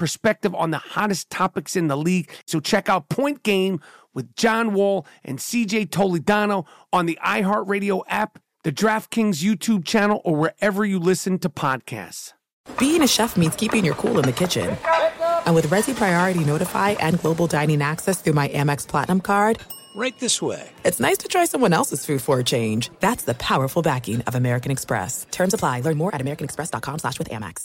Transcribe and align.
perspective 0.00 0.52
on 0.56 0.72
the 0.72 0.78
hottest 0.78 1.30
topics 1.30 1.76
in 1.76 1.86
the 1.86 1.96
league. 1.96 2.28
So 2.46 2.58
check 2.58 2.88
out 2.88 3.08
Point 3.08 3.44
Game 3.44 3.80
with 4.14 4.34
John 4.34 4.72
Wall 4.74 5.06
and 5.22 5.38
CJ 5.38 5.90
Toledano 5.90 6.66
on 6.92 7.06
the 7.06 7.16
iHeartRadio 7.24 8.02
app, 8.08 8.40
the 8.64 8.72
DraftKings 8.72 9.44
YouTube 9.44 9.84
channel, 9.84 10.20
or 10.24 10.34
wherever 10.34 10.84
you 10.84 10.98
listen 10.98 11.38
to 11.40 11.48
podcasts. 11.48 12.32
Being 12.78 13.02
a 13.02 13.06
chef 13.08 13.36
means 13.36 13.54
keeping 13.56 13.84
your 13.84 13.94
cool 13.94 14.18
in 14.18 14.24
the 14.24 14.32
kitchen. 14.32 14.76
And 15.46 15.54
with 15.54 15.66
Resi 15.68 15.94
Priority 15.94 16.44
Notify 16.44 16.90
and 16.92 17.18
Global 17.20 17.46
Dining 17.46 17.82
Access 17.82 18.20
through 18.20 18.34
my 18.34 18.48
Amex 18.48 18.86
Platinum 18.88 19.20
card, 19.20 19.58
Right 19.96 20.16
this 20.20 20.40
way. 20.40 20.70
it's 20.84 21.00
nice 21.00 21.18
to 21.18 21.28
try 21.28 21.44
someone 21.46 21.72
else's 21.72 22.06
food 22.06 22.22
for 22.22 22.38
a 22.38 22.44
change. 22.44 22.90
That's 23.00 23.24
the 23.24 23.34
powerful 23.34 23.82
backing 23.82 24.20
of 24.22 24.34
American 24.36 24.70
Express. 24.70 25.26
Terms 25.32 25.52
apply. 25.52 25.80
Learn 25.80 25.96
more 25.96 26.14
at 26.14 26.20
americanexpress.com 26.20 26.98
slash 27.00 27.18
with 27.18 27.28
Amex. 27.30 27.64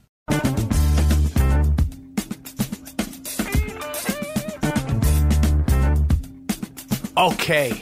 Okay. 7.21 7.79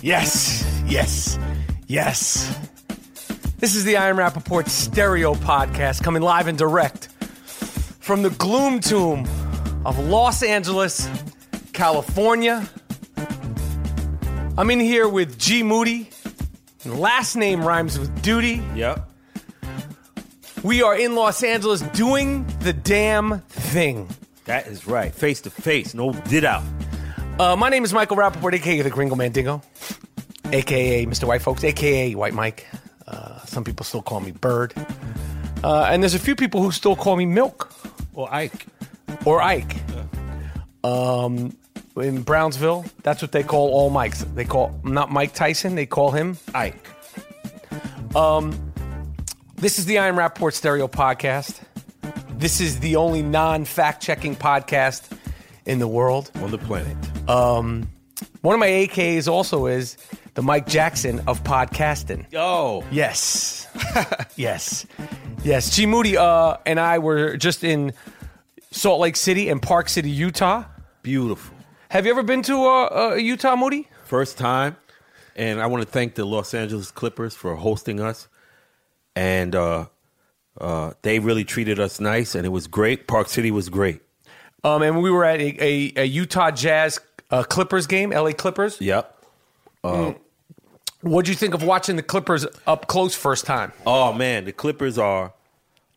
Yes, 0.00 0.64
yes, 0.86 1.38
yes. 1.86 2.58
This 3.58 3.74
is 3.74 3.84
the 3.84 3.98
I 3.98 4.08
Am 4.08 4.16
Rapaport 4.16 4.70
Stereo 4.70 5.34
Podcast 5.34 6.02
coming 6.02 6.22
live 6.22 6.46
and 6.46 6.56
direct 6.56 7.08
from 8.00 8.22
the 8.22 8.30
gloom 8.30 8.80
tomb 8.80 9.28
of 9.84 9.98
Los 9.98 10.42
Angeles, 10.42 11.10
California. 11.74 12.66
I'm 14.56 14.70
in 14.70 14.80
here 14.80 15.06
with 15.06 15.38
G 15.38 15.62
Moody. 15.62 16.08
Last 16.86 17.36
name 17.36 17.62
rhymes 17.62 17.98
with 17.98 18.22
duty. 18.22 18.62
Yep. 18.74 19.10
We 20.62 20.82
are 20.82 20.96
in 20.96 21.14
Los 21.14 21.42
Angeles 21.42 21.82
doing 21.82 22.46
the 22.60 22.72
damn 22.72 23.40
thing. 23.40 24.08
That 24.46 24.68
is 24.68 24.86
right. 24.86 25.14
Face 25.14 25.42
to 25.42 25.50
face. 25.50 25.92
No 25.92 26.14
did 26.14 26.46
out. 26.46 26.64
Uh, 27.38 27.54
my 27.56 27.68
name 27.68 27.84
is 27.84 27.92
Michael 27.92 28.16
Rapaport, 28.16 28.52
aka 28.54 28.82
the 28.82 28.90
Gringo 28.90 29.14
Mandingo, 29.14 29.62
aka 30.52 31.06
Mr. 31.06 31.24
White 31.24 31.42
Folks, 31.42 31.62
aka 31.62 32.14
White 32.14 32.34
Mike. 32.34 32.66
Uh, 33.06 33.38
some 33.44 33.62
people 33.64 33.84
still 33.84 34.02
call 34.02 34.20
me 34.20 34.32
Bird. 34.32 34.74
Uh, 35.62 35.84
and 35.84 36.02
there's 36.02 36.14
a 36.14 36.18
few 36.18 36.34
people 36.36 36.62
who 36.62 36.70
still 36.72 36.96
call 36.96 37.16
me 37.16 37.26
Milk 37.26 37.72
Or 38.14 38.32
Ike. 38.32 38.66
or 39.24 39.40
Ike. 39.40 39.76
Um, 40.84 41.56
in 41.96 42.22
Brownsville, 42.22 42.84
that's 43.02 43.22
what 43.22 43.32
they 43.32 43.42
call 43.42 43.70
all 43.70 43.90
Mikes. 43.90 44.22
They 44.34 44.44
call 44.44 44.78
not 44.84 45.10
Mike 45.10 45.32
Tyson, 45.34 45.74
they 45.74 45.86
call 45.86 46.10
him 46.10 46.38
Ike. 46.54 46.86
This 49.56 49.78
is 49.78 49.86
the 49.86 49.98
I 49.98 50.06
Am 50.08 50.16
Rapaport 50.16 50.54
Stereo 50.54 50.86
Podcast. 50.88 51.60
This 52.30 52.60
is 52.60 52.78
the 52.80 52.96
only 52.96 53.22
non 53.22 53.64
fact 53.64 54.02
checking 54.02 54.36
podcast 54.36 55.17
in 55.68 55.78
the 55.78 55.86
world. 55.88 56.30
On 56.36 56.50
the 56.50 56.58
planet. 56.58 56.96
One 58.42 58.54
of 58.54 58.58
my 58.60 58.66
AKs 58.68 59.28
also 59.28 59.66
is 59.66 59.96
the 60.34 60.42
Mike 60.42 60.66
Jackson 60.66 61.20
of 61.28 61.44
podcasting. 61.44 62.26
Oh, 62.34 62.84
Yes. 62.90 63.66
yes. 64.36 64.86
Yes. 65.44 65.74
G 65.76 65.86
Moody 65.86 66.16
uh, 66.16 66.56
and 66.66 66.80
I 66.80 66.98
were 66.98 67.36
just 67.36 67.62
in 67.62 67.92
Salt 68.70 69.00
Lake 69.00 69.16
City 69.16 69.48
and 69.48 69.62
Park 69.62 69.88
City, 69.88 70.10
Utah. 70.10 70.64
Beautiful. 71.02 71.54
Have 71.90 72.06
you 72.06 72.10
ever 72.12 72.22
been 72.22 72.42
to 72.42 72.64
uh, 72.64 73.10
uh, 73.12 73.14
Utah, 73.14 73.56
Moody? 73.56 73.88
First 74.04 74.36
time. 74.38 74.76
And 75.36 75.60
I 75.60 75.66
want 75.66 75.82
to 75.84 75.88
thank 75.88 76.16
the 76.16 76.24
Los 76.24 76.54
Angeles 76.54 76.90
Clippers 76.90 77.34
for 77.34 77.54
hosting 77.54 78.00
us. 78.00 78.28
And 79.14 79.54
uh, 79.54 79.86
uh, 80.60 80.92
they 81.02 81.18
really 81.18 81.44
treated 81.44 81.78
us 81.78 82.00
nice, 82.00 82.34
and 82.34 82.44
it 82.44 82.50
was 82.50 82.66
great. 82.66 83.06
Park 83.06 83.28
City 83.28 83.50
was 83.50 83.68
great. 83.68 84.00
Um, 84.68 84.82
and 84.82 85.02
we 85.02 85.10
were 85.10 85.24
at 85.24 85.40
a, 85.40 85.64
a, 85.64 85.92
a 85.96 86.04
Utah 86.04 86.50
Jazz 86.50 87.00
uh, 87.30 87.42
Clippers 87.42 87.86
game, 87.86 88.10
LA 88.10 88.32
Clippers. 88.32 88.80
Yep. 88.80 89.14
What'd 91.00 91.28
you 91.28 91.34
think 91.34 91.54
of 91.54 91.62
watching 91.62 91.96
the 91.96 92.02
Clippers 92.02 92.44
up 92.66 92.88
close 92.88 93.14
first 93.14 93.46
time? 93.46 93.72
Oh 93.86 94.12
man, 94.12 94.44
the 94.44 94.52
Clippers 94.52 94.98
are 94.98 95.32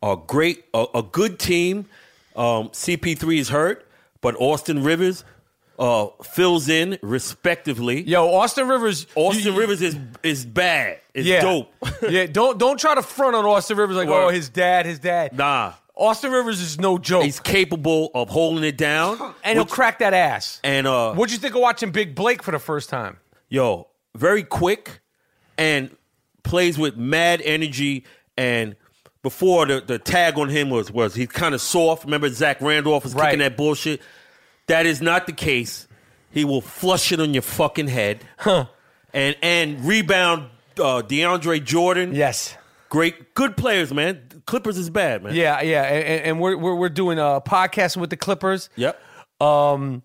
are 0.02 0.16
great, 0.16 0.64
a, 0.72 0.86
a 0.94 1.02
good 1.02 1.38
team. 1.38 1.86
Um, 2.34 2.70
CP3 2.70 3.38
is 3.38 3.48
hurt, 3.50 3.86
but 4.20 4.34
Austin 4.36 4.82
Rivers 4.82 5.24
uh, 5.78 6.06
fills 6.22 6.68
in 6.68 6.98
respectively. 7.02 8.02
Yo, 8.02 8.26
Austin 8.32 8.68
Rivers. 8.68 9.06
Austin 9.14 9.52
you- 9.52 9.58
Rivers 9.58 9.82
is 9.82 9.96
is 10.22 10.46
bad. 10.46 11.00
It's 11.14 11.26
yeah. 11.26 11.42
dope. 11.42 11.72
yeah, 12.08 12.26
don't 12.26 12.58
don't 12.58 12.78
try 12.78 12.94
to 12.94 13.02
front 13.02 13.34
on 13.34 13.44
Austin 13.44 13.76
Rivers 13.76 13.96
like, 13.96 14.08
Word. 14.08 14.24
oh, 14.26 14.28
his 14.28 14.48
dad, 14.48 14.86
his 14.86 14.98
dad. 14.98 15.36
nah, 15.36 15.74
Austin 15.94 16.32
Rivers 16.32 16.60
is 16.60 16.78
no 16.80 16.96
joke. 16.98 17.24
he's 17.24 17.38
capable 17.40 18.10
of 18.14 18.28
holding 18.30 18.64
it 18.64 18.76
down. 18.78 19.18
and 19.44 19.56
he'll 19.56 19.64
Which- 19.64 19.72
crack 19.72 19.98
that 19.98 20.14
ass. 20.14 20.60
and 20.64 20.86
uh, 20.86 21.12
What'd 21.14 21.32
you 21.32 21.38
think 21.38 21.54
of 21.54 21.60
watching 21.60 21.90
Big 21.90 22.14
Blake 22.14 22.42
for 22.42 22.50
the 22.52 22.58
first 22.58 22.88
time? 22.88 23.18
yo, 23.48 23.86
very 24.16 24.42
quick 24.42 25.00
and 25.58 25.94
plays 26.42 26.78
with 26.78 26.96
mad 26.96 27.42
energy. 27.44 28.04
And 28.38 28.76
before 29.22 29.66
the, 29.66 29.80
the 29.82 29.98
tag 29.98 30.38
on 30.38 30.48
him 30.48 30.70
was 30.70 30.90
was 30.90 31.14
he's 31.14 31.28
kind 31.28 31.54
of 31.54 31.60
soft. 31.60 32.04
Remember 32.04 32.28
Zach 32.30 32.60
Randolph 32.62 33.04
was 33.04 33.14
Right. 33.14 33.26
kicking 33.26 33.40
that 33.40 33.56
bullshit. 33.58 34.00
That 34.68 34.86
is 34.86 35.02
not 35.02 35.26
the 35.26 35.32
case. 35.34 35.86
He 36.30 36.44
will 36.46 36.62
flush 36.62 37.12
it 37.12 37.20
on 37.20 37.34
your 37.34 37.42
fucking 37.42 37.88
head. 37.88 38.24
Huh. 38.38 38.66
And 39.12 39.36
and 39.42 39.84
rebound 39.84 40.48
uh, 40.78 41.02
DeAndre 41.02 41.62
Jordan. 41.62 42.14
Yes. 42.14 42.56
Great, 42.88 43.34
good 43.34 43.56
players, 43.56 43.92
man. 43.92 44.22
Clippers 44.46 44.76
is 44.78 44.90
bad, 44.90 45.22
man. 45.22 45.34
Yeah, 45.34 45.60
yeah, 45.62 45.82
and, 45.84 46.24
and 46.26 46.40
we're, 46.40 46.56
we're 46.56 46.74
we're 46.74 46.88
doing 46.88 47.18
a 47.18 47.40
podcast 47.40 47.96
with 47.96 48.10
the 48.10 48.16
Clippers. 48.16 48.68
Yep. 48.76 49.00
Um, 49.40 50.02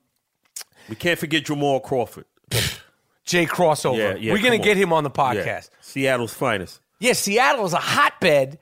We 0.90 0.96
can't 0.96 1.20
forget 1.20 1.46
Jamal 1.46 1.80
Crawford. 1.80 2.26
Jay 3.26 3.46
crossover. 3.46 3.98
Yeah, 3.98 4.16
yeah, 4.16 4.32
we're 4.32 4.42
gonna 4.42 4.58
come 4.58 4.64
get 4.66 4.78
him 4.78 4.94
on 4.94 5.04
the 5.04 5.10
Yeah. 5.16 5.34
podcast. 5.34 5.70
Seattle's 5.82 6.34
finest. 6.34 6.80
Yeah, 7.00 7.14
Seattle 7.14 7.66
is 7.66 7.74
a 7.74 7.78
hotbed 7.78 8.58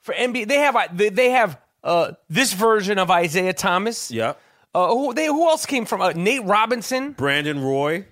for 0.00 0.14
NBA. 0.14 0.46
They 0.48 0.58
have 0.58 0.76
they, 0.96 1.08
they 1.08 1.30
have 1.30 1.58
uh, 1.82 2.12
this 2.28 2.52
version 2.52 2.98
of 2.98 3.10
Isaiah 3.10 3.52
Thomas. 3.54 4.10
Yep. 4.10 4.38
Uh, 4.74 4.88
who 4.88 5.14
they 5.14 5.26
who 5.26 5.48
else 5.48 5.64
came 5.66 5.84
from? 5.86 6.00
Uh, 6.02 6.12
Nate 6.14 6.44
Robinson. 6.44 7.12
Brandon 7.12 7.62
Roy, 7.62 8.06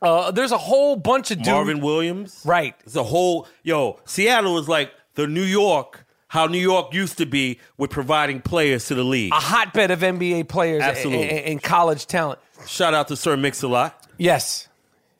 Uh, 0.00 0.30
there's 0.30 0.52
a 0.52 0.58
whole 0.58 0.94
bunch 0.96 1.30
of 1.32 1.38
dudes. 1.38 1.48
Marvin 1.50 1.80
Williams. 1.80 2.40
Right. 2.44 2.74
It's 2.86 2.96
a 2.96 3.02
whole 3.02 3.46
yo. 3.64 3.98
Seattle 4.04 4.58
is 4.58 4.68
like 4.68 4.92
the 5.14 5.26
New 5.26 5.42
York, 5.42 6.06
how 6.28 6.46
New 6.46 6.58
York 6.58 6.94
used 6.94 7.18
to 7.18 7.26
be 7.26 7.58
with 7.76 7.90
providing 7.90 8.40
players 8.40 8.86
to 8.86 8.94
the 8.94 9.02
league. 9.04 9.32
A 9.32 9.36
hotbed 9.36 9.90
of 9.90 10.00
NBA 10.00 10.48
players 10.48 10.82
Absolutely. 10.82 11.28
and, 11.30 11.46
and 11.46 11.62
college 11.62 12.06
talent. 12.06 12.38
Shout 12.66 12.94
out 12.94 13.08
to 13.08 13.16
Sir 13.16 13.36
Mix-a-Lot. 13.36 14.06
Yes, 14.18 14.68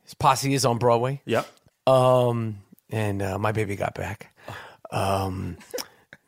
his 0.05 0.15
posse 0.15 0.53
is 0.53 0.65
on 0.65 0.79
Broadway. 0.79 1.23
Yep. 1.25 1.47
Um, 1.87 2.59
and 2.91 3.23
uh, 3.23 3.39
my 3.39 3.53
baby 3.53 3.77
got 3.77 3.95
back. 3.95 4.35
Um, 4.91 5.57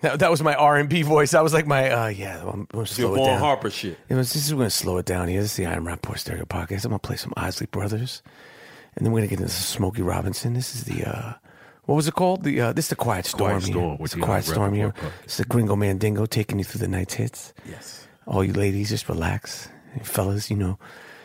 that, 0.01 0.21
that 0.21 0.31
was 0.31 0.43
my 0.43 0.55
R 0.55 0.77
and 0.77 0.89
B 0.89 1.03
voice. 1.03 1.33
That 1.33 1.43
was 1.43 1.53
like 1.53 1.67
my 1.67 1.91
uh, 1.91 2.09
yeah. 2.09 2.43
I'm, 2.43 2.67
I'm 2.73 2.87
slow 2.87 3.15
it 3.15 3.25
down. 3.25 3.39
Harper 3.39 3.71
shit. 3.71 3.99
It 4.09 4.15
was, 4.15 4.33
this 4.33 4.47
is 4.47 4.53
going 4.53 4.65
to 4.65 4.71
slow 4.71 4.99
it 4.99 5.07
down 5.07 5.29
here. 5.29 5.43
This 5.43 5.53
is 5.53 5.57
the 5.57 5.67
I 5.67 5.75
Am 5.75 5.85
Rapaport 5.85 6.19
Stereo 6.19 6.45
Podcast. 6.45 6.85
I'm 6.85 6.91
going 6.91 7.01
to 7.01 7.07
play 7.07 7.17
some 7.17 7.35
Isley 7.37 7.67
Brothers. 7.67 8.23
And 8.97 9.07
then 9.07 9.13
we're 9.13 9.21
going 9.21 9.29
to 9.29 9.37
get 9.37 9.41
into 9.43 9.53
some 9.53 9.77
Smokey 9.77 10.03
Robinson. 10.03 10.55
This 10.55 10.75
is 10.75 10.85
the, 10.85 11.05
uh, 11.05 11.35
what 11.91 11.97
was 11.97 12.07
it 12.07 12.15
called? 12.15 12.45
The 12.45 12.61
uh, 12.61 12.73
This 12.73 12.85
is 12.85 12.91
the 12.91 12.95
Quiet 12.95 13.27
Storm 13.27 13.51
Quiet 13.51 13.65
here. 13.65 13.73
Storm 13.73 13.99
It's 14.01 14.15
the 14.15 14.21
Quiet 14.21 14.45
Storm 14.45 14.75
here. 14.75 14.95
It's 15.25 15.39
the 15.39 15.45
Gringo 15.45 15.75
Mandingo 15.75 16.25
taking 16.25 16.59
you 16.59 16.65
through 16.65 16.79
the 16.79 16.87
night's 16.87 17.15
hits. 17.15 17.53
Yes. 17.69 18.07
All 18.29 18.45
you 18.45 18.53
ladies, 18.53 18.91
just 18.91 19.09
relax. 19.09 19.69
And 19.95 20.07
fellas, 20.07 20.53
you 20.53 20.57
know, 20.57 20.79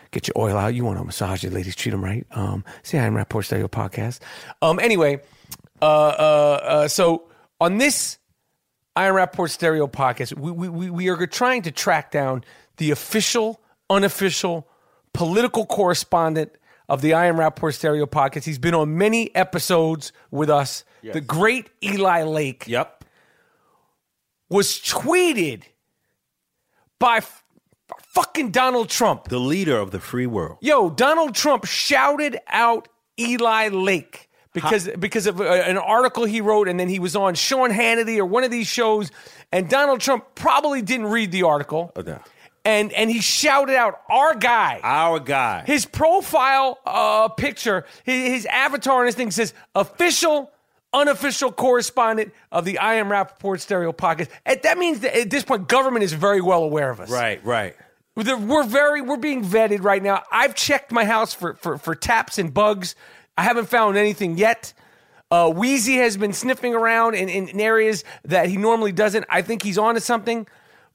get 0.09 0.27
your 0.27 0.33
oil 0.35 0.57
out. 0.57 0.73
You 0.73 0.83
want 0.83 0.97
to 0.97 1.03
massage 1.03 1.43
your 1.43 1.51
ladies, 1.51 1.75
treat 1.75 1.91
them 1.91 2.03
right. 2.03 2.25
Um, 2.31 2.65
the 2.89 2.97
I 2.97 3.03
Am 3.03 3.13
Rapaport 3.13 3.45
Stereo 3.45 3.67
Podcast. 3.67 4.21
Um, 4.63 4.79
anyway, 4.79 5.21
uh, 5.83 5.85
uh, 5.85 6.59
uh, 6.63 6.87
so 6.87 7.29
on 7.61 7.77
this 7.77 8.17
I 8.95 9.05
Am 9.05 9.13
Rapaport 9.13 9.51
Stereo 9.51 9.85
podcast, 9.85 10.35
we, 10.35 10.49
we, 10.49 10.67
we, 10.67 10.89
we 10.89 11.09
are 11.09 11.27
trying 11.27 11.61
to 11.61 11.71
track 11.71 12.09
down 12.09 12.43
the 12.77 12.89
official, 12.89 13.61
unofficial, 13.87 14.67
political 15.13 15.67
correspondent 15.67 16.53
of 16.89 17.01
the 17.01 17.13
I 17.13 17.25
Am 17.25 17.35
Rapaport 17.37 17.73
Stereo 17.73 18.05
podcast. 18.05 18.43
He's 18.45 18.59
been 18.59 18.75
on 18.75 18.97
many 18.97 19.33
episodes 19.35 20.11
with 20.31 20.49
us. 20.49 20.83
The 21.03 21.21
great 21.21 21.69
Eli 21.83 22.23
Lake 22.23 22.65
Yep. 22.67 23.03
was 24.49 24.79
tweeted 24.79 25.63
by 26.99 27.17
f- 27.17 27.43
fucking 28.07 28.51
Donald 28.51 28.89
Trump. 28.89 29.25
The 29.29 29.39
leader 29.39 29.77
of 29.77 29.91
the 29.91 29.99
free 29.99 30.25
world. 30.25 30.57
Yo, 30.61 30.89
Donald 30.89 31.35
Trump 31.35 31.65
shouted 31.65 32.39
out 32.47 32.87
Eli 33.19 33.67
Lake 33.69 34.29
because 34.53 34.89
because 34.99 35.27
of 35.27 35.39
uh, 35.41 35.43
an 35.43 35.77
article 35.77 36.25
he 36.25 36.41
wrote, 36.41 36.67
and 36.67 36.79
then 36.79 36.89
he 36.89 36.97
was 36.99 37.15
on 37.15 37.35
Sean 37.35 37.69
Hannity 37.71 38.17
or 38.17 38.25
one 38.25 38.43
of 38.43 38.51
these 38.51 38.67
shows, 38.67 39.11
and 39.51 39.69
Donald 39.69 39.99
Trump 40.01 40.25
probably 40.33 40.81
didn't 40.81 41.07
read 41.07 41.31
the 41.31 41.43
article, 41.43 41.91
Oh, 41.95 42.01
no. 42.01 42.19
And 42.65 42.91
and 42.93 43.11
he 43.11 43.21
shouted 43.21 43.75
out 43.75 44.01
our 44.09 44.35
guy. 44.35 44.79
Our 44.83 45.19
guy. 45.19 45.63
His 45.67 45.85
profile 45.85 46.79
uh, 46.85 47.29
picture, 47.29 47.85
his, 48.03 48.27
his 48.27 48.45
avatar 48.47 49.01
and 49.01 49.05
his 49.05 49.15
thing 49.15 49.29
says 49.29 49.53
official, 49.75 50.51
unofficial 50.91 51.51
correspondent 51.51 52.33
of 52.51 52.65
the 52.65 52.79
I 52.79 52.95
Am 52.95 53.07
Rapaport 53.07 53.59
Stereo 53.59 53.93
Podcast. 53.93 54.29
And 54.45 54.59
that 54.63 54.79
means 54.79 55.01
that 55.01 55.15
at 55.15 55.29
this 55.29 55.43
point, 55.43 55.67
government 55.67 56.03
is 56.03 56.13
very 56.13 56.41
well 56.41 56.63
aware 56.63 56.89
of 56.89 56.99
us. 56.99 57.11
right, 57.11 57.43
right. 57.45 57.75
We're 58.15 58.63
very 58.63 59.01
we're 59.01 59.17
being 59.17 59.43
vetted 59.43 59.83
right 59.83 60.01
now. 60.01 60.23
I've 60.31 60.55
checked 60.55 60.91
my 60.91 61.05
house 61.05 61.33
for 61.33 61.55
for, 61.55 61.77
for 61.77 61.93
taps 61.95 62.37
and 62.39 62.53
bugs. 62.53 62.95
I 63.37 63.43
haven't 63.43 63.67
found 63.67 63.97
anything 63.97 64.37
yet. 64.37 64.73
Uh, 65.29 65.49
Wheezy 65.49 65.95
has 65.97 66.15
been 66.15 66.31
sniffing 66.33 66.73
around 66.73 67.15
in, 67.15 67.27
in, 67.27 67.49
in 67.49 67.59
areas 67.59 68.03
that 68.23 68.47
he 68.47 68.57
normally 68.57 68.93
doesn't. 68.93 69.25
I 69.29 69.41
think 69.41 69.63
he's 69.63 69.77
onto 69.77 69.99
something, 69.99 70.47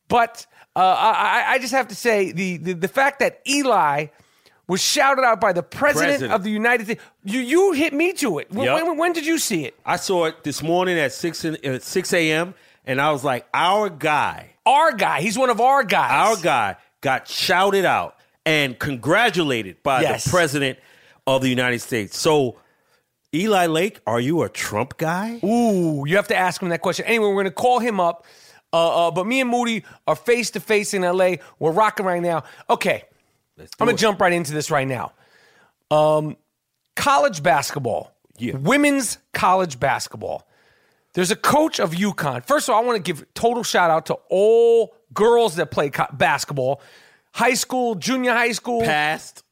but 0.09 0.47
uh, 0.77 0.79
I, 0.81 1.45
I- 1.49 1.53
I 1.55 1.59
just 1.59 1.73
have 1.73 1.89
to 1.89 1.95
say 1.95 2.33
the, 2.33 2.57
the 2.59 2.73
the 2.75 2.89
fact 2.89 3.19
that 3.21 3.41
Eli 3.49 4.07
was 4.69 4.81
shouted 4.81 5.23
out 5.23 5.41
by 5.41 5.53
the 5.53 5.63
president, 5.65 6.11
President. 6.11 6.33
of 6.33 6.45
the 6.45 6.51
United 6.51 6.85
States. 6.85 7.03
You 7.25 7.41
you 7.41 7.73
hit 7.73 7.93
me 7.93 8.13
to 8.15 8.39
it. 8.39 8.51
When, 8.53 8.65
Yup. 8.67 8.83
when, 8.87 8.97
when 8.99 9.13
did 9.13 9.27
you 9.27 9.39
see 9.39 9.65
it? 9.65 9.75
I 9.85 9.97
saw 9.97 10.27
it 10.27 10.45
this 10.45 10.63
morning 10.63 10.97
at 10.99 11.13
6, 11.13 11.45
in, 11.45 11.57
uh, 11.65 11.79
6 11.81 12.13
a.m., 12.13 12.55
and 12.87 13.01
I 13.01 13.11
was 13.11 13.25
like, 13.25 13.47
our 13.53 13.91
guy, 13.91 14.51
Our 14.65 14.93
guy. 14.93 15.21
He's 15.23 15.37
one 15.37 15.51
of 15.51 15.61
our 15.61 15.83
guys. 15.85 16.37
our 16.37 16.43
guy 16.43 16.77
got 17.01 17.27
shouted 17.29 17.85
out 17.85 18.17
and 18.47 18.79
congratulated 18.79 19.83
by 19.83 20.03
Yes. 20.03 20.25
the 20.25 20.31
president 20.31 20.79
of 21.27 21.43
the 21.43 21.49
United 21.49 21.81
States. 21.81 22.17
So, 22.19 22.57
Eli 23.35 23.67
Lake, 23.67 24.01
are 24.07 24.21
you 24.21 24.43
a 24.43 24.49
Trump 24.49 24.97
guy? 24.99 25.41
Ooh, 25.45 26.05
you 26.07 26.17
have 26.17 26.29
to 26.29 26.37
ask 26.37 26.63
him 26.63 26.69
that 26.71 26.81
question. 26.81 27.05
Anyway, 27.07 27.27
we're 27.27 27.35
going 27.35 27.45
to 27.47 27.51
call 27.51 27.81
him 27.81 27.99
up. 28.01 28.25
Uh, 28.73 29.09
uh, 29.09 29.11
but 29.11 29.27
me 29.27 29.41
and 29.41 29.51
Moody 29.51 29.85
are 30.07 30.15
face 30.17 30.51
to 30.53 30.61
face 30.61 30.95
in 30.95 31.03
LA. 31.03 31.35
We're 31.59 31.73
rocking 31.73 32.07
right 32.07 32.23
now. 32.23 32.45
Okay, 32.69 33.03
I'm 33.59 33.67
going 33.87 33.97
to 33.97 34.01
jump 34.01 34.21
right 34.21 34.33
into 34.33 34.53
this 34.53 34.71
right 34.71 34.87
now. 34.87 35.13
Um, 35.91 36.37
college 36.97 37.43
basketball, 37.43 38.13
Yeah. 38.39 38.57
women's 38.57 39.19
college 39.33 39.81
basketball. 39.81 40.47
There's 41.15 41.33
a 41.33 41.37
coach 41.37 41.81
of 41.81 41.93
UConn. 41.93 42.45
First 42.45 42.69
of 42.69 42.75
all, 42.75 42.83
I 42.83 42.85
want 42.85 42.97
to 42.97 43.03
give 43.03 43.27
total 43.35 43.65
shout 43.65 43.91
out 43.91 44.07
to 44.07 44.15
all 44.29 44.95
girls 45.13 45.57
that 45.57 45.73
play 45.73 45.91
co- 45.91 46.07
basketball, 46.13 46.81
high 47.33 47.55
school, 47.55 47.97
junior 47.97 48.33
high 48.33 48.53
school, 48.53 48.83
Past. 48.83 49.43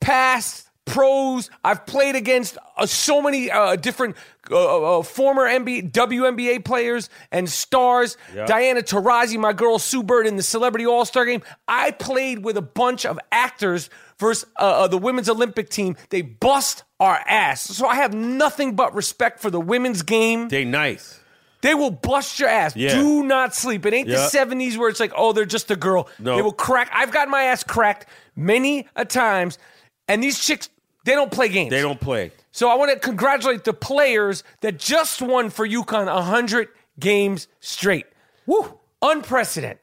past 0.00 0.67
pros. 0.92 1.50
I've 1.64 1.86
played 1.86 2.14
against 2.16 2.58
uh, 2.76 2.86
so 2.86 3.22
many 3.22 3.50
uh, 3.50 3.76
different 3.76 4.16
uh, 4.50 4.98
uh, 4.98 5.02
former 5.02 5.42
NBA, 5.46 5.92
WNBA 5.92 6.64
players 6.64 7.10
and 7.30 7.48
stars. 7.48 8.16
Diana 8.46 8.80
Taurasi, 8.82 9.38
my 9.38 9.52
girl 9.52 9.78
Sue 9.78 10.02
Bird 10.02 10.26
in 10.26 10.36
the 10.36 10.42
Celebrity 10.42 10.86
All 10.86 11.04
Star 11.04 11.24
Game. 11.24 11.42
I 11.66 11.90
played 11.92 12.44
with 12.44 12.56
a 12.56 12.62
bunch 12.62 13.04
of 13.06 13.18
actors 13.30 13.90
versus 14.18 14.48
uh, 14.58 14.62
uh, 14.62 14.88
the 14.88 14.98
women's 14.98 15.28
Olympic 15.28 15.68
team. 15.70 15.96
They 16.10 16.22
bust 16.22 16.84
our 16.98 17.16
ass. 17.26 17.62
So 17.62 17.86
I 17.86 17.96
have 17.96 18.14
nothing 18.14 18.74
but 18.74 18.94
respect 18.94 19.40
for 19.40 19.50
the 19.50 19.60
women's 19.60 20.02
game. 20.02 20.48
They 20.48 20.64
nice. 20.64 21.20
They 21.60 21.74
will 21.74 21.90
bust 21.90 22.38
your 22.38 22.48
ass. 22.48 22.76
Yeah. 22.76 22.94
Do 22.94 23.24
not 23.24 23.52
sleep. 23.54 23.84
It 23.84 23.92
ain't 23.92 24.08
Yeah. 24.08 24.16
the 24.16 24.28
70s 24.38 24.76
where 24.76 24.88
it's 24.88 25.00
like, 25.00 25.12
oh, 25.16 25.32
they're 25.32 25.44
just 25.44 25.70
a 25.72 25.76
girl. 25.76 26.08
No. 26.20 26.36
They 26.36 26.42
will 26.42 26.52
crack. 26.52 26.88
I've 26.92 27.10
got 27.10 27.28
my 27.28 27.42
ass 27.44 27.64
cracked 27.64 28.06
many 28.36 28.86
a 28.94 29.04
times. 29.04 29.58
And 30.06 30.22
these 30.22 30.38
chicks, 30.38 30.70
they 31.08 31.14
don't 31.14 31.32
play 31.32 31.48
games. 31.48 31.70
They 31.70 31.80
don't 31.80 31.98
play. 31.98 32.32
So 32.52 32.68
I 32.68 32.74
want 32.74 32.92
to 32.92 32.98
congratulate 32.98 33.64
the 33.64 33.72
players 33.72 34.44
that 34.60 34.78
just 34.78 35.22
won 35.22 35.48
for 35.48 35.66
UConn 35.66 36.04
100 36.04 36.68
games 37.00 37.48
straight. 37.60 38.04
Woo! 38.44 38.78
Unprecedented. 39.00 39.78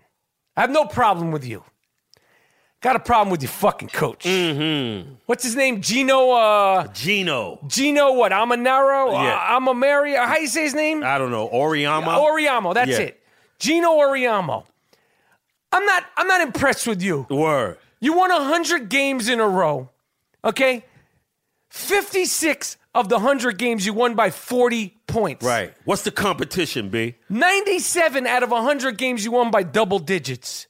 I 0.56 0.62
have 0.62 0.69
no 0.69 0.86
problem 0.86 1.31
with 1.31 1.44
you. 1.44 1.63
Got 2.81 2.95
a 2.95 3.00
problem 3.00 3.31
with 3.31 3.42
your 3.42 3.50
fucking 3.50 3.88
coach. 3.89 4.24
Mm-hmm. 4.25 5.16
What's 5.25 5.44
his 5.44 5.56
name? 5.56 5.81
Gino, 5.81 6.30
uh, 6.30 6.86
Gino. 6.94 7.60
Gino 7.66 8.13
what? 8.13 8.31
Amanaro? 8.31 9.12
Yeah. 9.13 9.36
Uh, 9.50 9.60
Amamari? 9.60 10.16
How 10.24 10.38
you 10.38 10.45
say 10.45 10.62
his 10.62 10.75
name? 10.75 11.04
I 11.04 11.18
don't 11.18 11.31
know. 11.31 11.50
Oriama. 11.50 12.04
Oriamo, 12.19 12.75
that's 12.75 12.92
Yeah. 12.92 13.00
it. 13.00 13.24
Geno 13.57 13.98
Auriemma. 13.98 14.63
I'm 15.71 15.86
not 15.88 16.06
I'm 16.18 16.28
not 16.28 16.42
impressed 16.42 16.86
with 16.86 17.01
you. 17.01 17.25
Word. 17.31 17.80
You 18.00 18.13
won 18.13 18.30
100 18.30 18.89
games 18.89 19.28
in 19.28 19.39
a 19.39 19.48
row. 19.48 19.89
Okay? 20.44 20.86
56 21.75 22.77
of 22.95 23.09
the 23.09 23.18
100 23.18 23.57
games 23.57 23.85
you 23.85 23.94
won 23.94 24.16
by 24.16 24.31
40 24.31 24.97
points. 25.07 25.45
Right. 25.45 25.73
What's 25.83 26.04
the 26.04 26.11
competition, 26.11 26.90
B? 26.90 27.16
97 27.30 28.26
out 28.26 28.44
of 28.44 28.52
100 28.52 28.97
games 28.97 29.26
you 29.26 29.31
won 29.31 29.52
by 29.52 29.64
double 29.64 30.00
digits. 30.00 30.68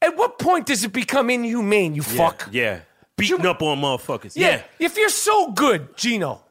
At 0.00 0.16
what 0.16 0.38
point 0.38 0.66
does 0.66 0.84
it 0.84 0.92
become 0.92 1.28
inhumane, 1.28 1.94
you 1.94 2.02
fuck? 2.02 2.48
Yeah. 2.50 2.80
Beating 3.18 3.44
up 3.44 3.60
on 3.62 3.82
motherfuckers. 3.82 4.32
Yeah. 4.34 4.48
Yeah. 4.48 4.62
If 4.78 4.96
you're 4.96 5.10
so 5.10 5.52
good, 5.52 5.96
Gino, 5.98 6.42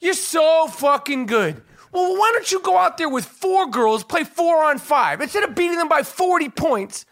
you're 0.00 0.14
so 0.14 0.66
fucking 0.68 1.26
good. 1.26 1.62
Well, 1.92 2.18
why 2.18 2.30
don't 2.32 2.50
you 2.50 2.60
go 2.60 2.78
out 2.78 2.96
there 2.96 3.10
with 3.10 3.26
four 3.26 3.66
girls, 3.66 4.04
play 4.04 4.24
four 4.24 4.64
on 4.64 4.78
five, 4.78 5.20
instead 5.20 5.44
of 5.44 5.54
beating 5.54 5.76
them 5.76 5.88
by 5.88 6.02
40 6.02 6.48
points? 6.48 7.04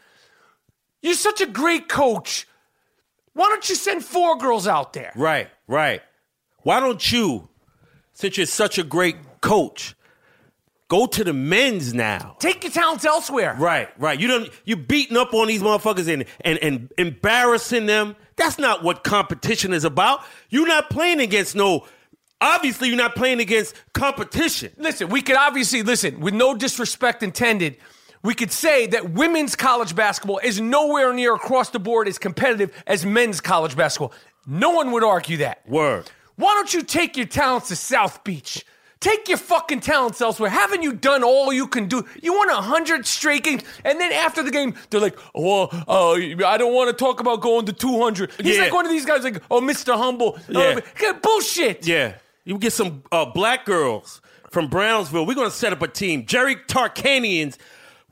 You're 1.02 1.14
such 1.14 1.42
a 1.42 1.46
great 1.46 1.88
coach. 1.88 2.48
Why 3.34 3.48
don't 3.50 3.68
you 3.68 3.74
send 3.74 4.02
four 4.02 4.38
girls 4.38 4.66
out 4.66 4.94
there? 4.94 5.12
Right, 5.14 5.48
right. 5.68 6.00
Why 6.66 6.80
don't 6.80 7.12
you, 7.12 7.48
since 8.12 8.36
you're 8.36 8.44
such 8.44 8.76
a 8.76 8.82
great 8.82 9.14
coach, 9.40 9.94
go 10.88 11.06
to 11.06 11.22
the 11.22 11.32
men's 11.32 11.94
now? 11.94 12.34
Take 12.40 12.64
your 12.64 12.72
talents 12.72 13.04
elsewhere. 13.04 13.54
Right, 13.56 13.88
right. 14.00 14.18
You 14.18 14.26
don't 14.26 14.50
you 14.64 14.74
beating 14.74 15.16
up 15.16 15.32
on 15.32 15.46
these 15.46 15.62
motherfuckers 15.62 16.12
and, 16.12 16.24
and 16.40 16.58
and 16.58 16.92
embarrassing 16.98 17.86
them. 17.86 18.16
That's 18.34 18.58
not 18.58 18.82
what 18.82 19.04
competition 19.04 19.72
is 19.72 19.84
about. 19.84 20.24
You're 20.50 20.66
not 20.66 20.90
playing 20.90 21.20
against 21.20 21.54
no 21.54 21.86
obviously 22.40 22.88
you're 22.88 22.96
not 22.96 23.14
playing 23.14 23.38
against 23.38 23.76
competition. 23.92 24.72
Listen, 24.76 25.08
we 25.08 25.22
could 25.22 25.36
obviously, 25.36 25.84
listen, 25.84 26.18
with 26.18 26.34
no 26.34 26.56
disrespect 26.56 27.22
intended, 27.22 27.76
we 28.24 28.34
could 28.34 28.50
say 28.50 28.88
that 28.88 29.10
women's 29.10 29.54
college 29.54 29.94
basketball 29.94 30.40
is 30.42 30.60
nowhere 30.60 31.14
near 31.14 31.32
across 31.32 31.70
the 31.70 31.78
board 31.78 32.08
as 32.08 32.18
competitive 32.18 32.72
as 32.88 33.06
men's 33.06 33.40
college 33.40 33.76
basketball. 33.76 34.12
No 34.48 34.70
one 34.70 34.90
would 34.90 35.04
argue 35.04 35.36
that. 35.36 35.62
Word. 35.68 36.10
Why 36.36 36.54
don't 36.54 36.72
you 36.72 36.82
take 36.82 37.16
your 37.16 37.26
talents 37.26 37.68
to 37.68 37.76
South 37.76 38.22
Beach? 38.24 38.64
Take 38.98 39.28
your 39.28 39.38
fucking 39.38 39.80
talents 39.80 40.20
elsewhere. 40.22 40.48
Haven't 40.48 40.82
you 40.82 40.92
done 40.94 41.22
all 41.22 41.52
you 41.52 41.66
can 41.66 41.86
do? 41.86 42.04
You 42.22 42.32
won 42.34 42.48
a 42.48 42.62
hundred 42.62 43.06
straight 43.06 43.44
games, 43.44 43.62
and 43.84 44.00
then 44.00 44.10
after 44.10 44.42
the 44.42 44.50
game, 44.50 44.74
they're 44.88 45.00
like, 45.00 45.18
"Oh, 45.34 45.64
uh, 45.86 46.12
I 46.46 46.56
don't 46.56 46.72
want 46.74 46.88
to 46.88 47.04
talk 47.04 47.20
about 47.20 47.42
going 47.42 47.66
to 47.66 47.72
200." 47.74 48.32
He's 48.40 48.56
Yeah. 48.56 48.62
like 48.64 48.72
one 48.72 48.86
of 48.86 48.90
these 48.90 49.04
guys, 49.04 49.22
like, 49.22 49.42
"Oh, 49.50 49.60
Mr. 49.60 49.96
Humble." 49.96 50.38
Yeah. 50.48 50.80
Uh, 51.06 51.12
bullshit. 51.14 51.86
Yeah. 51.86 52.14
You 52.44 52.58
get 52.58 52.72
some 52.72 53.02
uh, 53.12 53.26
black 53.26 53.66
girls 53.66 54.20
from 54.50 54.68
Brownsville. 54.68 55.26
We're 55.26 55.34
going 55.34 55.50
to 55.50 55.54
set 55.56 55.72
up 55.74 55.82
a 55.82 55.88
team. 55.88 56.24
Jerry 56.24 56.56
Tarkanian's 56.56 57.58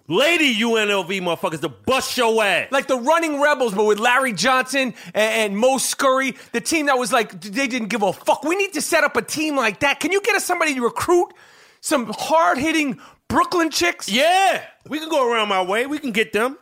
lady 0.09 0.55
UNLV 0.55 1.21
motherfuckers 1.21 1.61
to 1.61 1.69
bust 1.69 2.17
your 2.17 2.43
ass. 2.43 2.69
Like 2.71 2.87
the 2.87 2.99
running 2.99 3.41
rebels, 3.41 3.75
but 3.75 3.85
with 3.85 3.99
Larry 3.99 4.33
Johnson 4.33 4.95
and, 5.15 5.53
and 5.53 5.59
Mo 5.59 5.79
Scurry, 5.79 6.35
the 6.53 6.61
team 6.61 6.87
that 6.87 6.99
was 6.99 7.13
like 7.13 7.41
they 7.41 7.67
didn't 7.67 7.89
give 7.89 8.03
a 8.03 8.13
fuck. 8.13 8.45
We 8.45 8.57
need 8.57 8.73
to 8.75 8.83
set 8.83 9.05
up 9.05 9.17
a 9.17 9.23
team 9.23 9.57
like 9.57 9.81
that. 9.81 10.01
Can 10.01 10.13
you 10.13 10.21
get 10.21 10.35
us 10.35 10.45
somebody 10.45 10.75
to 10.75 10.83
recruit 10.83 11.33
some 11.81 12.13
hard 12.17 12.59
hitting 12.59 13.01
Brooklyn 13.29 13.71
chicks? 13.71 14.09
yeah, 14.09 14.63
we 14.89 14.99
can 14.99 15.09
go 15.09 15.31
around 15.31 15.49
my 15.49 15.63
way. 15.63 15.87
We 15.87 15.99
can 15.99 16.13
get 16.13 16.33
them. 16.33 16.59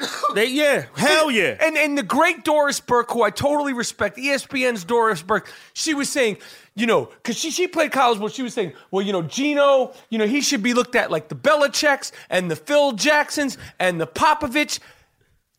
They 0.34 0.46
yeah, 0.46 0.86
hell 0.96 1.30
yeah. 1.30 1.56
And 1.60 1.76
and 1.76 1.98
the 1.98 2.02
great 2.02 2.44
Doris 2.44 2.80
Burke, 2.80 3.10
who 3.10 3.22
I 3.22 3.30
totally 3.30 3.72
respect, 3.72 4.16
ESPN's 4.16 4.84
Doris 4.84 5.22
Burke, 5.22 5.52
she 5.74 5.92
was 5.92 6.08
saying, 6.08 6.38
you 6.74 6.86
know, 6.86 7.06
because 7.06 7.36
she, 7.36 7.50
she 7.50 7.66
played 7.66 7.92
college 7.92 8.18
ball, 8.18 8.28
she 8.28 8.42
was 8.42 8.54
saying, 8.54 8.72
well, 8.90 9.04
you 9.04 9.12
know, 9.12 9.22
Gino, 9.22 9.92
you 10.08 10.18
know, 10.18 10.26
he 10.26 10.40
should 10.40 10.62
be 10.62 10.72
looked 10.72 10.94
at 10.94 11.10
like 11.10 11.28
the 11.28 11.34
Belichicks 11.34 12.12
and 12.28 12.50
the 12.50 12.56
Phil 12.56 12.92
Jacksons 12.92 13.58
and 13.78 14.00
the 14.00 14.06
Popovich. 14.06 14.78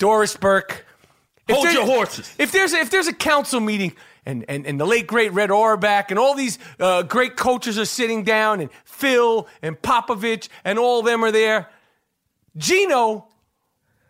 Doris 0.01 0.35
Burke. 0.35 0.83
if 1.47 1.55
Hold 1.55 1.71
your 1.71 1.85
horses. 1.85 2.33
If 2.39 2.51
there's 2.51 2.73
a, 2.73 2.77
if 2.77 2.89
there's 2.89 3.07
a 3.07 3.13
council 3.13 3.59
meeting 3.59 3.93
and, 4.25 4.43
and, 4.49 4.65
and 4.65 4.79
the 4.79 4.85
late 4.87 5.05
great 5.05 5.31
Red 5.31 5.51
Auerbach 5.51 6.09
and 6.09 6.17
all 6.17 6.33
these 6.33 6.57
uh, 6.79 7.03
great 7.03 7.37
coaches 7.37 7.77
are 7.77 7.85
sitting 7.85 8.23
down 8.23 8.61
and 8.61 8.71
Phil 8.83 9.47
and 9.61 9.79
Popovich 9.79 10.49
and 10.63 10.79
all 10.79 11.01
of 11.01 11.05
them 11.05 11.23
are 11.23 11.31
there, 11.31 11.69
Gino 12.57 13.27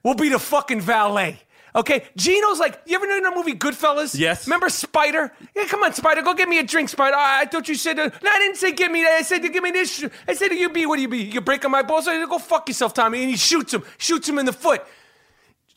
will 0.01 0.15
be 0.15 0.29
the 0.29 0.39
fucking 0.39 0.79
valet. 0.79 1.41
Okay, 1.75 2.03
Gino's 2.17 2.59
like, 2.59 2.81
you 2.85 2.95
ever 2.95 3.07
know 3.07 3.29
the 3.29 3.35
movie 3.35 3.53
Goodfellas? 3.53 4.17
Yes. 4.17 4.45
Remember 4.45 4.69
Spider? 4.69 5.31
Yeah, 5.55 5.65
come 5.65 5.83
on, 5.83 5.93
Spider, 5.93 6.21
go 6.21 6.33
get 6.33 6.49
me 6.49 6.59
a 6.59 6.63
drink, 6.63 6.89
Spider. 6.89 7.15
I 7.17 7.45
thought 7.45 7.69
you 7.69 7.75
said, 7.75 7.97
uh, 7.97 8.09
no, 8.21 8.29
I 8.29 8.39
didn't 8.39 8.57
say 8.57 8.73
give 8.73 8.91
me 8.91 9.03
that. 9.03 9.11
I 9.13 9.21
said, 9.21 9.41
give 9.41 9.63
me 9.63 9.71
this. 9.71 10.03
I 10.27 10.33
said, 10.33 10.51
you 10.51 10.69
be, 10.69 10.85
what 10.85 10.97
do 10.97 11.01
you 11.01 11.07
be? 11.07 11.19
You're 11.19 11.41
breaking 11.41 11.71
my 11.71 11.81
balls? 11.81 12.07
I 12.07 12.19
said, 12.19 12.27
go 12.29 12.39
fuck 12.39 12.67
yourself, 12.67 12.93
Tommy. 12.93 13.21
And 13.21 13.29
he 13.29 13.37
shoots 13.37 13.73
him, 13.73 13.83
shoots 13.97 14.27
him 14.27 14.37
in 14.39 14.45
the 14.45 14.53
foot. 14.53 14.83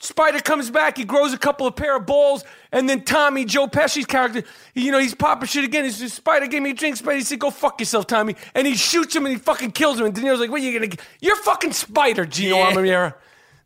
Spider 0.00 0.40
comes 0.40 0.70
back, 0.70 0.98
he 0.98 1.04
grows 1.04 1.32
a 1.32 1.38
couple 1.38 1.66
of 1.66 1.76
pair 1.76 1.96
of 1.96 2.04
balls, 2.04 2.44
and 2.72 2.86
then 2.88 3.04
Tommy, 3.04 3.46
Joe 3.46 3.66
Pesci's 3.66 4.04
character, 4.04 4.42
you 4.74 4.92
know, 4.92 4.98
he's 4.98 5.14
popping 5.14 5.46
shit 5.48 5.64
again. 5.64 5.84
He 5.84 5.90
says, 5.90 6.12
Spider 6.12 6.46
gave 6.46 6.60
me 6.60 6.70
a 6.70 6.74
drink, 6.74 6.96
Spider. 6.96 7.16
He 7.16 7.22
said, 7.22 7.38
go 7.38 7.50
fuck 7.50 7.80
yourself, 7.80 8.06
Tommy. 8.06 8.36
And 8.54 8.66
he 8.66 8.74
shoots 8.74 9.16
him 9.16 9.24
and 9.24 9.32
he 9.32 9.38
fucking 9.38 9.70
kills 9.70 9.98
him. 9.98 10.06
And 10.06 10.14
De 10.14 10.20
Niro's 10.20 10.40
like, 10.40 10.50
what 10.50 10.60
are 10.60 10.64
you 10.64 10.74
gonna 10.74 10.88
get? 10.88 11.00
You're 11.20 11.36
fucking 11.36 11.72
Spider, 11.72 12.26
Gino 12.26 12.56
Yeah. 12.56 13.12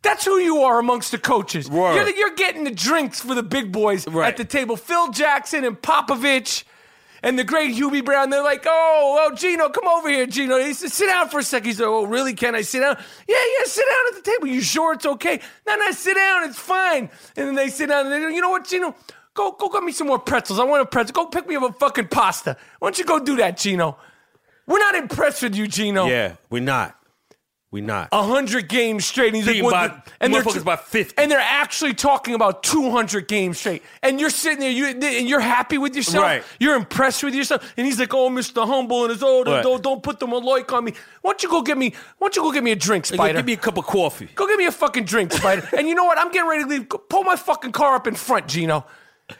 That's 0.03 0.25
who 0.25 0.39
you 0.39 0.59
are 0.63 0.79
amongst 0.79 1.11
the 1.11 1.19
coaches. 1.19 1.69
You're, 1.69 2.05
the- 2.05 2.15
you're 2.17 2.35
getting 2.35 2.65
the 2.65 2.71
drinks 2.71 3.21
for 3.21 3.35
the 3.35 3.43
big 3.43 3.73
boys 3.73 4.07
Right. 4.07 4.29
at 4.29 4.37
the 4.37 4.45
table. 4.45 4.77
Phil 4.77 5.11
Jackson 5.11 5.65
and 5.65 5.81
Popovich 5.81 6.65
and 7.23 7.37
the 7.37 7.43
great 7.45 7.75
Hubie 7.77 8.05
Brown. 8.05 8.31
They're 8.31 8.43
like, 8.45 8.63
oh, 8.65 9.29
oh, 9.29 9.35
Gino, 9.35 9.69
come 9.71 9.89
over 9.89 10.09
here, 10.09 10.25
Gino. 10.27 10.57
He 10.59 10.73
said, 10.73 10.93
sit 10.93 11.07
down 11.07 11.29
for 11.29 11.41
a 11.41 11.43
second. 11.43 11.67
He's 11.67 11.81
like, 11.81 11.89
oh, 11.89 12.05
really? 12.07 12.33
Can 12.35 12.55
I 12.55 12.61
sit 12.63 12.79
down? 12.81 12.97
Yeah, 13.27 13.37
yeah, 13.59 13.65
sit 13.65 13.85
down 13.91 14.17
at 14.17 14.25
the 14.25 14.31
table. 14.31 14.47
You 14.47 14.61
sure 14.61 14.93
it's 14.95 15.05
okay? 15.05 15.41
No, 15.67 15.75
no, 15.77 15.91
sit 15.91 16.15
down. 16.17 16.49
It's 16.49 16.59
fine. 16.59 17.11
And 17.37 17.49
then 17.49 17.55
they 17.57 17.69
sit 17.69 17.89
down 17.89 18.07
and 18.07 18.13
they 18.15 18.21
go, 18.21 18.29
you 18.29 18.41
know 18.41 18.51
what, 18.51 18.67
Gino? 18.69 18.95
Go, 19.35 19.53
go 19.53 19.69
get 19.69 19.83
me 19.83 19.91
some 19.93 20.07
more 20.07 20.19
pretzels. 20.21 20.59
I 20.61 20.65
want 20.65 20.83
a 20.83 20.87
pretzel. 20.87 21.13
Go 21.13 21.27
pick 21.27 21.47
me 21.49 21.57
up 21.57 21.63
a 21.65 21.73
fucking 21.73 22.09
pasta. 22.09 22.57
Why 22.79 22.87
don't 22.87 22.99
you 22.99 23.05
go 23.05 23.19
do 23.19 23.37
that, 23.37 23.57
Gino? 23.57 23.97
We're 24.67 24.79
not 24.81 24.95
impressed 24.97 25.43
with 25.43 25.55
you, 25.57 25.67
Gino. 25.67 26.07
Yeah, 26.07 26.37
we're 26.51 26.63
not. 26.63 26.98
We 27.71 27.83
not. 27.83 28.09
A 28.13 28.23
hundred 28.23 28.67
games 28.67 29.05
straight. 29.05 29.27
And 29.29 29.37
he's 29.37 29.45
Beating 29.47 29.65
like, 29.65 29.73
by- 29.73 29.89
the- 29.89 30.03
and 30.21 30.33
they're 30.33 30.43
motherfuckers 30.43 30.65
by 30.65 30.77
50. 30.77 31.15
And 31.19 31.31
they're 31.31 31.39
actually 31.39 31.93
talking 31.93 32.33
about 32.35 32.63
two 32.63 32.91
hundred 32.91 33.29
games 33.29 33.59
straight. 33.59 33.83
And 34.03 34.19
you're 34.19 34.31
sitting 34.31 34.61
there, 34.61 34.71
you 34.71 34.87
and 34.87 35.29
you're 35.29 35.39
happy 35.39 35.77
with 35.77 35.95
yourself. 35.95 36.25
Right. 36.25 36.43
You're 36.59 36.77
impressed 36.77 37.23
with 37.23 37.35
yourself. 37.35 37.71
And 37.77 37.87
he's 37.87 38.01
like, 38.01 38.15
oh, 38.15 38.31
Mr. 38.31 38.67
Humble, 38.67 39.03
and 39.05 39.11
his 39.11 39.23
oh, 39.23 39.45
Right. 39.45 39.63
don't, 39.63 39.83
don't 39.83 40.03
put 40.03 40.19
the 40.19 40.27
a 40.27 40.39
like 40.39 40.73
on 40.73 40.85
me. 40.85 40.93
Why 41.21 41.33
don't 41.33 41.43
you 41.43 41.51
go 41.51 41.61
get 41.61 41.77
me? 41.77 41.91
Why 42.19 42.27
don't 42.29 42.37
you 42.37 42.43
go 42.43 42.53
get 42.53 42.65
me 42.65 42.73
a 42.73 42.77
drink, 42.77 43.07
Hey, 43.07 43.17
Spider? 43.17 43.39
Give 43.41 43.47
me 43.47 43.53
a 43.53 43.57
cup 43.59 43.77
of 43.77 43.85
coffee. 43.85 44.31
Go 44.35 44.47
get 44.47 44.57
me 44.59 44.65
a 44.65 44.73
fucking 44.73 45.05
drink, 45.05 45.33
Spider. 45.33 45.69
and 45.77 45.87
you 45.87 45.95
know 45.95 46.05
what? 46.07 46.17
I'm 46.17 46.33
getting 46.33 46.49
ready 46.49 46.63
to 46.65 46.69
leave. 46.71 46.89
Go- 46.89 46.99
Pull 46.99 47.25
my 47.25 47.37
fucking 47.37 47.73
car 47.73 47.97
up 47.97 48.07
in 48.07 48.15
front, 48.15 48.49
Gino. 48.49 48.87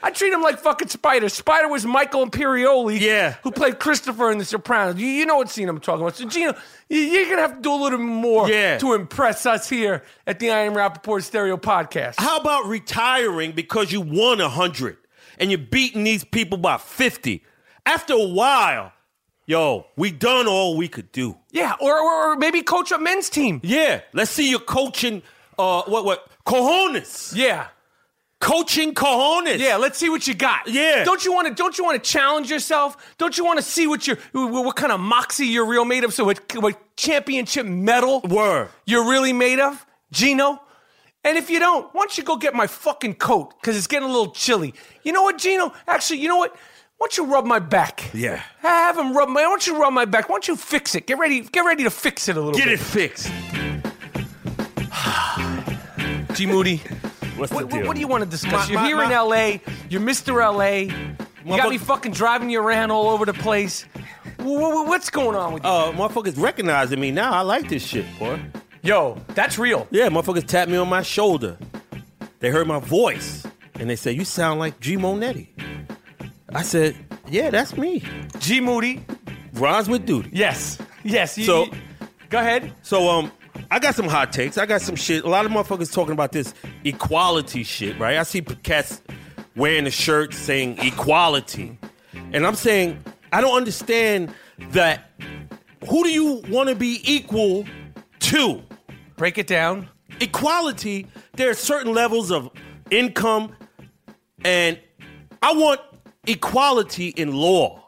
I 0.03 0.11
treat 0.11 0.33
him 0.33 0.43
like 0.43 0.59
fucking 0.59 0.89
Spider. 0.89 1.29
Spider 1.31 1.69
was 1.69 1.87
Michael 1.87 2.27
Imperioli, 2.27 3.01
Yeah. 3.01 3.37
who 3.43 3.51
played 3.51 3.79
Christopher 3.79 4.31
in 4.31 4.39
The 4.39 4.45
Sopranos. 4.45 4.97
You, 5.01 5.07
you 5.07 5.25
know 5.25 5.37
what 5.37 5.49
scene 5.49 5.69
I'm 5.69 5.81
talking 5.81 6.03
about. 6.03 6.17
So, 6.17 6.27
Gino, 6.29 6.55
you, 6.91 6.99
you're 7.01 7.29
gonna 7.31 7.41
have 7.43 7.57
to 7.57 7.63
do 7.63 7.73
a 7.73 7.81
little 7.83 7.99
more 7.99 8.49
Yeah. 8.51 8.77
to 8.79 8.93
impress 8.95 9.47
us 9.47 9.69
here 9.69 10.05
at 10.27 10.39
the 10.41 10.51
I 10.51 10.61
Am 10.61 10.75
Rapaport 10.75 11.23
Stereo 11.25 11.57
Podcast. 11.57 12.17
How 12.19 12.39
about 12.39 12.67
retiring 12.67 13.53
because 13.53 13.91
you 13.91 14.01
won 14.03 14.41
a 14.43 14.49
hundred 14.51 14.99
and 15.39 15.51
you're 15.51 15.59
beating 15.59 16.05
these 16.05 16.23
people 16.25 16.59
by 16.59 16.77
fifty? 16.77 17.45
After 17.87 18.13
a 18.13 18.23
while, 18.29 18.93
yo, 19.47 19.87
we 19.97 20.11
done 20.11 20.47
all 20.47 20.77
we 20.77 20.89
could 20.89 21.11
do. 21.13 21.39
Yeah, 21.51 21.75
or, 21.81 21.99
or, 21.99 22.33
or 22.33 22.37
maybe 22.37 22.61
coach 22.61 22.93
a 22.93 22.99
men's 22.99 23.31
team. 23.31 23.61
Yeah, 23.65 24.03
let's 24.13 24.31
see 24.31 24.51
your 24.51 24.61
coaching. 24.61 25.23
Uh, 25.59 25.83
what 25.87 26.05
what 26.05 26.29
cojones? 26.45 27.33
Yeah. 27.35 27.69
Coaching 28.41 28.95
cojones. 28.95 29.59
Yeah, 29.59 29.77
let's 29.77 29.99
see 29.99 30.09
what 30.09 30.27
you 30.29 30.35
got. 30.35 30.69
Yeah. 30.69 31.03
Don't 31.03 31.25
you 31.25 31.33
want 31.33 31.49
to? 31.49 31.55
Don't 31.55 31.77
you 31.77 31.85
want 31.85 32.03
to 32.03 32.11
challenge 32.11 32.49
yourself? 32.51 32.97
Don't 33.19 33.37
you 33.37 33.45
want 33.45 33.59
to 33.59 33.65
see 33.65 33.89
what 33.89 34.07
you're, 34.07 34.17
what 34.33 34.65
what 34.65 34.77
kind 34.77 34.93
of 34.93 35.01
moxie 35.01 35.47
you're 35.47 35.67
real 35.67 35.85
made 35.85 36.05
of? 36.05 36.15
So 36.15 36.25
what, 36.25 36.41
what 36.55 36.79
championship 36.97 37.67
medal 37.67 38.21
were 38.21 38.69
you're 38.87 39.09
really 39.11 39.33
made 39.33 39.59
of, 39.59 39.85
Gino? 40.13 40.63
And 41.25 41.37
if 41.37 41.51
you 41.51 41.59
don't, 41.59 41.93
why 41.93 42.03
don't 42.03 42.17
you 42.17 42.23
go 42.23 42.37
get 42.37 42.55
my 42.55 42.69
fucking 42.69 43.15
coat? 43.17 43.55
Because 43.61 43.77
it's 43.77 43.89
getting 43.89 44.09
a 44.09 44.13
little 44.13 44.31
chilly. 44.31 44.73
You 45.03 45.13
know 45.13 45.25
what, 45.25 45.39
Gino? 45.39 45.73
Actually, 45.89 46.21
you 46.21 46.29
know 46.29 46.37
what? 46.37 46.53
Why 46.99 47.09
don't 47.09 47.17
you 47.19 47.25
rub 47.27 47.45
my 47.45 47.59
back? 47.59 48.09
Yeah. 48.15 48.41
Have 48.61 48.97
him 48.99 49.17
rub 49.17 49.29
my. 49.29 49.43
Why 49.43 49.49
don't 49.49 49.67
you 49.67 49.81
rub 49.81 49.93
my 49.93 50.05
back? 50.05 50.29
Why 50.29 50.35
don't 50.35 50.47
you 50.47 50.55
fix 50.55 50.95
it? 50.95 51.09
Get 51.09 51.19
ready. 51.19 51.41
Get 51.41 51.63
ready 51.65 51.83
to 51.83 51.91
fix 51.91 52.29
it 52.29 52.37
a 52.37 52.41
little 52.41 52.57
Get 52.57 52.67
bit. 52.67 52.75
it 52.75 52.81
fixed. 52.81 53.33
G 56.37 56.47
Moody. 56.47 56.81
What's 57.39 57.53
What, 57.53 57.71
the 57.71 57.77
deal? 57.79 57.87
what 57.87 57.95
do 57.95 58.01
you 58.01 58.09
want 58.09 58.25
to 58.25 58.31
discuss? 58.31 58.69
My- 58.69 58.73
you're 58.73 58.81
my- 58.81 58.87
here 58.87 58.97
my- 58.97 59.05
in 59.05 59.13
LA. 59.13 59.61
You're 59.89 60.01
Mr. 60.01 60.43
LA. 60.43 60.93
You 61.45 61.57
got 61.57 61.61
fuck- 61.63 61.71
me 61.71 61.79
fucking 61.79 62.13
driving 62.13 62.51
you 62.51 62.61
around 62.61 62.91
all 62.91 63.09
over 63.09 63.25
the 63.25 63.33
place. 63.33 63.85
Wh- 64.41 64.43
wh- 64.45 64.87
What's 64.89 65.09
going 65.11 65.37
on 65.37 65.53
with 65.55 65.65
you? 65.65 65.69
Oh, 65.71 65.91
Uh, 65.91 65.93
motherfuckers 65.93 66.41
recognizing 66.41 67.01
me 67.01 67.11
now. 67.11 67.33
I 67.33 67.41
like 67.43 67.69
this 67.69 67.85
shit, 67.87 68.05
boy. 68.19 68.41
Yo, 68.83 69.19
that's 69.35 69.59
real. 69.59 69.87
Yeah, 69.91 70.09
motherfuckers 70.09 70.47
tapped 70.47 70.71
me 70.71 70.77
on 70.77 70.89
my 70.89 71.03
shoulder. 71.03 71.57
They 72.41 72.51
heard 72.51 72.67
my 72.67 72.79
voice 72.81 73.45
and 73.79 73.89
they 73.91 73.97
said, 73.97 74.15
"You 74.17 74.25
sound 74.25 74.61
like 74.61 74.79
G 74.81 74.97
Monetti." 74.97 75.49
I 76.55 76.63
said, 76.63 76.97
"Yeah, 77.29 77.51
that's 77.51 77.77
me." 77.77 78.03
G 78.41 78.61
Moody. 78.61 79.05
Rhymes 79.55 79.89
with 79.89 80.07
duty. 80.07 80.31
Yes. 80.33 80.79
Yes. 81.03 81.37
you- 81.39 81.45
So- 81.45 81.65
you- 81.65 81.73
go 82.31 82.39
ahead. 82.39 82.73
So 82.83 83.09
um, 83.09 83.33
I 83.71 83.79
got 83.79 83.95
some 83.95 84.09
hot 84.09 84.33
takes. 84.33 84.59
I 84.59 84.67
got 84.67 84.83
some 84.83 84.97
shit. 84.97 85.25
A 85.25 85.29
lot 85.29 85.47
of 85.47 85.53
motherfuckers 85.53 85.93
talking 85.93 86.13
about 86.13 86.33
this 86.33 86.55
equality 86.85 87.65
shit, 87.65 87.99
right? 87.99 88.17
I 88.17 88.23
see 88.23 88.41
cats 88.41 89.03
wearing 89.57 89.87
a 89.87 89.91
shirt 89.91 90.35
saying 90.35 90.79
equality, 90.79 91.79
and 92.33 92.47
I'm 92.47 92.55
saying 92.55 93.03
I 93.33 93.41
don't 93.41 93.57
understand 93.57 94.35
that. 94.71 95.11
Who 95.89 96.03
do 96.03 96.11
you 96.11 96.43
want 96.49 96.69
to 96.69 96.75
be 96.75 97.01
equal 97.05 97.65
to? 98.21 98.63
Break 99.17 99.39
it 99.39 99.47
down. 99.47 99.89
Equality. 100.21 101.07
There 101.35 101.51
are 101.51 101.55
certain 101.55 101.93
levels 101.93 102.31
of 102.31 102.51
income, 102.91 103.55
and 104.45 104.79
I 105.43 105.53
want 105.53 105.81
equality 106.27 107.09
in 107.09 107.33
law, 107.33 107.85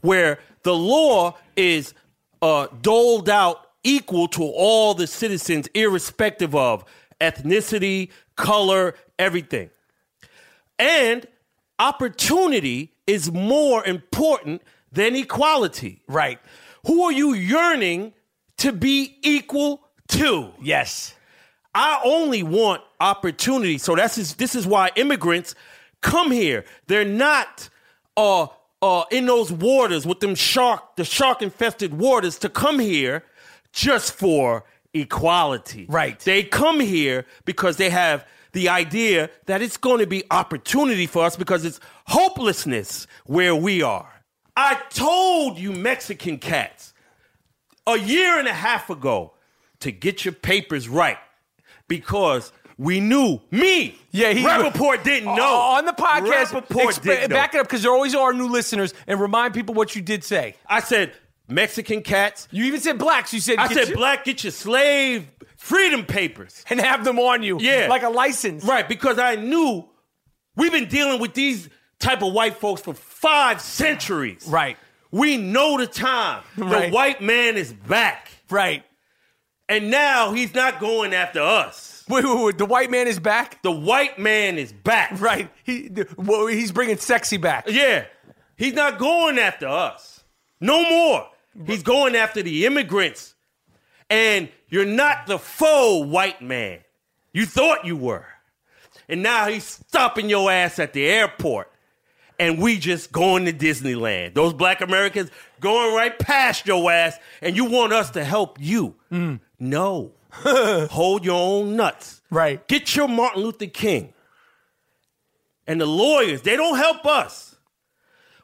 where 0.00 0.38
the 0.62 0.74
law 0.74 1.36
is 1.56 1.94
uh, 2.42 2.68
doled 2.82 3.28
out 3.28 3.69
equal 3.84 4.28
to 4.28 4.42
all 4.42 4.94
the 4.94 5.06
citizens, 5.06 5.68
irrespective 5.74 6.54
of 6.54 6.84
ethnicity, 7.20 8.10
color, 8.36 8.94
everything. 9.18 9.70
And 10.78 11.26
opportunity 11.78 12.94
is 13.06 13.30
more 13.30 13.84
important 13.84 14.62
than 14.92 15.14
equality. 15.14 16.02
Right. 16.08 16.38
Who 16.86 17.02
are 17.04 17.12
you 17.12 17.34
yearning 17.34 18.14
to 18.58 18.72
be 18.72 19.18
equal 19.22 19.82
to? 20.08 20.52
Yes. 20.62 21.14
I 21.74 22.00
only 22.04 22.42
want 22.42 22.82
opportunity. 23.00 23.78
So 23.78 23.94
that's 23.94 24.18
is, 24.18 24.34
this 24.34 24.54
is 24.54 24.66
why 24.66 24.90
immigrants 24.96 25.54
come 26.00 26.30
here. 26.30 26.64
They're 26.86 27.04
not 27.04 27.68
uh 28.16 28.48
uh 28.82 29.04
in 29.10 29.26
those 29.26 29.52
waters 29.52 30.04
with 30.04 30.18
them 30.20 30.34
shark 30.34 30.96
the 30.96 31.04
shark 31.04 31.42
infested 31.42 31.94
waters 31.94 32.38
to 32.38 32.48
come 32.48 32.80
here 32.80 33.22
just 33.72 34.12
for 34.12 34.64
equality. 34.92 35.86
Right. 35.88 36.18
They 36.20 36.42
come 36.42 36.80
here 36.80 37.26
because 37.44 37.76
they 37.76 37.90
have 37.90 38.26
the 38.52 38.68
idea 38.68 39.30
that 39.46 39.62
it's 39.62 39.76
going 39.76 40.00
to 40.00 40.06
be 40.06 40.24
opportunity 40.30 41.06
for 41.06 41.24
us 41.24 41.36
because 41.36 41.64
it's 41.64 41.80
hopelessness 42.06 43.06
where 43.26 43.54
we 43.54 43.82
are. 43.82 44.22
I 44.56 44.80
told 44.90 45.58
you 45.58 45.72
Mexican 45.72 46.38
cats 46.38 46.92
a 47.86 47.96
year 47.96 48.38
and 48.38 48.48
a 48.48 48.52
half 48.52 48.90
ago 48.90 49.34
to 49.80 49.92
get 49.92 50.24
your 50.24 50.32
papers 50.32 50.88
right 50.88 51.18
because 51.88 52.52
we 52.76 52.98
knew 52.98 53.40
me. 53.50 53.98
Yeah, 54.10 54.32
he 54.32 54.42
Rapaport 54.42 55.02
didn't 55.04 55.34
know. 55.34 55.54
On 55.54 55.84
the 55.84 55.92
podcast. 55.92 56.46
Rapaport 56.46 56.66
exp- 56.66 57.02
didn't 57.02 57.30
know. 57.30 57.36
back 57.36 57.54
it 57.54 57.60
up 57.60 57.66
because 57.66 57.82
there 57.82 57.92
always 57.92 58.14
are 58.14 58.32
new 58.32 58.48
listeners 58.48 58.94
and 59.06 59.20
remind 59.20 59.54
people 59.54 59.74
what 59.74 59.94
you 59.94 60.02
did 60.02 60.24
say. 60.24 60.56
I 60.66 60.80
said 60.80 61.12
Mexican 61.50 62.02
cats. 62.02 62.48
You 62.50 62.64
even 62.64 62.80
said 62.80 62.98
blacks. 62.98 63.32
You 63.34 63.40
said 63.40 63.58
I 63.58 63.72
said 63.72 63.88
your- 63.88 63.96
black, 63.96 64.24
get 64.24 64.44
your 64.44 64.50
slave 64.52 65.26
freedom 65.56 66.04
papers. 66.06 66.64
and 66.70 66.80
have 66.80 67.04
them 67.04 67.18
on 67.18 67.42
you. 67.42 67.58
Yeah. 67.60 67.86
Like 67.90 68.02
a 68.02 68.08
license. 68.08 68.64
Right, 68.64 68.88
because 68.88 69.18
I 69.18 69.36
knew 69.36 69.88
we've 70.56 70.72
been 70.72 70.88
dealing 70.88 71.20
with 71.20 71.34
these 71.34 71.68
type 71.98 72.22
of 72.22 72.32
white 72.32 72.56
folks 72.56 72.80
for 72.82 72.94
five 72.94 73.60
centuries. 73.60 74.46
Right. 74.48 74.76
We 75.10 75.36
know 75.36 75.76
the 75.76 75.86
time. 75.86 76.42
Right. 76.56 76.88
The 76.88 76.94
white 76.94 77.20
man 77.20 77.56
is 77.56 77.72
back. 77.72 78.30
Right. 78.48 78.84
And 79.68 79.90
now 79.90 80.32
he's 80.32 80.54
not 80.54 80.80
going 80.80 81.12
after 81.14 81.40
us. 81.40 82.04
Wait, 82.08 82.24
wait, 82.24 82.44
wait. 82.44 82.58
The 82.58 82.64
white 82.66 82.90
man 82.90 83.06
is 83.06 83.20
back? 83.20 83.62
The 83.62 83.70
white 83.70 84.18
man 84.18 84.58
is 84.58 84.72
back. 84.72 85.20
Right. 85.20 85.48
He, 85.62 85.88
the- 85.88 86.08
well, 86.16 86.46
he's 86.46 86.72
bringing 86.72 86.96
sexy 86.96 87.36
back. 87.36 87.66
Yeah. 87.68 88.06
He's 88.56 88.74
not 88.74 88.98
going 88.98 89.38
after 89.38 89.68
us. 89.68 90.24
No 90.60 90.82
more. 90.88 91.26
He's 91.66 91.82
going 91.82 92.14
after 92.16 92.42
the 92.42 92.66
immigrants. 92.66 93.34
And 94.08 94.48
you're 94.68 94.84
not 94.84 95.26
the 95.26 95.38
faux 95.38 96.06
white 96.06 96.42
man. 96.42 96.80
You 97.32 97.46
thought 97.46 97.84
you 97.84 97.96
were. 97.96 98.26
And 99.08 99.22
now 99.22 99.48
he's 99.48 99.64
stopping 99.64 100.28
your 100.28 100.50
ass 100.50 100.78
at 100.78 100.92
the 100.92 101.04
airport. 101.04 101.70
And 102.38 102.58
we 102.58 102.78
just 102.78 103.12
going 103.12 103.44
to 103.44 103.52
Disneyland. 103.52 104.34
Those 104.34 104.52
black 104.54 104.80
Americans 104.80 105.30
going 105.60 105.94
right 105.94 106.18
past 106.18 106.66
your 106.66 106.90
ass, 106.90 107.18
and 107.42 107.54
you 107.54 107.66
want 107.66 107.92
us 107.92 108.10
to 108.12 108.24
help 108.24 108.58
you. 108.58 108.96
Mm. 109.12 109.40
No. 109.58 110.12
Hold 110.32 111.24
your 111.24 111.38
own 111.38 111.76
nuts. 111.76 112.22
Right. 112.30 112.66
Get 112.66 112.96
your 112.96 113.08
Martin 113.08 113.42
Luther 113.42 113.66
King. 113.66 114.14
And 115.66 115.80
the 115.80 115.86
lawyers, 115.86 116.42
they 116.42 116.56
don't 116.56 116.76
help 116.76 117.04
us. 117.04 117.56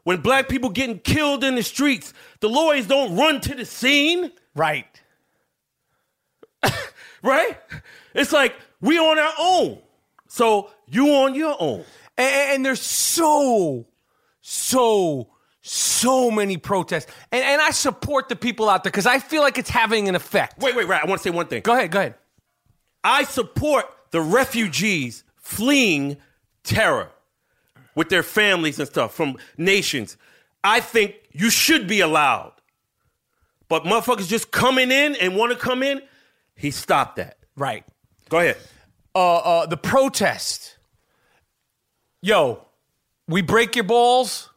When 0.05 0.21
black 0.21 0.49
people 0.49 0.71
getting 0.71 1.01
killed 1.01 1.43
in 1.43 1.57
the 1.57 1.63
streets, 1.63 2.13
the 2.41 2.49
lawyers 2.49 2.87
don't 2.87 3.17
run 3.17 3.41
to 3.43 3.55
the 3.55 3.65
scene, 3.65 4.33
Right. 4.55 4.87
right? 7.23 7.59
It's 8.15 8.33
like 8.33 8.55
we 8.81 8.99
on 8.99 9.19
our 9.19 9.35
own. 9.39 9.79
So 10.29 10.71
you 10.87 11.09
on 11.15 11.35
your 11.35 11.57
own. 11.61 11.85
And, 12.17 12.53
and 12.53 12.67
there's 12.67 12.81
so, 12.81 13.87
so, 14.41 15.29
so 15.61 16.31
many 16.31 16.57
protests. 16.57 17.13
And, 17.31 17.45
and 17.45 17.61
I 17.61 17.71
support 17.71 18.29
the 18.29 18.37
people 18.37 18.69
out 18.69 18.83
there 18.83 18.91
because 18.91 19.07
I 19.07 19.19
feel 19.19 19.43
like 19.43 19.59
it's 19.59 19.71
having 19.71 20.09
an 20.09 20.15
effect. 20.15 20.59
Wait, 20.61 20.75
wait, 20.75 20.89
right. 20.89 21.03
I 21.03 21.07
want 21.07 21.21
to 21.21 21.23
say 21.23 21.31
one 21.31 21.47
thing. 21.47 21.63
Go 21.63 21.75
ahead, 21.75 21.91
go 21.91 22.01
ahead. 22.01 22.15
I 23.05 23.25
support 23.25 23.85
the 24.11 24.21
refugees 24.21 25.23
fleeing 25.37 26.17
terror 26.65 27.11
with 27.95 28.09
their 28.09 28.23
families 28.23 28.79
and 28.79 28.89
stuff 28.89 29.15
from 29.15 29.37
nations. 29.57 30.17
I 30.65 30.81
think 30.81 31.15
you 31.37 31.51
should 31.51 31.87
be 31.87 32.01
allowed. 32.01 32.53
But 33.69 33.85
motherfuckers 33.85 34.29
just 34.29 34.51
coming 34.51 34.91
in 34.91 35.17
and 35.17 35.37
want 35.37 35.53
to 35.53 35.59
come 35.59 35.83
in, 35.83 36.01
he 36.55 36.71
stopped 36.71 37.17
that. 37.17 37.37
Right. 37.57 37.85
Go 38.29 38.39
ahead. 38.39 38.57
Uh, 39.15 39.37
uh, 39.37 39.67
the 39.67 39.77
protest. 39.77 40.79
Yo, 42.23 42.65
we 43.29 43.43
break 43.43 43.77
your 43.77 43.85
balls. 43.85 44.51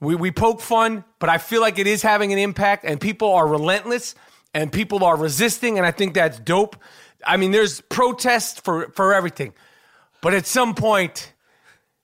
We, 0.00 0.14
we 0.14 0.30
poke 0.30 0.60
fun, 0.60 1.04
but 1.18 1.28
I 1.28 1.38
feel 1.38 1.60
like 1.60 1.78
it 1.78 1.86
is 1.86 2.02
having 2.02 2.32
an 2.32 2.38
impact, 2.38 2.84
and 2.84 3.00
people 3.00 3.32
are 3.32 3.46
relentless, 3.46 4.14
and 4.52 4.70
people 4.70 5.02
are 5.04 5.16
resisting, 5.16 5.78
and 5.78 5.86
I 5.86 5.90
think 5.90 6.14
that's 6.14 6.38
dope. 6.38 6.76
I 7.26 7.38
mean, 7.38 7.50
there's 7.50 7.80
protests 7.80 8.60
for, 8.60 8.88
for 8.90 9.14
everything. 9.14 9.54
But 10.20 10.34
at 10.34 10.46
some 10.46 10.74
point, 10.74 11.32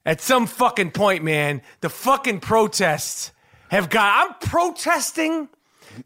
at 0.07 0.21
some 0.21 0.47
fucking 0.47 0.93
point, 0.93 1.23
man, 1.23 1.63
the 1.81 1.91
fucking 1.91 2.41
protests 2.41 3.33
have 3.71 3.89
got. 3.91 4.29
I'm 4.29 4.35
protesting 4.49 5.49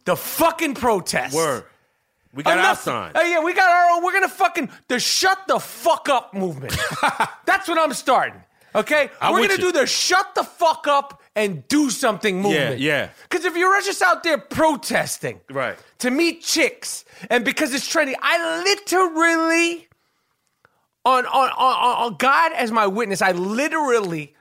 the 0.05 0.17
fucking 0.17 0.75
protests. 0.75 1.35
Word. 1.35 1.65
We 2.33 2.43
got 2.43 2.55
our 2.55 2.59
Enough- 2.65 2.83
sign. 2.83 3.13
Hey, 3.15 3.31
yeah, 3.33 3.41
we 3.41 3.53
got 3.55 3.71
our 3.71 3.91
own. 3.97 4.05
We're 4.05 4.13
gonna 4.13 4.29
fucking 4.29 4.69
the 4.89 4.99
shut 4.99 5.39
the 5.47 5.59
fuck 5.61 6.09
up 6.09 6.35
movement. 6.35 6.77
That's 7.47 7.69
what 7.69 7.79
I'm 7.79 7.93
starting. 7.93 8.41
Okay, 8.77 9.09
I'm 9.21 9.33
we're 9.35 9.43
gonna 9.47 9.53
you. 9.53 9.71
do 9.71 9.79
the 9.79 9.87
shut 9.87 10.35
the 10.35 10.43
fuck 10.43 10.89
up 10.89 11.23
and 11.37 11.67
do 11.69 11.91
something 11.91 12.43
movement. 12.43 12.81
yeah. 12.81 13.11
Because 13.29 13.45
if 13.45 13.57
you're 13.57 13.81
just 13.83 14.03
out 14.03 14.25
there 14.25 14.37
protesting, 14.39 15.41
Right. 15.49 15.77
to 16.01 16.11
meet 16.11 16.43
chicks, 16.43 17.05
and 17.31 17.45
because 17.45 17.73
it's 17.73 17.87
trendy, 17.89 18.15
I 18.21 18.63
literally, 18.65 19.87
on 21.05 21.25
on 21.27 21.51
on, 21.51 22.05
on 22.13 22.17
God 22.19 22.53
as 22.55 22.73
my 22.73 22.89
witness, 22.89 23.23
I 23.23 23.31
literally 23.31 24.35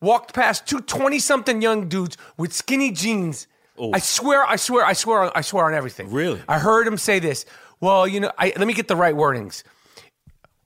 walked 0.00 0.34
past 0.34 0.66
two 0.66 0.80
20 0.80 1.18
something 1.18 1.60
young 1.62 1.88
dudes 1.88 2.16
with 2.36 2.52
skinny 2.52 2.90
jeans. 2.90 3.46
I 3.94 3.98
swear, 3.98 4.44
I 4.44 4.56
swear, 4.56 4.84
I 4.84 4.92
swear, 4.92 5.36
I 5.36 5.40
swear 5.40 5.64
on 5.64 5.74
everything. 5.74 6.10
Really? 6.10 6.42
I 6.46 6.58
heard 6.58 6.86
him 6.86 6.98
say 6.98 7.18
this. 7.18 7.46
Well, 7.80 8.06
you 8.06 8.20
know, 8.20 8.30
I, 8.36 8.52
let 8.58 8.66
me 8.66 8.74
get 8.74 8.88
the 8.88 8.96
right 8.96 9.14
wordings. 9.14 9.62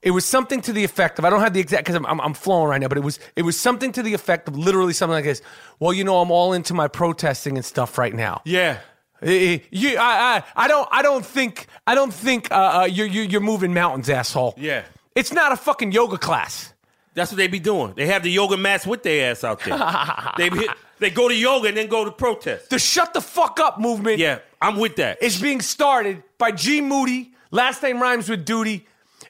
It 0.03 0.11
was 0.11 0.25
something 0.27 0.61
to 0.63 0.73
the 0.73 0.85
effect 0.85 1.19
of 1.19 1.25
I 1.25 1.31
don't 1.31 1.41
have 1.41 1.55
the 1.55 1.61
exact 1.61 1.85
because 1.85 1.95
I'm, 1.95 2.05
I'm 2.05 2.21
I'm 2.21 2.35
flowing 2.35 2.69
right 2.69 2.81
now, 2.81 2.89
but 2.89 2.99
it 2.99 3.05
was 3.05 3.19
it 3.37 3.43
was 3.43 3.59
something 3.59 3.91
to 3.93 4.03
the 4.03 4.13
effect 4.13 4.49
of 4.49 4.59
literally 4.59 4.93
something 4.93 5.15
like 5.15 5.25
this. 5.25 5.41
Well, 5.81 5.95
you 5.95 6.05
know, 6.05 6.21
I'm 6.21 6.31
all 6.31 6.53
into 6.53 6.75
my 6.75 6.89
protesting 6.89 7.57
and 7.57 7.65
stuff 7.65 7.97
right 7.97 8.13
now. 8.13 8.43
Yeah. 8.45 8.81
Eh, 9.23 9.61
You, 9.71 9.97
I, 9.97 10.43
I, 10.57 10.65
I 10.65 10.69
don't, 10.69 10.87
I 10.93 11.01
don't 11.01 11.25
think, 11.25 11.69
I 11.87 11.95
don't 11.95 12.13
think 12.13 12.51
uh, 12.53 12.81
uh, 12.83 12.85
you're, 12.85 13.07
you're 13.07 13.25
you're 13.25 13.41
moving 13.41 13.73
mountains, 13.73 14.11
asshole. 14.11 14.55
Yeah. 14.59 14.83
it's 15.15 15.33
not 15.33 15.53
a 15.53 15.57
fucking 15.57 15.93
yoga 15.93 16.19
class. 16.19 16.74
That's 17.15 17.31
what 17.31 17.37
they 17.39 17.47
be 17.47 17.61
doing. 17.61 17.95
They 17.97 18.07
have 18.07 18.23
the 18.25 18.31
yoga 18.31 18.57
mats 18.57 18.87
with 18.87 19.03
their 19.03 19.31
ass 19.31 19.45
out 19.45 19.61
there. 19.65 19.79
they 20.37 20.49
be, 20.49 20.69
they 20.99 21.11
go 21.11 21.29
to 21.29 21.35
yoga 21.35 21.69
and 21.69 21.77
then 21.77 21.87
go 21.87 22.05
to 22.05 22.11
protest. 22.11 22.71
The 22.71 22.79
shut 22.79 23.15
the 23.15 23.21
fuck 23.21 23.61
up 23.61 23.79
movement 23.81 24.19
Yeah, 24.19 24.41
I'm 24.61 24.77
with 24.79 24.97
that. 24.97 25.23
is 25.23 25.41
being 25.41 25.61
started 25.61 26.23
by 26.39 26.51
G 26.51 26.81
Moody. 26.81 27.33
Last 27.51 27.83
name 27.85 28.03
rhymes 28.03 28.29
with 28.29 28.45
duty, 28.45 28.87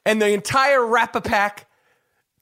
and 0.07 0.21
the 0.21 0.29
entire 0.31 0.85
Rapper 0.85 1.21
Pack. 1.21 1.67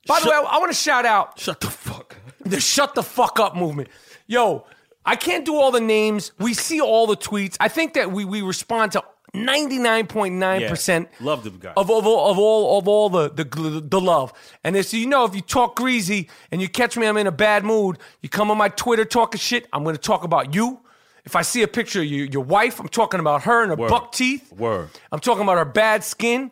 By 0.06 0.20
the 0.20 0.28
way, 0.30 0.34
I, 0.36 0.40
I 0.40 0.58
want 0.58 0.70
to 0.70 0.78
shout 0.78 1.04
out 1.06 1.38
Shut 1.40 1.60
the 1.60 1.70
fuck. 1.70 2.16
up. 2.16 2.48
the 2.48 2.60
shut 2.60 2.94
the 2.94 3.02
fuck 3.02 3.40
up 3.40 3.56
movement. 3.56 3.88
Yo, 4.28 4.64
I 5.04 5.16
can't 5.16 5.44
do 5.44 5.56
all 5.56 5.72
the 5.72 5.80
names. 5.80 6.30
We 6.38 6.54
see 6.54 6.80
all 6.80 7.08
the 7.08 7.16
tweets. 7.16 7.56
I 7.58 7.66
think 7.68 7.94
that 7.94 8.12
we 8.12 8.24
we 8.24 8.42
respond 8.42 8.92
to 8.92 9.02
99.9% 9.34 11.00
Yeah, 11.02 11.06
love 11.24 11.44
them 11.44 11.58
guys. 11.58 11.72
of, 11.76 11.90
of, 11.90 12.06
all- 12.06 12.30
of 12.30 12.38
all 12.38 12.78
of 12.78 12.88
all 12.88 13.08
the, 13.08 13.28
the 13.30 13.80
the 13.84 14.00
love. 14.00 14.32
And 14.64 14.76
as 14.76 14.92
you 14.92 15.06
know, 15.06 15.24
if 15.24 15.34
you 15.34 15.40
talk 15.40 15.76
greasy 15.76 16.28
and 16.50 16.60
you 16.60 16.68
catch 16.68 16.96
me 16.96 17.06
I'm 17.06 17.16
in 17.16 17.26
a 17.26 17.32
bad 17.32 17.64
mood, 17.64 17.98
you 18.20 18.28
come 18.28 18.50
on 18.50 18.58
my 18.58 18.68
Twitter 18.68 19.04
talking 19.04 19.38
shit, 19.38 19.66
I'm 19.72 19.84
to 19.84 19.96
talk 19.96 20.24
about 20.24 20.54
you. 20.54 20.80
If 21.24 21.36
I 21.36 21.42
see 21.42 21.62
a 21.62 21.68
picture 21.68 22.00
of 22.00 22.06
you, 22.06 22.24
your 22.24 22.42
wife, 22.42 22.80
I'm 22.80 22.88
talking 22.88 23.20
about 23.20 23.42
her 23.42 23.62
and 23.62 23.70
her 23.70 23.76
Word. 23.76 23.88
buck 23.90 24.12
teeth. 24.12 24.52
Word. 24.52 24.88
I'm 25.12 25.20
talking 25.20 25.42
about 25.42 25.56
her 25.56 25.64
bad 25.64 26.02
skin. 26.04 26.50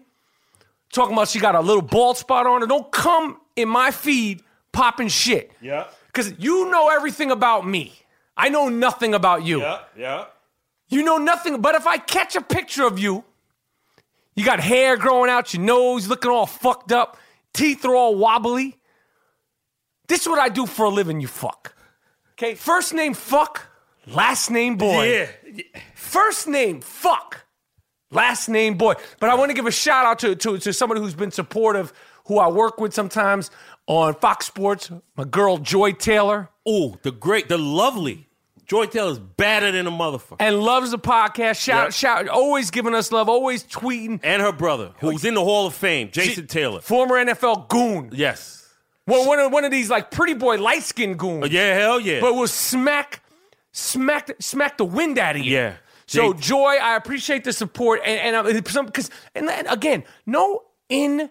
Talking 0.92 1.12
about 1.14 1.28
she 1.28 1.38
got 1.40 1.54
a 1.54 1.60
little 1.60 1.82
bald 1.82 2.16
spot 2.16 2.46
on 2.46 2.60
her. 2.60 2.66
Don't 2.66 2.90
come 2.92 3.40
in 3.56 3.68
my 3.68 3.90
feed 3.90 4.42
popping 4.72 5.08
shit. 5.08 5.50
Yeah. 5.60 5.86
Because 6.06 6.32
you 6.38 6.70
know 6.70 6.88
everything 6.88 7.30
about 7.30 7.66
me. 7.66 7.94
I 8.36 8.48
know 8.48 8.68
nothing 8.68 9.12
about 9.14 9.44
you. 9.44 9.60
Yeah, 9.60 9.80
yeah. 9.96 10.24
You 10.90 11.02
know 11.02 11.16
nothing. 11.16 11.60
But 11.60 11.74
if 11.76 11.86
I 11.86 11.96
catch 11.96 12.36
a 12.36 12.40
picture 12.42 12.84
of 12.84 12.98
you, 12.98 13.24
you 14.34 14.44
got 14.44 14.60
hair 14.60 14.96
growing 14.96 15.30
out 15.30 15.54
your 15.54 15.62
nose, 15.62 16.08
looking 16.08 16.30
all 16.30 16.46
fucked 16.46 16.92
up, 16.92 17.16
teeth 17.54 17.84
are 17.84 17.94
all 17.94 18.16
wobbly. 18.16 18.76
This 20.08 20.22
is 20.22 20.28
what 20.28 20.38
I 20.40 20.48
do 20.48 20.66
for 20.66 20.84
a 20.84 20.88
living, 20.88 21.20
you 21.20 21.28
fuck. 21.28 21.74
Okay? 22.32 22.54
First 22.54 22.92
name 22.92 23.14
fuck, 23.14 23.68
last 24.06 24.50
name 24.50 24.76
boy. 24.76 25.08
Yeah. 25.08 25.62
First 25.94 26.48
name, 26.48 26.80
fuck. 26.80 27.46
Last 28.12 28.48
name, 28.48 28.76
boy. 28.76 28.94
But 29.20 29.30
I 29.30 29.34
want 29.36 29.50
to 29.50 29.54
give 29.54 29.66
a 29.66 29.70
shout 29.70 30.04
out 30.04 30.18
to, 30.20 30.34
to, 30.34 30.58
to 30.58 30.72
somebody 30.72 31.00
who's 31.00 31.14
been 31.14 31.30
supportive, 31.30 31.92
who 32.26 32.38
I 32.38 32.48
work 32.48 32.80
with 32.80 32.92
sometimes 32.92 33.52
on 33.86 34.14
Fox 34.14 34.46
Sports, 34.46 34.90
my 35.16 35.22
girl 35.24 35.58
Joy 35.58 35.92
Taylor, 35.92 36.48
Oh, 36.66 36.96
the 37.02 37.12
great, 37.12 37.48
the 37.48 37.58
lovely. 37.58 38.26
Joy 38.70 38.86
Taylor's 38.86 39.18
better 39.18 39.72
than 39.72 39.88
a 39.88 39.90
motherfucker. 39.90 40.36
and 40.38 40.60
loves 40.60 40.92
the 40.92 40.98
podcast. 40.98 41.60
Shout, 41.60 41.86
Yep. 41.86 41.92
shout, 41.92 42.28
always 42.28 42.70
giving 42.70 42.94
us 42.94 43.10
love, 43.10 43.28
always 43.28 43.64
tweeting. 43.64 44.20
And 44.22 44.40
her 44.40 44.52
brother, 44.52 44.92
who's 45.00 45.24
in 45.24 45.34
the 45.34 45.42
Hall 45.42 45.66
of 45.66 45.74
Fame, 45.74 46.10
Jason 46.12 46.46
Taylor. 46.46 46.80
Former 46.80 47.16
NFL 47.16 47.68
goon. 47.68 48.10
Yes. 48.12 48.68
Well, 49.08 49.26
one 49.26 49.40
of, 49.40 49.50
one 49.50 49.64
of 49.64 49.72
these 49.72 49.90
like 49.90 50.12
pretty 50.12 50.34
boy 50.34 50.58
light 50.58 50.84
skinned 50.84 51.18
goons. 51.18 51.42
Oh, 51.42 51.48
yeah, 51.48 51.76
hell 51.76 51.98
yeah. 51.98 52.20
But 52.20 52.36
will 52.36 52.46
smack, 52.46 53.24
smack, 53.72 54.30
smack 54.38 54.78
the 54.78 54.84
wind 54.84 55.18
out 55.18 55.34
of 55.34 55.42
you. 55.42 55.52
Yeah. 55.52 55.74
So 56.06 56.32
Joy, 56.32 56.76
I 56.80 56.94
appreciate 56.94 57.42
the 57.42 57.52
support, 57.52 58.02
and 58.04 58.36
and 58.36 58.46
uh, 58.46 58.70
some 58.70 58.86
because 58.86 59.10
and, 59.34 59.48
then 59.48 59.66
again, 59.66 60.04
no 60.26 60.62
in 60.88 61.28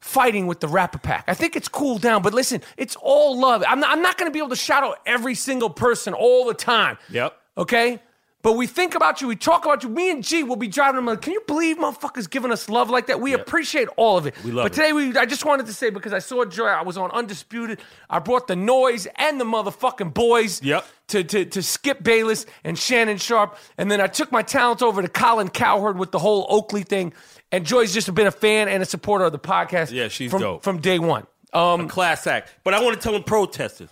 fighting 0.00 0.46
with 0.46 0.60
the 0.60 0.68
rapper 0.68 0.98
pack. 0.98 1.24
I 1.28 1.34
think 1.34 1.56
it's 1.56 1.68
cooled 1.68 2.02
down, 2.02 2.22
but 2.22 2.32
listen, 2.34 2.62
it's 2.76 2.96
all 3.00 3.38
love. 3.38 3.64
I'm 3.66 3.80
not, 3.80 3.90
I'm 3.90 4.02
not 4.02 4.16
going 4.16 4.30
to 4.30 4.32
be 4.32 4.38
able 4.38 4.50
to 4.50 4.56
shout 4.56 4.84
out 4.84 4.98
every 5.06 5.34
single 5.34 5.70
person 5.70 6.14
all 6.14 6.46
the 6.46 6.54
time. 6.54 6.98
Yep. 7.10 7.36
Okay. 7.56 8.00
But 8.40 8.52
we 8.52 8.68
think 8.68 8.94
about 8.94 9.20
you, 9.20 9.26
we 9.26 9.34
talk 9.34 9.64
about 9.64 9.82
you. 9.82 9.88
Me 9.88 10.12
and 10.12 10.22
G 10.22 10.44
will 10.44 10.54
be 10.56 10.68
driving 10.68 10.94
them 10.94 11.06
like, 11.06 11.20
can 11.22 11.32
you 11.32 11.42
believe 11.48 11.76
motherfuckers 11.76 12.30
giving 12.30 12.52
us 12.52 12.68
love 12.68 12.88
like 12.88 13.08
that? 13.08 13.20
We 13.20 13.32
appreciate 13.34 13.88
all 13.96 14.16
of 14.16 14.26
it. 14.26 14.34
We 14.44 14.52
love 14.52 14.64
but 14.64 14.72
it. 14.72 14.76
today 14.76 14.92
we 14.92 15.16
I 15.18 15.26
just 15.26 15.44
wanted 15.44 15.66
to 15.66 15.72
say 15.72 15.90
because 15.90 16.12
I 16.12 16.20
saw 16.20 16.44
Joy, 16.44 16.66
I 16.68 16.82
was 16.82 16.96
on 16.96 17.10
Undisputed. 17.10 17.80
I 18.08 18.20
brought 18.20 18.46
the 18.46 18.54
noise 18.54 19.08
and 19.16 19.40
the 19.40 19.44
motherfucking 19.44 20.14
boys 20.14 20.62
Yep. 20.62 20.86
to, 21.08 21.24
to, 21.24 21.44
to 21.46 21.62
Skip 21.64 22.04
Bayless 22.04 22.46
and 22.62 22.78
Shannon 22.78 23.18
Sharpe. 23.18 23.58
And 23.76 23.90
then 23.90 24.00
I 24.00 24.06
took 24.06 24.30
my 24.30 24.42
talents 24.42 24.82
over 24.84 25.02
to 25.02 25.08
Colin 25.08 25.48
Cowherd 25.48 25.98
with 25.98 26.12
the 26.12 26.20
whole 26.20 26.46
Oakley 26.48 26.84
thing. 26.84 27.12
And 27.50 27.64
Joy's 27.64 27.94
just 27.94 28.12
been 28.14 28.26
a 28.26 28.30
fan 28.32 28.68
and 28.68 28.82
a 28.82 28.86
supporter 28.86 29.24
of 29.24 29.32
the 29.32 29.38
podcast. 29.38 29.90
Yeah, 29.90 30.08
she's 30.08 30.30
from, 30.30 30.40
dope. 30.42 30.62
From 30.62 30.80
day 30.80 30.98
one. 30.98 31.26
Um, 31.52 31.88
class 31.88 32.26
act. 32.26 32.54
But 32.62 32.74
I 32.74 32.82
want 32.82 32.96
to 32.96 33.02
tell 33.02 33.12
them 33.14 33.22
protesters, 33.24 33.88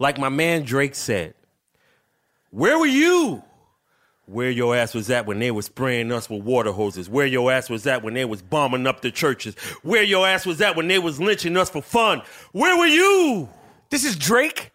like 0.00 0.18
my 0.18 0.28
man 0.28 0.62
Drake 0.64 0.94
said, 0.96 1.34
where 2.50 2.78
were 2.78 2.86
you? 2.86 3.42
Where 4.26 4.50
your 4.50 4.76
ass 4.76 4.92
was 4.94 5.08
at 5.08 5.24
when 5.24 5.38
they 5.38 5.50
was 5.50 5.66
spraying 5.66 6.12
us 6.12 6.28
with 6.28 6.42
water 6.42 6.72
hoses? 6.72 7.08
Where 7.08 7.24
your 7.24 7.50
ass 7.50 7.70
was 7.70 7.86
at 7.86 8.02
when 8.02 8.12
they 8.14 8.24
was 8.26 8.42
bombing 8.42 8.86
up 8.86 9.00
the 9.00 9.10
churches? 9.10 9.54
Where 9.82 10.02
your 10.02 10.26
ass 10.26 10.44
was 10.44 10.60
at 10.60 10.76
when 10.76 10.86
they 10.88 10.98
was 10.98 11.18
lynching 11.18 11.56
us 11.56 11.70
for 11.70 11.80
fun? 11.80 12.22
Where 12.52 12.76
were 12.76 12.86
you? 12.86 13.48
this 13.90 14.04
is 14.04 14.16
Drake. 14.16 14.70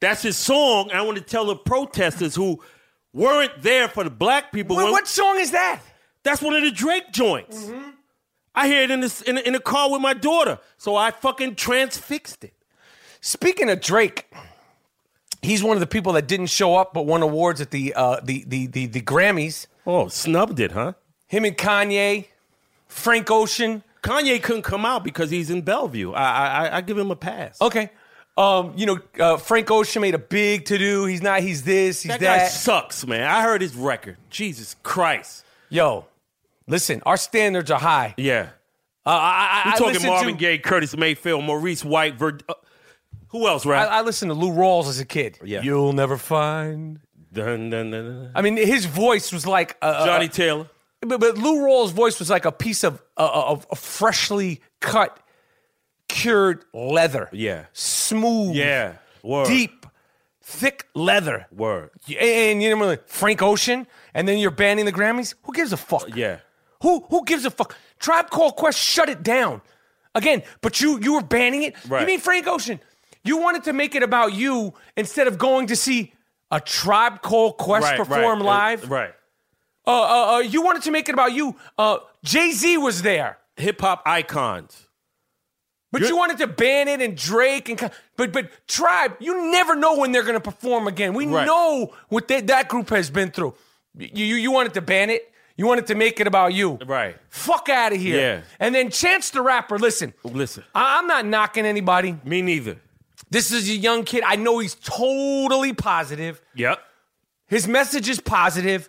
That's 0.00 0.22
his 0.22 0.36
song. 0.36 0.90
I 0.92 1.02
want 1.02 1.18
to 1.18 1.22
tell 1.24 1.44
the 1.46 1.54
protesters 1.56 2.34
who 2.34 2.60
weren't 3.12 3.52
there 3.62 3.86
for 3.88 4.02
the 4.02 4.10
black 4.10 4.50
people. 4.52 4.74
What, 4.74 4.84
when- 4.86 4.92
what 4.92 5.06
song 5.06 5.38
is 5.38 5.52
that? 5.52 5.80
That's 6.26 6.42
one 6.42 6.54
of 6.54 6.62
the 6.62 6.72
Drake 6.72 7.12
joints. 7.12 7.70
I 8.52 8.66
hear 8.66 8.82
it 8.82 8.90
in, 8.90 9.00
this, 9.00 9.22
in, 9.22 9.38
in 9.38 9.52
the 9.52 9.60
car 9.60 9.90
with 9.90 10.00
my 10.00 10.12
daughter, 10.12 10.58
so 10.76 10.96
I 10.96 11.10
fucking 11.12 11.54
transfixed 11.54 12.42
it. 12.42 12.52
Speaking 13.20 13.70
of 13.70 13.80
Drake, 13.80 14.26
he's 15.40 15.62
one 15.62 15.76
of 15.76 15.80
the 15.80 15.86
people 15.86 16.12
that 16.14 16.26
didn't 16.26 16.46
show 16.48 16.74
up 16.76 16.92
but 16.92 17.02
won 17.06 17.22
awards 17.22 17.60
at 17.60 17.70
the 17.70 17.94
uh, 17.94 18.20
the, 18.22 18.44
the 18.46 18.66
the 18.66 18.86
the 18.86 19.00
Grammys. 19.00 19.66
Oh, 19.86 20.08
snubbed 20.08 20.58
it, 20.58 20.72
huh? 20.72 20.94
Him 21.28 21.44
and 21.44 21.56
Kanye, 21.56 22.26
Frank 22.88 23.30
Ocean. 23.30 23.82
Kanye 24.02 24.42
couldn't 24.42 24.62
come 24.62 24.84
out 24.84 25.04
because 25.04 25.30
he's 25.30 25.50
in 25.50 25.62
Bellevue. 25.62 26.12
I 26.12 26.22
I, 26.22 26.46
I- 26.66 26.76
I 26.78 26.80
give 26.80 26.98
him 26.98 27.10
a 27.10 27.16
pass. 27.16 27.60
Okay. 27.60 27.90
Um, 28.36 28.74
you 28.76 28.84
know, 28.86 28.98
uh, 29.18 29.36
Frank 29.38 29.70
Ocean 29.70 30.02
made 30.02 30.14
a 30.14 30.18
big 30.18 30.66
to 30.66 30.76
do. 30.76 31.04
He's 31.06 31.22
not. 31.22 31.40
He's 31.40 31.62
this. 31.62 32.02
He's 32.02 32.10
that 32.12 32.20
that. 32.20 32.38
guy 32.40 32.46
sucks, 32.48 33.06
man. 33.06 33.22
I 33.22 33.42
heard 33.42 33.62
his 33.62 33.74
record. 33.74 34.16
Jesus 34.28 34.76
Christ. 34.82 35.44
Yo, 35.68 36.04
listen, 36.66 37.02
our 37.06 37.16
standards 37.16 37.70
are 37.70 37.80
high. 37.80 38.14
Yeah. 38.16 38.50
Uh, 39.04 39.10
I, 39.10 39.62
I, 39.64 39.68
We 39.68 39.70
I 39.72 39.76
talking 39.76 39.92
listened 39.94 40.10
Marvin 40.10 40.34
to, 40.34 40.38
Gaye, 40.40 40.58
Curtis 40.58 40.96
Mayfield, 40.96 41.44
Maurice 41.44 41.84
White, 41.84 42.16
Ver- 42.16 42.38
uh, 42.48 42.54
who 43.28 43.46
else, 43.46 43.64
right? 43.64 43.86
I 43.88 44.00
listened 44.02 44.30
to 44.30 44.34
Lou 44.34 44.50
Rawls 44.50 44.88
as 44.88 44.98
a 44.98 45.04
kid. 45.04 45.38
Yeah. 45.44 45.62
You'll 45.62 45.92
never 45.92 46.16
find. 46.16 47.00
dun, 47.32 47.70
dun, 47.70 47.90
dun. 47.90 48.30
I 48.34 48.42
mean, 48.42 48.56
his 48.56 48.84
voice 48.86 49.32
was 49.32 49.46
like 49.46 49.76
uh, 49.82 50.06
Johnnie 50.06 50.28
Taylor. 50.28 50.68
But, 51.02 51.20
but 51.20 51.38
Lou 51.38 51.58
Rawls' 51.58 51.92
voice 51.92 52.18
was 52.18 52.30
like 52.30 52.46
a 52.46 52.50
piece 52.52 52.82
of, 52.82 53.02
of 53.16 53.66
of 53.70 53.78
freshly 53.78 54.60
cut, 54.80 55.20
cured 56.08 56.64
leather. 56.72 57.28
Yeah. 57.32 57.66
Smooth. 57.74 58.56
Yeah. 58.56 58.94
Word. 59.22 59.46
Deep, 59.46 59.86
thick 60.42 60.86
leather. 60.94 61.46
Word. 61.52 61.90
And 62.18 62.62
you 62.62 62.74
know, 62.74 62.86
like 62.86 63.08
Frank 63.08 63.42
Ocean, 63.42 63.86
and 64.14 64.26
then 64.26 64.38
you're 64.38 64.50
banning 64.50 64.84
the 64.86 64.92
Grammys? 64.92 65.34
Who 65.42 65.52
gives 65.52 65.72
a 65.72 65.76
fuck? 65.76 66.16
Yeah. 66.16 66.38
Who 66.82 67.00
who 67.08 67.24
gives 67.24 67.44
a 67.44 67.50
fuck? 67.50 67.76
Tribe 67.98 68.30
Called 68.30 68.56
Quest 68.56 68.78
shut 68.78 69.08
it 69.08 69.22
down. 69.22 69.60
Again, 70.14 70.42
but 70.60 70.80
you 70.80 70.98
you 71.00 71.14
were 71.14 71.22
banning 71.22 71.62
it. 71.62 71.74
Right. 71.88 72.00
You 72.00 72.06
mean 72.06 72.20
Frank 72.20 72.46
Ocean? 72.46 72.80
You 73.24 73.38
wanted 73.38 73.64
to 73.64 73.72
make 73.72 73.94
it 73.94 74.02
about 74.02 74.34
you 74.34 74.72
instead 74.96 75.26
of 75.26 75.36
going 75.38 75.66
to 75.68 75.76
see 75.76 76.12
a 76.50 76.60
Tribe 76.60 77.22
Called 77.22 77.56
Quest 77.58 77.84
Right, 77.84 77.96
perform 77.98 78.38
right. 78.40 78.46
live. 78.46 78.90
Right. 78.90 79.12
Uh, 79.86 79.90
uh, 79.90 80.34
uh, 80.36 80.38
you 80.40 80.62
wanted 80.62 80.82
to 80.82 80.90
make 80.90 81.08
it 81.08 81.12
about 81.12 81.32
you. 81.32 81.56
Uh, 81.76 81.98
Jay 82.24 82.50
Z 82.52 82.78
was 82.78 83.02
there, 83.02 83.38
Hip 83.56 83.80
hop 83.80 84.02
icons. 84.06 84.88
but 85.92 86.00
You're- 86.00 86.10
you 86.10 86.16
wanted 86.16 86.38
to 86.38 86.46
ban 86.46 86.88
it 86.88 87.00
and 87.00 87.16
Drake 87.16 87.68
and 87.68 87.90
but 88.16 88.32
but 88.32 88.50
Tribe. 88.68 89.16
You 89.20 89.50
never 89.50 89.74
know 89.76 89.96
when 89.96 90.12
they're 90.12 90.22
going 90.22 90.34
to 90.34 90.40
perform 90.40 90.86
again. 90.88 91.14
We 91.14 91.26
Right. 91.26 91.46
know 91.46 91.92
what 92.08 92.28
they, 92.28 92.40
that 92.42 92.68
group 92.68 92.90
has 92.90 93.10
been 93.10 93.30
through. 93.30 93.54
You, 93.96 94.24
you 94.24 94.34
you 94.36 94.50
wanted 94.50 94.74
to 94.74 94.80
ban 94.82 95.10
it. 95.10 95.32
You 95.56 95.66
wanted 95.66 95.86
to 95.86 95.94
make 95.94 96.20
it 96.20 96.26
about 96.26 96.52
you. 96.52 96.78
Right. 96.86 97.16
Fuck 97.30 97.68
out 97.70 97.92
of 97.92 97.98
here. 98.00 98.18
Yeah. 98.20 98.40
And 98.60 98.74
then 98.74 98.90
Chance 98.90 99.30
the 99.30 99.40
Rapper. 99.40 99.78
Listen, 99.78 100.12
Listen. 100.22 100.64
I- 100.74 100.98
I'm 100.98 101.06
not 101.06 101.24
knocking 101.24 101.64
anybody. 101.64 102.18
Me 102.24 102.42
neither. 102.42 102.76
This 103.30 103.50
is 103.52 103.68
a 103.68 103.72
young 103.72 104.04
kid. 104.04 104.22
I 104.24 104.36
know 104.36 104.58
he's 104.58 104.74
totally 104.74 105.72
positive. 105.72 106.40
Yep. 106.54 106.78
His 107.48 107.66
message 107.66 108.08
is 108.08 108.20
positive. 108.20 108.88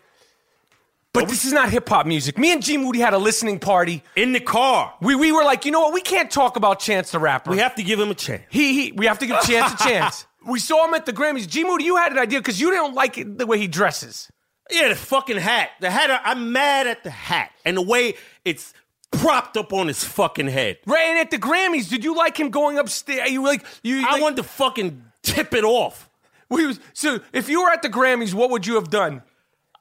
But 1.14 1.30
this 1.30 1.46
is 1.46 1.54
not 1.54 1.70
hip 1.72 1.88
hop 1.90 2.06
music. 2.06 2.38
Me 2.38 2.52
and 2.52 2.62
G 2.62 2.78
Moody 2.78 3.00
had 3.00 3.14
a 3.14 3.18
listening 3.18 3.60
party. 3.60 4.04
In 4.16 4.34
the 4.34 4.40
car. 4.40 4.94
We, 5.02 5.16
we 5.16 5.32
were 5.32 5.44
like, 5.44 5.66
you 5.66 5.72
know 5.72 5.80
what? 5.80 5.94
We 5.94 6.02
can't 6.02 6.30
talk 6.30 6.58
about 6.58 6.80
Chance 6.80 7.10
the 7.12 7.18
Rapper. 7.20 7.50
We 7.50 7.58
have 7.58 7.74
to 7.76 7.84
give 7.84 8.00
him 8.00 8.12
a 8.12 8.14
chance. 8.14 8.44
he, 8.52 8.74
he, 8.74 8.92
we 8.92 9.08
have 9.08 9.18
to 9.20 9.26
give 9.26 9.40
Chance 9.42 9.74
a 9.82 9.84
chance. 9.90 10.28
We 10.46 10.60
saw 10.60 10.86
him 10.88 10.94
at 10.94 11.06
the 11.08 11.14
Grammys. 11.14 11.48
G 11.48 11.64
Moody, 11.64 11.86
you 11.86 11.96
had 11.96 12.12
an 12.12 12.20
idea 12.20 12.40
because 12.40 12.60
you 12.62 12.70
don't 12.72 12.94
like 12.94 13.18
it, 13.18 13.38
the 13.38 13.48
way 13.48 13.58
he 13.58 13.68
dresses. 13.68 14.30
Yeah, 14.72 14.90
the 14.90 14.96
fucking 14.96 15.38
hat. 15.38 15.72
The 15.80 15.90
hat. 15.90 16.22
I'm 16.24 16.52
mad 16.52 16.88
at 16.88 17.04
the 17.04 17.10
hat 17.10 17.52
and 17.66 17.78
the 17.78 17.82
way 17.82 18.16
it's 18.46 18.74
propped 19.12 19.58
up 19.58 19.74
on 19.74 19.88
his 19.88 20.04
fucking 20.04 20.48
head. 20.48 20.78
Right, 20.86 21.06
and 21.06 21.20
at 21.20 21.32
the 21.32 21.38
Grammys, 21.38 21.90
did 21.90 22.04
you 22.04 22.16
like 22.16 22.38
him 22.38 22.50
going 22.50 22.78
upstairs? 22.78 23.30
You 23.30 23.44
like 23.44 23.66
you? 23.84 24.06
I 24.06 24.14
like, 24.14 24.22
wanted 24.22 24.38
to 24.38 24.44
fucking 24.44 25.04
tip 25.24 25.54
it 25.54 25.64
off. 25.64 26.10
we 26.50 26.66
was, 26.66 26.80
so 26.94 27.20
if 27.34 27.50
you 27.50 27.64
were 27.64 27.72
at 27.72 27.82
the 27.82 27.90
Grammys, 27.90 28.34
what 28.34 28.50
would 28.50 28.68
you 28.68 28.76
have 28.76 28.90
done? 28.90 29.22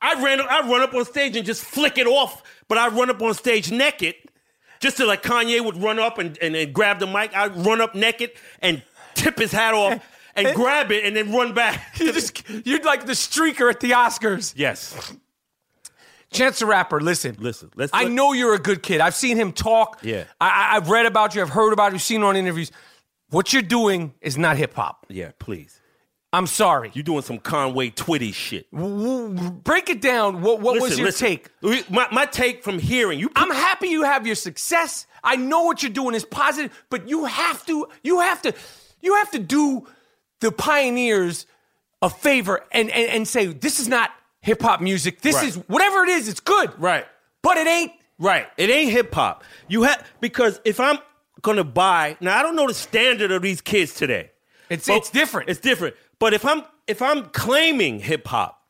I 0.01 0.23
ran. 0.23 0.41
I 0.41 0.69
run 0.69 0.83
up 0.83 0.95
on 0.95 1.05
stage 1.05 1.37
and 1.37 1.47
just 1.47 1.65
flick 1.65 1.99
it 1.99 2.07
off. 2.07 2.43
But 2.69 2.79
I 2.79 2.89
run 2.89 3.11
up 3.11 3.23
on 3.23 3.35
stage 3.35 3.71
naked, 3.71 4.15
just 4.81 4.99
to 4.99 5.07
like 5.07 5.23
Kanye 5.23 5.65
would 5.65 5.83
run 5.83 5.99
up 5.99 6.19
and, 6.19 6.39
and, 6.43 6.55
and 6.55 6.73
grab 6.73 6.99
the 6.99 7.07
mic. 7.07 7.35
I 7.35 7.47
run 7.47 7.81
up 7.81 7.95
naked 7.95 8.33
and 8.61 8.83
tip 9.15 9.39
his 9.39 9.53
hat 9.53 9.75
off 9.75 10.05
and 10.37 10.55
grab 10.55 10.93
it 10.93 11.05
and 11.05 11.17
then 11.17 11.33
run 11.33 11.55
back. 11.55 11.95
You 12.01 12.13
just 12.13 12.49
you'd 12.65 12.85
like 12.85 13.07
the 13.07 13.13
streaker 13.13 13.71
at 13.71 13.81
the 13.81 13.93
Oscars. 13.93 14.53
yes. 14.57 15.15
Chance 16.33 16.59
the 16.59 16.67
Rapper, 16.67 17.01
listen. 17.01 17.37
Listen, 17.39 17.71
let's 17.77 17.93
I 17.95 18.05
know 18.05 18.33
you're 18.33 18.55
a 18.55 18.59
good 18.59 18.83
kid. 18.83 19.01
I've 19.01 19.15
seen 19.15 19.37
him 19.37 19.53
talk. 19.53 20.01
Yeah. 20.03 20.25
I, 20.41 20.77
I've 20.77 20.91
read 20.91 21.07
about 21.07 21.35
you. 21.35 21.41
I've 21.43 21.51
heard 21.51 21.73
about 21.73 21.93
you. 21.93 21.99
Seen 21.99 22.21
you 22.21 22.27
on 22.27 22.37
interviews. 22.37 22.71
What 23.31 23.53
you're 23.53 23.63
doing 23.63 24.13
is 24.21 24.37
not 24.37 24.57
hip 24.57 24.75
hop. 24.75 25.07
Yeah, 25.09 25.31
please. 25.39 25.81
I'm 26.33 26.47
sorry. 26.47 26.91
You're 26.93 27.05
doing 27.05 27.23
some 27.23 27.39
Conway 27.39 27.91
Twitty 27.91 28.35
shit. 28.35 28.71
Break 28.73 29.89
it 29.89 30.03
down. 30.03 30.43
What, 30.43 30.61
what 30.61 30.81
was 30.81 30.99
your 30.99 31.07
listen. 31.07 31.27
take? 31.27 31.91
My, 31.91 32.09
my 32.13 32.27
take 32.27 32.63
from 32.63 32.79
hearing 32.79 33.19
you. 33.19 33.31
I'm 33.37 33.51
happy 33.51 33.89
you 33.89 34.03
have 34.03 34.27
your 34.27 34.37
success. 34.37 35.07
I 35.25 35.37
know 35.37 35.63
what 35.63 35.83
you're 35.83 35.93
doing 35.93 36.15
is 36.15 36.25
positive, 36.25 36.85
but 36.91 37.09
you 37.09 37.25
have 37.25 37.65
to, 37.67 37.87
you 38.03 38.21
have 38.21 38.43
to, 38.43 38.53
you 39.01 39.15
have 39.15 39.31
to 39.31 39.39
do 39.39 39.87
the 40.41 40.53
pioneers 40.53 41.47
a 42.03 42.11
favor 42.11 42.65
and 42.73 42.91
and, 42.91 43.11
and 43.11 43.29
say 43.29 43.47
this 43.47 43.81
is 43.81 43.89
not 43.89 44.11
hip 44.41 44.63
hop 44.63 44.81
music. 44.81 45.23
This 45.23 45.37
Right. 45.37 45.49
is 45.49 45.57
whatever 45.67 46.05
it 46.05 46.11
is. 46.11 46.29
It's 46.29 46.41
good, 46.41 46.73
Right. 46.81 47.07
But 47.43 47.57
it 47.59 47.67
ain't. 47.67 47.93
Right. 48.19 48.47
It 48.57 48.71
ain't 48.71 48.91
hip 48.91 49.15
hop. 49.15 49.45
You 49.69 49.83
have 49.85 50.07
because 50.21 50.61
if 50.65 50.81
I'm 50.81 50.99
gonna 51.43 51.65
buy 51.65 52.17
now, 52.21 52.39
I 52.39 52.43
don't 52.43 52.57
know 52.57 52.67
the 52.67 52.75
standard 52.75 53.31
of 53.31 53.43
these 53.43 53.61
kids 53.61 53.95
today. 53.95 54.31
It's 54.69 54.87
But 54.87 54.97
it's 54.97 55.11
different. 55.11 55.49
It's 55.51 55.61
different. 55.61 55.95
But 56.19 56.35
if 56.35 56.45
I'm 56.45 56.63
if 56.87 57.03
I'm 57.03 57.27
claiming 57.27 58.01
hip 58.01 58.27
hop, 58.27 58.63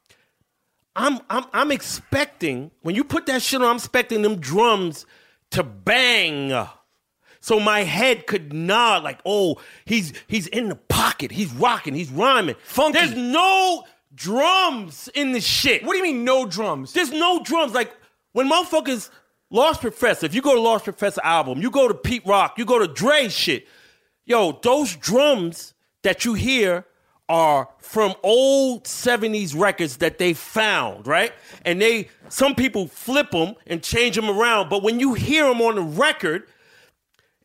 I'm 0.95 1.21
I'm 1.31 1.45
I'm 1.53 1.71
expecting 1.71 2.71
when 2.83 2.95
you 2.95 3.05
put 3.05 3.27
that 3.27 3.43
shit 3.43 3.61
on, 3.61 3.69
I'm 3.69 3.77
expecting 3.77 4.23
them 4.23 4.37
drums 4.39 5.07
to 5.53 5.63
bang. 5.63 6.67
So 7.47 7.61
my 7.61 7.85
head 7.85 8.27
could 8.27 8.53
nod 8.53 9.05
like, 9.05 9.21
oh, 9.25 9.61
he's 9.85 10.13
he's 10.27 10.49
in 10.49 10.69
the 10.69 10.75
pocket, 10.75 11.31
he's 11.31 11.53
rocking, 11.53 11.95
he's 11.95 12.11
rhyming. 12.11 12.57
Funky. 12.65 12.99
There's 12.99 13.15
no 13.15 13.85
drums 14.17 15.09
in 15.15 15.31
the 15.31 15.41
shit. 15.41 15.85
what 15.85 15.93
do 15.93 15.99
you 15.99 16.03
mean 16.03 16.25
no 16.25 16.45
drums? 16.45 16.93
There's 16.93 17.13
no 17.13 17.41
drums. 17.45 17.73
Like 17.73 17.97
when 18.33 18.51
motherfuckers 18.51 19.11
Large 19.49 19.79
Professor, 19.79 20.27
if 20.27 20.35
you 20.35 20.43
go 20.43 20.57
to 20.57 20.61
Large 20.61 20.83
Professor 20.83 21.21
album, 21.23 21.63
you 21.63 21.71
go 21.71 21.87
to 21.87 21.95
Pete 21.95 22.27
Rock, 22.27 22.59
you 22.59 22.65
go 22.65 22.81
to 22.81 22.89
Dre 22.89 23.29
shit. 23.29 23.69
Yo, 24.25 24.59
those 24.65 24.97
drums 24.97 25.73
that 26.03 26.25
you 26.25 26.35
hear 26.35 26.85
are 27.29 27.69
from 27.79 28.17
old 28.25 28.87
70s 28.87 29.57
records 29.57 29.99
that 29.99 30.19
they 30.19 30.33
found, 30.33 31.07
right? 31.07 31.33
And 31.65 31.81
they 31.81 32.09
some 32.29 32.57
people 32.57 32.89
flip 32.89 33.31
them 33.31 33.55
and 33.69 33.85
change 33.85 34.17
them 34.17 34.29
around, 34.29 34.69
but 34.69 34.83
when 34.83 34.99
you 34.99 35.15
hear 35.15 35.47
them 35.47 35.61
on 35.61 35.77
the 35.77 35.83
record, 35.83 36.49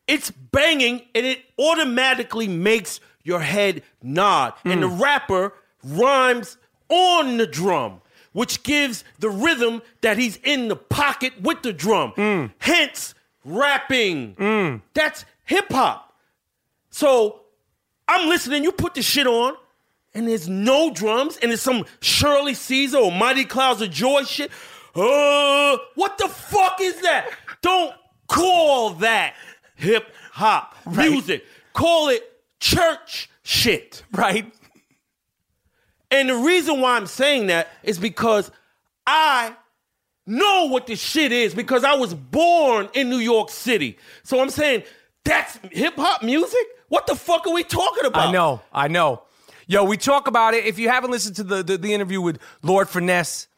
it's 0.06 0.30
banging 0.30 1.02
and 1.14 1.26
it 1.26 1.40
automatically 1.58 2.48
makes 2.48 3.00
your 3.22 3.40
head 3.40 3.82
nod. 4.02 4.54
And 4.64 4.82
the 4.82 4.88
mm. 4.88 5.00
rapper 5.00 5.54
rhymes 5.84 6.56
on 6.88 7.36
the 7.36 7.46
drum, 7.46 8.00
which 8.32 8.62
gives 8.62 9.04
the 9.18 9.30
rhythm 9.30 9.82
that 10.00 10.18
he's 10.18 10.36
in 10.36 10.68
the 10.68 10.76
pocket 10.76 11.40
with 11.40 11.62
the 11.62 11.72
drum. 11.72 12.12
Mm. 12.16 12.52
Hence, 12.58 13.14
rapping. 13.44 14.34
Mm. 14.34 14.82
That's 14.94 15.24
hip 15.44 15.70
hop. 15.70 16.14
So 16.90 17.42
I'm 18.08 18.28
listening, 18.28 18.64
you 18.64 18.72
put 18.72 18.94
the 18.94 19.02
shit 19.02 19.26
on, 19.26 19.54
and 20.14 20.28
there's 20.28 20.48
no 20.48 20.92
drums, 20.92 21.38
and 21.38 21.50
it's 21.52 21.62
some 21.62 21.86
Shirley 22.00 22.54
Caesar 22.54 22.98
or 22.98 23.10
Mighty 23.10 23.44
Clouds 23.44 23.80
of 23.80 23.90
Joy 23.90 24.24
shit. 24.24 24.50
Uh, 24.94 25.78
what 25.94 26.18
the 26.18 26.28
fuck 26.28 26.78
is 26.82 27.00
that? 27.00 27.30
Don't 27.62 27.94
call 28.26 28.90
that 28.90 29.34
hip 29.82 30.12
hop 30.32 30.74
music. 30.86 31.44
Call 31.74 32.08
it 32.08 32.22
church 32.60 33.28
shit. 33.42 34.02
Right. 34.12 34.52
And 36.10 36.28
the 36.28 36.36
reason 36.36 36.80
why 36.80 36.96
I'm 36.96 37.06
saying 37.06 37.48
that 37.48 37.68
is 37.82 37.98
because 37.98 38.50
I 39.06 39.56
know 40.26 40.66
what 40.66 40.86
this 40.86 41.00
shit 41.00 41.32
is 41.32 41.54
because 41.54 41.84
I 41.84 41.94
was 41.94 42.14
born 42.14 42.88
in 42.94 43.10
New 43.10 43.18
York 43.18 43.50
City. 43.50 43.98
So 44.22 44.40
I'm 44.40 44.50
saying 44.50 44.84
that's 45.24 45.58
hip 45.70 45.94
hop 45.96 46.22
music? 46.22 46.66
What 46.88 47.06
the 47.06 47.16
fuck 47.16 47.46
are 47.46 47.52
we 47.52 47.64
talking 47.64 48.04
about? 48.04 48.28
I 48.28 48.32
know, 48.32 48.60
I 48.72 48.88
know. 48.88 49.22
Yo, 49.66 49.84
we 49.84 49.96
talk 49.96 50.26
about 50.28 50.54
it. 50.54 50.64
If 50.64 50.78
you 50.78 50.88
haven't 50.88 51.10
listened 51.10 51.36
to 51.36 51.44
the, 51.44 51.62
the, 51.62 51.78
the 51.78 51.94
interview 51.94 52.20
with 52.20 52.38
Lord 52.62 52.88
Finesse, 52.88 53.48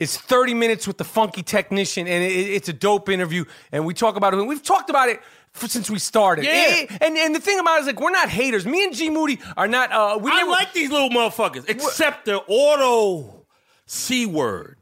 it's 0.00 0.16
30 0.16 0.54
minutes 0.54 0.86
with 0.86 0.96
the 0.98 1.04
funky 1.04 1.42
technician, 1.42 2.06
and 2.06 2.22
it, 2.22 2.28
it's 2.32 2.68
a 2.68 2.72
dope 2.72 3.08
interview. 3.08 3.44
And 3.72 3.84
we 3.84 3.94
talk 3.94 4.16
about 4.16 4.32
it. 4.32 4.38
And 4.38 4.48
we've 4.48 4.62
talked 4.62 4.90
about 4.90 5.08
it 5.08 5.20
since 5.54 5.90
we 5.90 5.98
started. 5.98 6.44
Yeah. 6.44 6.86
And, 7.00 7.16
and 7.16 7.34
the 7.34 7.40
thing 7.40 7.58
about 7.58 7.78
it 7.78 7.80
is, 7.80 7.86
like, 7.88 8.00
we're 8.00 8.10
not 8.10 8.28
haters. 8.28 8.64
Me 8.64 8.84
and 8.84 8.94
G 8.94 9.10
Moody 9.10 9.40
are 9.56 9.66
not. 9.66 9.90
Uh, 9.90 10.18
we 10.20 10.30
I 10.30 10.36
never- 10.36 10.50
like 10.50 10.72
these 10.72 10.90
little 10.90 11.10
motherfuckers, 11.10 11.68
except 11.68 12.26
the 12.26 12.36
auto 12.38 13.44
C 13.86 14.24
word. 14.26 14.76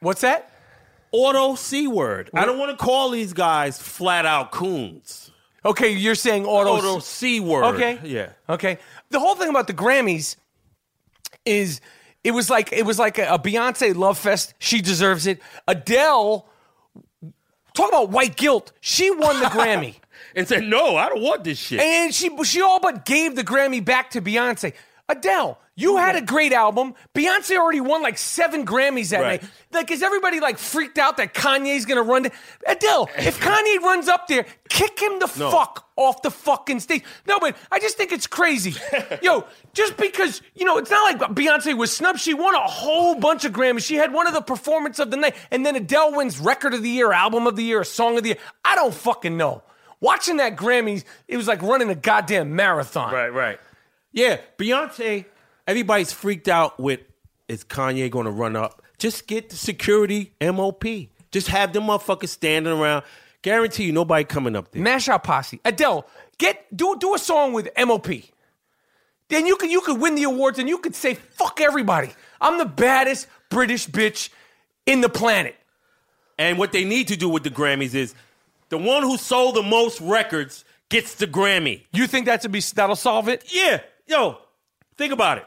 What's 0.00 0.22
that? 0.22 0.50
Auto 1.12 1.54
C 1.54 1.86
word. 1.88 2.30
I 2.34 2.44
don't 2.44 2.58
want 2.58 2.76
to 2.76 2.84
call 2.84 3.10
these 3.10 3.32
guys 3.32 3.80
flat 3.80 4.26
out 4.26 4.50
coons. 4.50 5.30
Okay, 5.64 5.90
you're 5.90 6.14
saying 6.14 6.46
auto. 6.46 6.70
Auto 6.76 6.98
C 6.98 7.40
word. 7.40 7.74
Okay. 7.74 7.98
Yeah. 8.04 8.30
Okay. 8.48 8.78
The 9.10 9.18
whole 9.20 9.34
thing 9.34 9.48
about 9.48 9.66
the 9.66 9.74
Grammys 9.74 10.36
is 11.44 11.80
it 12.28 12.32
was 12.34 12.50
like 12.50 12.72
it 12.72 12.84
was 12.84 12.98
like 12.98 13.16
a, 13.16 13.26
a 13.26 13.38
Beyonce 13.38 13.96
love 13.96 14.18
fest. 14.18 14.52
She 14.58 14.82
deserves 14.82 15.26
it. 15.26 15.40
Adele, 15.66 16.46
talk 17.72 17.88
about 17.88 18.10
white 18.10 18.36
guilt. 18.36 18.72
She 18.80 19.10
won 19.10 19.40
the 19.40 19.46
Grammy. 19.46 19.94
And 20.34 20.46
said, 20.46 20.64
no, 20.64 20.94
I 20.94 21.08
don't 21.08 21.22
want 21.22 21.42
this 21.42 21.58
shit. 21.58 21.80
And 21.80 22.14
she 22.14 22.30
she 22.44 22.60
all 22.60 22.80
but 22.80 23.04
gave 23.04 23.34
the 23.34 23.42
Grammy 23.42 23.82
back 23.84 24.10
to 24.10 24.20
Beyonce. 24.20 24.72
Adele, 25.10 25.58
you 25.74 25.96
had 25.96 26.16
a 26.16 26.20
great 26.20 26.52
album. 26.52 26.94
Beyonce 27.14 27.56
already 27.56 27.80
won 27.80 28.02
like 28.02 28.18
seven 28.18 28.66
Grammys 28.66 29.08
that 29.10 29.20
Right. 29.22 29.40
night. 29.42 29.50
Like, 29.72 29.90
is 29.90 30.02
everybody 30.02 30.38
like 30.40 30.58
freaked 30.58 30.98
out 30.98 31.16
that 31.16 31.32
Kanye's 31.32 31.86
gonna 31.86 32.02
run? 32.02 32.24
To- 32.24 32.30
Adele, 32.66 33.08
if 33.16 33.40
Kanye 33.40 33.80
runs 33.80 34.06
up 34.08 34.26
there, 34.28 34.44
kick 34.68 35.00
him 35.00 35.18
the 35.18 35.30
No. 35.38 35.50
fuck 35.50 35.88
off 35.96 36.20
the 36.22 36.30
fucking 36.30 36.80
stage. 36.80 37.04
No, 37.26 37.38
but 37.40 37.56
I 37.72 37.78
just 37.78 37.96
think 37.96 38.12
it's 38.12 38.26
crazy. 38.26 38.74
Yo, 39.22 39.44
just 39.72 39.96
because 39.96 40.42
you 40.54 40.66
know, 40.66 40.76
it's 40.76 40.90
not 40.90 41.20
like 41.20 41.30
Beyonce 41.34 41.74
was 41.76 41.94
snubbed. 41.96 42.20
She 42.20 42.34
won 42.34 42.54
a 42.54 42.58
whole 42.60 43.14
bunch 43.14 43.44
of 43.46 43.52
Grammys. 43.52 43.84
She 43.86 43.94
had 43.94 44.12
one 44.12 44.26
of 44.26 44.34
the 44.34 44.42
performance 44.42 44.98
of 44.98 45.10
the 45.10 45.16
night, 45.16 45.36
and 45.50 45.64
then 45.64 45.74
Adele 45.74 46.12
wins 46.14 46.38
Record 46.38 46.74
of 46.74 46.82
the 46.82 46.90
Year, 46.90 47.12
Album 47.12 47.46
of 47.46 47.56
the 47.56 47.64
Year, 47.64 47.82
Song 47.84 48.16
of 48.18 48.24
the 48.24 48.30
Year. 48.30 48.38
I 48.64 48.74
don't 48.74 48.92
fucking 48.94 49.36
know. 49.38 49.62
Watching 50.00 50.36
that 50.36 50.54
Grammys, 50.56 51.02
it 51.26 51.36
was 51.36 51.48
like 51.48 51.60
running 51.62 51.88
a 51.90 51.94
goddamn 51.94 52.54
marathon. 52.54 53.12
Right, 53.12 53.30
right. 53.30 53.58
Yeah, 54.18 54.38
Beyonce, 54.58 55.26
everybody's 55.64 56.12
freaked 56.12 56.48
out 56.48 56.80
with 56.80 56.98
is 57.46 57.62
Kanye 57.62 58.10
going 58.10 58.24
to 58.24 58.32
run 58.32 58.56
up? 58.56 58.82
Just 58.98 59.28
get 59.28 59.48
the 59.48 59.54
security 59.54 60.32
MOP. 60.40 60.82
Just 61.30 61.46
have 61.46 61.72
them 61.72 61.84
motherfuckers 61.84 62.30
standing 62.30 62.72
around. 62.72 63.04
Guarantee 63.42 63.84
you 63.84 63.92
nobody 63.92 64.24
coming 64.24 64.56
up 64.56 64.72
there. 64.72 64.82
Mash 64.82 65.08
out 65.08 65.22
posse. 65.22 65.60
Adele, 65.64 66.04
get 66.36 66.76
do 66.76 66.96
do 66.98 67.14
a 67.14 67.18
song 67.20 67.52
with 67.52 67.68
MOP. 67.78 68.08
Then 69.28 69.46
you 69.46 69.54
could 69.54 69.70
you 69.70 69.82
could 69.82 70.00
win 70.00 70.16
the 70.16 70.24
awards 70.24 70.58
and 70.58 70.68
you 70.68 70.78
could 70.78 70.96
say 70.96 71.14
fuck 71.14 71.60
everybody. 71.60 72.10
I'm 72.40 72.58
the 72.58 72.66
baddest 72.66 73.28
British 73.50 73.86
bitch 73.86 74.30
in 74.84 75.00
the 75.00 75.08
planet. 75.08 75.54
And 76.40 76.58
what 76.58 76.72
they 76.72 76.84
need 76.84 77.06
to 77.08 77.16
do 77.16 77.28
with 77.28 77.44
the 77.44 77.50
Grammys 77.50 77.94
is 77.94 78.16
the 78.68 78.78
one 78.78 79.04
who 79.04 79.16
sold 79.16 79.54
the 79.54 79.62
most 79.62 80.00
records 80.00 80.64
gets 80.88 81.14
the 81.14 81.28
Grammy. 81.28 81.84
You 81.92 82.08
think 82.08 82.26
that's 82.26 82.44
be 82.48 82.60
that'll 82.74 82.96
solve 82.96 83.28
it? 83.28 83.44
Yeah, 83.54 83.78
yo, 84.08 84.38
think 84.96 85.12
about 85.12 85.38
it. 85.38 85.46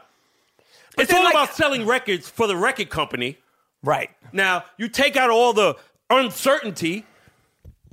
it's 0.98 1.12
all 1.12 1.24
like- 1.24 1.34
about 1.34 1.54
selling 1.54 1.86
records 1.86 2.28
for 2.28 2.46
the 2.46 2.56
record 2.56 2.90
company. 2.90 3.38
Right. 3.82 4.10
Now, 4.32 4.64
you 4.78 4.88
take 4.88 5.16
out 5.16 5.30
all 5.30 5.52
the 5.52 5.76
uncertainty. 6.08 7.04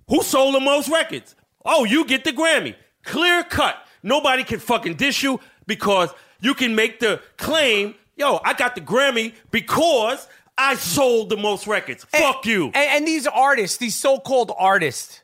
Who 0.07 0.21
sold 0.23 0.55
the 0.55 0.59
most 0.59 0.89
records? 0.89 1.35
Oh, 1.65 1.83
you 1.83 2.05
get 2.05 2.23
the 2.23 2.31
Grammy. 2.31 2.75
Clear 3.03 3.43
cut. 3.43 3.75
Nobody 4.03 4.43
can 4.43 4.59
fucking 4.59 4.95
dish 4.95 5.23
you 5.23 5.39
because 5.65 6.09
you 6.41 6.53
can 6.53 6.75
make 6.75 6.99
the 6.99 7.21
claim, 7.37 7.95
yo, 8.15 8.39
I 8.43 8.53
got 8.53 8.75
the 8.75 8.81
Grammy 8.81 9.33
because 9.51 10.27
I 10.57 10.75
sold 10.75 11.29
the 11.29 11.37
most 11.37 11.67
records. 11.67 12.05
Fuck 12.05 12.45
you. 12.45 12.65
And, 12.67 12.75
and 12.75 13.07
these 13.07 13.27
artists, 13.27 13.77
these 13.77 13.95
so-called 13.95 14.51
artists, 14.57 15.21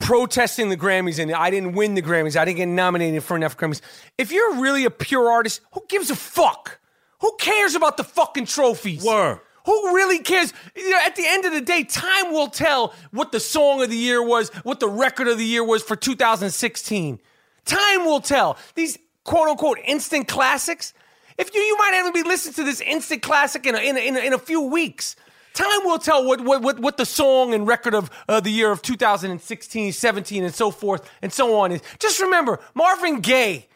protesting 0.00 0.70
the 0.70 0.76
Grammys 0.76 1.20
and 1.20 1.30
I 1.32 1.50
didn't 1.50 1.74
win 1.74 1.94
the 1.94 2.02
Grammys. 2.02 2.36
I 2.36 2.44
didn't 2.44 2.56
get 2.56 2.66
nominated 2.66 3.22
for 3.22 3.36
enough 3.36 3.56
Grammys. 3.56 3.80
If 4.18 4.32
you're 4.32 4.56
really 4.56 4.84
a 4.84 4.90
pure 4.90 5.30
artist, 5.30 5.60
who 5.72 5.84
gives 5.88 6.10
a 6.10 6.16
fuck? 6.16 6.80
Who 7.20 7.36
cares 7.38 7.76
about 7.76 7.96
the 7.96 8.04
fucking 8.04 8.46
trophies? 8.46 9.04
Word. 9.04 9.40
Who 9.66 9.94
really 9.94 10.18
cares? 10.20 10.52
You 10.74 10.90
know, 10.90 10.98
at 11.04 11.16
the 11.16 11.24
end 11.26 11.44
of 11.44 11.52
the 11.52 11.60
day, 11.60 11.84
time 11.84 12.32
will 12.32 12.48
tell 12.48 12.94
what 13.10 13.30
the 13.30 13.38
song 13.38 13.82
of 13.82 13.90
the 13.90 13.96
year 13.96 14.22
was, 14.22 14.48
what 14.64 14.80
the 14.80 14.88
record 14.88 15.28
of 15.28 15.38
the 15.38 15.44
year 15.44 15.62
was 15.62 15.82
for 15.82 15.96
2016. 15.96 17.20
Time 17.66 18.04
will 18.04 18.20
tell. 18.20 18.56
These 18.74 18.98
quote 19.24 19.48
unquote 19.48 19.78
instant 19.84 20.28
classics. 20.28 20.94
If 21.36 21.54
you, 21.54 21.60
you 21.60 21.76
might 21.78 21.98
even 22.00 22.12
be 22.12 22.22
listening 22.22 22.54
to 22.54 22.64
this 22.64 22.80
instant 22.80 23.22
classic 23.22 23.66
in 23.66 23.74
a, 23.74 23.78
in 23.78 23.96
a, 23.96 24.00
in 24.00 24.16
a, 24.16 24.20
in 24.20 24.32
a 24.32 24.38
few 24.38 24.62
weeks. 24.62 25.14
Time 25.54 25.84
will 25.84 25.98
tell 25.98 26.24
what, 26.24 26.40
what, 26.40 26.78
what, 26.78 26.96
the 26.96 27.04
song 27.04 27.54
and 27.54 27.66
record 27.66 27.94
of 27.94 28.10
uh, 28.28 28.40
the 28.40 28.50
year 28.50 28.70
of 28.70 28.82
2016, 28.82 29.92
17, 29.92 30.44
and 30.44 30.54
so 30.54 30.70
forth 30.70 31.10
and 31.22 31.32
so 31.32 31.58
on 31.58 31.72
is. 31.72 31.82
Just 31.98 32.20
remember, 32.20 32.60
Marvin 32.74 33.20
Gaye. 33.20 33.66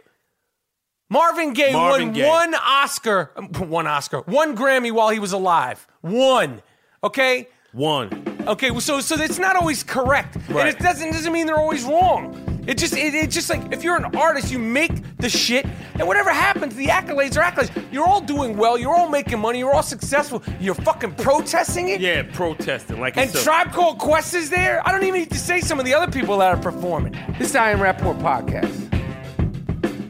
Marvin 1.10 1.52
Gaye 1.52 1.72
Marvin 1.72 2.08
won 2.08 2.14
Gaye. 2.14 2.28
one 2.28 2.54
Oscar, 2.54 3.30
one 3.58 3.86
Oscar, 3.86 4.20
one 4.20 4.56
Grammy 4.56 4.90
while 4.90 5.10
he 5.10 5.18
was 5.18 5.32
alive. 5.32 5.86
One. 6.00 6.62
Okay? 7.02 7.48
One. 7.72 8.24
Okay, 8.46 8.78
so 8.78 9.00
so 9.00 9.16
it's 9.16 9.38
not 9.38 9.56
always 9.56 9.82
correct, 9.82 10.36
and 10.36 10.68
it 10.68 10.78
doesn't 10.78 11.10
doesn't 11.10 11.32
mean 11.32 11.46
they're 11.46 11.56
always 11.56 11.84
wrong. 11.84 12.53
It 12.66 12.78
just 12.78 12.94
it, 12.94 13.14
it's 13.14 13.34
just 13.34 13.50
like 13.50 13.72
if 13.72 13.84
you're 13.84 13.96
an 13.96 14.16
artist, 14.16 14.50
you 14.50 14.58
make 14.58 15.16
the 15.18 15.28
shit, 15.28 15.66
and 15.94 16.06
whatever 16.06 16.30
happens, 16.30 16.74
the 16.74 16.86
accolades 16.86 17.36
are 17.36 17.42
accolades. 17.42 17.92
You're 17.92 18.06
all 18.06 18.20
doing 18.20 18.56
well, 18.56 18.78
you're 18.78 18.94
all 18.94 19.08
making 19.08 19.38
money, 19.38 19.58
you're 19.58 19.74
all 19.74 19.82
successful. 19.82 20.42
You're 20.60 20.74
fucking 20.74 21.14
protesting 21.14 21.90
it. 21.90 22.00
Yeah, 22.00 22.22
protesting 22.32 23.00
like 23.00 23.16
And 23.16 23.28
it's 23.28 23.42
Tribe 23.42 23.72
Called 23.72 23.98
Quest 23.98 24.34
is 24.34 24.50
there. 24.50 24.86
I 24.86 24.92
don't 24.92 25.04
even 25.04 25.20
need 25.20 25.30
to 25.30 25.38
say 25.38 25.60
some 25.60 25.78
of 25.78 25.84
the 25.84 25.94
other 25.94 26.10
people 26.10 26.38
that 26.38 26.54
are 26.54 26.60
performing. 26.60 27.12
This 27.38 27.48
is 27.48 27.52
the 27.52 27.60
I 27.60 27.70
Am 27.70 27.78
Rapaport 27.78 28.20
podcast. 28.20 28.80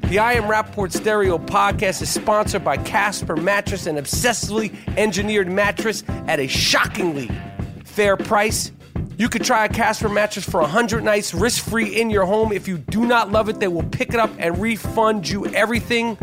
The 0.08 0.18
I 0.20 0.34
Am 0.34 0.44
Rapaport 0.44 0.92
Stereo 0.92 1.38
podcast 1.38 2.02
is 2.02 2.08
sponsored 2.08 2.62
by 2.62 2.76
Casper 2.76 3.36
Mattress, 3.36 3.86
an 3.86 3.96
obsessively 3.96 4.76
engineered 4.96 5.48
mattress 5.48 6.04
at 6.28 6.38
a 6.38 6.46
shockingly 6.46 7.28
fair 7.84 8.16
price. 8.16 8.70
You 9.16 9.28
could 9.28 9.44
try 9.44 9.64
a 9.64 9.68
Casper 9.68 10.08
mattress 10.08 10.44
for 10.44 10.60
100 10.60 11.04
nights 11.04 11.34
risk 11.34 11.64
free 11.64 12.00
in 12.00 12.10
your 12.10 12.24
home. 12.24 12.50
If 12.50 12.66
you 12.66 12.78
do 12.78 13.06
not 13.06 13.30
love 13.30 13.48
it, 13.48 13.60
they 13.60 13.68
will 13.68 13.84
pick 13.84 14.08
it 14.08 14.16
up 14.16 14.30
and 14.38 14.60
refund 14.60 15.28
you 15.28 15.46
everything. 15.46 16.18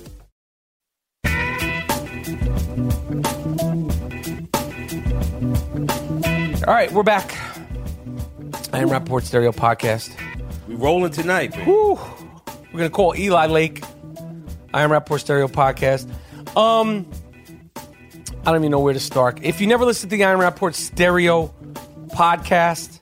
All 6.65 6.73
right, 6.73 6.91
we're 6.91 7.03
back. 7.03 7.37
I 8.73 8.79
am 8.79 8.89
Rapaport 8.89 9.23
Stereo 9.23 9.51
Podcast. 9.51 10.15
We're 10.67 10.77
rolling 10.77 11.11
tonight, 11.11 11.55
man. 11.55 11.65
Whew. 11.65 11.99
We're 12.71 12.79
gonna 12.79 12.89
call 12.89 13.15
Eli 13.15 13.45
Lake. 13.45 13.83
I 14.73 14.81
am 14.81 14.89
Rapaport 14.89 15.19
Stereo 15.19 15.47
Podcast. 15.47 16.09
Um, 16.57 17.05
I 18.45 18.51
don't 18.51 18.59
even 18.59 18.71
know 18.71 18.81
where 18.81 18.93
to 18.93 18.99
start. 18.99 19.39
If 19.41 19.61
you 19.61 19.67
never 19.67 19.85
listened 19.85 20.09
to 20.11 20.17
the 20.17 20.25
I 20.25 20.33
Am 20.33 20.37
Rapaport 20.37 20.75
Stereo 20.75 21.53
Podcast, 22.07 22.99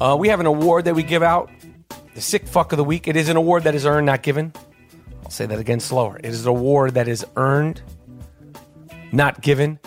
uh, 0.00 0.16
we 0.18 0.28
have 0.28 0.40
an 0.40 0.46
award 0.46 0.86
that 0.86 0.94
we 0.94 1.02
give 1.02 1.22
out, 1.22 1.50
the 2.14 2.22
Sick 2.22 2.46
Fuck 2.46 2.72
of 2.72 2.78
the 2.78 2.84
Week. 2.84 3.06
It 3.06 3.14
is 3.14 3.28
an 3.28 3.36
award 3.36 3.64
that 3.64 3.74
is 3.74 3.84
earned, 3.84 4.06
not 4.06 4.22
given. 4.22 4.54
I'll 5.22 5.30
say 5.30 5.44
that 5.44 5.58
again 5.58 5.80
slower. 5.80 6.16
It 6.16 6.24
is 6.24 6.46
an 6.46 6.48
award 6.48 6.94
that 6.94 7.08
is 7.08 7.26
earned, 7.36 7.82
not 9.12 9.42
given. 9.42 9.78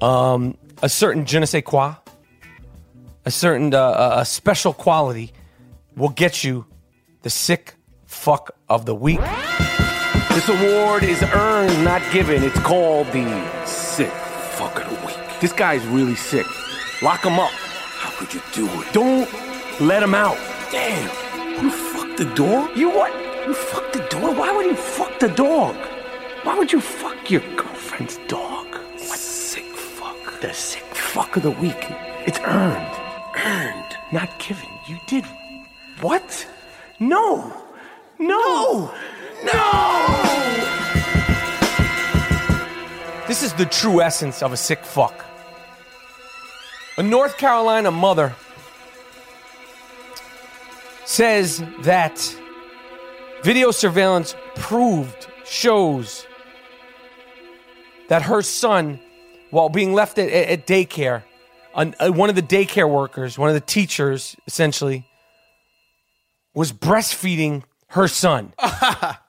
Um, 0.00 0.56
a 0.84 0.88
certain 0.88 1.26
je 1.26 1.40
ne 1.40 1.46
sais 1.46 1.62
quoi, 1.64 1.96
a 3.24 3.30
certain 3.32 3.74
uh, 3.74 4.18
a 4.18 4.24
special 4.24 4.72
quality 4.72 5.32
will 5.96 6.10
get 6.10 6.44
you 6.44 6.64
the 7.22 7.30
Sick 7.30 7.74
Fuck 8.06 8.54
of 8.68 8.86
the 8.86 8.94
Week. 8.94 9.20
This 10.28 10.48
award 10.48 11.02
is 11.02 11.20
earned, 11.24 11.84
not 11.84 12.02
given. 12.12 12.44
It's 12.44 12.58
called 12.60 13.08
the 13.08 13.26
Sick 13.92 14.10
Fuck 14.56 14.80
of 14.80 14.88
the 14.88 15.06
Week. 15.06 15.18
This 15.42 15.52
guy's 15.52 15.84
really 15.84 16.14
sick. 16.14 16.46
Lock 17.02 17.26
him 17.26 17.38
up. 17.38 17.50
How 17.50 18.08
could 18.16 18.32
you 18.32 18.40
do 18.54 18.66
it? 18.80 18.90
Don't 18.94 19.28
let 19.82 20.02
him 20.02 20.14
out. 20.14 20.38
Damn. 20.70 21.10
You 21.62 21.70
fucked 21.70 22.16
the 22.16 22.24
dog? 22.34 22.74
You 22.74 22.88
what? 22.88 23.12
You 23.46 23.52
fucked 23.52 23.92
the 23.92 23.98
dog? 24.08 24.38
Why 24.38 24.50
would 24.50 24.64
you 24.64 24.76
fuck 24.76 25.18
the 25.18 25.28
dog? 25.28 25.76
Why 26.42 26.56
would 26.56 26.72
you 26.72 26.80
fuck 26.80 27.30
your 27.30 27.42
girlfriend's 27.54 28.16
dog? 28.28 28.66
What 28.74 29.18
sick 29.18 29.66
fuck? 29.76 30.40
The 30.40 30.54
sick 30.54 30.84
fuck 30.94 31.36
of 31.36 31.42
the 31.42 31.50
week. 31.50 31.84
It's 32.26 32.40
earned. 32.40 32.96
Earned. 33.44 33.96
Not 34.10 34.38
given. 34.38 34.70
You 34.88 34.98
did. 35.06 35.26
What? 36.00 36.48
No. 36.98 37.52
No. 38.18 38.90
No. 39.44 40.81
This 43.32 43.44
is 43.44 43.54
the 43.54 43.64
true 43.64 44.02
essence 44.02 44.42
of 44.42 44.52
a 44.52 44.58
sick 44.58 44.84
fuck. 44.84 45.24
A 46.98 47.02
North 47.02 47.38
Carolina 47.38 47.90
mother 47.90 48.34
says 51.06 51.64
that 51.80 52.36
video 53.42 53.70
surveillance 53.70 54.36
proved, 54.54 55.28
shows 55.46 56.26
that 58.10 58.20
her 58.20 58.42
son, 58.42 59.00
while 59.48 59.70
being 59.70 59.94
left 59.94 60.18
at, 60.18 60.28
at 60.28 60.66
daycare, 60.66 61.22
uh, 61.74 62.10
one 62.10 62.28
of 62.28 62.36
the 62.36 62.42
daycare 62.42 62.90
workers, 62.90 63.38
one 63.38 63.48
of 63.48 63.54
the 63.54 63.60
teachers, 63.62 64.36
essentially, 64.46 65.08
was 66.52 66.70
breastfeeding 66.70 67.62
her 67.86 68.08
son. 68.08 68.52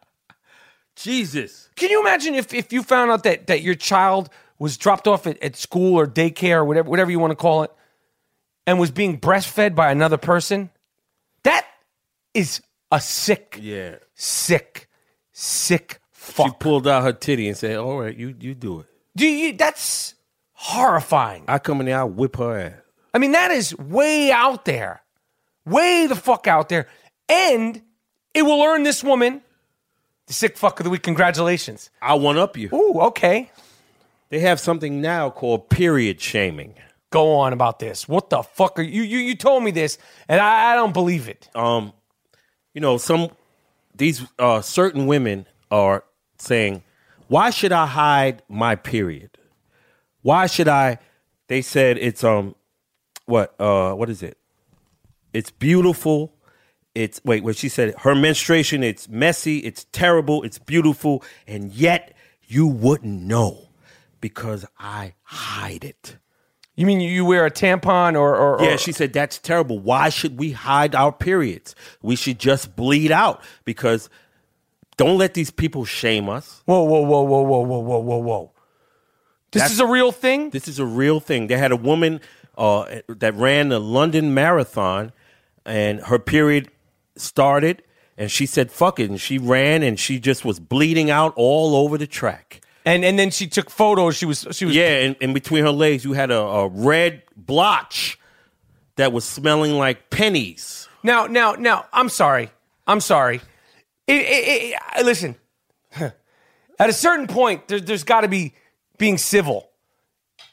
Jesus. 0.96 1.70
Can 1.76 1.90
you 1.90 2.00
imagine 2.02 2.36
if, 2.36 2.54
if 2.54 2.72
you 2.72 2.84
found 2.84 3.12
out 3.12 3.24
that, 3.24 3.48
that 3.48 3.62
your 3.62 3.76
child 3.76 4.30
was 4.60 4.78
dropped 4.78 5.08
off 5.08 5.26
at, 5.28 5.42
at 5.44 5.56
school 5.56 5.96
or 6.00 6.06
daycare 6.08 6.58
or 6.58 6.66
whatever 6.66 6.90
whatever 6.90 7.12
you 7.12 7.20
want 7.20 7.32
to 7.32 7.36
call 7.36 7.64
it 7.64 7.72
and 8.68 8.80
was 8.80 8.92
being 8.92 9.20
breastfed 9.20 9.76
by 9.76 9.92
another 9.92 10.18
person? 10.18 10.70
That 11.44 11.66
is 12.34 12.62
a 12.92 13.02
sick, 13.02 13.58
Yeah. 13.62 13.96
sick, 14.14 14.88
sick 15.32 16.00
She 16.16 16.32
fuck. 16.32 16.60
pulled 16.60 16.88
out 16.88 17.04
her 17.04 17.12
titty 17.14 17.48
and 17.48 17.58
said, 17.58 17.76
"All 17.78 18.00
right, 18.00 18.16
you 18.16 18.36
you 18.40 18.54
do 18.56 18.80
it. 18.82 18.86
Do 19.16 19.26
you, 19.28 19.54
that's 19.54 20.14
horrifying. 20.54 21.44
I 21.48 21.60
come 21.60 21.80
in 21.82 21.88
there, 21.88 22.00
I 22.00 22.04
whip 22.04 22.38
her 22.38 22.58
ass." 22.60 22.74
I 23.14 23.18
mean, 23.20 23.32
that 23.34 23.52
is 23.52 23.78
way 23.78 24.32
out 24.32 24.66
there. 24.66 25.02
Way 25.66 26.08
the 26.08 26.16
fuck 26.16 26.48
out 26.48 26.70
there. 26.70 26.88
And 27.30 27.82
it 28.34 28.42
will 28.44 28.64
earn 28.64 28.84
this 28.84 29.04
woman 29.04 29.42
the 30.28 30.34
sick 30.34 30.58
fuck 30.58 30.80
of 30.80 30.84
the 30.84 30.90
week. 30.90 31.04
Congratulations. 31.04 31.90
I 32.02 32.14
one 32.16 32.38
up 32.38 32.58
you. 32.58 32.70
Ooh, 32.74 33.00
okay. 33.02 33.52
They 34.30 34.40
have 34.40 34.60
something 34.60 35.02
now 35.02 35.30
called 35.30 35.70
period 35.70 36.20
shaming. 36.20 36.76
Go 37.12 37.36
on 37.36 37.54
about 37.54 37.78
this. 37.78 38.08
What 38.08 38.32
the 38.32 38.42
fuck 38.42 38.80
are 38.80 38.82
you? 38.82 39.04
You, 39.04 39.20
you 39.20 39.36
told 39.36 39.64
me 39.64 39.70
this, 39.70 40.00
and 40.28 40.42
I, 40.42 40.72
I 40.72 40.76
don't 40.76 40.94
believe 40.94 41.30
it. 41.30 41.48
Um, 41.54 41.94
you 42.74 42.82
know, 42.82 42.98
some 42.98 43.30
these 43.96 44.26
uh, 44.40 44.62
certain 44.62 45.06
women 45.06 45.46
are 45.70 46.04
saying, 46.40 46.84
"Why 47.28 47.52
should 47.52 47.72
I 47.72 47.86
hide 47.86 48.42
my 48.50 48.76
period? 48.76 49.38
Why 50.24 50.48
should 50.48 50.68
I?" 50.68 50.98
They 51.48 51.62
said 51.62 52.00
it's 52.00 52.24
um, 52.24 52.56
what 53.26 53.54
uh, 53.60 53.94
what 53.94 54.10
is 54.10 54.24
it? 54.24 54.40
It's 55.34 55.52
beautiful. 55.52 56.33
It's 56.96 57.20
wait, 57.24 57.44
what 57.44 57.56
she 57.56 57.70
said. 57.70 57.96
Her 58.00 58.14
menstruation. 58.16 58.84
It's 58.84 59.10
messy. 59.10 59.60
It's 59.60 59.86
terrible. 59.92 60.44
It's 60.44 60.60
beautiful, 60.60 61.24
and 61.48 61.72
yet 61.72 62.14
you 62.46 62.68
wouldn't 62.68 63.24
know 63.24 63.70
because 64.22 64.66
I 64.78 65.14
hide 65.24 65.84
it. 65.84 66.18
You 66.76 66.86
mean 66.86 67.02
you 67.02 67.26
wear 67.26 67.46
a 67.46 67.52
tampon 67.52 68.16
or, 68.16 68.36
or, 68.36 68.60
or 68.60 68.64
Yeah, 68.64 68.78
she 68.78 68.92
said 68.92 69.14
that's 69.14 69.38
terrible. 69.38 69.78
Why 69.80 70.10
should 70.10 70.40
we 70.40 70.52
hide 70.52 70.96
our 70.96 71.12
periods? 71.12 71.76
We 72.02 72.16
should 72.16 72.40
just 72.40 72.76
bleed 72.76 73.12
out 73.12 73.44
because 73.64 74.10
don't 74.98 75.18
let 75.18 75.34
these 75.36 75.52
people 75.52 75.86
shame 75.86 76.30
us. 76.30 76.64
Whoa, 76.66 76.84
whoa, 76.84 77.02
whoa, 77.02 77.22
whoa, 77.24 77.42
whoa, 77.42 77.60
whoa, 77.62 77.80
whoa, 77.80 78.00
whoa, 78.00 78.18
whoa. 78.18 78.52
This 79.52 79.62
That's- 79.62 79.74
is 79.74 79.80
a 79.80 79.86
real 79.86 80.12
thing. 80.12 80.50
This 80.50 80.68
is 80.68 80.80
a 80.80 80.86
real 80.86 81.20
thing. 81.20 81.46
They 81.48 81.58
had 81.58 81.72
a 81.72 81.76
woman 81.76 82.22
uh, 82.58 83.02
that 83.08 83.36
ran 83.36 83.70
the 83.70 83.80
London 83.80 84.34
Marathon, 84.34 85.12
and 85.66 86.00
her 86.02 86.18
period 86.18 86.70
started, 87.16 87.84
and 88.18 88.32
she 88.32 88.46
said 88.46 88.72
"fuck 88.72 89.00
it," 89.00 89.10
and 89.10 89.20
she 89.20 89.38
ran, 89.38 89.84
and 89.84 90.00
she 90.00 90.20
just 90.20 90.44
was 90.46 90.60
bleeding 90.60 91.10
out 91.10 91.34
all 91.36 91.76
over 91.76 91.98
the 91.98 92.08
track. 92.08 92.62
And 92.86 93.06
and 93.06 93.18
then 93.18 93.32
she 93.32 93.48
took 93.48 93.70
photos. 93.70 94.16
She 94.18 94.26
was 94.26 94.48
she 94.52 94.66
was 94.66 94.76
Yeah, 94.76 95.00
and, 95.00 95.16
and 95.22 95.34
between 95.34 95.64
her 95.64 95.72
legs, 95.72 96.04
you 96.04 96.14
had 96.14 96.32
a, 96.32 96.40
a 96.40 96.68
red 96.68 97.24
blotch 97.36 98.20
that 98.96 99.12
was 99.12 99.26
smelling 99.26 99.74
like 99.74 100.10
pennies. 100.10 100.88
Now, 101.04 101.26
now, 101.28 101.54
now, 101.54 101.86
I'm 101.92 102.10
sorry. 102.10 102.50
I'm 102.88 103.00
sorry. 103.00 103.42
It, 104.08 104.14
it, 104.14 104.76
it, 104.98 105.06
listen, 105.06 105.36
at 106.00 106.14
a 106.80 106.94
certain 106.94 107.28
point, 107.28 107.68
there, 107.68 107.80
there's 107.80 108.04
got 108.04 108.22
to 108.22 108.28
be 108.28 108.54
being 108.98 109.18
civil. 109.18 109.70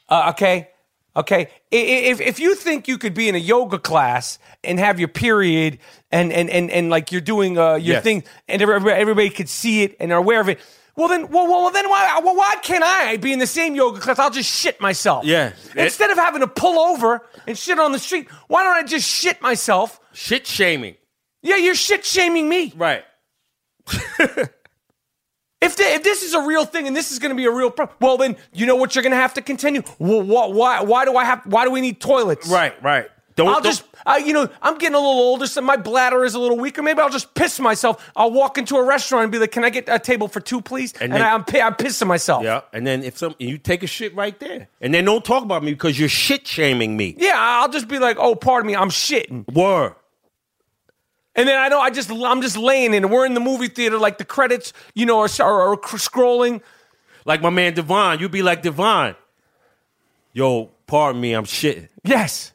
Uh, 0.09 0.31
okay? 0.31 0.69
Okay? 1.15 1.49
If, 1.71 2.21
if 2.21 2.39
you 2.39 2.55
think 2.55 2.87
you 2.87 2.97
could 2.97 3.13
be 3.13 3.27
in 3.27 3.35
a 3.35 3.39
yoga 3.39 3.77
class 3.77 4.39
and 4.63 4.79
have 4.79 4.99
your 4.99 5.09
period 5.09 5.79
and, 6.11 6.31
and, 6.31 6.49
and, 6.49 6.71
and 6.71 6.89
like 6.89 7.11
you're 7.11 7.19
doing 7.21 7.57
uh, 7.57 7.73
your 7.75 7.95
Yes. 7.95 8.03
thing 8.03 8.23
and 8.47 8.61
everybody, 8.61 8.95
everybody 8.95 9.29
could 9.29 9.49
see 9.49 9.83
it 9.83 9.97
and 9.99 10.11
are 10.13 10.17
aware 10.19 10.39
of 10.39 10.47
it, 10.47 10.59
well 10.95 11.07
then, 11.07 11.29
well, 11.29 11.47
well 11.47 11.69
then 11.71 11.89
why, 11.89 12.19
well, 12.23 12.35
why 12.35 12.55
can't 12.61 12.83
I 12.83 13.17
be 13.17 13.33
in 13.33 13.39
the 13.39 13.47
same 13.47 13.75
yoga 13.75 13.99
class? 13.99 14.19
I'll 14.19 14.29
just 14.29 14.49
shit 14.49 14.79
myself. 14.79 15.25
Yeah. 15.25 15.51
Instead 15.75 16.11
of 16.11 16.17
having 16.17 16.41
to 16.41 16.47
pull 16.47 16.79
over 16.79 17.21
and 17.47 17.57
shit 17.57 17.79
on 17.79 17.91
the 17.91 17.99
street, 17.99 18.29
why 18.47 18.63
don't 18.63 18.75
I 18.77 18.83
just 18.83 19.07
shit 19.09 19.41
myself? 19.41 19.99
Shit 20.13 20.45
shaming. 20.47 20.95
Yeah, 21.41 21.57
you're 21.57 21.75
shit 21.75 22.05
shaming 22.05 22.47
me. 22.47 22.73
Right. 22.75 23.03
If, 25.61 25.75
the, 25.75 25.83
if 25.83 26.03
this 26.03 26.23
is 26.23 26.33
a 26.33 26.41
real 26.41 26.65
thing 26.65 26.87
and 26.87 26.95
this 26.95 27.11
is 27.11 27.19
going 27.19 27.29
to 27.29 27.35
be 27.35 27.45
a 27.45 27.51
real 27.51 27.69
problem, 27.69 27.95
well 28.01 28.17
then 28.17 28.35
you 28.51 28.65
know 28.65 28.75
what 28.75 28.95
you're 28.95 29.03
going 29.03 29.11
to 29.11 29.17
have 29.17 29.33
to 29.35 29.41
continue. 29.41 29.83
Well, 29.99 30.21
why, 30.23 30.47
why, 30.47 30.81
why 30.81 31.05
do 31.05 31.15
I 31.17 31.23
have? 31.25 31.45
Why 31.45 31.65
do 31.65 31.71
we 31.71 31.81
need 31.81 32.01
toilets? 32.01 32.47
Right, 32.47 32.73
right. 32.83 33.07
Don't, 33.37 33.47
I'll 33.47 33.53
don't- 33.55 33.63
just, 33.63 33.83
uh, 34.05 34.19
you 34.23 34.33
know, 34.33 34.49
I'm 34.61 34.77
getting 34.77 34.95
a 34.95 34.99
little 34.99 35.13
older, 35.13 35.47
so 35.47 35.61
my 35.61 35.77
bladder 35.77 36.25
is 36.25 36.33
a 36.33 36.39
little 36.39 36.57
weaker. 36.57 36.81
Maybe 36.81 36.99
I'll 36.99 37.09
just 37.09 37.33
piss 37.33 37.59
myself. 37.61 38.11
I'll 38.15 38.31
walk 38.31 38.57
into 38.57 38.75
a 38.75 38.83
restaurant 38.83 39.23
and 39.23 39.31
be 39.31 39.37
like, 39.39 39.51
"Can 39.51 39.63
I 39.63 39.69
get 39.69 39.85
a 39.87 39.99
table 39.99 40.27
for 40.27 40.41
two, 40.41 40.61
please?" 40.61 40.93
And, 40.99 41.13
then- 41.13 41.21
I'm, 41.21 41.45
pi- 41.45 41.61
I'm 41.61 41.75
pissing 41.75 42.07
myself. 42.07 42.43
Yeah, 42.43 42.61
and 42.73 42.85
then 42.85 43.03
if 43.03 43.17
some 43.17 43.35
you 43.39 43.57
take 43.57 43.83
a 43.83 43.87
shit 43.87 44.13
right 44.15 44.37
there, 44.39 44.67
and 44.81 44.93
then 44.93 45.05
don't 45.05 45.23
talk 45.23 45.43
about 45.43 45.63
me 45.63 45.71
because 45.71 45.97
you're 45.97 46.09
shit 46.09 46.45
shaming 46.45 46.97
me. 46.97 47.15
Yeah, 47.17 47.33
I'll 47.37 47.69
just 47.69 47.87
be 47.87 47.99
like, 47.99 48.17
"Oh, 48.19 48.35
pardon 48.35 48.67
me, 48.67 48.75
I'm 48.75 48.89
shitting," 48.89 49.47
Word. 49.53 49.95
And 51.35 51.47
then 51.47 51.57
I 51.57 51.67
know 51.69 51.79
I 51.79 51.89
just, 51.89 52.09
I'm 52.11 52.41
just 52.41 52.57
laying 52.57 52.93
in. 52.93 53.09
We're 53.09 53.25
in 53.25 53.33
the 53.33 53.39
movie 53.39 53.67
theater, 53.67 53.97
like 53.97 54.17
the 54.17 54.25
credits, 54.25 54.73
you 54.93 55.05
know, 55.05 55.19
are, 55.19 55.29
are, 55.39 55.69
are 55.71 55.77
scrolling. 55.77 56.61
Like 57.25 57.41
my 57.41 57.49
man 57.49 57.73
Devon, 57.73 58.19
you 58.19 58.29
be 58.29 58.41
like 58.43 58.61
Devon. 58.63 59.15
Yo, 60.33 60.69
pardon 60.87 61.21
me, 61.21 61.33
I'm 61.33 61.45
shitting. 61.45 61.87
Yes, 62.03 62.51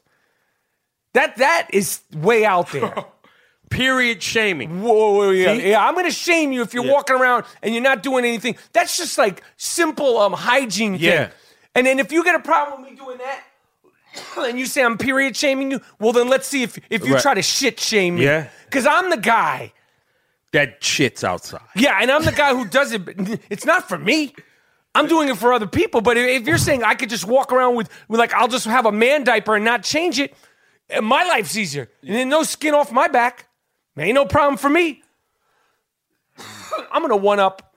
that 1.13 1.37
that 1.37 1.67
is 1.71 2.01
way 2.13 2.43
out 2.45 2.71
there. 2.71 2.93
Period 3.69 4.23
shaming. 4.23 4.81
Whoa, 4.81 4.93
whoa, 4.93 5.15
whoa, 5.17 5.29
yeah, 5.31 5.51
yeah. 5.51 5.85
I'm 5.85 5.93
gonna 5.93 6.09
shame 6.09 6.51
you 6.53 6.61
if 6.61 6.73
you're 6.73 6.85
Yeah. 6.85 6.93
walking 6.93 7.17
around 7.17 7.43
and 7.61 7.73
you're 7.73 7.83
not 7.83 8.01
doing 8.01 8.23
anything. 8.23 8.55
That's 8.73 8.95
just 8.97 9.17
like 9.17 9.43
simple 9.57 10.17
um 10.17 10.33
hygiene 10.33 10.93
thing. 10.93 11.01
Yeah. 11.01 11.29
And 11.75 11.85
then 11.85 11.99
if 11.99 12.11
you 12.11 12.23
get 12.23 12.35
a 12.35 12.39
problem 12.39 12.81
with 12.81 12.91
me 12.91 12.97
doing 12.97 13.17
that, 13.19 13.43
and 14.37 14.57
you 14.59 14.65
say 14.65 14.83
I'm 14.83 14.97
period 14.97 15.35
shaming 15.35 15.71
you, 15.71 15.81
well 15.99 16.11
then 16.13 16.27
let's 16.29 16.47
see 16.47 16.63
if 16.63 16.77
if 16.89 17.05
you 17.05 17.13
Right. 17.13 17.21
try 17.21 17.33
to 17.33 17.41
shit 17.41 17.79
shame 17.79 18.15
me. 18.15 18.23
Yeah. 18.25 18.49
Because 18.65 18.85
I'm 18.85 19.09
the 19.09 19.17
guy. 19.17 19.73
That 20.53 20.83
shit's 20.83 21.23
outside. 21.23 21.61
Yeah, 21.75 21.99
and 22.01 22.09
I'm 22.09 22.23
the 22.23 22.31
guy 22.31 22.55
who 22.55 22.65
does 22.65 22.91
it. 22.93 23.05
But 23.05 23.15
it's 23.49 23.65
not 23.65 23.87
for 23.87 23.97
me. 23.97 24.33
I'm 24.95 25.07
doing 25.07 25.29
it 25.29 25.37
for 25.37 25.53
other 25.53 25.67
people. 25.67 26.01
But 26.01 26.17
if 26.17 26.41
if 26.41 26.47
you're 26.47 26.57
saying 26.57 26.83
I 26.83 26.95
could 26.95 27.09
just 27.09 27.25
walk 27.25 27.51
around 27.51 27.75
with, 27.75 27.89
with 28.07 28.19
like 28.19 28.33
I'll 28.33 28.47
just 28.47 28.65
have 28.65 28.85
a 28.85 28.91
man 28.91 29.23
diaper 29.23 29.55
and 29.55 29.65
not 29.65 29.83
change 29.83 30.19
it, 30.19 30.33
And 30.89 31.05
my 31.05 31.23
life's 31.25 31.55
easier. 31.57 31.89
And 32.01 32.15
then 32.15 32.29
no 32.29 32.43
skin 32.43 32.73
off 32.73 32.91
my 32.91 33.07
back. 33.07 33.47
Ain't 33.97 34.15
no 34.15 34.25
problem 34.25 34.57
for 34.57 34.69
me. 34.69 35.01
I'm 36.91 37.01
gonna 37.01 37.17
one 37.17 37.39
up 37.39 37.75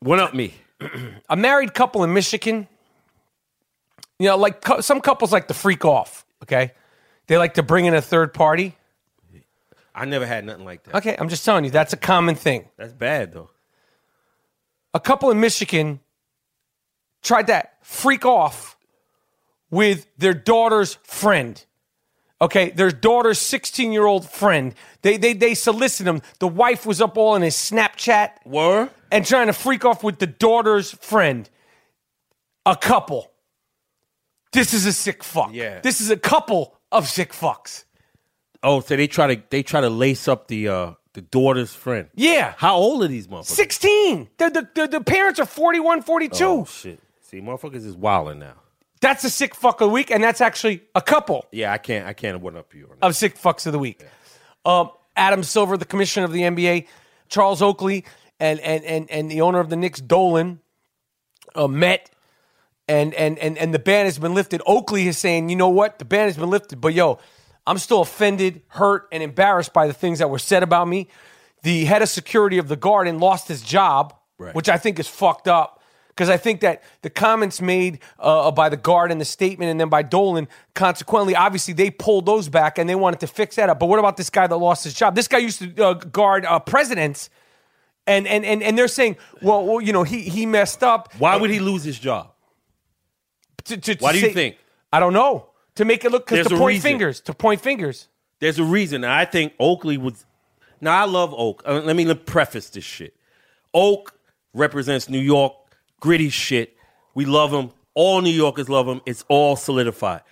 One 0.00 0.20
up 0.20 0.34
me. 0.34 0.54
a 1.28 1.36
married 1.36 1.74
couple 1.74 2.04
in 2.04 2.12
Michigan. 2.12 2.68
You 4.20 4.26
know, 4.26 4.36
like 4.36 4.62
some 4.80 5.00
couples 5.00 5.32
like 5.32 5.48
to 5.48 5.54
freak 5.54 5.86
off. 5.86 6.26
Okay, 6.42 6.72
they 7.26 7.38
like 7.38 7.54
to 7.54 7.62
bring 7.62 7.86
in 7.86 7.94
a 7.94 8.02
third 8.02 8.34
party. 8.34 8.76
I 9.94 10.04
never 10.04 10.26
had 10.26 10.44
nothing 10.44 10.66
like 10.66 10.84
that. 10.84 10.96
Okay, 10.96 11.16
I'm 11.18 11.30
just 11.30 11.42
telling 11.42 11.64
you 11.64 11.70
that's 11.70 11.94
a 11.94 11.96
common 11.96 12.34
thing. 12.34 12.68
That's 12.76 12.92
bad 12.92 13.32
though. 13.32 13.48
a 14.92 15.00
couple 15.00 15.30
in 15.30 15.40
Michigan 15.40 16.00
tried 17.22 17.46
to 17.46 17.64
freak 17.80 18.26
off 18.26 18.76
with 19.70 20.06
their 20.18 20.34
daughter's 20.34 20.96
friend. 21.02 21.64
Okay, 22.42 22.70
their 22.70 22.90
daughter's 22.90 23.38
16 23.38 23.90
year 23.90 24.04
old 24.04 24.28
friend. 24.28 24.74
They, 25.00 25.16
they, 25.16 25.32
they 25.32 25.54
solicited 25.54 26.08
him. 26.12 26.20
The 26.40 26.48
wife 26.48 26.84
was 26.84 27.00
up 27.00 27.16
all 27.16 27.36
in 27.36 27.42
his 27.42 27.54
Snapchat 27.54 28.30
Were? 28.44 28.90
and 29.10 29.24
trying 29.24 29.46
to 29.46 29.54
freak 29.54 29.86
off 29.86 30.04
with 30.04 30.18
the 30.18 30.26
daughter's 30.26 30.90
friend. 30.90 31.48
A 32.66 32.76
couple. 32.76 33.29
This 34.52 34.74
is 34.74 34.86
a 34.86 34.92
sick 34.92 35.22
fuck. 35.22 35.50
Yeah. 35.52 35.80
This 35.80 36.00
is 36.00 36.10
a 36.10 36.16
couple 36.16 36.76
of 36.90 37.08
sick 37.08 37.32
fucks. 37.32 37.84
Oh, 38.62 38.80
so 38.80 38.96
they 38.96 39.06
try 39.06 39.34
to 39.34 39.42
they 39.50 39.62
try 39.62 39.80
to 39.80 39.90
lace 39.90 40.28
up 40.28 40.48
the 40.48 40.68
uh 40.68 40.92
the 41.14 41.22
daughter's 41.22 41.74
friend. 41.74 42.08
Yeah. 42.14 42.54
How 42.56 42.76
old 42.76 43.02
are 43.02 43.08
these 43.08 43.26
motherfuckers? 43.26 43.46
16. 43.46 44.28
The, 44.38 44.50
the, 44.50 44.68
the, 44.74 44.86
the 44.86 45.00
parents 45.00 45.40
are 45.40 45.46
41, 45.46 46.02
42. 46.02 46.44
Oh 46.44 46.64
shit. 46.64 47.00
See, 47.20 47.40
motherfuckers 47.40 47.84
is 47.86 47.96
wilding 47.96 48.38
now. 48.38 48.54
That's 49.00 49.24
a 49.24 49.30
sick 49.30 49.54
fuck 49.54 49.80
of 49.80 49.88
the 49.88 49.92
week, 49.92 50.10
and 50.10 50.22
that's 50.22 50.40
actually 50.42 50.82
a 50.94 51.00
couple. 51.00 51.46
Yeah, 51.52 51.72
I 51.72 51.78
can't 51.78 52.06
I 52.06 52.12
can't 52.12 52.40
one 52.40 52.56
up 52.56 52.74
you 52.74 52.84
on 52.84 52.96
that. 53.00 53.06
of 53.06 53.16
sick 53.16 53.38
fucks 53.38 53.66
of 53.66 53.72
the 53.72 53.78
week. 53.78 54.04
Um, 54.66 54.90
Adam 55.16 55.42
Silver, 55.42 55.76
the 55.78 55.86
commissioner 55.86 56.26
of 56.26 56.32
the 56.32 56.42
NBA, 56.42 56.86
Charles 57.28 57.62
Oakley, 57.62 58.04
and 58.38 58.60
and 58.60 58.84
and 58.84 59.10
and 59.10 59.30
the 59.30 59.40
owner 59.40 59.58
of 59.58 59.70
the 59.70 59.76
Knicks, 59.76 60.00
Dolan, 60.00 60.60
uh, 61.54 61.66
met, 61.66 62.10
and 62.90 63.14
and 63.14 63.38
and 63.38 63.56
and 63.58 63.72
the 63.72 63.78
ban 63.78 64.04
has 64.06 64.18
been 64.18 64.34
lifted. 64.34 64.60
Oakley 64.66 65.06
is 65.08 65.16
saying, 65.18 65.48
you 65.48 65.56
know 65.56 65.68
what, 65.68 65.98
the 65.98 66.04
ban 66.04 66.26
has 66.26 66.36
been 66.36 66.50
lifted, 66.50 66.80
but 66.80 66.92
yo, 66.94 67.18
I'm 67.66 67.78
still 67.78 68.00
offended, 68.00 68.62
hurt, 68.68 69.08
and 69.12 69.22
embarrassed 69.22 69.72
by 69.72 69.86
the 69.86 69.92
things 69.92 70.18
that 70.18 70.28
were 70.30 70.38
said 70.38 70.62
about 70.62 70.88
me. 70.88 71.08
The 71.62 71.84
head 71.84 72.02
of 72.02 72.08
security 72.08 72.58
of 72.58 72.68
the 72.68 72.76
Garden 72.76 73.18
lost 73.18 73.48
his 73.48 73.62
job, 73.62 74.14
Right. 74.38 74.54
which 74.54 74.68
I 74.68 74.78
think 74.78 74.98
is 74.98 75.06
fucked 75.08 75.46
up. 75.48 75.76
Because 76.08 76.28
I 76.28 76.36
think 76.36 76.60
that 76.60 76.82
the 77.02 77.08
comments 77.08 77.60
made 77.62 78.00
uh, 78.18 78.50
by 78.50 78.68
the 78.68 78.76
guard 78.76 79.10
and 79.12 79.20
the 79.20 79.24
statement, 79.24 79.70
and 79.70 79.80
then 79.80 79.88
by 79.88 80.02
Dolan, 80.02 80.48
consequently, 80.74 81.34
obviously 81.36 81.72
they 81.72 81.90
pulled 81.90 82.26
those 82.26 82.48
back 82.48 82.76
and 82.78 82.88
they 82.88 82.94
wanted 82.94 83.20
to 83.20 83.26
fix 83.26 83.56
that 83.56 83.70
up. 83.70 83.78
But 83.78 83.86
what 83.86 83.98
about 83.98 84.16
this 84.18 84.28
guy 84.28 84.46
that 84.46 84.56
lost 84.56 84.84
his 84.84 84.92
job? 84.92 85.14
This 85.14 85.28
guy 85.28 85.38
used 85.38 85.60
to 85.60 85.82
uh, 85.86 85.94
guard 85.94 86.44
uh, 86.44 86.58
presidents, 86.58 87.30
and, 88.06 88.26
and 88.26 88.44
and 88.44 88.62
and 88.62 88.76
they're 88.76 88.88
saying, 88.88 89.16
well, 89.40 89.64
well, 89.64 89.80
you 89.80 89.92
know, 89.92 90.02
he 90.02 90.20
he 90.22 90.44
messed 90.46 90.82
up. 90.82 91.12
Why 91.18 91.36
would 91.36 91.50
he 91.50 91.60
lose 91.60 91.84
his 91.84 91.98
job? 91.98 92.29
To, 93.64 93.76
to, 93.76 93.94
to 93.94 94.02
Why 94.04 94.12
do 94.12 94.18
you 94.18 94.26
say- 94.26 94.32
think? 94.34 94.56
I 94.92 95.00
don't 95.00 95.12
know. 95.12 95.46
To 95.76 95.84
make 95.84 96.04
it 96.04 96.10
look 96.10 96.26
because 96.26 96.46
to 96.48 96.56
point 96.56 96.74
reason. 96.74 96.82
fingers, 96.90 97.20
to 97.22 97.32
point 97.32 97.60
fingers. 97.60 98.08
There's 98.40 98.58
a 98.58 98.64
reason. 98.64 99.04
I 99.04 99.24
think 99.24 99.52
Oakley 99.60 99.96
was. 99.98 100.26
Now 100.80 101.00
I 101.00 101.04
love 101.04 101.32
Oak. 101.34 101.62
Uh, 101.66 101.80
let 101.84 101.94
me 101.96 102.12
preface 102.14 102.70
this 102.70 102.84
shit. 102.84 103.14
Oak 103.72 104.14
represents 104.52 105.08
New 105.08 105.20
York, 105.20 105.54
gritty 106.00 106.28
shit. 106.28 106.76
We 107.14 107.24
love 107.24 107.52
him. 107.52 107.70
All 107.94 108.20
New 108.20 108.30
Yorkers 108.32 108.68
love 108.68 108.88
him. 108.88 109.00
It's 109.06 109.24
all 109.28 109.56
solidified. 109.56 110.22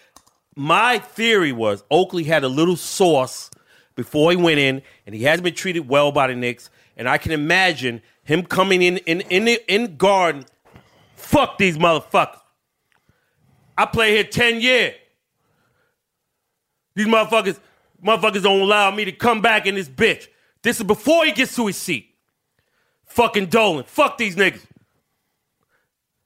My 0.57 0.99
theory 0.99 1.53
was 1.53 1.85
Oakley 1.91 2.24
had 2.24 2.45
a 2.45 2.49
little 2.49 2.76
sauce 2.76 3.51
before 3.95 4.31
he 4.31 4.37
went 4.37 4.59
in, 4.59 4.83
and 5.07 5.14
he 5.14 5.22
hasn't 5.24 5.45
been 5.45 5.55
treated 5.55 5.89
well 5.89 6.11
by 6.12 6.26
the 6.26 6.35
Knicks. 6.35 6.68
And 6.97 7.09
I 7.09 7.18
can 7.18 7.31
imagine 7.33 8.03
him 8.24 8.43
coming 8.43 8.83
in 8.83 8.97
in 8.99 9.20
in 9.22 9.45
the 9.45 9.62
in 9.72 9.97
garden. 9.97 10.45
Fuck 11.14 11.59
these 11.59 11.79
motherfuckers. 11.79 12.38
I 13.79 13.87
play 13.87 14.11
here 14.16 14.24
ten 14.24 14.61
years. 14.61 14.95
These 16.97 17.07
motherfuckers, 17.07 17.61
motherfuckers 18.05 18.43
don't 18.43 18.61
allow 18.61 18.91
me 18.91 19.05
to 19.05 19.12
come 19.12 19.41
back 19.41 19.66
in 19.66 19.76
this 19.76 19.89
bitch. 19.89 20.26
This 20.62 20.79
is 20.79 20.83
before 20.83 21.24
he 21.24 21.31
gets 21.31 21.55
to 21.55 21.68
his 21.68 21.76
seat. 21.76 22.12
Fucking 23.07 23.47
Dolan. 23.47 23.85
Fuck 23.85 24.18
these 24.18 24.35
niggas. 24.35 24.64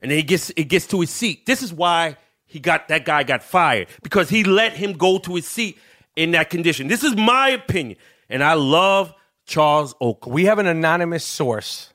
And 0.00 0.10
then 0.10 0.16
he 0.16 0.22
gets 0.22 0.48
it 0.50 0.64
gets 0.64 0.86
to 0.88 1.00
his 1.02 1.10
seat. 1.10 1.44
This 1.44 1.62
is 1.62 1.74
why 1.74 2.16
he 2.46 2.58
got 2.58 2.88
that 2.88 3.04
guy 3.04 3.22
got 3.22 3.42
fired. 3.42 3.88
Because 4.02 4.30
he 4.30 4.44
let 4.44 4.72
him 4.72 4.94
go 4.94 5.18
to 5.18 5.34
his 5.34 5.46
seat 5.46 5.78
in 6.16 6.30
that 6.30 6.48
condition. 6.48 6.88
This 6.88 7.04
is 7.04 7.14
my 7.14 7.50
opinion. 7.50 7.98
And 8.30 8.42
I 8.42 8.54
love 8.54 9.12
Charles 9.44 9.94
Oakley. 10.00 10.32
We 10.32 10.44
have 10.46 10.58
an 10.58 10.66
anonymous 10.66 11.24
source 11.24 11.92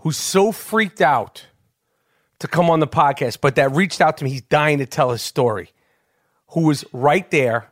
who's 0.00 0.16
so 0.16 0.50
freaked 0.50 1.00
out 1.00 1.46
to 2.40 2.48
come 2.48 2.68
on 2.68 2.80
the 2.80 2.86
podcast, 2.88 3.38
but 3.40 3.54
that 3.54 3.72
reached 3.72 4.00
out 4.00 4.16
to 4.18 4.24
me. 4.24 4.30
He's 4.30 4.42
dying 4.42 4.78
to 4.78 4.86
tell 4.86 5.10
his 5.10 5.22
story. 5.22 5.70
Who 6.48 6.62
was 6.66 6.84
right 6.92 7.30
there, 7.30 7.70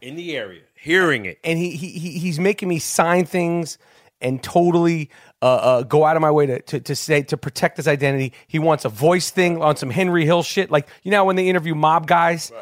In 0.00 0.14
the 0.16 0.36
area. 0.36 0.60
Hearing 0.76 1.24
it. 1.24 1.38
and 1.42 1.58
he, 1.58 1.70
he 1.72 1.88
he- 1.98 2.18
he's 2.18 2.38
making 2.38 2.68
me 2.68 2.78
sign 2.78 3.24
things 3.24 3.78
and 4.20 4.42
totally 4.42 5.10
uh, 5.42 5.46
uh, 5.46 5.82
go 5.82 6.04
out 6.04 6.14
of 6.16 6.22
my 6.22 6.30
way 6.30 6.46
to, 6.46 6.60
to 6.62 6.80
to 6.80 6.94
say 6.94 7.22
to 7.22 7.36
protect 7.36 7.76
his 7.78 7.88
identity. 7.88 8.32
He 8.46 8.58
wants 8.58 8.84
a 8.84 8.88
voice 8.88 9.30
thing 9.30 9.60
on 9.62 9.76
some 9.76 9.90
Henry 9.90 10.24
Hill 10.24 10.42
shit, 10.42 10.70
like 10.70 10.88
you 11.02 11.10
know 11.10 11.24
when 11.24 11.36
they 11.36 11.48
interview 11.48 11.74
mob 11.74 12.06
guys. 12.06 12.52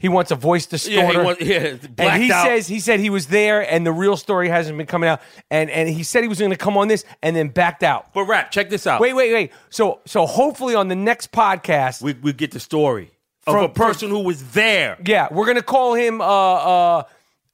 He 0.00 0.08
wants 0.08 0.30
a 0.30 0.34
voice 0.34 0.64
distorter. 0.66 0.98
Yeah, 0.98 1.10
he 1.12 1.18
want- 1.18 1.40
yeah, 1.42 1.76
and 1.98 2.22
he 2.22 2.32
out. 2.32 2.46
says 2.46 2.66
he 2.66 2.80
said 2.80 3.00
he 3.00 3.10
was 3.10 3.26
there, 3.26 3.60
and 3.70 3.86
the 3.86 3.92
real 3.92 4.16
story 4.16 4.48
hasn't 4.48 4.76
been 4.78 4.86
coming 4.86 5.08
out. 5.08 5.20
And 5.50 5.68
and 5.70 5.88
he 5.88 6.02
said 6.02 6.22
he 6.24 6.28
was 6.28 6.38
going 6.38 6.50
to 6.52 6.56
come 6.56 6.76
on 6.78 6.88
this, 6.88 7.04
and 7.22 7.36
then 7.36 7.48
backed 7.48 7.82
out. 7.82 8.12
But 8.14 8.24
rap, 8.24 8.50
check 8.50 8.70
this 8.70 8.86
out. 8.86 9.00
Wait, 9.00 9.12
wait, 9.12 9.32
wait. 9.32 9.52
So 9.68 10.00
so 10.06 10.24
hopefully 10.26 10.74
on 10.74 10.88
the 10.88 10.96
next 10.96 11.32
podcast, 11.32 12.00
We 12.02 12.14
we 12.14 12.32
get 12.32 12.50
the 12.50 12.60
story 12.60 13.10
of 13.46 13.54
a 13.56 13.68
person 13.68 14.08
who 14.10 14.20
was 14.20 14.52
there. 14.52 14.96
yeah, 15.04 15.28
we're 15.30 15.46
gonna 15.46 15.62
call 15.62 15.92
him 15.94 16.20
uh 16.22 17.02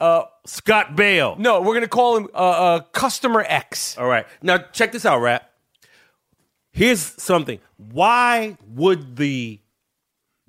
uh 0.00 0.24
Scott 0.46 0.94
Bale. 0.94 1.34
no, 1.38 1.62
we're 1.62 1.74
gonna 1.74 1.88
call 1.88 2.16
him 2.18 2.28
uh, 2.32 2.36
uh 2.38 2.80
customer 2.92 3.44
X. 3.46 3.98
All 3.98 4.06
right. 4.06 4.24
Now 4.40 4.58
check 4.58 4.92
this 4.92 5.04
out, 5.04 5.20
rap. 5.20 5.50
Here's 6.70 7.00
something. 7.00 7.58
Why 7.76 8.56
would 8.68 9.16
the 9.16 9.58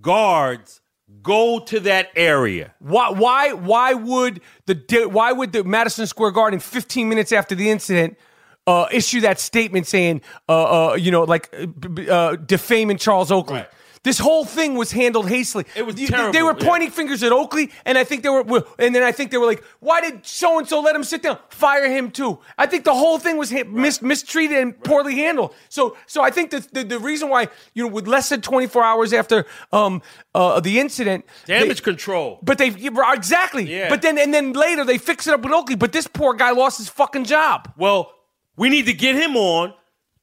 guards 0.02 0.82
go 1.22 1.60
to 1.60 1.80
that 1.82 2.10
area? 2.16 2.74
Why 2.80 3.10
why 3.12 3.54
why 3.54 3.94
would 3.94 4.42
the 4.66 5.08
why 5.12 5.32
would 5.32 5.52
the 5.52 5.64
Madison 5.64 6.08
Square 6.08 6.32
Garden 6.32 6.60
15 6.60 7.08
minutes 7.08 7.32
after 7.32 7.56
the 7.56 7.70
incident 7.70 8.18
uh, 8.66 8.88
issue 8.92 9.22
that 9.22 9.40
statement 9.40 9.88
saying 9.88 10.22
uh, 10.50 10.92
uh, 10.92 10.94
you 10.96 11.12
know 11.12 11.24
like 11.24 11.54
uh, 11.54 12.02
uh, 12.12 12.36
defaming 12.36 12.98
Charles 12.98 13.32
Oakley? 13.32 13.58
Right. 13.58 13.70
This 14.08 14.20
whole 14.20 14.46
thing 14.46 14.76
was 14.78 14.90
handled 14.92 15.28
hastily. 15.28 15.66
It 15.76 15.86
was 15.86 15.96
They- 15.96 16.06
They 16.06 16.16
terrible, 16.16 16.44
were 16.46 16.56
yeah. 16.60 16.66
pointing 16.70 16.92
fingers 16.92 17.22
at 17.24 17.32
Oakley, 17.34 17.70
and 17.86 17.98
I 17.98 18.06
think 18.06 18.24
they 18.24 18.30
were, 18.30 18.64
and 18.80 18.96
then 18.96 19.04
I 19.04 19.12
think 19.12 19.32
they 19.32 19.38
were 19.38 19.46
like, 19.54 19.64
"Why 19.88 20.00
did 20.02 20.26
so 20.26 20.58
and 20.60 20.66
so 20.68 20.80
let 20.80 20.96
him 20.96 21.04
sit 21.04 21.22
down? 21.24 21.38
Fire 21.50 21.90
him 21.98 22.10
too." 22.12 22.40
I 22.58 22.66
think 22.68 22.84
the 22.86 22.94
whole 23.04 23.20
thing 23.20 23.36
was 23.38 23.50
ha- 23.52 23.66
mis- 23.68 24.02
mistreated 24.02 24.58
and 24.64 24.70
poorly 24.90 25.16
handled. 25.16 25.54
So, 25.70 25.82
so 26.06 26.22
I 26.28 26.32
think 26.32 26.52
that 26.52 26.74
the, 26.74 26.84
the 26.86 27.00
reason 27.00 27.28
why 27.30 27.42
you 27.76 27.84
know, 27.84 27.90
with 27.98 28.08
less 28.08 28.30
than 28.30 28.40
24 28.42 28.82
hours 28.92 29.12
after 29.14 29.46
um, 29.74 30.02
uh, 30.34 30.62
the 30.62 30.80
incident, 30.80 31.26
they- 31.46 31.60
Damage 31.60 31.84
control. 31.84 32.40
but 32.42 32.58
they 32.58 32.68
exactly. 33.14 33.64
Yeah. 33.66 33.90
But 33.90 34.02
then 34.02 34.18
and 34.18 34.34
then 34.34 34.54
later 34.54 34.84
they 34.86 34.98
fix 34.98 35.28
it 35.28 35.34
up 35.34 35.42
with 35.42 35.52
Oakley. 35.54 35.76
But 35.76 35.92
this 35.92 36.08
poor 36.08 36.34
guy 36.34 36.52
lost 36.52 36.78
his 36.78 36.90
fucking 36.90 37.26
job. 37.26 37.74
Well, 37.78 38.14
we 38.56 38.70
need 38.70 38.86
to 38.86 38.94
get 38.94 39.16
him 39.16 39.36
on 39.36 39.74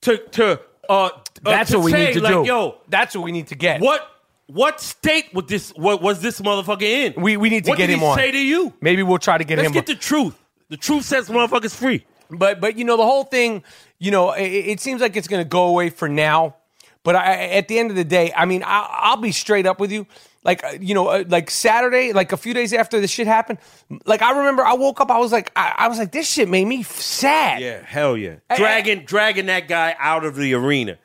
to 0.02 0.16
to 0.38 0.60
uh 0.88 1.10
That's 1.42 1.72
uh, 1.72 1.78
what 1.78 1.84
we 1.84 1.90
say, 1.92 2.06
need 2.06 2.14
to 2.14 2.20
like, 2.20 2.32
do. 2.34 2.44
Yo, 2.46 2.78
that's 2.88 3.14
what 3.14 3.24
we 3.24 3.32
need 3.32 3.48
to 3.48 3.54
get. 3.54 3.80
what 3.80 4.08
what 4.46 4.80
state 4.80 5.32
was 5.32 5.46
this 5.46 5.70
what 5.70 6.02
was 6.02 6.20
this 6.20 6.40
motherfucker 6.40 6.82
in? 6.82 7.14
We- 7.20 7.36
we 7.36 7.48
need 7.50 7.64
to 7.64 7.70
what 7.70 7.78
get 7.78 7.86
did 7.86 7.94
him 7.94 8.00
he 8.00 8.06
on. 8.06 8.16
Say 8.18 8.30
to 8.30 8.38
you. 8.38 8.72
Maybe 8.80 9.02
we'll 9.02 9.18
try 9.18 9.38
to 9.38 9.44
get 9.44 9.58
him. 9.58 9.64
Let's 9.64 9.74
get 9.74 9.86
the 9.86 9.94
truth. 9.94 10.38
The 10.68 10.76
truth 10.76 11.04
sets 11.04 11.28
motherfuckers 11.28 11.74
free. 11.74 12.04
but 12.30 12.60
but 12.60 12.76
you 12.76 12.84
know 12.84 12.96
the 12.96 13.04
whole 13.04 13.24
thing. 13.24 13.62
You 13.98 14.10
know 14.10 14.32
it, 14.32 14.42
it 14.44 14.80
seems 14.80 15.00
like 15.00 15.16
it's 15.16 15.28
going 15.28 15.42
to 15.42 15.48
go 15.48 15.64
away 15.68 15.90
for 15.90 16.08
now. 16.08 16.56
But 17.04 17.16
I, 17.16 17.48
at 17.50 17.68
the 17.68 17.78
end 17.78 17.90
of 17.90 17.96
the 17.96 18.04
day, 18.04 18.32
I 18.34 18.46
mean, 18.46 18.62
I, 18.62 18.88
I'll 18.90 19.18
be 19.18 19.30
straight 19.30 19.66
up 19.66 19.78
with 19.78 19.92
you. 19.92 20.06
Like 20.44 20.62
uh, 20.62 20.72
you 20.80 20.94
know, 20.94 21.08
uh, 21.08 21.24
like 21.26 21.50
Saturday, 21.50 22.12
like 22.12 22.32
a 22.32 22.36
few 22.36 22.52
days 22.52 22.72
after 22.74 23.00
this 23.00 23.10
shit 23.10 23.26
happened, 23.26 23.58
like 24.04 24.20
I 24.20 24.36
remember 24.38 24.62
I 24.64 24.74
woke 24.74 25.00
up, 25.00 25.10
I 25.10 25.18
was 25.18 25.32
like, 25.32 25.50
I, 25.56 25.74
I 25.78 25.88
was 25.88 25.98
like, 25.98 26.12
this 26.12 26.30
shit 26.30 26.48
made 26.50 26.66
me 26.66 26.80
f- 26.80 27.00
sad. 27.00 27.62
Yeah, 27.62 27.80
hell 27.84 28.16
yeah. 28.16 28.36
I- 28.50 28.56
Dragging 28.58 29.04
dragging 29.06 29.46
that 29.46 29.68
guy 29.68 29.96
out 29.98 30.24
of 30.24 30.36
the 30.36 30.52
arena 30.54 30.98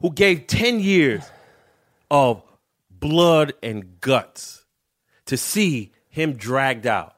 who 0.00 0.12
gave 0.12 0.46
10 0.46 0.80
years 0.80 1.22
of 2.10 2.42
blood 2.90 3.54
and 3.62 4.00
guts 4.02 4.64
to 5.26 5.36
see 5.38 5.92
him 6.10 6.34
dragged 6.34 6.86
out. 6.86 7.14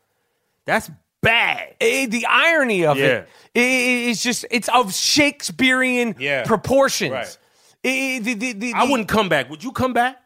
That's 0.66 0.88
bad. 1.20 1.74
Eh, 1.80 2.06
the 2.06 2.26
irony 2.26 2.86
of 2.86 2.96
Yeah. 2.96 3.24
it 3.54 3.60
is 4.08 4.22
just 4.22 4.44
it's 4.52 4.68
of 4.68 4.94
Shakespearean 4.94 6.14
Yeah. 6.20 6.44
proportions. 6.44 7.10
Right. 7.12 7.38
I- 7.84 8.20
the- 8.22 8.34
the- 8.34 8.52
the- 8.52 8.72
I 8.74 8.84
wouldn't 8.84 9.08
come 9.08 9.28
back. 9.28 9.50
Would 9.50 9.64
you 9.64 9.72
come 9.72 9.92
back? 9.92 10.18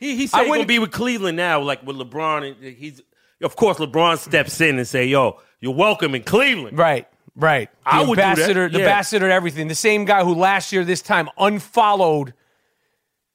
He 0.00 0.16
he 0.16 0.26
said 0.26 0.44
he's 0.44 0.52
gonna 0.54 0.66
be 0.66 0.78
with 0.78 0.92
Cleveland 0.92 1.36
now, 1.36 1.60
like 1.60 1.82
with 1.86 1.96
LeBron, 1.96 2.46
and 2.56 2.76
he's 2.76 3.02
of 3.42 3.54
course, 3.56 3.78
LeBron 3.78 4.18
steps 4.18 4.60
in 4.60 4.78
and 4.78 4.86
say, 4.86 5.06
"Yo, 5.06 5.38
you're 5.60 5.74
welcome 5.74 6.14
in 6.14 6.22
Cleveland." 6.22 6.76
Right, 6.78 7.06
right. 7.36 7.70
The 7.84 7.94
I 7.94 8.00
would 8.02 8.16
do 8.16 8.22
that, 8.22 8.30
ambassador, 8.38 8.68
the 8.68 8.78
ambassador, 8.80 9.28
to 9.28 9.32
everything. 9.34 9.68
The 9.68 9.74
same 9.74 10.04
guy 10.04 10.24
who 10.24 10.34
last 10.34 10.72
year 10.72 10.84
this 10.84 11.02
time 11.02 11.28
unfollowed 11.38 12.34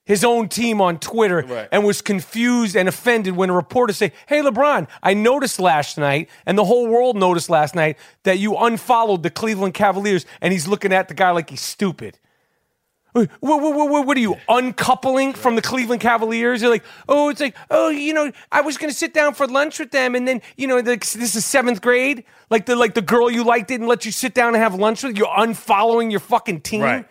his 0.06 0.26
own 0.26 0.50
team 0.50 0.82
on 0.82 1.00
Twitter 1.00 1.46
Right. 1.48 1.70
and 1.72 1.86
was 1.86 2.02
confused 2.02 2.76
and 2.76 2.90
offended 2.90 3.38
when 3.38 3.50
a 3.50 3.54
reporter 3.54 3.94
say, 3.94 4.12
"Hey, 4.28 4.42
LeBron, 4.42 4.88
I 5.02 5.14
noticed 5.14 5.60
last 5.62 5.98
night, 5.98 6.30
and 6.46 6.58
the 6.58 6.66
whole 6.66 6.88
world 6.88 7.16
noticed 7.16 7.50
last 7.50 7.74
night 7.74 7.98
that 8.24 8.38
you 8.38 8.58
unfollowed 8.58 9.24
the 9.24 9.30
Cleveland 9.30 9.74
Cavaliers," 9.74 10.26
and 10.42 10.52
he's 10.52 10.68
looking 10.68 10.92
at 10.92 11.08
the 11.08 11.14
guy 11.14 11.32
like 11.32 11.50
he's 11.50 11.62
stupid. 11.62 12.20
What, 13.14 13.30
what, 13.40 13.62
what, 13.62 14.08
what- 14.08 14.18
are 14.18 14.20
you 14.20 14.36
uncoupling 14.50 15.34
from 15.34 15.56
the 15.56 15.62
Cleveland 15.62 16.02
Cavaliers? 16.02 16.62
You're 16.62 16.72
like, 16.72 16.84
oh, 17.08 17.30
it's 17.30 17.40
like, 17.40 17.56
oh, 17.70 17.90
you 17.90 18.14
know, 18.14 18.32
I 18.52 18.62
was 18.62 18.78
going 18.78 18.92
to 18.92 18.98
sit 18.98 19.14
down 19.14 19.34
for 19.36 19.48
lunch 19.48 19.80
with 19.80 19.92
them, 19.92 20.16
and 20.16 20.28
then, 20.28 20.42
you 20.58 20.68
know, 20.68 20.82
the, 20.82 20.96
this 20.98 21.36
is 21.36 21.46
seventh 21.46 21.82
grade. 21.82 22.24
Like 22.50 22.66
the 22.66 22.76
like 22.76 22.94
the 22.94 23.02
girl 23.02 23.32
you 23.32 23.44
liked 23.44 23.68
didn't 23.68 23.88
let 23.88 24.06
you 24.06 24.12
sit 24.12 24.34
down 24.34 24.54
and 24.56 24.64
have 24.64 24.76
lunch 24.76 25.04
with. 25.04 25.18
You're 25.18 25.28
unfollowing 25.28 26.12
your 26.12 26.20
fucking 26.20 26.62
team 26.62 26.82
Right. 26.82 27.08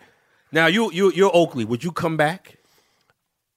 Now 0.51 0.67
you 0.67 0.91
you 0.91 1.11
you're 1.11 1.31
Oakley. 1.35 1.65
Would 1.65 1.83
you 1.83 1.91
come 1.91 2.15
back? 2.17 2.57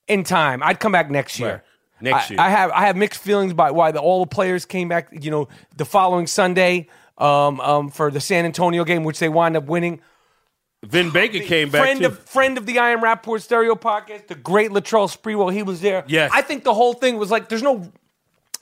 in 0.09 0.23
time. 0.23 0.63
I'd 0.63 0.79
come 0.79 0.93
back 0.93 1.11
next 1.11 1.39
year. 1.39 1.51
Right. 1.51 1.61
Next 2.01 2.31
I- 2.31 2.35
year. 2.35 2.41
I 2.41 2.51
have 2.51 2.71
I 2.71 2.87
have 2.87 2.97
mixed 2.97 3.21
feelings 3.21 3.53
about 3.53 3.75
why 3.75 3.91
the, 3.91 3.99
all 4.01 4.21
the 4.21 4.29
players 4.29 4.65
came 4.65 4.89
back. 4.89 5.09
You 5.11 5.31
know, 5.31 5.49
the 5.77 5.85
following 5.85 6.27
Sunday 6.27 6.89
um, 7.19 7.61
um, 7.61 7.91
for 7.91 8.11
the 8.11 8.21
San 8.21 8.45
Antonio 8.45 8.85
game, 8.85 9.03
which 9.05 9.19
they 9.19 9.29
wind 9.29 9.57
up 9.57 9.65
winning. 9.65 10.01
Vin 10.89 11.11
Baker 11.11 11.41
came 11.41 11.71
back 11.71 11.83
friend 11.83 12.01
too. 12.01 12.07
of 12.07 12.19
friend 12.21 12.59
of 12.59 12.67
the 12.67 12.79
I 12.79 12.91
Am 12.91 13.01
Rapaport 13.03 13.43
Stereo 13.43 13.75
podcast, 13.75 14.27
the 14.29 14.35
great 14.35 14.71
Latrell 14.71 15.09
Sprewell, 15.15 15.53
he 15.53 15.63
was 15.63 15.81
there. 15.81 16.05
Yes. 16.07 16.31
I 16.35 16.43
think 16.43 16.65
the 16.65 16.75
whole 16.75 16.93
thing 16.95 17.17
was 17.19 17.31
like, 17.31 17.49
there's 17.49 17.63
no. 17.63 17.91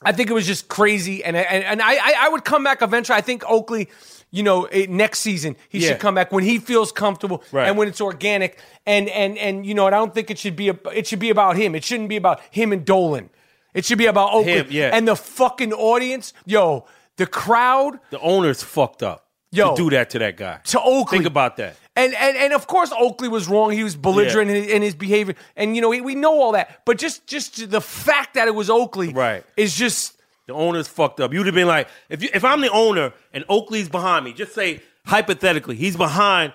I 0.03 0.13
think 0.13 0.29
it 0.29 0.35
was 0.35 0.47
just 0.47 0.69
crazy, 0.69 1.25
and 1.25 1.35
and, 1.37 1.65
and 1.65 1.81
I, 1.83 1.95
I 1.95 2.15
I 2.27 2.29
would 2.29 2.45
come 2.45 2.63
back 2.65 2.83
eventually. 2.83 3.17
I 3.17 3.23
think 3.23 3.43
Oakley, 3.49 3.89
you 4.31 4.43
know, 4.43 4.65
eh, 4.67 4.87
next 4.89 5.21
season 5.21 5.57
he 5.71 5.79
Yeah. 5.79 5.89
should 5.91 6.01
come 6.01 6.15
back 6.15 6.31
when 6.31 6.45
he 6.45 6.59
feels 6.59 6.93
comfortable 6.93 7.43
Right. 7.53 7.69
and 7.69 7.79
when 7.79 7.89
it's 7.89 8.03
organic, 8.03 8.59
and 8.85 9.09
and 9.09 9.39
and 9.39 9.65
you 9.65 9.73
know, 9.75 9.87
and 9.87 9.95
I 9.95 9.99
don't 9.99 10.13
think 10.13 10.31
it 10.31 10.39
should 10.39 10.57
be 10.57 10.69
a, 10.69 10.77
it 10.93 11.07
should 11.07 11.21
be 11.21 11.31
about 11.31 11.57
him. 11.57 11.75
It 11.75 11.85
shouldn't 11.85 12.11
be 12.11 12.17
about 12.17 12.41
him 12.51 12.73
and 12.73 12.85
Dolan. 12.85 13.31
It 13.73 13.85
should 13.87 13.97
be 13.99 14.07
about 14.07 14.33
Oakley 14.35 14.53
Him, 14.53 14.67
yeah. 14.71 14.91
and 14.93 15.09
the 15.09 15.17
fucking 15.17 15.73
audience. 15.73 16.33
Yo, 16.45 16.85
the 17.17 17.27
crowd 17.27 17.99
the 18.11 18.21
owner's 18.21 18.63
fucked 18.63 19.03
up. 19.03 19.27
Yo. 19.53 19.75
to 19.75 19.83
do 19.85 19.91
that 19.91 20.11
to 20.11 20.19
that 20.19 20.37
guy. 20.37 20.59
to 20.65 20.81
Oakley. 20.83 21.19
Think 21.19 21.29
about 21.29 21.57
that. 21.59 21.77
And, 21.97 22.13
and 22.15 22.37
and 22.37 22.53
of 22.53 22.67
course 22.67 22.93
Oakley 22.99 23.29
was 23.29 23.49
wrong. 23.49 23.71
He 23.71 23.85
was 23.85 23.95
belligerent 23.95 24.51
in, 24.51 24.57
his, 24.57 24.67
in 24.73 24.83
his 24.83 24.95
behavior, 24.97 25.35
and 25.57 25.77
you 25.77 25.83
know 25.83 25.89
we, 25.91 26.01
we 26.01 26.15
know 26.17 26.41
all 26.41 26.53
that. 26.53 26.81
But 26.85 26.99
just 26.99 27.27
just 27.27 27.71
the 27.71 27.81
fact 27.81 28.35
that 28.35 28.49
it 28.49 28.55
was 28.55 28.69
Oakley, 28.69 29.13
Right. 29.13 29.45
is 29.57 29.75
just 29.77 30.21
The 30.47 30.55
owner's 30.55 30.89
fucked 30.89 31.21
up. 31.21 31.33
You'd 31.33 31.47
have 31.47 31.55
been 31.55 31.69
like, 31.69 31.89
if 32.09 32.21
you, 32.23 32.31
if 32.35 32.45
I'm 32.45 32.61
the 32.63 32.71
owner 32.71 33.13
and 33.33 33.45
Oakley's 33.49 33.89
behind 33.89 34.25
me, 34.25 34.33
just 34.33 34.55
say 34.55 34.81
hypothetically 35.07 35.77
he's 35.77 35.97
behind 35.97 36.53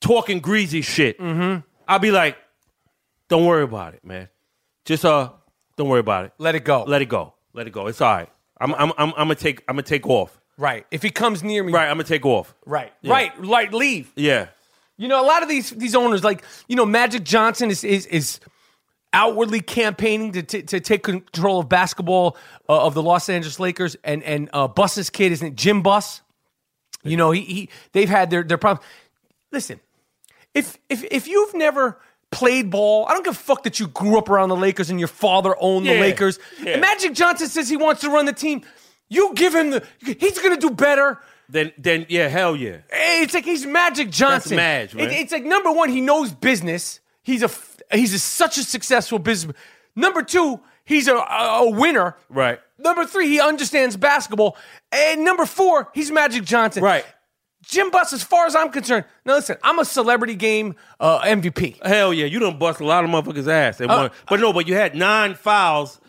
talking 0.00 0.40
greasy 0.40 0.82
shit. 0.82 1.18
Mm-hmm. 1.18 1.60
I'll 1.88 1.98
be 1.98 2.10
like, 2.10 2.36
don't 3.28 3.46
worry 3.46 3.62
about 3.62 3.94
it, 3.94 4.04
man. 4.04 4.28
Just 4.84 5.04
uh, 5.04 5.30
don't 5.76 5.88
worry 5.88 6.00
about 6.00 6.26
it. 6.26 6.32
let 6.38 6.54
it 6.54 6.64
go. 6.64 6.82
Let 6.84 7.00
it 7.00 7.06
go. 7.08 7.34
Let 7.54 7.66
it 7.66 7.70
go. 7.70 7.86
It's 7.86 8.00
all 8.02 8.14
right. 8.16 8.28
I'm 8.60 8.74
I'm 8.74 8.92
I'm, 8.98 9.08
I'm 9.08 9.14
gonna 9.28 9.34
take 9.34 9.62
I'm 9.66 9.76
gonna 9.76 9.82
take 9.82 10.06
off. 10.06 10.41
Right. 10.58 10.86
If 10.90 11.02
he 11.02 11.10
comes 11.10 11.42
near 11.42 11.62
me, 11.64 11.72
Right. 11.72 11.84
I'm 11.88 11.94
gonna 11.96 12.04
take 12.04 12.26
off. 12.26 12.54
right, 12.66 12.92
Yeah. 13.00 13.12
right, 13.12 13.32
right, 13.38 13.72
leave. 13.72 14.12
Yeah. 14.16 14.48
You 14.98 15.08
know, 15.08 15.20
a 15.22 15.26
lot 15.26 15.42
of 15.42 15.48
these 15.48 15.70
these 15.70 15.94
owners, 15.94 16.22
like 16.22 16.44
you 16.68 16.76
know, 16.76 16.84
Magic 16.86 17.24
Johnson 17.24 17.70
is 17.70 17.82
is 17.84 18.06
is 18.06 18.40
outwardly 19.12 19.60
campaigning 19.60 20.32
to 20.32 20.42
t- 20.42 20.62
to 20.62 20.80
take 20.80 21.02
control 21.02 21.60
of 21.60 21.68
basketball 21.68 22.36
uh, 22.68 22.84
of 22.86 22.94
the 22.94 23.02
Los 23.02 23.28
Angeles 23.28 23.58
Lakers, 23.58 23.96
and 24.04 24.22
and 24.22 24.48
uh, 24.52 24.68
Buss's 24.68 25.10
kid 25.10 25.32
isn't 25.32 25.46
it 25.48 25.56
Jim 25.56 25.82
Buss. 25.82 26.20
You 27.02 27.16
know, 27.16 27.30
he, 27.32 27.40
he 27.40 27.68
they've 27.92 28.08
had 28.08 28.30
their 28.30 28.42
their 28.42 28.58
problems. 28.58 28.86
Listen, 29.50 29.80
if 30.54 30.78
if 30.88 31.02
if 31.10 31.26
you've 31.26 31.54
never 31.54 31.98
played 32.30 32.70
ball, 32.70 33.06
I 33.08 33.12
don't 33.14 33.24
give 33.24 33.34
a 33.34 33.36
fuck 33.38 33.64
that 33.64 33.80
you 33.80 33.88
grew 33.88 34.16
up 34.18 34.28
around 34.30 34.50
the 34.50 34.56
Lakers 34.56 34.88
and 34.88 34.98
your 35.00 35.08
father 35.08 35.54
owned 35.58 35.84
the 35.86 35.94
Yeah, 35.94 36.00
Lakers. 36.00 36.38
yeah. 36.62 36.72
And 36.72 36.80
Magic 36.80 37.12
Johnson 37.14 37.48
says 37.48 37.68
he 37.68 37.76
wants 37.76 38.00
to 38.02 38.08
run 38.10 38.24
the 38.26 38.32
team. 38.32 38.62
You 39.12 39.32
give 39.34 39.54
him 39.54 39.70
the. 39.70 39.82
He's 40.04 40.38
going 40.38 40.54
to 40.54 40.60
do 40.60 40.70
better. 40.74 41.18
Then 41.48 41.72
then 41.76 42.06
yeah. 42.08 42.28
Hell 42.28 42.56
yeah. 42.56 42.78
It's 42.90 43.34
like 43.34 43.44
he's 43.44 43.66
Magic 43.66 44.10
Johnson. 44.10 44.56
Madge, 44.56 44.94
man. 44.94 45.10
It- 45.10 45.12
it's 45.14 45.32
like 45.32 45.44
number 45.44 45.70
one, 45.70 45.90
he 45.90 46.00
knows 46.00 46.32
business. 46.32 47.00
He's 47.22 47.42
a 47.42 47.46
f- 47.46 47.76
he's 47.92 48.14
a, 48.14 48.18
such 48.18 48.58
a 48.58 48.62
successful 48.62 49.18
business. 49.18 49.54
Number 49.94 50.22
two, 50.22 50.60
he's 50.84 51.08
a, 51.08 51.14
a, 51.14 51.64
a 51.64 51.70
winner. 51.70 52.16
Right. 52.30 52.58
Number 52.78 53.04
three, 53.04 53.28
he 53.28 53.40
understands 53.40 53.96
basketball. 53.96 54.56
And 54.90 55.24
number 55.24 55.44
four, 55.46 55.88
he's 55.94 56.10
Magic 56.10 56.44
Johnson. 56.44 56.82
Right. 56.82 57.04
Jim 57.64 57.90
Buss, 57.90 58.12
as 58.12 58.24
far 58.24 58.46
as 58.46 58.56
I'm 58.56 58.70
concerned, 58.70 59.04
now 59.24 59.34
listen, 59.34 59.56
I'm 59.62 59.78
a 59.78 59.84
celebrity 59.84 60.34
game 60.34 60.74
uh, 60.98 61.20
MVP. 61.20 61.80
Hell 61.86 62.12
yeah. 62.12 62.26
You 62.26 62.40
done 62.40 62.58
bust 62.58 62.80
a 62.80 62.84
lot 62.84 63.04
of 63.04 63.10
motherfuckers' 63.10 63.46
ass. 63.46 63.80
Uh, 63.80 63.84
At 63.84 63.88
one- 63.90 64.10
but 64.28 64.40
no. 64.40 64.52
But 64.52 64.66
you 64.66 64.74
had 64.74 64.96
nine 64.96 65.34
fouls, 65.34 66.00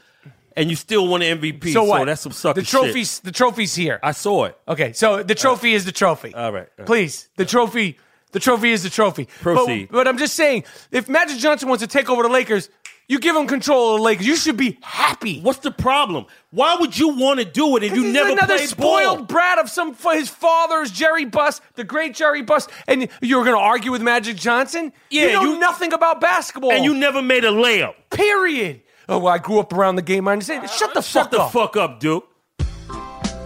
and 0.56 0.70
you 0.70 0.76
still 0.76 1.08
won 1.08 1.22
the 1.22 1.28
MVP. 1.28 1.74
So 1.74 1.84
what? 1.84 2.06
that's 2.06 2.22
some 2.22 2.32
sucker 2.32 2.62
The 2.62 2.66
shit. 2.66 3.22
the 3.24 3.32
trophy's 3.32 3.76
here. 3.76 4.00
I 4.04 4.12
saw 4.12 4.46
it. 4.46 4.58
Okay, 4.68 4.94
so 4.94 5.24
the 5.24 5.36
trophy 5.36 5.74
is 5.74 5.86
the 5.86 5.92
trophy. 5.92 6.34
all 6.34 6.52
right, 6.52 6.62
all 6.62 6.68
right. 6.80 6.86
Please, 6.86 7.30
the 7.38 7.46
trophy, 7.46 7.98
the 8.32 8.40
trophy 8.40 8.72
is 8.72 8.84
the 8.84 8.90
trophy. 8.90 9.26
But- 9.26 9.56
Proceed. 9.56 9.90
But, 9.92 10.08
I'm 10.08 10.18
just 10.18 10.36
saying, 10.36 10.64
if 10.92 11.08
Magic 11.10 11.38
Johnson 11.38 11.70
wants 11.70 11.84
to 11.84 11.88
take 11.88 12.10
over 12.10 12.24
the 12.24 12.30
Lakers, 12.30 12.70
you 13.10 13.20
give 13.20 13.36
him 13.36 13.48
control 13.48 13.94
of 13.96 14.00
the 14.00 14.04
Lakers. 14.04 14.26
You 14.26 14.38
should 14.38 14.56
be 14.56 14.78
happy. 14.82 15.42
What's 15.42 15.60
the 15.60 15.72
problem? 15.72 16.26
Why 16.52 16.78
would 16.80 16.98
you 16.98 17.10
want 17.10 17.40
to 17.42 17.46
do 17.46 17.76
it 17.76 17.84
if 17.84 17.94
you 17.94 18.06
never 18.06 18.32
another 18.32 18.56
played 18.56 18.70
spoiled 18.70 19.18
ball? 19.18 19.26
brat 19.26 19.60
of 19.60 19.70
some 19.70 19.94
for 19.94 20.14
his 20.14 20.30
father's 20.30 20.90
Jerry 20.90 21.26
Buss, 21.26 21.60
the 21.76 21.84
great 21.84 22.16
Jerry 22.16 22.42
Buss, 22.42 22.68
and 22.88 23.10
you're 23.22 23.44
going 23.44 23.56
to 23.58 23.62
argue 23.62 23.92
with 23.92 24.02
Magic 24.02 24.38
Johnson? 24.38 24.94
Yeah, 25.10 25.26
you 25.26 25.34
know 25.34 25.42
you- 25.44 25.60
nothing 25.60 25.92
about 25.92 26.22
basketball. 26.22 26.72
And 26.72 26.86
you 26.86 26.94
never 26.94 27.22
made 27.22 27.44
a 27.44 27.50
layup. 27.50 27.96
period. 28.10 28.82
Oh, 29.10 29.20
well, 29.20 29.34
I 29.34 29.38
grew 29.38 29.60
up 29.60 29.74
around 29.74 29.96
the 29.98 30.02
game. 30.02 30.28
I 30.28 30.34
understand. 30.34 30.70
Shut 30.70 30.94
the 30.94 31.02
Shut 31.02 31.24
fuck 31.26 31.32
the 31.32 31.42
up. 31.42 31.52
fuck 31.52 31.78
up, 31.78 32.00
Duke. 32.00 32.28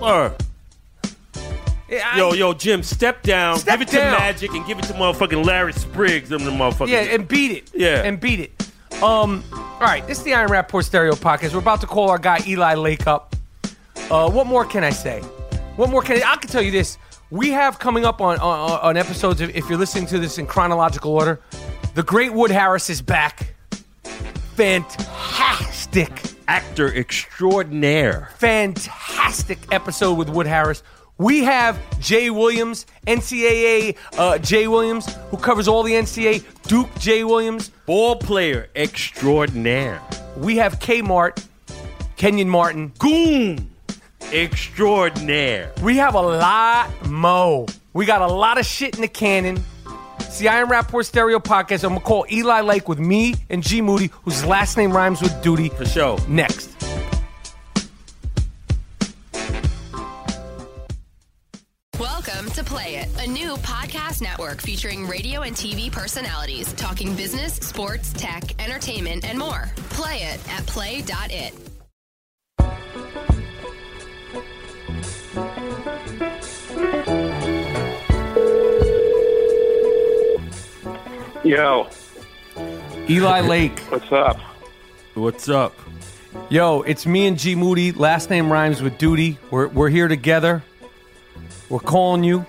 Word. 0.01 0.33
Yeah, 1.89 2.01
I- 2.11 2.17
Yo, 2.17 2.33
yo, 2.33 2.53
Jim, 2.53 2.83
step 2.83 3.23
down. 3.23 3.57
Step 3.59 3.79
give 3.79 3.87
it 3.87 3.91
down. 3.93 4.13
to 4.13 4.19
Magic 4.19 4.51
and 4.51 4.65
give 4.67 4.77
it 4.77 4.83
to 4.85 4.93
motherfucking 4.93 5.45
Larry 5.45 5.73
Spriggs. 5.73 6.29
Them 6.29 6.43
the 6.43 6.51
motherfuckers. 6.51 6.89
Yeah, 6.89 6.99
and 6.99 7.27
beat 7.27 7.51
it. 7.51 7.71
Yeah. 7.73 8.03
And 8.03 8.19
beat 8.19 8.39
it. 8.41 9.01
Um, 9.01 9.43
all 9.53 9.79
right, 9.79 10.05
this 10.07 10.17
is 10.17 10.23
the 10.23 10.33
I 10.33 10.41
Am 10.43 10.49
Rapaport 10.49 10.83
Stereo 10.83 11.13
Podcast. 11.13 11.53
We're 11.53 11.59
about 11.59 11.81
to 11.81 11.87
call 11.87 12.09
our 12.09 12.17
guy 12.17 12.39
Eli 12.47 12.73
Lake 12.75 13.07
up. 13.07 13.35
Uh, 14.11 14.29
what 14.29 14.47
more 14.47 14.65
can 14.65 14.83
I 14.83 14.89
say? 14.89 15.21
What 15.75 15.89
more 15.89 16.01
can 16.01 16.21
I, 16.23 16.33
I 16.33 16.35
can 16.37 16.49
tell 16.49 16.61
you 16.61 16.71
this. 16.71 16.97
We 17.29 17.51
have 17.51 17.77
coming 17.79 18.05
up 18.05 18.21
on, 18.21 18.37
on, 18.39 18.79
on 18.81 18.97
episodes, 18.97 19.39
if 19.41 19.55
if 19.55 19.69
you're 19.69 19.77
listening 19.77 20.07
to 20.07 20.19
this 20.19 20.37
in 20.37 20.45
chronological 20.47 21.11
order, 21.11 21.39
the 21.93 22.03
great 22.03 22.33
Wood 22.33 22.51
Harris 22.51 22.89
is 22.89 23.01
back. 23.01 23.53
Fantastic, 24.57 26.11
Actor 26.47 26.95
extraordinaire. 26.95 28.29
fantastic 28.37 29.59
episode 29.71 30.15
with 30.15 30.29
Wood 30.29 30.47
Harris. 30.47 30.81
We 31.19 31.43
have 31.43 31.79
Jay 31.99 32.31
Williams, 32.31 32.87
NCAA 33.05 33.95
uh, 34.17 34.39
Jay 34.39 34.67
Williams, 34.67 35.13
who 35.29 35.37
covers 35.37 35.67
all 35.67 35.83
the 35.83 35.93
NCAA, 35.93 36.43
Duke 36.63 36.89
Jay 36.97 37.23
Williams. 37.23 37.69
Ball 37.85 38.15
player 38.15 38.67
extraordinaire. 38.75 40.01
We 40.37 40.57
have 40.57 40.79
Kmart, 40.79 41.45
Kenyon 42.15 42.49
Martin. 42.49 42.91
Goon 42.97 43.69
extraordinaire. 44.33 45.71
We 45.83 45.97
have 45.97 46.15
a 46.15 46.21
lot 46.21 46.89
mo. 47.07 47.67
We 47.93 48.07
got 48.07 48.23
a 48.23 48.27
lot 48.27 48.57
of 48.57 48.65
shit 48.65 48.95
in 48.95 49.01
the 49.01 49.07
cannon. 49.07 49.63
It's 50.37 50.43
the 50.43 50.49
I 50.49 50.59
Am 50.59 50.69
Rapaport 50.69 51.03
Stereo 51.05 51.39
Podcast. 51.39 51.83
I'm 51.83 51.95
gonna 51.95 52.01
call 52.01 52.23
Eli 52.31 52.61
Lake 52.61 52.87
with 52.87 52.99
me 52.99 53.33
and 53.49 53.63
G 53.63 53.81
Moody, 53.81 54.11
whose 54.21 54.45
last 54.45 54.77
name 54.77 54.91
rhymes 54.91 55.19
with 55.19 55.41
duty. 55.41 55.69
For 55.69 55.83
sure. 55.83 56.19
Next. 56.27 56.69
Welcome 61.99 62.51
to 62.51 62.63
Play 62.63 62.97
It, 62.97 63.09
a 63.19 63.27
new 63.27 63.55
podcast 63.55 64.21
network 64.21 64.61
featuring 64.61 65.07
radio 65.07 65.41
and 65.41 65.55
TV 65.55 65.91
personalities 65.91 66.71
talking 66.73 67.15
business, 67.15 67.55
sports, 67.55 68.13
tech, 68.13 68.43
entertainment, 68.63 69.27
and 69.27 69.39
more. 69.39 69.71
Play 69.89 70.17
it 70.17 70.39
at 70.51 70.67
play.it. 70.67 71.55
Yo, 81.47 81.87
Eli 83.09 83.39
Lake. 83.39 83.79
what's 83.87 84.11
up? 84.11 84.37
What's 85.13 85.47
up? 85.47 85.73
Yo, 86.49 86.81
it's 86.81 87.05
me 87.05 87.25
and 87.25 87.39
G 87.39 87.55
Moody. 87.55 87.93
Last 87.93 88.29
name 88.29 88.51
rhymes 88.51 88.81
with 88.81 88.97
duty. 88.97 89.39
We're, 89.49 89.69
we're 89.69 89.87
here 89.87 90.09
together. 90.09 90.61
We're 91.69 91.79
calling 91.79 92.25
you. 92.25 92.45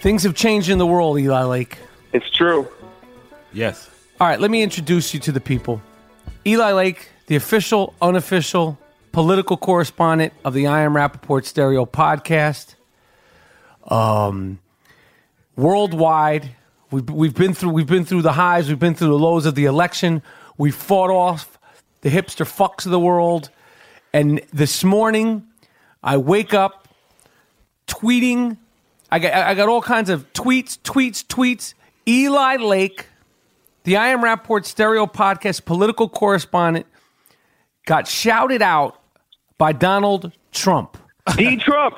Things 0.00 0.22
have 0.22 0.34
changed 0.34 0.70
in 0.70 0.78
the 0.78 0.86
world, 0.86 1.18
Eli 1.18 1.42
Lake. 1.42 1.76
It's 2.14 2.30
true. 2.30 2.66
Yes. 3.52 3.90
All 4.18 4.26
right, 4.26 4.40
let 4.40 4.50
me 4.50 4.62
introduce 4.62 5.12
you 5.12 5.20
to 5.20 5.32
the 5.32 5.40
people. 5.40 5.82
Eli 6.46 6.72
Lake, 6.72 7.10
the 7.26 7.36
official, 7.36 7.92
unofficial 8.00 8.78
political 9.12 9.58
correspondent 9.58 10.32
of 10.46 10.54
the 10.54 10.66
I 10.66 10.80
Am 10.80 10.94
Rapaport 10.94 11.44
Stereo 11.44 11.84
podcast. 11.84 12.74
Um, 13.86 14.60
worldwide, 15.56 16.52
we've, 16.90 17.08
we've 17.08 17.34
been 17.34 17.54
through 17.54 17.70
we've 17.70 17.86
been 17.86 18.04
through 18.04 18.22
the 18.22 18.32
highs, 18.32 18.68
we've 18.68 18.78
been 18.78 18.94
through 18.94 19.08
the 19.08 19.18
lows 19.18 19.46
of 19.46 19.54
the 19.54 19.64
election. 19.64 20.22
We 20.58 20.70
fought 20.70 21.10
off 21.10 21.58
the 22.00 22.10
hipster 22.10 22.46
fucks 22.46 22.86
of 22.86 22.92
the 22.92 23.00
world, 23.00 23.50
and 24.12 24.40
this 24.52 24.84
morning, 24.84 25.46
I 26.02 26.16
wake 26.16 26.54
up 26.54 26.88
tweeting. 27.86 28.56
I 29.10 29.18
got 29.18 29.32
I 29.32 29.54
got 29.54 29.68
all 29.68 29.82
kinds 29.82 30.10
of 30.10 30.32
tweets, 30.32 30.78
tweets, 30.78 31.24
tweets. 31.24 31.74
Eli 32.08 32.56
Lake, 32.56 33.06
the 33.82 33.96
I 33.96 34.08
Am 34.08 34.22
Rapaport 34.22 34.64
Stereo 34.64 35.06
Podcast 35.06 35.64
political 35.64 36.08
correspondent, 36.08 36.86
got 37.84 38.06
shouted 38.06 38.62
out 38.62 39.00
by 39.58 39.72
Donald 39.72 40.32
Trump. 40.52 40.96
D. 41.36 41.56
Trump. 41.56 41.96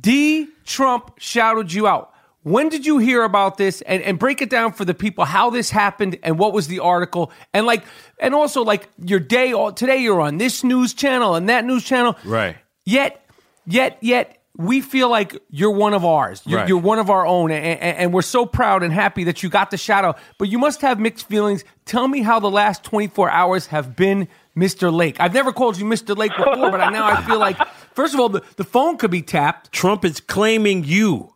D. 0.00 0.48
Trump 0.64 1.12
shouted 1.18 1.72
you 1.72 1.86
out. 1.86 2.13
When 2.44 2.68
did 2.68 2.86
you 2.86 2.98
hear 2.98 3.24
about 3.24 3.56
this? 3.56 3.80
And, 3.82 4.02
and 4.02 4.18
break 4.18 4.40
it 4.40 4.50
down 4.50 4.72
for 4.72 4.84
the 4.84 4.94
people 4.94 5.24
how 5.24 5.50
this 5.50 5.70
happened 5.70 6.18
and 6.22 6.38
what 6.38 6.52
was 6.52 6.68
the 6.68 6.78
article 6.80 7.32
and 7.52 7.66
like 7.66 7.84
and 8.20 8.34
also 8.34 8.62
like 8.62 8.88
your 9.02 9.18
day 9.18 9.52
today 9.74 9.96
you're 9.98 10.20
on 10.20 10.38
this 10.38 10.62
news 10.62 10.94
channel 10.94 11.34
and 11.34 11.48
that 11.48 11.64
news 11.64 11.84
channel. 11.84 12.16
Right. 12.24 12.56
Yet, 12.84 13.26
yet, 13.66 13.98
yet 14.02 14.38
we 14.56 14.80
feel 14.82 15.08
like 15.10 15.36
you're 15.50 15.72
one 15.72 15.94
of 15.94 16.04
ours. 16.04 16.40
You're, 16.46 16.60
Right. 16.60 16.68
you're 16.68 16.78
one 16.78 17.00
of 17.00 17.10
our 17.10 17.26
own, 17.26 17.50
and, 17.50 17.64
and, 17.80 17.98
and 17.98 18.12
we're 18.14 18.22
so 18.22 18.46
proud 18.46 18.84
and 18.84 18.92
happy 18.92 19.24
that 19.24 19.42
you 19.42 19.48
got 19.48 19.72
the 19.72 19.76
shout 19.76 20.04
out. 20.04 20.16
But 20.38 20.48
you 20.48 20.58
must 20.58 20.80
have 20.82 21.00
mixed 21.00 21.26
feelings. 21.26 21.64
Tell 21.86 22.06
me 22.06 22.22
how 22.22 22.38
the 22.38 22.50
last 22.50 22.84
24 22.84 23.30
hours 23.30 23.66
have 23.66 23.96
been, 23.96 24.28
Mr. 24.56 24.92
Lake. 24.92 25.16
I've 25.18 25.34
never 25.34 25.52
called 25.52 25.76
you 25.76 25.84
Mr. 25.84 26.16
Lake 26.16 26.30
before, 26.36 26.70
but 26.70 26.80
I, 26.80 26.90
now 26.90 27.04
I 27.06 27.20
feel 27.24 27.40
like, 27.40 27.58
first 27.94 28.14
of 28.14 28.20
all, 28.20 28.28
the, 28.28 28.42
the 28.56 28.62
phone 28.62 28.96
could 28.96 29.10
be 29.10 29.22
tapped. 29.22 29.72
Trump 29.72 30.04
is 30.04 30.20
claiming 30.20 30.84
you. 30.84 31.33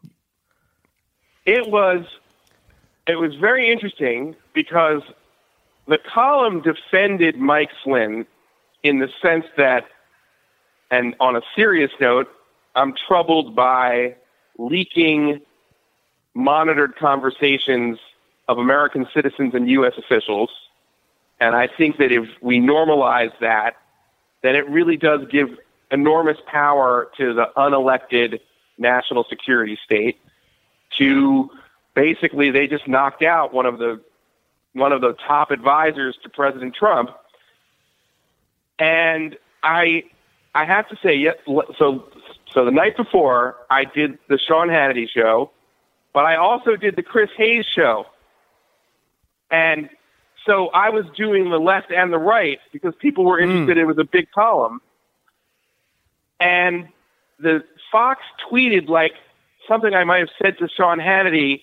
It 1.49 1.71
was 1.71 2.05
it 3.07 3.19
was 3.19 3.35
very 3.37 3.73
interesting 3.73 4.37
because 4.53 5.01
the 5.87 5.97
column 5.97 6.61
defended 6.61 7.39
Mike 7.39 7.71
Flynn 7.83 8.27
in 8.83 8.99
the 8.99 9.09
sense 9.23 9.47
that, 9.57 9.87
and 10.91 11.15
on 11.21 11.37
a 11.37 11.41
serious 11.57 11.91
note, 12.03 12.29
I'm 12.75 12.93
troubled 13.09 13.57
by 13.57 14.17
leaking 14.59 15.41
monitored 16.35 16.97
conversations 16.97 17.99
of 18.47 18.59
American 18.59 19.09
citizens 19.15 19.55
and 19.55 19.71
U.S. 19.71 19.95
officials. 19.97 20.51
And 21.41 21.57
I 21.57 21.67
think 21.67 21.97
that 21.97 22.13
if 22.13 22.29
we 22.43 22.59
normalize 22.61 23.33
that, 23.41 23.77
then 24.43 24.55
it 24.55 24.69
really 24.69 24.99
does 24.99 25.23
give 25.31 25.49
enormous 25.91 26.37
power 26.47 27.09
to 27.17 27.33
the 27.33 27.47
unelected 27.57 28.41
national 28.77 29.25
security 29.31 29.79
state 29.83 30.21
to 30.99 31.51
basically 31.95 32.51
they 32.51 32.67
just 32.67 32.87
knocked 32.87 33.23
out 33.23 33.53
one 33.53 33.67
of 33.67 33.79
the 33.79 34.01
one 34.73 34.93
of 34.93 35.01
the 35.01 35.15
top 35.27 35.51
advisors 35.51 36.17
to 36.23 36.29
President 36.29 36.75
Trump. 36.75 37.11
And 38.79 39.37
I 39.63 40.05
I 40.55 40.65
have 40.65 40.89
to 40.89 40.97
say 41.03 41.15
yes 41.17 41.37
so 41.79 42.05
so 42.53 42.65
the 42.65 42.71
night 42.71 42.97
before 42.97 43.57
I 43.71 43.85
did 43.85 44.19
the 44.29 44.39
Sean 44.39 44.69
Hannity 44.69 45.09
show, 45.09 45.51
but 46.13 46.25
I 46.25 46.37
also 46.37 46.77
did 46.77 46.97
the 46.97 47.03
Chris 47.03 47.31
Hayes 47.37 47.67
show. 47.67 48.07
And 49.51 49.89
so 50.47 50.69
I 50.69 50.91
was 50.91 51.05
doing 51.17 51.51
the 51.51 51.59
left 51.59 51.91
and 51.91 52.13
the 52.13 52.19
right 52.19 52.59
because 52.73 52.95
people 53.01 53.25
were 53.25 53.39
hmm. 53.39 53.51
interested. 53.51 53.79
It 53.79 53.85
was 53.85 53.99
a 53.99 54.05
big 54.05 54.31
column. 54.31 54.81
And 56.41 56.89
the 57.39 57.65
Fox 57.91 58.23
tweeted 58.51 58.89
like 58.89 59.13
something 59.69 59.95
I 59.95 60.05
might 60.05 60.21
have 60.21 60.31
said 60.43 60.59
to 60.59 60.69
Sean 60.69 60.99
Hannity, 60.99 61.63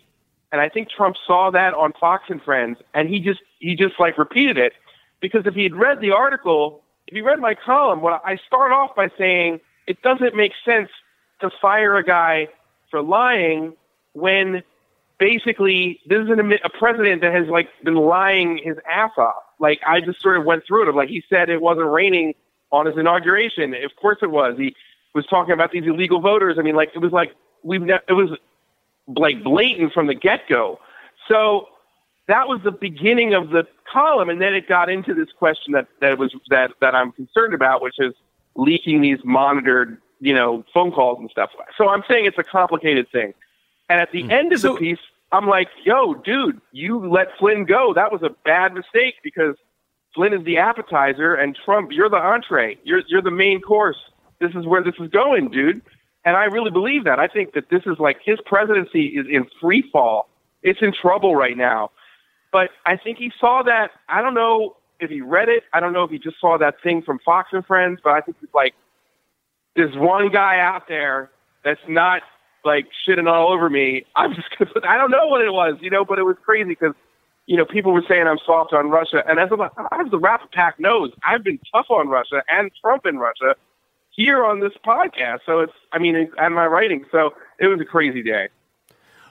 and 0.51 0.61
I 0.61 0.69
think 0.69 0.89
Trump 0.89 1.15
saw 1.25 1.51
that 1.51 1.73
on 1.73 1.93
Fox 1.99 2.25
and 2.29 2.41
Friends, 2.41 2.77
and 2.93 3.09
he 3.09 3.19
just 3.19 3.41
he 3.59 3.75
just 3.75 3.99
like 3.99 4.17
repeated 4.17 4.57
it 4.57 4.73
because 5.19 5.45
if 5.45 5.53
he 5.53 5.63
had 5.63 5.75
read 5.75 5.99
the 5.99 6.11
article, 6.11 6.83
if 7.07 7.15
he 7.15 7.21
read 7.21 7.39
my 7.39 7.55
column, 7.55 8.01
what 8.01 8.21
I 8.23 8.37
start 8.47 8.71
off 8.71 8.95
by 8.95 9.09
saying 9.17 9.59
it 9.87 10.01
doesn't 10.01 10.35
make 10.35 10.53
sense 10.63 10.89
to 11.41 11.49
fire 11.61 11.97
a 11.97 12.03
guy 12.03 12.47
for 12.89 13.01
lying 13.01 13.73
when 14.13 14.63
basically 15.19 15.99
this 16.07 16.23
is 16.23 16.29
an, 16.29 16.53
a 16.63 16.69
president 16.69 17.21
that 17.21 17.33
has 17.33 17.47
like 17.47 17.69
been 17.83 17.95
lying 17.95 18.59
his 18.63 18.77
ass 18.89 19.11
off. 19.17 19.43
Like 19.59 19.79
I 19.85 20.01
just 20.01 20.21
sort 20.21 20.37
of 20.37 20.45
went 20.45 20.63
through 20.67 20.89
it. 20.89 20.95
Like 20.95 21.09
he 21.09 21.23
said 21.29 21.49
it 21.49 21.61
wasn't 21.61 21.91
raining 21.91 22.33
on 22.71 22.85
his 22.85 22.97
inauguration. 22.97 23.73
Of 23.73 23.95
course 23.95 24.17
it 24.21 24.31
was. 24.31 24.57
He 24.57 24.75
was 25.13 25.25
talking 25.27 25.53
about 25.53 25.71
these 25.71 25.85
illegal 25.85 26.21
voters. 26.21 26.57
I 26.59 26.61
mean, 26.61 26.75
like 26.75 26.91
it 26.93 26.99
was 26.99 27.11
like 27.11 27.35
we've 27.65 27.81
ne- 27.81 27.99
it 28.07 28.13
was 28.13 28.29
like 29.07 29.43
blatant 29.43 29.91
from 29.91 30.07
the 30.07 30.13
get 30.13 30.47
go. 30.47 30.79
So 31.27 31.67
that 32.27 32.47
was 32.47 32.61
the 32.63 32.71
beginning 32.71 33.33
of 33.33 33.49
the 33.49 33.67
column, 33.91 34.29
and 34.29 34.41
then 34.41 34.53
it 34.53 34.67
got 34.67 34.89
into 34.89 35.13
this 35.13 35.27
question 35.37 35.73
that 35.73 35.87
that 35.99 36.17
was 36.17 36.33
that 36.49 36.71
that 36.79 36.95
I'm 36.95 37.11
concerned 37.11 37.53
about, 37.53 37.81
which 37.81 37.95
is 37.99 38.13
leaking 38.55 39.01
these 39.01 39.19
monitored, 39.23 39.97
you 40.21 40.33
know, 40.33 40.63
phone 40.73 40.91
calls 40.91 41.19
and 41.19 41.29
stuff. 41.29 41.49
So 41.77 41.89
I'm 41.89 42.03
saying 42.07 42.25
it's 42.25 42.37
a 42.37 42.43
complicated 42.43 43.09
thing. 43.11 43.33
And 43.89 43.99
at 43.99 44.11
the 44.11 44.23
mm. 44.23 44.31
end 44.31 44.53
of 44.53 44.61
So- 44.61 44.73
the 44.73 44.79
piece, 44.79 44.99
I'm 45.31 45.47
like, 45.47 45.69
"Yo, 45.83 46.13
dude, 46.13 46.61
you 46.71 46.99
let 46.99 47.37
Flynn 47.37 47.65
go. 47.65 47.93
That 47.93 48.11
was 48.11 48.23
a 48.23 48.29
bad 48.45 48.73
mistake 48.73 49.15
because 49.23 49.55
Flynn 50.13 50.33
is 50.33 50.43
the 50.45 50.57
appetizer, 50.57 51.35
and 51.35 51.55
Trump, 51.65 51.91
you're 51.91 52.09
the 52.09 52.17
entree. 52.17 52.77
You're 52.83 53.01
you're 53.07 53.21
the 53.21 53.31
main 53.31 53.59
course. 53.61 53.97
This 54.39 54.53
is 54.55 54.65
where 54.65 54.83
this 54.83 54.95
is 54.99 55.09
going, 55.09 55.49
dude." 55.49 55.81
And 56.25 56.35
I 56.35 56.45
really 56.45 56.71
believe 56.71 57.03
that. 57.05 57.19
I 57.19 57.27
think 57.27 57.53
that 57.53 57.69
this 57.69 57.83
is 57.85 57.97
like 57.99 58.17
his 58.25 58.39
presidency 58.45 59.05
is 59.07 59.27
in 59.29 59.45
free 59.61 59.83
fall. 59.93 60.27
It's 60.63 60.79
in 60.81 60.91
trouble 60.91 61.35
right 61.35 61.55
now. 61.55 61.91
But 62.51 62.71
I 62.85 62.97
think 62.97 63.19
he 63.19 63.31
saw 63.39 63.61
that. 63.63 63.91
I 64.09 64.21
don't 64.21 64.33
know 64.33 64.75
if 64.99 65.09
he 65.11 65.21
read 65.21 65.49
it. 65.49 65.63
I 65.73 65.79
don't 65.79 65.93
know 65.93 66.03
if 66.03 66.09
he 66.11 66.17
just 66.17 66.39
saw 66.41 66.57
that 66.57 66.81
thing 66.81 67.03
from 67.03 67.19
Fox 67.23 67.49
and 67.51 67.65
Friends. 67.65 67.99
But 68.03 68.13
I 68.13 68.21
think 68.21 68.37
it's 68.41 68.53
like 68.53 68.73
there's 69.75 69.95
one 69.95 70.29
guy 70.31 70.59
out 70.59 70.87
there 70.87 71.29
that's 71.63 71.81
not 71.87 72.23
like 72.63 72.87
shitting 73.07 73.29
all 73.31 73.51
over 73.53 73.69
me. 73.69 74.05
I'm 74.15 74.33
just 74.33 74.47
gonna. 74.57 74.71
I 74.87 74.97
don't 74.97 75.11
know 75.11 75.27
what 75.27 75.41
it 75.41 75.51
was, 75.53 75.75
you 75.81 75.89
know. 75.91 76.05
But 76.05 76.17
it 76.17 76.23
was 76.23 76.37
crazy 76.43 76.69
because 76.69 76.93
you 77.45 77.57
know 77.57 77.65
people 77.65 77.91
were 77.91 78.03
saying 78.07 78.25
I'm 78.25 78.39
soft 78.45 78.73
on 78.73 78.89
Russia, 78.89 79.23
and 79.27 79.39
as, 79.39 79.49
the- 79.49 79.69
as 79.91 80.09
the 80.09 80.17
Rap 80.17 80.51
Pack 80.53 80.79
knows, 80.79 81.11
I've 81.23 81.43
been 81.43 81.59
tough 81.71 81.87
on 81.91 82.07
Russia 82.07 82.41
and 82.49 82.71
Trump 82.81 83.05
in 83.05 83.17
Russia 83.17 83.55
here 84.15 84.45
on 84.45 84.59
this 84.59 84.73
podcast. 84.85 85.39
So 85.45 85.59
it's. 85.59 85.73
I 85.91 85.99
mean, 85.99 86.15
and 86.37 86.55
my 86.55 86.65
writing. 86.65 87.05
So 87.11 87.31
it 87.59 87.67
was 87.67 87.79
a 87.79 87.85
crazy 87.85 88.23
day. 88.23 88.49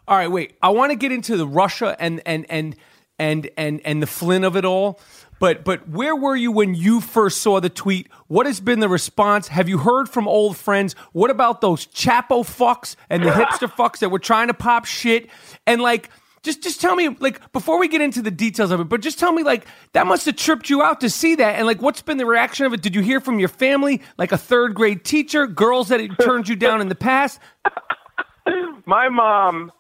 All 0.07 0.17
right, 0.17 0.31
wait. 0.31 0.57
I 0.63 0.71
want 0.71 0.91
to 0.91 0.97
get 0.97 1.13
into 1.13 1.37
the 1.37 1.47
Russia 1.47 1.97
and 1.99 2.21
and 2.27 2.47
and 2.51 2.77
and 3.19 3.51
and 3.57 3.81
and 3.85 4.03
the 4.03 4.07
Flynn 4.07 4.45
of 4.45 4.57
it 4.57 4.65
all. 4.65 5.01
But 5.41 5.65
but 5.65 5.89
where 5.89 6.15
were 6.15 6.37
you 6.37 6.53
when 6.53 6.75
you 6.75 7.01
first 7.01 7.39
saw 7.39 7.61
the 7.61 7.71
tweet? 7.71 8.09
What 8.29 8.47
has 8.47 8.61
been 8.61 8.81
the 8.81 8.89
response? 8.89 9.49
Have 9.49 9.69
you 9.69 9.79
heard 9.79 10.09
from 10.09 10.29
old 10.29 10.57
friends? 10.57 10.95
What 11.13 11.31
about 11.31 11.61
those 11.61 11.87
Chapo 11.87 12.45
fucks 12.45 12.97
and 13.11 13.23
the 13.23 13.31
hipster 13.31 13.71
fucks 13.71 13.99
that 13.99 14.11
were 14.11 14.19
trying 14.19 14.49
to 14.49 14.55
pop 14.55 14.85
shit? 14.85 15.29
And 15.67 15.81
like 15.83 16.11
just 16.45 16.63
just 16.63 16.81
tell 16.81 16.95
me 16.95 17.09
like 17.09 17.53
before 17.53 17.79
we 17.79 17.89
get 17.89 18.01
into 18.01 18.23
the 18.23 18.31
details 18.31 18.71
of 18.71 18.81
it, 18.81 18.85
but 18.85 19.01
just 19.01 19.19
tell 19.19 19.33
me 19.33 19.43
like 19.43 19.67
that 19.93 20.07
must 20.07 20.27
have 20.27 20.37
tripped 20.37 20.71
you 20.71 20.83
out 20.83 21.01
to 21.01 21.11
see 21.11 21.35
that 21.37 21.57
and 21.57 21.67
like 21.67 21.83
what's 21.83 22.03
been 22.03 22.19
the 22.19 22.27
reaction 22.27 22.67
of 22.67 22.73
it? 22.73 22.83
Did 22.83 22.95
you 22.95 23.03
hear 23.03 23.21
from 23.21 23.39
your 23.39 23.49
family, 23.49 24.03
like 24.19 24.31
a 24.31 24.39
third 24.39 24.75
grade 24.75 25.05
teacher, 25.05 25.47
girls 25.47 25.89
that 25.89 26.01
had 26.01 26.17
turned 26.21 26.49
you 26.49 26.55
down 26.55 26.81
in 26.81 26.89
the 26.89 26.95
past? 26.95 27.41
my 28.87 29.09
mom 29.09 29.73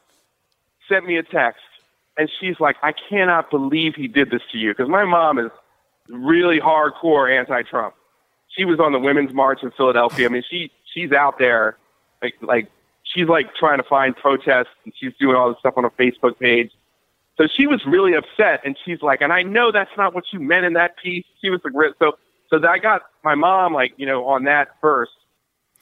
sent 0.88 1.06
me 1.06 1.16
a 1.16 1.22
text 1.22 1.60
and 2.16 2.30
she's 2.40 2.58
like, 2.60 2.76
I 2.82 2.92
cannot 3.08 3.50
believe 3.50 3.94
he 3.94 4.08
did 4.08 4.30
this 4.30 4.42
to 4.52 4.58
you. 4.58 4.70
Because 4.70 4.88
my 4.88 5.04
mom 5.04 5.38
is 5.38 5.50
really 6.08 6.60
hardcore 6.60 7.30
anti 7.30 7.62
Trump. 7.62 7.94
She 8.56 8.64
was 8.64 8.78
on 8.78 8.92
the 8.92 9.00
women's 9.00 9.32
march 9.32 9.62
in 9.62 9.70
Philadelphia. 9.72 10.26
I 10.26 10.28
mean, 10.30 10.44
she 10.48 10.70
she's 10.92 11.12
out 11.12 11.38
there 11.38 11.76
like 12.22 12.34
like 12.40 12.70
she's 13.14 13.28
like 13.28 13.54
trying 13.54 13.78
to 13.78 13.84
find 13.84 14.16
protests 14.16 14.68
and 14.84 14.92
she's 14.98 15.12
doing 15.20 15.36
all 15.36 15.48
this 15.50 15.58
stuff 15.60 15.74
on 15.76 15.84
her 15.84 15.90
Facebook 15.90 16.38
page. 16.38 16.70
So 17.36 17.46
she 17.46 17.66
was 17.66 17.84
really 17.86 18.14
upset 18.14 18.60
and 18.64 18.76
she's 18.84 19.02
like, 19.02 19.20
and 19.20 19.32
I 19.32 19.42
know 19.42 19.72
that's 19.72 19.90
not 19.96 20.14
what 20.14 20.24
you 20.32 20.40
meant 20.40 20.64
in 20.64 20.74
that 20.74 20.96
piece. 20.96 21.24
She 21.40 21.50
was 21.50 21.60
like, 21.64 21.72
so 21.98 22.12
so 22.50 22.58
that 22.58 22.68
I 22.70 22.78
got 22.78 23.02
my 23.24 23.34
mom 23.34 23.72
like, 23.72 23.92
you 23.96 24.06
know, 24.06 24.26
on 24.26 24.44
that 24.44 24.68
first. 24.80 25.12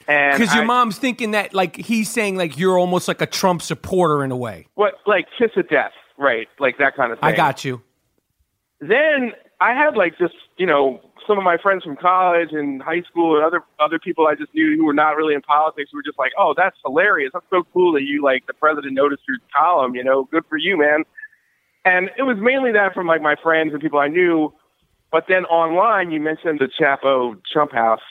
And 0.07 0.37
Because 0.39 0.53
your 0.55 0.63
I- 0.63 0.67
mom's 0.67 0.97
thinking 0.97 1.31
that 1.31 1.53
like 1.53 1.75
he's 1.77 2.09
saying 2.09 2.37
like 2.37 2.57
you're 2.57 2.77
almost 2.77 3.07
like 3.07 3.21
a 3.21 3.25
Trump 3.27 3.61
supporter 3.61 4.23
in 4.23 4.31
a 4.31 4.37
way. 4.37 4.67
what 4.75 4.95
like 5.05 5.27
kiss 5.37 5.51
of 5.55 5.69
death, 5.69 5.93
right? 6.17 6.47
Like 6.59 6.77
that 6.79 6.95
kind 6.95 7.11
of 7.11 7.19
thing. 7.19 7.29
I 7.29 7.35
got 7.35 7.63
you. 7.63 7.81
then 8.79 9.31
I 9.61 9.73
had 9.73 9.95
like 9.95 10.17
just 10.17 10.33
you 10.57 10.65
know 10.65 10.99
some 11.27 11.37
of 11.37 11.43
my 11.43 11.57
friends 11.57 11.83
from 11.83 11.95
college 11.95 12.49
and 12.51 12.81
high 12.81 13.01
school 13.01 13.35
and 13.35 13.45
other 13.45 13.63
other 13.79 13.99
people 13.99 14.27
I 14.27 14.35
just 14.35 14.53
knew 14.53 14.77
who 14.77 14.85
were 14.85 14.93
not 14.93 15.15
really 15.15 15.33
in 15.33 15.41
politics 15.41 15.91
were 15.93 16.03
just 16.03 16.19
like, 16.19 16.31
oh, 16.37 16.53
that's 16.55 16.77
hilarious. 16.85 17.31
That's 17.33 17.45
so 17.49 17.65
cool 17.73 17.93
that 17.93 18.03
you 18.03 18.23
like 18.23 18.45
the 18.47 18.53
president 18.53 18.93
noticed 18.93 19.23
your 19.27 19.37
column. 19.55 19.95
You 19.95 20.03
know, 20.03 20.25
good 20.25 20.43
for 20.49 20.57
you, 20.57 20.77
man. 20.77 21.03
And 21.85 22.09
it 22.17 22.23
was 22.23 22.37
mainly 22.39 22.71
that 22.71 22.93
from 22.93 23.07
like 23.07 23.21
my 23.21 23.35
friends 23.35 23.73
and 23.73 23.81
people 23.81 23.99
I 23.99 24.07
knew. 24.07 24.53
But 25.11 25.25
then 25.27 25.45
online, 25.45 26.11
you 26.11 26.19
mentioned 26.19 26.59
the 26.59 26.67
Chapo 26.67 27.39
Trap 27.51 27.71
House, 27.71 28.01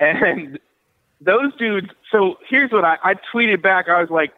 and 0.00 0.58
those 1.20 1.54
dudes. 1.56 1.88
So 2.12 2.38
here's 2.48 2.70
what 2.70 2.84
I, 2.84 2.96
I 3.02 3.14
tweeted 3.32 3.62
back. 3.62 3.88
I 3.88 4.00
was 4.00 4.10
like, 4.10 4.32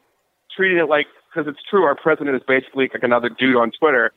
treating 0.57 0.79
it 0.79 0.89
like 0.89 1.07
because 1.33 1.49
it's 1.49 1.63
true. 1.69 1.85
Our 1.85 1.95
president 1.95 2.37
is 2.37 2.43
basically 2.49 2.89
like 2.93 3.03
another 3.03 3.29
dude 3.29 3.57
on 3.57 3.71
Twitter. 3.79 4.13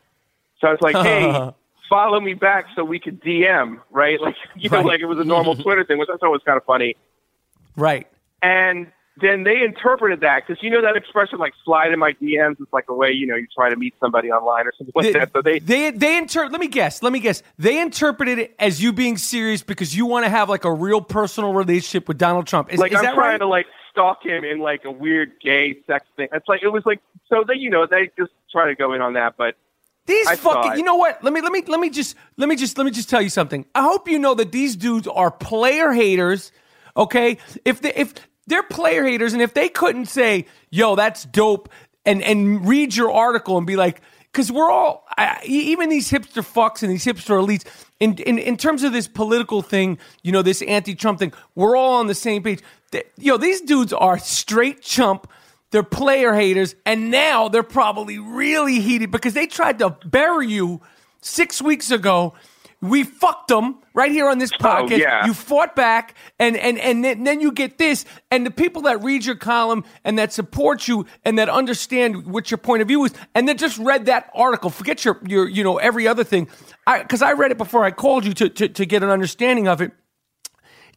So 0.59 0.67
I 0.67 0.71
was 0.71 0.81
like, 0.81 0.95
hey, 0.95 1.51
follow 1.89 2.19
me 2.19 2.35
back 2.35 2.65
so 2.75 2.83
we 2.83 2.99
could 2.99 3.21
DM, 3.21 3.81
right? 3.89 4.21
Like 4.21 4.35
you 4.55 4.69
know, 4.69 4.81
like 4.81 5.01
it 5.01 5.05
was 5.05 5.19
a 5.19 5.23
normal 5.23 5.53
mm-hmm. 5.53 5.63
Twitter 5.63 5.83
thing, 5.83 5.97
which 5.97 6.09
I 6.13 6.17
thought 6.17 6.31
was 6.31 6.41
kind 6.45 6.57
of 6.57 6.63
funny. 6.65 6.95
Right. 7.75 8.07
And 8.41 8.87
then 9.21 9.43
they 9.43 9.61
interpreted 9.61 10.21
that 10.21 10.47
because 10.47 10.63
you 10.63 10.69
know 10.69 10.81
that 10.81 10.95
expression 10.95 11.39
like 11.39 11.53
slide 11.65 11.91
in 11.91 11.99
my 11.99 12.13
DMs 12.13 12.61
is 12.61 12.67
like 12.71 12.85
a 12.87 12.93
way 12.93 13.11
you 13.11 13.27
know 13.27 13.35
you 13.35 13.47
try 13.53 13.69
to 13.69 13.75
meet 13.75 13.93
somebody 13.99 14.31
online 14.31 14.65
or 14.65 14.73
something 14.77 14.93
like 14.95 15.07
They, 15.07 15.19
that. 15.19 15.31
So 15.33 15.41
they 15.41 15.59
they 15.59 15.91
they 15.91 16.17
inter- 16.17 16.47
let 16.47 16.59
me 16.61 16.67
guess. 16.67 17.03
Let 17.03 17.11
me 17.11 17.19
guess. 17.19 17.43
They 17.57 17.81
interpreted 17.81 18.39
it 18.39 18.55
as 18.59 18.81
you 18.81 18.93
being 18.93 19.17
serious 19.17 19.61
because 19.61 19.95
you 19.95 20.05
want 20.05 20.25
to 20.25 20.29
have 20.29 20.49
like 20.49 20.63
a 20.63 20.71
real 20.71 21.01
personal 21.01 21.53
relationship 21.53 22.07
with 22.07 22.17
Donald 22.17 22.47
Trump. 22.47 22.71
Is, 22.71 22.79
like 22.79 22.91
is 22.91 22.99
I'm 22.99 23.05
that 23.05 23.15
trying 23.15 23.31
right? 23.31 23.37
to 23.39 23.47
like 23.47 23.65
stalk 23.91 24.23
him 24.23 24.43
in 24.43 24.59
like 24.59 24.85
a 24.85 24.91
weird 24.91 25.33
gay 25.41 25.79
sex 25.85 26.05
thing. 26.15 26.29
It's 26.31 26.47
like 26.47 26.63
it 26.63 26.69
was 26.69 26.85
like 26.85 27.01
so 27.27 27.43
they 27.45 27.55
you 27.55 27.69
know 27.69 27.85
they 27.85 28.11
just 28.17 28.31
try 28.51 28.67
to 28.67 28.75
go 28.75 28.93
in 28.93 29.01
on 29.01 29.13
that, 29.13 29.35
but 29.37 29.55
These 30.09 30.27
I 30.27 30.35
fucking, 30.35 30.77
you 30.77 30.83
know 30.83 30.95
what? 30.95 31.23
Let 31.23 31.33
me 31.33 31.41
let 31.41 31.51
me 31.51 31.63
let 31.67 31.79
me 31.79 31.89
just 31.89 32.15
let 32.37 32.49
me 32.49 32.55
just 32.55 32.77
let 32.77 32.85
me 32.85 32.91
just 32.91 33.09
tell 33.09 33.21
you 33.21 33.29
something. 33.29 33.65
I 33.75 33.83
hope 33.83 34.09
you 34.09 34.17
know 34.17 34.33
that 34.33 34.51
these 34.51 34.75
dudes 34.75 35.07
are 35.07 35.29
player 35.29 35.91
haters. 35.91 36.51
Okay, 36.97 37.37
if 37.63 37.81
they 37.81 37.93
if 37.93 38.15
they're 38.47 38.63
player 38.63 39.05
haters, 39.05 39.33
and 39.33 39.41
if 39.41 39.53
they 39.53 39.69
couldn't 39.69 40.07
say, 40.07 40.47
"Yo, 40.71 40.95
that's 40.95 41.25
dope," 41.25 41.69
and 42.05 42.23
and 42.23 42.67
read 42.67 42.95
your 42.95 43.11
article 43.11 43.57
and 43.57 43.67
be 43.67 43.75
like, 43.75 44.01
because 44.31 44.51
we're 44.51 44.71
all 44.71 45.05
I, 45.17 45.39
even 45.45 45.89
these 45.89 46.09
hipster 46.09 46.43
fucks 46.43 46.81
and 46.83 46.91
these 46.91 47.05
hipster 47.05 47.39
elites. 47.39 47.65
In, 47.99 48.15
in 48.15 48.37
in 48.37 48.57
terms 48.57 48.83
of 48.83 48.93
this 48.93 49.07
political 49.07 49.61
thing, 49.61 49.97
you 50.23 50.31
know, 50.31 50.41
this 50.41 50.61
anti-Trump 50.61 51.19
thing, 51.19 51.33
we're 51.55 51.75
all 51.75 51.95
on 51.95 52.07
the 52.07 52.15
same 52.15 52.43
page. 52.43 52.61
They, 52.91 53.03
know, 53.17 53.37
these 53.37 53.61
dudes 53.61 53.93
are 53.93 54.17
straight 54.17 54.81
chump. 54.81 55.29
They're 55.71 55.83
player 55.83 56.33
haters, 56.33 56.75
and 56.85 57.11
now 57.11 57.47
they're 57.47 57.61
probably 57.61 58.17
really 58.17 58.79
heated 58.79 59.11
because 59.11 59.33
they 59.33 59.45
tried 59.45 59.79
to 59.79 59.91
bury 60.05 60.47
you 60.47 60.81
six 61.21 61.61
weeks 61.61 61.91
ago. 61.91 62.33
We 62.81 63.03
fucked 63.03 63.49
them 63.49 63.79
right 63.93 64.11
here 64.11 64.29
on 64.29 64.37
this 64.37 64.51
oh, 64.59 64.63
podcast. 64.63 64.93
Oh, 64.93 64.95
yeah. 64.95 65.25
You 65.25 65.33
fought 65.33 65.75
back, 65.75 66.15
and 66.39 66.55
and 66.57 66.79
and 66.79 67.03
then, 67.03 67.23
then 67.23 67.41
you 67.41 67.51
get 67.51 67.77
this, 67.77 68.05
and 68.31 68.45
the 68.45 68.51
people 68.51 68.83
that 68.83 69.03
read 69.03 69.25
your 69.25 69.35
column 69.35 69.83
and 70.03 70.17
that 70.17 70.33
support 70.33 70.87
you 70.87 71.05
and 71.23 71.37
that 71.37 71.49
understand 71.49 72.25
what 72.25 72.49
your 72.49 72.57
point 72.57 72.81
of 72.81 72.87
view 72.87 73.03
is, 73.03 73.13
and 73.35 73.47
then 73.47 73.57
just 73.57 73.77
read 73.77 74.05
that 74.05 74.31
article. 74.33 74.69
Forget 74.69 75.03
your 75.03 75.19
your 75.27 75.47
you 75.47 75.63
know 75.63 75.77
every 75.77 76.07
other 76.07 76.23
thing, 76.23 76.47
because 76.87 77.21
I, 77.21 77.33
read 77.33 77.51
it 77.51 77.57
before 77.57 77.83
I 77.83 77.91
called 77.91 78.25
you 78.25 78.33
to, 78.33 78.49
to 78.49 78.69
to 78.69 78.85
get 78.85 79.03
an 79.03 79.09
understanding 79.09 79.67
of 79.67 79.81
it 79.81 79.91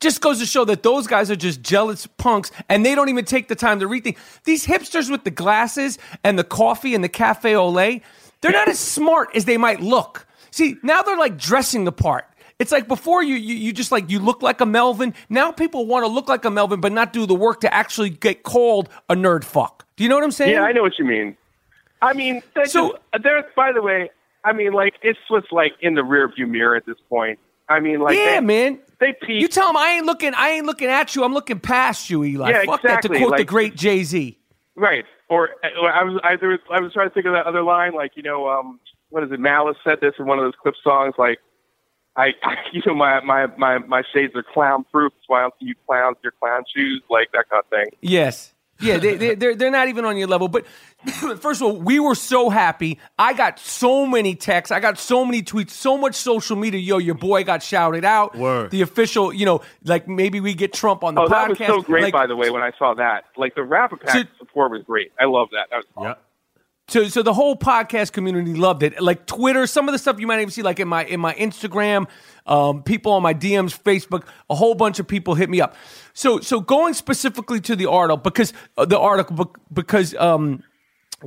just 0.03 0.21
goes 0.21 0.39
to 0.41 0.47
show 0.47 0.65
that 0.67 0.83
those 0.83 1.07
guys 1.07 1.31
are 1.31 1.37
just 1.37 1.63
jealous 1.63 2.07
punks 2.07 2.51
and 2.69 2.85
they 2.85 2.95
don't 2.95 3.09
even 3.09 3.25
take 3.25 3.49
the 3.49 3.55
time 3.55 3.81
to 3.81 3.87
read 3.87 4.05
things. 4.05 4.19
These 4.45 4.67
hipsters 4.67 5.11
with 5.11 5.25
the 5.25 5.31
glasses 5.31 5.99
and 6.23 6.39
the 6.39 6.45
coffee 6.45 6.95
and 6.95 7.03
the 7.03 7.09
cafe 7.09 7.55
au 7.55 7.69
lait, 7.71 8.03
they're 8.43 8.53
not 8.53 8.69
as 8.69 8.79
smart 8.79 9.31
as 9.35 9.47
they 9.47 9.57
might 9.57 9.81
look. 9.81 10.27
See, 10.51 10.77
now 10.83 11.01
they're 11.03 11.17
like 11.17 11.39
dressing 11.39 11.85
the 11.85 11.93
part. 11.93 12.27
It's 12.59 12.71
like 12.71 12.87
before 12.87 13.23
you, 13.23 13.35
you 13.37 13.55
you 13.55 13.73
just 13.73 13.91
like 13.91 14.11
you 14.11 14.19
look 14.21 14.43
like 14.43 14.61
a 14.61 14.67
Melvin. 14.67 15.15
Now 15.29 15.51
people 15.51 15.87
want 15.87 16.05
to 16.05 16.09
look 16.09 16.29
like 16.29 16.45
a 16.45 16.51
Melvin 16.51 16.81
but 16.81 16.93
not 16.93 17.13
do 17.13 17.25
the 17.27 17.35
work 17.35 17.61
to 17.63 17.73
actually 17.73 18.11
get 18.11 18.43
called 18.43 18.89
a 19.09 19.15
nerd 19.15 19.43
fuck. 19.45 19.87
Do 19.97 20.05
you 20.05 20.09
know 20.11 20.17
what 20.17 20.25
I'm 20.25 20.31
saying? 20.31 20.53
yeah, 20.53 20.63
I 20.63 20.73
know 20.73 20.83
what 20.83 20.99
you 20.99 21.05
mean. 21.05 21.37
I 22.03 22.13
mean, 22.13 22.43
So- 22.67 22.91
just, 23.13 23.23
there's 23.23 23.45
by 23.57 23.73
the 23.73 23.83
way, 23.83 24.11
I 24.45 24.53
mean 24.53 24.73
like 24.73 24.95
it's 25.03 25.19
what's 25.29 25.51
like 25.51 25.73
in 25.81 25.95
the 25.95 26.03
rearview 26.03 26.49
mirror 26.49 26.77
at 26.77 26.87
this 26.87 26.99
point. 27.09 27.39
I 27.69 27.81
mean, 27.81 28.01
like 28.01 28.17
yeah, 28.19 28.41
man. 28.41 28.81
They 29.03 29.13
peaked. 29.15 29.43
You 29.43 29.49
tell 29.49 29.67
them 29.67 29.77
I 29.77 29.89
ain't 29.89 30.07
looking. 30.07 30.33
I 30.33 30.51
ain't 30.51 30.65
looking 30.65 30.87
at 30.87 31.17
you. 31.17 31.25
I'm 31.25 31.35
looking 31.35 31.59
past 31.59 32.09
you, 32.09 32.23
Eli. 32.23 32.51
Yeah, 32.51 32.63
Fuck 32.67 32.83
that. 32.83 33.03
To 33.03 33.09
exactly. 33.09 33.19
quote 33.19 33.37
the 33.37 33.45
great 33.45 33.75
Jay 33.75 34.05
Z. 34.05 34.39
Right. 34.77 35.05
Or 35.29 35.51
or 35.81 35.91
I 35.91 36.05
was 36.05 36.21
I, 36.23 36.37
there 36.37 36.51
was 36.51 36.61
I 36.71 36.79
was 36.79 36.93
trying 36.93 37.09
to 37.09 37.15
think 37.15 37.27
of 37.27 37.33
that 37.33 37.45
other 37.45 37.65
line, 37.65 37.95
like 37.95 38.13
you 38.15 38.23
know, 38.23 38.49
um, 38.49 38.79
what 39.11 39.25
is 39.25 39.33
it? 39.33 39.41
Malice 39.41 39.77
said 39.83 39.99
this 40.01 40.15
in 40.21 40.27
one 40.27 40.39
of 40.39 40.45
those 40.45 40.55
Clipse 40.63 40.79
songs, 40.85 41.15
like 41.19 41.41
I, 42.15 42.29
I, 42.45 42.55
you 42.73 42.81
know, 42.87 42.95
my 42.95 43.19
my 43.23 43.49
my 43.59 43.79
my 43.79 44.05
shades 44.15 44.37
are 44.37 44.45
clown 44.45 44.85
proof. 44.93 45.13
That's 45.17 45.29
why 45.29 45.41
I 45.41 45.43
don't 45.43 45.55
see 45.59 45.67
you 45.67 45.75
clowns 45.85 46.19
your 46.23 46.35
clown 46.41 46.63
shoes, 46.73 47.03
like 47.11 47.33
that 47.33 47.51
kind 47.51 47.65
of 47.65 47.71
thing. 47.71 47.87
Yes. 48.03 48.52
Yeah, 48.83 48.99
they, 48.99 49.15
they, 49.17 49.35
they're, 49.35 49.55
they're 49.55 49.71
not 49.71 49.89
even 49.89 50.05
on 50.05 50.17
your 50.17 50.29
level. 50.29 50.49
But 50.49 50.67
first 51.39 51.61
of 51.61 51.63
all, 51.63 51.77
we 51.77 51.99
were 52.01 52.15
so 52.15 52.51
happy. 52.51 52.99
I 53.19 53.33
got 53.33 53.59
so 53.59 54.07
many 54.07 54.35
texts. 54.35 54.73
I 54.73 54.81
got 54.81 54.99
so 54.99 55.25
many 55.25 55.43
tweets, 55.43 55.71
so 55.71 55.97
much 55.97 56.15
social 56.15 56.57
media. 56.57 56.81
Yo, 56.81 56.99
your 56.99 57.15
boy 57.15 57.45
got 57.45 57.63
shouted 57.63 58.05
out. 58.05 58.37
Word. 58.37 58.71
The 58.71 58.83
official, 58.83 59.33
you 59.33 59.47
know, 59.47 59.61
like 59.85 60.09
maybe 60.09 60.41
we 60.41 60.55
get 60.55 60.73
Trump 60.73 61.05
on 61.05 61.15
the 61.15 61.23
Oh, 61.23 61.29
podcast. 61.29 61.31
that 61.31 61.49
was 61.51 61.59
so 61.69 61.83
great, 61.83 62.03
Like, 62.05 62.13
by 62.13 62.27
the 62.27 62.37
way, 62.37 62.51
when 62.51 62.63
I 62.63 62.73
saw 62.79 62.95
that. 62.95 63.25
Like 63.37 63.55
the 63.55 63.63
Rapper 63.63 63.97
Pack 63.97 64.11
So- 64.17 64.25
support 64.39 64.71
was 64.73 64.83
great. 64.83 65.13
I 65.21 65.25
love 65.27 65.49
that. 65.53 65.69
That 65.71 65.77
was 65.77 65.85
awesome. 65.97 66.09
Yeah. 66.09 66.15
So, 66.89 67.07
so 67.09 67.23
the 67.23 67.33
whole 67.33 67.57
podcast 67.57 68.13
community 68.13 68.53
loved 68.55 68.83
it. 68.83 69.01
Like 69.01 69.25
Twitter, 69.25 69.67
some 69.69 69.89
of 69.89 69.93
the 69.93 69.99
stuff 69.99 70.19
you 70.19 70.27
might 70.27 70.41
even 70.41 70.51
see, 70.51 70.63
like 70.63 70.81
in 70.81 70.89
my 70.89 71.05
in 71.05 71.21
my 71.21 71.33
Instagram, 71.35 72.07
um, 72.45 72.83
people 72.83 73.13
on 73.13 73.23
my 73.23 73.33
DMs, 73.33 73.81
Facebook, 73.81 74.25
a 74.51 74.55
whole 74.57 74.75
bunch 74.75 74.99
of 74.99 75.07
people 75.07 75.35
hit 75.35 75.49
me 75.49 75.61
up. 75.61 75.75
So, 76.15 76.41
so 76.41 76.61
going 76.61 76.95
specifically 76.95 77.61
to 77.61 77.77
the 77.77 77.89
article 77.89 78.19
because 78.19 78.53
uh, 78.77 78.85
the 78.85 78.99
article 78.99 79.55
because 79.73 80.15
um, 80.17 80.63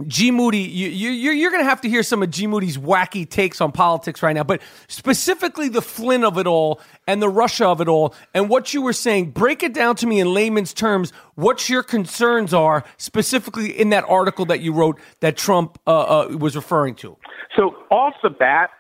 G 0.08 0.32
Moody, 0.32 0.60
you, 0.60 0.90
you, 0.90 1.32
you're, 1.32 1.52
going 1.52 1.64
to 1.64 1.70
have 1.70 1.82
to 1.82 1.90
hear 1.90 2.04
some 2.04 2.22
of 2.22 2.30
G 2.30 2.48
Moody's 2.48 2.78
wacky 2.78 3.28
takes 3.28 3.62
on 3.62 3.72
politics 3.72 4.22
right 4.22 4.34
now, 4.34 4.44
but 4.44 4.62
specifically 4.88 5.70
the 5.70 5.82
Flynn 5.82 6.24
of 6.24 6.38
it 6.38 6.48
all 6.48 6.82
and 7.08 7.22
the 7.22 7.30
Russia 7.30 7.68
of 7.68 7.82
it 7.82 7.88
all 7.88 8.14
and 8.34 8.50
what 8.50 8.74
you 8.74 8.82
were 8.82 8.94
saying. 8.94 9.32
Break 9.32 9.64
it 9.64 9.74
down 9.74 9.96
to 9.98 10.08
me 10.08 10.20
in 10.20 10.34
layman's 10.34 10.74
terms. 10.74 11.12
What 11.36 11.70
your 11.70 11.84
concerns 11.84 12.54
are 12.54 12.84
specifically 12.98 13.72
in 13.72 13.90
that 13.92 14.04
article 14.08 14.46
that 14.46 14.60
you 14.60 14.74
wrote 14.74 15.00
that 15.22 15.38
Trump 15.38 15.80
uh, 15.88 16.26
uh, 16.26 16.38
was 16.38 16.56
referring 16.56 16.96
to. 16.96 17.18
So 17.56 17.76
off 17.90 18.16
the 18.22 18.30
bat, 18.30 18.72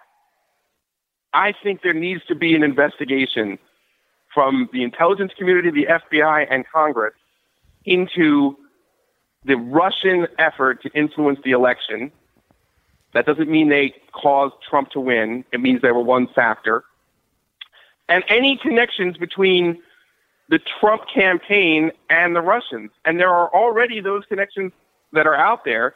I 1.33 1.53
think 1.63 1.81
there 1.81 1.93
needs 1.93 2.21
to 2.27 2.35
be 2.35 2.55
an 2.55 2.63
investigation 2.63 3.57
from 4.35 4.69
the 4.71 4.83
intelligence 4.83 5.31
community, 5.35 5.71
the 5.71 5.87
FBI, 5.87 6.45
and 6.51 6.65
Congress 6.67 7.15
into 7.85 8.57
the 9.45 9.55
Russian 9.55 10.27
effort 10.37 10.83
to 10.83 10.89
influence 10.89 11.39
the 11.43 11.51
election. 11.51 12.11
That 13.13 13.25
doesn't 13.25 13.49
mean 13.49 13.69
they 13.69 13.95
caused 14.11 14.55
Trump 14.69 14.91
to 14.91 14.99
win. 14.99 15.45
It 15.53 15.61
means 15.61 15.81
they 15.81 15.91
were 15.91 16.01
one 16.01 16.27
factor. 16.27 16.83
And 18.09 18.23
any 18.27 18.57
connections 18.57 19.17
between 19.17 19.81
the 20.49 20.59
Trump 20.79 21.03
campaign 21.11 21.91
and 22.09 22.35
the 22.35 22.41
Russians. 22.41 22.91
And 23.05 23.19
there 23.19 23.29
are 23.29 23.49
already 23.53 24.01
those 24.01 24.25
connections 24.25 24.73
that 25.13 25.25
are 25.25 25.35
out 25.35 25.63
there. 25.65 25.95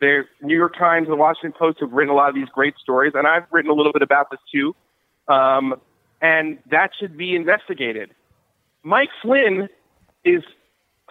The 0.00 0.24
New 0.40 0.56
York 0.56 0.76
Times 0.76 1.06
and 1.06 1.12
the 1.12 1.20
Washington 1.20 1.52
Post 1.52 1.80
have 1.80 1.92
written 1.92 2.12
a 2.12 2.16
lot 2.16 2.28
of 2.28 2.34
these 2.34 2.48
great 2.48 2.76
stories, 2.78 3.12
and 3.14 3.26
I've 3.26 3.44
written 3.50 3.70
a 3.70 3.74
little 3.74 3.92
bit 3.92 4.02
about 4.02 4.30
this 4.30 4.40
too. 4.50 4.74
Um, 5.28 5.80
and 6.22 6.58
that 6.70 6.92
should 6.98 7.18
be 7.18 7.34
investigated. 7.34 8.14
Mike 8.84 9.10
Flynn 9.20 9.68
is 10.24 10.42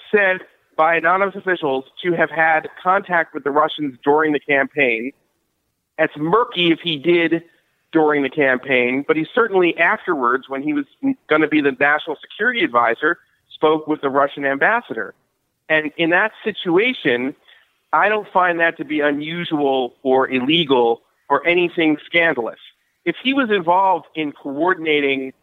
said 0.10 0.40
by 0.78 0.96
anonymous 0.96 1.36
officials 1.36 1.86
to 2.02 2.14
have 2.14 2.32
had 2.32 2.70
contact 2.82 3.34
with 3.34 3.44
the 3.44 3.52
Russians 3.52 3.98
during 4.04 4.32
the 4.32 4.40
campaign. 4.40 5.12
It's 6.00 6.16
murky 6.18 6.72
if 6.72 6.80
he 6.80 6.98
did 6.98 7.44
during 7.92 8.24
the 8.24 8.30
campaign, 8.30 9.04
but 9.06 9.18
he 9.18 9.28
certainly 9.36 9.78
afterwards, 9.78 10.48
when 10.48 10.64
he 10.64 10.74
was 10.74 10.86
going 11.28 11.42
to 11.42 11.48
be 11.48 11.62
the 11.62 11.74
national 11.74 12.16
security 12.22 12.64
advisor, 12.64 13.20
spoke 13.54 13.86
with 13.88 14.02
the 14.02 14.10
Russian 14.10 14.46
ambassador. 14.46 15.14
And 15.68 15.92
in 15.98 16.10
that 16.12 16.32
situation, 16.44 17.36
I 17.92 18.08
don't 18.08 18.28
find 18.32 18.60
that 18.62 18.78
to 18.78 18.86
be 18.86 19.02
unusual 19.02 19.94
or 20.04 20.30
illegal 20.30 21.02
or 21.30 21.46
anything 21.46 21.98
scandalous. 22.06 22.60
If 23.06 23.16
he 23.24 23.34
was 23.34 23.50
involved 23.50 24.06
in 24.16 24.32
coordinating 24.32 25.34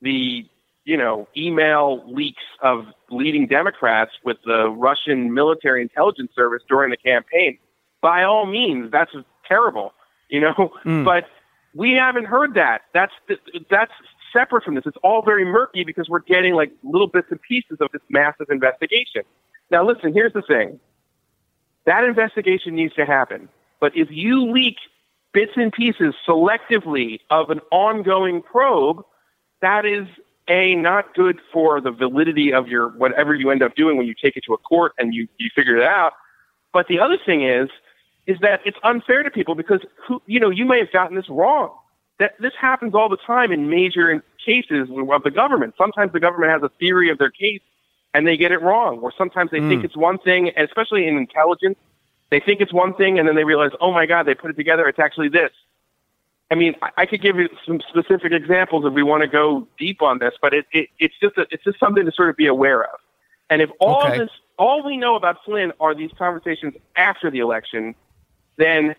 the, 0.00 0.46
you 0.84 0.96
know, 0.96 1.28
email 1.36 2.02
leaks 2.06 2.42
of 2.62 2.86
leading 3.10 3.46
Democrats 3.46 4.12
with 4.24 4.36
the 4.44 4.68
Russian 4.70 5.34
military 5.34 5.82
intelligence 5.82 6.30
service 6.34 6.62
during 6.68 6.90
the 6.90 6.96
campaign, 6.96 7.58
by 8.00 8.22
all 8.22 8.46
means, 8.46 8.90
that's 8.92 9.10
terrible, 9.46 9.92
you 10.28 10.40
know. 10.40 10.72
Hmm. 10.82 11.04
But 11.04 11.24
we 11.74 11.92
haven't 11.92 12.26
heard 12.26 12.54
that. 12.54 12.82
That's 12.94 13.12
that's 13.70 13.92
separate 14.32 14.64
from 14.64 14.74
this. 14.74 14.84
It's 14.86 14.96
all 15.02 15.22
very 15.22 15.44
murky 15.44 15.84
because 15.84 16.08
we're 16.08 16.20
getting 16.20 16.54
like 16.54 16.70
little 16.82 17.08
bits 17.08 17.28
and 17.30 17.40
pieces 17.42 17.78
of 17.80 17.88
this 17.92 18.02
massive 18.08 18.46
investigation. 18.50 19.22
Now, 19.70 19.86
listen. 19.86 20.12
Here's 20.14 20.32
the 20.32 20.42
thing. 20.42 20.78
That 21.86 22.04
investigation 22.04 22.74
needs 22.74 22.94
to 22.94 23.04
happen. 23.04 23.48
But 23.80 23.96
if 23.96 24.08
you 24.10 24.50
leak 24.50 24.76
bits 25.32 25.52
and 25.56 25.72
pieces 25.72 26.14
selectively 26.26 27.20
of 27.30 27.50
an 27.50 27.60
ongoing 27.70 28.42
probe, 28.42 29.04
that 29.60 29.84
is 29.84 30.06
a 30.48 30.74
not 30.74 31.14
good 31.14 31.38
for 31.52 31.80
the 31.80 31.90
validity 31.90 32.52
of 32.52 32.68
your 32.68 32.88
whatever 32.90 33.34
you 33.34 33.50
end 33.50 33.62
up 33.62 33.74
doing 33.74 33.96
when 33.96 34.06
you 34.06 34.14
take 34.14 34.36
it 34.36 34.44
to 34.44 34.54
a 34.54 34.58
court 34.58 34.92
and 34.98 35.14
you 35.14 35.28
you 35.38 35.50
figure 35.54 35.76
it 35.76 35.84
out. 35.84 36.12
But 36.72 36.88
the 36.88 36.98
other 37.00 37.18
thing 37.24 37.42
is 37.44 37.68
is 38.26 38.38
that 38.40 38.60
it's 38.64 38.78
unfair 38.82 39.22
to 39.22 39.30
people 39.30 39.54
because 39.54 39.80
who 40.06 40.22
you 40.26 40.40
know 40.40 40.50
you 40.50 40.64
may 40.64 40.78
have 40.78 40.92
gotten 40.92 41.16
this 41.16 41.28
wrong. 41.28 41.74
that 42.18 42.32
this 42.40 42.52
happens 42.60 42.94
all 42.94 43.08
the 43.08 43.18
time 43.18 43.52
in 43.52 43.68
major 43.68 44.22
cases 44.44 44.88
of 44.90 45.22
the 45.22 45.30
government. 45.30 45.74
Sometimes 45.78 46.12
the 46.12 46.20
government 46.20 46.50
has 46.50 46.62
a 46.62 46.70
theory 46.80 47.10
of 47.10 47.18
their 47.18 47.30
case 47.30 47.60
and 48.14 48.26
they 48.26 48.36
get 48.36 48.52
it 48.52 48.60
wrong, 48.62 48.98
or 49.00 49.12
sometimes 49.16 49.50
they 49.50 49.60
think 49.60 49.80
hmm. 49.80 49.84
it's 49.84 49.96
one 49.96 50.18
thing, 50.18 50.48
and 50.48 50.66
especially 50.66 51.06
in 51.06 51.16
intelligence, 51.16 51.76
they 52.30 52.40
think 52.40 52.60
it's 52.60 52.72
one 52.72 52.94
thing 52.94 53.18
and 53.18 53.26
then 53.26 53.34
they 53.36 53.44
realize, 53.44 53.70
oh 53.80 53.92
my 53.92 54.06
God, 54.06 54.24
they 54.26 54.34
put 54.34 54.50
it 54.50 54.56
together, 54.56 54.86
it's 54.86 54.98
actually 54.98 55.28
this. 55.28 55.50
I 56.50 56.54
mean, 56.54 56.74
I, 56.96 57.04
could 57.04 57.20
give 57.20 57.36
you 57.36 57.48
some 57.66 57.80
specific 57.88 58.32
examples 58.32 58.86
if 58.86 58.94
we 58.94 59.02
want 59.02 59.20
to 59.22 59.28
go 59.28 59.68
deep 59.78 60.00
on 60.00 60.18
this, 60.18 60.32
but 60.40 60.54
it, 60.54 60.64
it, 60.72 60.88
it's 60.98 61.14
just 61.20 61.36
a, 61.36 61.46
it's 61.50 61.62
just 61.62 61.78
something 61.78 62.06
to 62.06 62.12
sort 62.12 62.30
of 62.30 62.36
be 62.36 62.46
aware 62.46 62.84
of. 62.84 62.98
And 63.50 63.60
if 63.60 63.70
all 63.80 64.06
Okay. 64.06 64.18
this, 64.20 64.30
all 64.58 64.82
we 64.82 64.96
know 64.96 65.14
about 65.14 65.44
Flynn 65.44 65.72
are 65.78 65.94
these 65.94 66.10
conversations 66.18 66.74
after 66.96 67.30
the 67.30 67.40
election, 67.40 67.94
then 68.56 68.94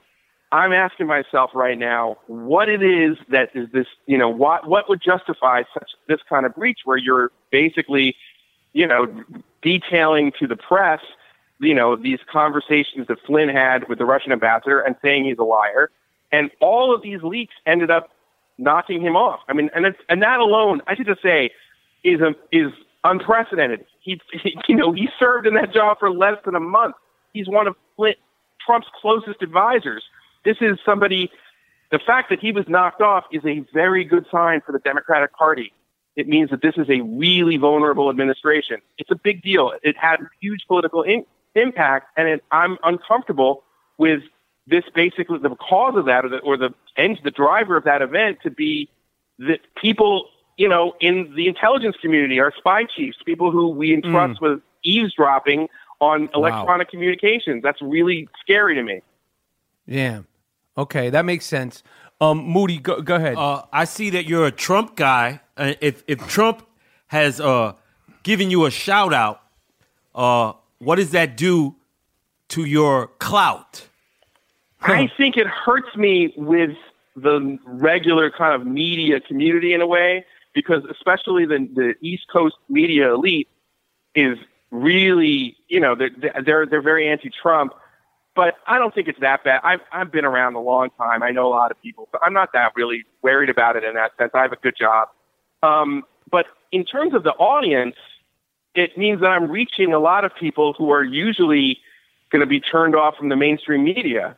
I'm 0.52 0.74
asking 0.74 1.08
myself 1.08 1.52
right 1.54 1.78
now 1.78 2.18
what 2.28 2.70
it 2.70 2.82
is 2.82 3.18
that 3.30 3.50
is 3.56 3.70
this, 3.72 3.88
you 4.06 4.18
know, 4.18 4.30
what 4.30 4.68
what 4.68 4.90
would 4.90 5.02
justify 5.02 5.64
such 5.74 5.92
this 6.08 6.20
kind 6.28 6.46
of 6.46 6.56
breach 6.56 6.80
where 6.86 6.98
you're 6.98 7.32
basically, 7.52 8.16
you 8.74 8.88
know, 8.88 9.24
detailing 9.62 10.32
to 10.40 10.48
the 10.48 10.56
press, 10.56 11.02
you 11.60 11.74
know, 11.74 11.96
these 11.96 12.20
conversations 12.32 13.08
that 13.08 13.18
Flynn 13.26 13.50
had 13.50 13.88
with 13.90 14.00
the 14.00 14.06
Russian 14.06 14.32
ambassador 14.32 14.80
and 14.80 14.96
saying 15.02 15.26
he's 15.26 15.38
a 15.38 15.44
liar, 15.44 15.92
and 16.32 16.50
all 16.60 16.94
of 16.94 17.02
these 17.02 17.22
leaks 17.22 17.54
ended 17.66 17.92
up 17.92 18.10
knocking 18.58 19.02
him 19.02 19.16
off. 19.16 19.42
I 19.48 19.54
mean, 19.54 19.70
and 19.74 19.86
it's, 19.86 20.00
and 20.10 20.22
that 20.22 20.40
alone, 20.40 20.82
I 20.88 20.96
should 20.96 21.06
just 21.06 21.22
say, 21.22 21.52
is 22.04 22.22
a, 22.22 22.36
is 22.52 22.72
unprecedented. 23.04 23.86
He, 24.02 24.20
he, 24.32 24.58
you 24.68 24.76
know, 24.76 24.92
he 24.92 25.10
served 25.20 25.48
in 25.48 25.54
that 25.56 25.74
job 25.74 26.00
for 26.00 26.12
less 26.12 26.38
than 26.46 26.56
a 26.56 26.60
month. 26.60 26.96
He's 27.34 27.48
one 27.48 27.68
of 27.68 27.76
Flynn, 27.96 28.16
Trump's 28.66 28.88
closest 29.02 29.42
advisors. 29.42 30.04
This 30.46 30.58
is 30.62 30.78
somebody. 30.86 31.32
The 31.92 32.00
fact 32.00 32.30
that 32.30 32.40
he 32.40 32.52
was 32.52 32.66
knocked 32.68 33.02
off 33.02 33.26
is 33.32 33.44
a 33.46 33.66
very 33.74 34.04
good 34.04 34.26
sign 34.32 34.62
for 34.62 34.72
the 34.72 34.80
Democratic 34.80 35.34
Party. 35.34 35.74
It 36.16 36.28
means 36.28 36.52
that 36.52 36.62
this 36.62 36.76
is 36.78 36.88
a 36.90 37.02
really 37.02 37.58
vulnerable 37.58 38.10
administration. 38.10 38.78
It's 38.98 39.10
a 39.10 39.16
big 39.16 39.42
deal. 39.42 39.74
It 39.82 39.98
had 39.98 40.18
huge 40.40 40.66
political 40.68 41.02
in, 41.02 41.26
impact, 41.56 42.08
and 42.18 42.28
it, 42.28 42.44
I'm 42.52 42.78
uncomfortable 42.84 43.64
with 43.98 44.22
this 44.68 44.84
basically 44.94 45.40
the 45.40 45.56
cause 45.56 45.96
of 45.96 46.06
that 46.06 46.26
or 46.26 46.30
the 46.30 46.38
or 46.40 46.58
the 46.58 46.74
end 46.96 47.20
the 47.24 47.32
driver 47.32 47.76
of 47.76 47.84
that 47.86 48.02
event 48.02 48.38
to 48.44 48.52
be 48.52 48.90
that 49.40 49.60
people 49.82 50.30
you 50.58 50.68
know 50.68 50.94
in 51.00 51.34
the 51.36 51.48
intelligence 51.48 51.96
community 52.02 52.40
our 52.40 52.54
spy 52.56 52.84
chiefs 52.84 53.18
people 53.26 53.52
who 53.52 53.70
we 53.70 53.94
entrust 53.94 54.40
with 54.42 54.62
eavesdropping 54.84 55.68
on 56.00 56.30
electronic 56.36 56.90
communications 56.90 57.64
that's 57.64 57.82
really 57.82 58.30
scary 58.42 58.76
to 58.76 58.84
me 58.84 59.02
Yeah. 59.86 60.22
Okay, 60.78 61.10
that 61.10 61.26
makes 61.26 61.46
sense. 61.46 61.84
Um, 62.22 62.38
Moody, 62.38 62.78
go, 62.78 63.02
go 63.02 63.16
ahead. 63.16 63.38
Uh, 63.38 63.64
I 63.74 63.86
see 63.86 64.12
that 64.12 64.26
you're 64.26 64.46
a 64.46 64.52
Trump 64.52 64.96
guy. 64.96 65.42
Uh, 65.58 65.74
if 65.82 66.04
if 66.08 66.26
Trump 66.28 66.66
has 67.08 67.42
uh, 67.42 67.74
given 68.24 68.50
you 68.50 68.66
a 68.66 68.72
shout 68.72 69.14
out, 69.14 69.42
uh, 70.16 70.54
what 70.80 70.96
does 70.96 71.12
that 71.12 71.38
do 71.38 71.76
to 72.50 72.66
your 72.66 73.08
clout? 73.20 73.88
I 74.82 75.12
think 75.18 75.38
it 75.38 75.48
hurts 75.48 75.96
me 75.96 76.34
with 76.38 76.76
the 77.16 77.60
regular 77.66 78.32
kind 78.32 78.60
of 78.60 78.66
media 78.66 79.20
community 79.20 79.74
in 79.74 79.82
a 79.82 79.88
way 79.88 80.26
because 80.54 80.84
especially 80.90 81.46
the 81.46 81.68
the 81.74 81.96
East 82.02 82.24
Coast 82.32 82.56
media 82.70 83.14
elite 83.14 83.50
is 84.16 84.38
really 84.72 85.58
you 85.68 85.80
know 85.80 85.96
they're 85.96 86.12
they're 86.44 86.66
they're 86.66 86.82
very 86.82 87.10
anti-Trump, 87.10 87.74
but 88.36 88.56
I 88.68 88.78
don't 88.78 88.94
think 88.94 89.08
it's 89.08 89.20
that 89.20 89.44
bad. 89.44 89.62
I've 89.64 89.82
I've 89.92 90.12
been 90.12 90.26
around 90.26 90.56
a 90.56 90.62
long 90.62 90.90
time. 90.98 91.24
I 91.24 91.32
know 91.32 91.48
a 91.48 91.54
lot 91.54 91.72
of 91.72 91.82
people, 91.82 92.08
so 92.12 92.20
I'm 92.22 92.34
not 92.34 92.54
that 92.54 92.72
really 92.76 93.04
worried 93.22 93.50
about 93.50 93.76
it 93.76 93.84
in 93.84 93.96
that 93.96 94.12
sense. 94.18 94.32
I 94.34 94.42
have 94.44 94.54
a 94.54 94.58
good 94.58 94.76
job, 94.78 95.10
um, 95.62 96.04
but 96.32 96.46
in 96.72 96.86
terms 96.86 97.14
of 97.14 97.24
the 97.24 97.34
audience, 97.34 97.96
it 98.76 98.98
means 98.98 99.22
that 99.22 99.28
I'm 99.28 99.50
reaching 99.50 99.94
a 99.94 100.00
lot 100.00 100.26
of 100.26 100.36
people 100.36 100.74
who 100.74 100.92
are 100.92 101.04
usually 101.04 101.80
going 102.32 102.42
to 102.42 102.46
be 102.46 102.60
turned 102.60 102.96
off 102.96 103.16
from 103.18 103.30
the 103.30 103.36
mainstream 103.36 103.84
media. 103.84 104.38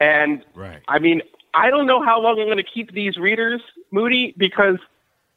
And 0.00 0.44
Right. 0.54 0.80
I 0.88 0.98
mean, 0.98 1.22
I 1.54 1.70
don't 1.70 1.86
know 1.86 2.02
how 2.02 2.20
long 2.20 2.38
I'm 2.40 2.46
going 2.46 2.58
to 2.58 2.62
keep 2.62 2.92
these 2.92 3.16
readers, 3.16 3.60
Moody, 3.90 4.34
because 4.36 4.78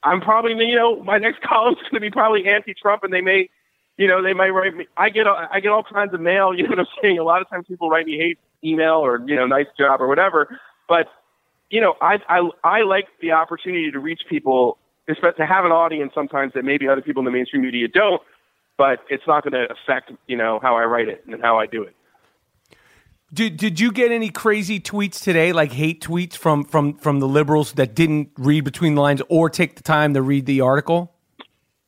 I'm 0.04 0.22
probably, 0.22 0.54
you 0.66 0.76
know, 0.76 1.02
my 1.04 1.18
next 1.18 1.42
column's 1.48 1.80
going 1.82 1.94
to 1.94 2.00
be 2.00 2.12
probably 2.12 2.48
anti-Trump, 2.48 3.04
and 3.04 3.14
they 3.14 3.22
may, 3.22 3.50
you 3.98 4.08
know, 4.08 4.22
they 4.22 4.34
might 4.34 4.50
write 4.50 4.76
me. 4.76 4.88
I 4.98 5.10
get, 5.10 5.28
I 5.28 5.60
get 5.60 5.72
all 5.72 5.84
kinds 5.84 6.14
of 6.14 6.22
mail. 6.22 6.54
You 6.58 6.64
know 6.64 6.70
what 6.70 6.80
I'm 6.80 6.88
saying? 7.02 7.20
A 7.20 7.24
lot 7.24 7.42
of 7.42 7.50
times 7.50 7.66
people 7.68 7.90
write 7.90 8.06
me 8.06 8.18
hate 8.18 8.40
email 8.64 8.96
or 8.96 9.22
you 9.26 9.36
know, 9.36 9.46
nice 9.46 9.68
job 9.78 10.02
or 10.02 10.08
whatever. 10.08 10.60
But 10.88 11.08
you 11.70 11.80
know, 11.82 11.96
I, 12.02 12.20
I, 12.28 12.50
I 12.64 12.82
like 12.82 13.08
the 13.22 13.32
opportunity 13.32 13.92
to 13.92 14.00
reach 14.00 14.22
people, 14.30 14.78
to 15.08 15.46
have 15.46 15.66
an 15.66 15.72
audience 15.72 16.12
sometimes 16.14 16.54
that 16.54 16.64
maybe 16.64 16.88
other 16.88 17.02
people 17.02 17.22
in 17.22 17.26
the 17.26 17.32
mainstream 17.32 17.64
media 17.64 17.88
don't. 17.88 18.22
But 18.78 19.00
it's 19.10 19.24
not 19.28 19.44
going 19.44 19.54
to 19.54 19.68
affect, 19.72 20.12
you 20.28 20.38
know, 20.38 20.60
how 20.62 20.76
I 20.76 20.86
write 20.86 21.08
it 21.08 21.24
and 21.28 21.40
how 21.42 21.60
I 21.60 21.68
do 21.68 21.84
it. 21.84 21.96
Did 23.34 23.58
Did 23.58 23.80
you 23.80 23.92
get 23.92 24.12
any 24.12 24.30
crazy 24.30 24.80
tweets 24.80 25.22
today, 25.22 25.54
like 25.54 25.72
hate 25.72 26.02
tweets 26.02 26.36
from 26.36 26.66
from 26.66 26.98
from 26.98 27.20
the 27.20 27.28
liberals 27.28 27.74
that 27.74 27.96
didn't 27.96 28.30
read 28.38 28.64
between 28.64 28.96
the 28.96 29.02
lines 29.02 29.22
or 29.30 29.50
take 29.50 29.76
the 29.76 29.84
time 29.84 30.14
to 30.16 30.22
read 30.22 30.46
the 30.46 30.62
article? 30.62 31.14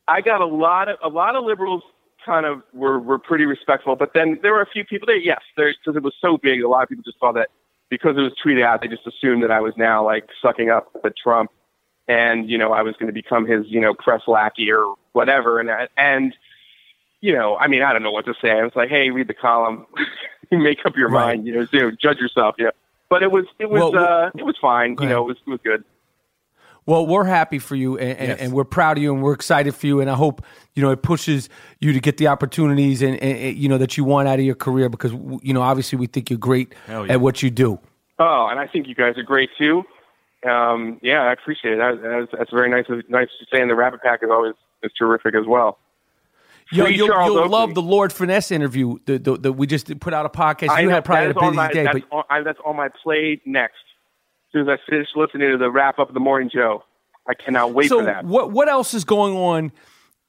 I 0.08 0.22
got 0.22 0.42
a 0.42 0.46
lot 0.46 0.88
of 0.88 0.98
a 1.04 1.10
lot 1.10 1.36
of 1.36 1.44
liberals 1.44 1.84
kind 2.26 2.46
of 2.46 2.62
were 2.74 3.00
were 3.00 3.20
pretty 3.20 3.46
respectful, 3.46 3.96
but 3.96 4.12
then 4.14 4.40
there 4.42 4.54
were 4.54 4.62
a 4.62 4.70
few 4.70 4.86
people 4.86 5.06
that 5.08 5.20
yes, 5.24 5.42
because 5.58 5.96
it 5.96 6.04
was 6.04 6.14
so 6.22 6.38
big, 6.38 6.62
a 6.62 6.70
lot 6.70 6.84
of 6.84 6.90
people 6.90 7.04
just 7.04 7.20
saw 7.20 7.34
that 7.34 7.50
because 7.90 8.16
it 8.18 8.22
was 8.22 8.34
tweeted 8.44 8.64
out, 8.64 8.82
they 8.82 8.88
just 8.88 9.06
assumed 9.06 9.44
that 9.44 9.52
I 9.52 9.60
was 9.60 9.74
now 9.78 10.04
like 10.04 10.28
sucking 10.42 10.70
up 10.70 10.90
at 11.04 11.14
Trump, 11.22 11.52
and 12.08 12.50
you 12.50 12.58
know 12.58 12.74
I 12.74 12.82
was 12.82 12.96
going 12.98 13.08
to 13.08 13.14
become 13.14 13.46
his 13.46 13.66
you 13.68 13.80
know 13.80 13.94
press 13.94 14.22
lackey 14.28 14.72
or 14.72 14.96
whatever, 15.14 15.60
and 15.60 15.70
and 15.98 16.36
you 17.22 17.34
know 17.34 17.58
I 17.58 17.68
mean 17.68 17.82
I 17.84 17.94
don't 17.94 18.04
know 18.04 18.12
what 18.12 18.26
to 18.26 18.34
say. 18.42 18.52
I 18.52 18.64
was 18.64 18.74
like, 18.76 18.90
hey, 18.90 19.10
read 19.10 19.28
the 19.28 19.34
column, 19.34 19.86
make 20.52 20.86
up 20.86 20.96
your 20.96 21.10
Right. 21.10 21.36
mind, 21.38 21.48
you 21.48 21.54
know, 21.54 21.68
you 21.72 21.82
know, 21.82 21.92
judge 21.92 22.18
yourself, 22.18 22.56
you 22.58 22.66
know. 22.66 22.72
But 23.10 23.24
it 23.24 23.32
was 23.32 23.46
it 23.60 23.70
was 23.70 23.80
Well, 23.94 23.98
uh 23.98 24.32
it 24.36 24.46
was 24.46 24.56
fine, 24.62 24.98
you 25.00 25.08
know, 25.08 25.22
it 25.24 25.28
was 25.28 25.38
it 25.46 25.50
was 25.50 25.60
good. 25.64 25.84
Well, 26.86 27.08
we're 27.08 27.24
happy 27.24 27.60
for 27.60 27.76
you, 27.78 27.98
and, 27.98 28.18
and, 28.20 28.28
Yes. 28.28 28.40
and 28.42 28.52
we're 28.52 28.66
proud 28.66 28.98
of 28.98 29.04
you, 29.04 29.14
and 29.14 29.24
we're 29.24 29.32
excited 29.34 29.74
for 29.74 29.88
you, 29.88 30.02
and 30.02 30.10
I 30.10 30.16
hope 30.16 30.44
you 30.74 30.84
know 30.84 30.92
it 30.92 31.02
pushes 31.02 31.48
you 31.80 31.94
to 31.94 32.00
get 32.02 32.18
the 32.18 32.28
opportunities 32.28 33.02
and, 33.02 33.16
and 33.24 33.38
and, 33.38 33.58
you 33.58 33.70
know 33.70 33.78
that 33.78 33.96
you 33.98 34.04
want 34.04 34.28
out 34.28 34.40
of 34.40 34.44
your 34.46 34.56
career 34.56 34.90
because 34.90 35.14
you 35.42 35.54
know 35.54 35.62
obviously 35.62 35.98
we 35.98 36.08
think 36.08 36.30
you're 36.30 36.38
great 36.40 36.74
yeah. 36.90 37.04
at 37.04 37.22
what 37.22 37.42
you 37.42 37.50
do. 37.50 37.80
Oh, 38.20 38.48
and 38.52 38.60
I 38.60 38.68
think 38.68 38.88
you 38.88 38.96
guys 38.96 39.18
are 39.18 39.24
great 39.24 39.50
too. 39.58 39.84
Um, 40.46 41.00
yeah, 41.02 41.24
I 41.24 41.34
appreciate 41.34 41.76
it. 41.76 41.78
That, 41.78 42.02
that's, 42.02 42.32
that's 42.38 42.52
very 42.52 42.70
nice. 42.70 42.86
Nice 43.10 43.30
to 43.40 43.46
say. 43.52 43.62
And 43.62 43.70
the 43.70 43.76
Rabbit 43.76 44.02
Pack 44.02 44.24
is 44.24 44.30
always 44.30 44.54
is 44.84 44.92
terrific 44.98 45.36
as 45.36 45.46
well. 45.48 45.80
You'll, 46.72 46.90
you'll, 46.90 47.08
you'll 47.08 47.50
love 47.50 47.76
the 47.76 47.82
Lord 47.82 48.12
Finesse 48.12 48.52
interview 48.52 48.98
that 49.06 49.24
the, 49.24 49.38
the, 49.38 49.54
we 49.54 49.68
just 49.68 50.00
put 50.00 50.14
out 50.14 50.26
a 50.26 50.30
podcast. 50.30 50.70
I 50.70 50.82
You 50.82 50.88
know, 50.88 50.96
had 50.96 51.06
probably 51.06 51.32
a 51.32 51.34
busy 51.34 51.56
my, 51.56 51.72
day, 51.72 51.84
that's, 51.84 52.00
but 52.00 52.18
on, 52.18 52.24
I, 52.30 52.42
that's 52.42 52.60
on 52.66 52.76
my 52.76 52.90
play 53.04 53.42
next. 53.46 53.76
As 54.48 54.52
soon 54.54 54.70
as 54.70 54.80
I 54.80 54.90
finish 54.90 55.10
listening 55.16 55.52
to 55.52 55.58
the 55.58 55.70
wrap 55.70 56.00
up 56.00 56.08
of 56.08 56.14
the 56.14 56.20
morning 56.20 56.50
Joe, 56.54 56.84
I 57.28 57.34
cannot 57.34 57.74
wait 57.74 57.90
so 57.90 58.00
for 58.00 58.06
that. 58.06 58.26
what 58.26 58.52
what 58.52 58.70
else 58.70 58.94
is 58.94 59.04
going 59.04 59.36
on 59.36 59.72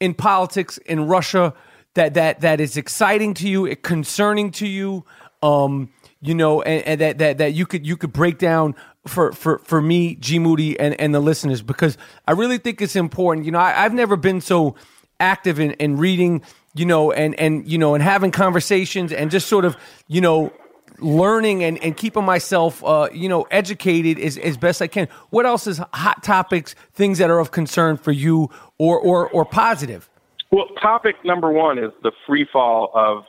in 0.00 0.14
politics 0.14 0.78
in 0.78 1.06
Russia 1.06 1.54
that 1.94 2.14
that 2.14 2.40
that 2.40 2.60
is 2.60 2.76
exciting 2.76 3.34
to 3.34 3.48
you, 3.48 3.74
concerning 3.76 4.50
to 4.52 4.66
you? 4.66 5.04
Um, 5.42 5.92
you 6.20 6.34
know, 6.34 6.62
and, 6.62 6.86
and 6.86 7.00
that, 7.00 7.18
that 7.18 7.38
that 7.38 7.52
you 7.54 7.66
could 7.66 7.86
you 7.86 7.96
could 7.96 8.12
break 8.12 8.38
down 8.38 8.74
for 9.06 9.32
for 9.32 9.58
for 9.58 9.80
me, 9.80 10.16
G 10.16 10.38
Moody, 10.38 10.78
and 10.78 10.98
and 11.00 11.14
the 11.14 11.20
listeners 11.20 11.62
because 11.62 11.98
I 12.26 12.32
really 12.32 12.58
think 12.58 12.80
it's 12.80 12.96
important. 12.96 13.46
You 13.46 13.52
know, 13.52 13.58
I, 13.58 13.84
I've 13.84 13.94
never 13.94 14.16
been 14.16 14.40
so 14.40 14.76
active 15.20 15.60
in, 15.60 15.72
in 15.72 15.96
reading, 15.96 16.42
you 16.74 16.84
know, 16.84 17.12
and 17.12 17.38
and 17.38 17.66
you 17.70 17.78
know, 17.78 17.94
and 17.94 18.02
having 18.02 18.30
conversations 18.30 19.12
and 19.12 19.30
just 19.30 19.48
sort 19.48 19.64
of, 19.64 19.76
you 20.08 20.20
know, 20.20 20.52
learning 20.98 21.64
and, 21.64 21.82
and 21.82 21.96
keeping 21.96 22.24
myself, 22.24 22.82
uh, 22.84 23.08
you 23.12 23.28
know, 23.28 23.42
educated 23.50 24.18
as, 24.18 24.38
as 24.38 24.56
best 24.56 24.80
I 24.80 24.86
can. 24.86 25.08
What 25.30 25.46
else 25.46 25.66
is 25.66 25.80
hot 25.92 26.22
topics, 26.22 26.74
things 26.92 27.18
that 27.18 27.30
are 27.30 27.38
of 27.38 27.50
concern 27.50 27.96
for 27.96 28.12
you 28.12 28.50
or 28.78 28.98
or 28.98 29.28
or 29.28 29.44
positive? 29.44 30.08
Well, 30.50 30.66
topic 30.80 31.16
number 31.24 31.50
one 31.50 31.78
is 31.78 31.90
the 32.02 32.12
free 32.26 32.46
fall 32.50 32.90
of 32.94 33.24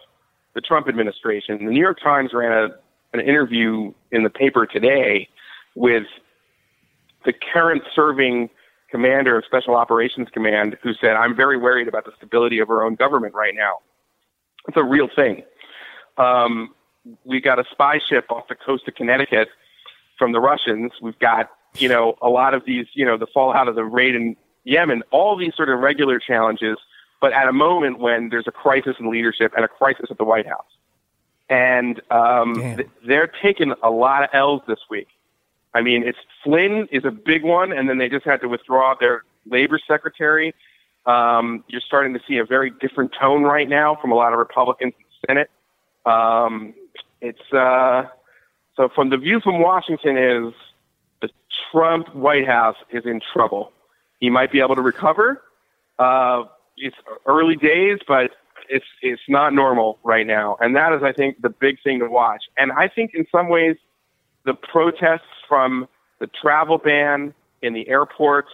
the 0.54 0.62
Trump 0.62 0.88
administration. 0.88 1.58
The 1.66 1.72
New 1.72 1.82
York 1.82 2.00
Times 2.02 2.32
ran 2.34 2.52
a, 2.52 3.18
an 3.18 3.20
interview 3.20 3.94
in 4.12 4.24
the 4.24 4.30
paper 4.30 4.66
today 4.66 5.28
with 5.76 6.08
the 7.26 7.34
current 7.54 7.84
serving 7.94 8.50
commander 8.90 9.38
of 9.38 9.46
Special 9.46 9.76
Operations 9.76 10.30
Command, 10.32 10.78
who 10.82 10.94
said, 10.94 11.12
I'm 11.12 11.36
very 11.36 11.58
worried 11.58 11.88
about 11.88 12.06
the 12.06 12.12
stability 12.18 12.60
of 12.60 12.70
our 12.70 12.84
own 12.84 12.96
government 12.96 13.34
right 13.34 13.54
now. 13.54 13.80
It's 14.68 14.78
a 14.78 14.84
real 14.84 15.10
thing. 15.14 15.44
Um, 16.18 16.74
we 17.24 17.42
got 17.42 17.60
a 17.60 17.66
spy 17.72 18.00
ship 18.00 18.32
off 18.32 18.48
the 18.48 18.56
coast 18.56 18.88
of 18.88 18.96
Connecticut 18.96 19.50
from 20.18 20.32
the 20.32 20.40
Russians. 20.40 20.94
We've 21.02 21.20
got, 21.20 21.50
you 21.78 21.90
know, 21.90 22.18
a 22.22 22.30
lot 22.30 22.54
of 22.54 22.64
these, 22.66 22.88
you 22.94 23.06
know, 23.06 23.18
the 23.18 23.28
fallout 23.28 23.68
of 23.68 23.76
the 23.76 23.84
raid 23.84 24.16
in 24.16 24.36
Yemen, 24.64 25.04
all 25.12 25.36
these 25.36 25.56
sort 25.56 25.70
of 25.70 25.80
regular 25.80 26.20
challenges, 26.20 26.78
but 27.22 27.34
at 27.34 27.48
a 27.48 27.54
moment 27.54 28.00
when 28.00 28.30
there's 28.30 28.48
a 28.48 28.52
crisis 28.52 28.96
in 29.00 29.12
leadership 29.12 29.54
and 29.56 29.64
a 29.64 29.68
crisis 29.68 30.08
at 30.10 30.18
the 30.18 30.24
White 30.24 30.48
House. 30.48 30.66
And 31.50 32.02
um, 32.10 32.56
th- 32.78 32.90
they're 33.06 33.32
taking 33.42 33.74
a 33.84 33.90
lot 33.92 34.24
of 34.24 34.30
L's 34.34 34.62
this 34.68 34.80
week. 34.90 35.08
I 35.76 35.82
mean, 35.82 36.04
it's 36.08 36.18
Flynn 36.44 36.88
is 36.92 37.04
a 37.04 37.12
big 37.12 37.44
one, 37.44 37.74
and 37.74 37.88
then 37.90 37.98
they 37.98 38.08
just 38.08 38.26
had 38.26 38.40
to 38.42 38.48
withdraw 38.48 38.96
their 39.00 39.24
labor 39.46 39.78
secretary. 39.86 40.56
Um, 41.06 41.66
you're 41.68 41.82
starting 41.82 42.14
to 42.14 42.22
see 42.28 42.38
a 42.38 42.46
very 42.46 42.72
different 42.80 43.12
tone 43.20 43.44
right 43.44 43.68
now 43.68 43.98
from 44.02 44.12
a 44.12 44.16
lot 44.16 44.32
of 44.32 44.40
Republicans 44.40 44.94
in 44.98 45.06
the 45.06 45.28
Senate. 45.28 45.52
Um, 46.06 46.74
it's 47.22 47.54
uh, 47.54 48.04
so 48.78 48.90
from 48.96 49.10
the 49.10 49.18
view 49.18 49.42
from 49.42 49.62
Washington 49.62 50.18
is 50.18 50.54
the 51.22 51.30
Trump 51.72 52.16
White 52.16 52.48
House 52.48 52.78
is 52.92 53.06
in 53.06 53.20
trouble. 53.34 53.74
He 54.20 54.30
might 54.30 54.52
be 54.52 54.62
able 54.62 54.76
to 54.76 54.82
recover. 54.82 55.44
Uh, 56.00 56.44
it's 56.78 56.96
early 57.26 57.58
days, 57.58 58.00
but 58.08 58.32
it's 58.70 58.86
it's 59.02 59.22
not 59.28 59.54
normal 59.54 60.00
right 60.04 60.26
now, 60.26 60.58
and 60.62 60.74
that 60.78 60.94
is, 60.94 61.04
I 61.04 61.12
think, 61.12 61.42
the 61.42 61.50
big 61.50 61.84
thing 61.84 62.00
to 62.00 62.08
watch. 62.08 62.44
And 62.58 62.72
I 62.72 62.88
think, 62.88 63.12
in 63.14 63.28
some 63.30 63.50
ways, 63.50 63.76
the 64.46 64.54
protests 64.54 65.22
from 65.48 65.88
the 66.20 66.28
travel 66.28 66.78
ban 66.78 67.34
in 67.62 67.74
the 67.74 67.88
airports 67.88 68.52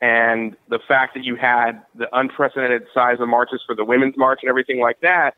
and 0.00 0.56
the 0.68 0.78
fact 0.86 1.14
that 1.14 1.24
you 1.24 1.36
had 1.36 1.82
the 1.94 2.06
unprecedented 2.16 2.82
size 2.92 3.16
of 3.20 3.28
marches 3.28 3.62
for 3.66 3.74
the 3.74 3.84
women's 3.84 4.16
march 4.16 4.40
and 4.42 4.48
everything 4.48 4.80
like 4.80 5.00
that, 5.00 5.34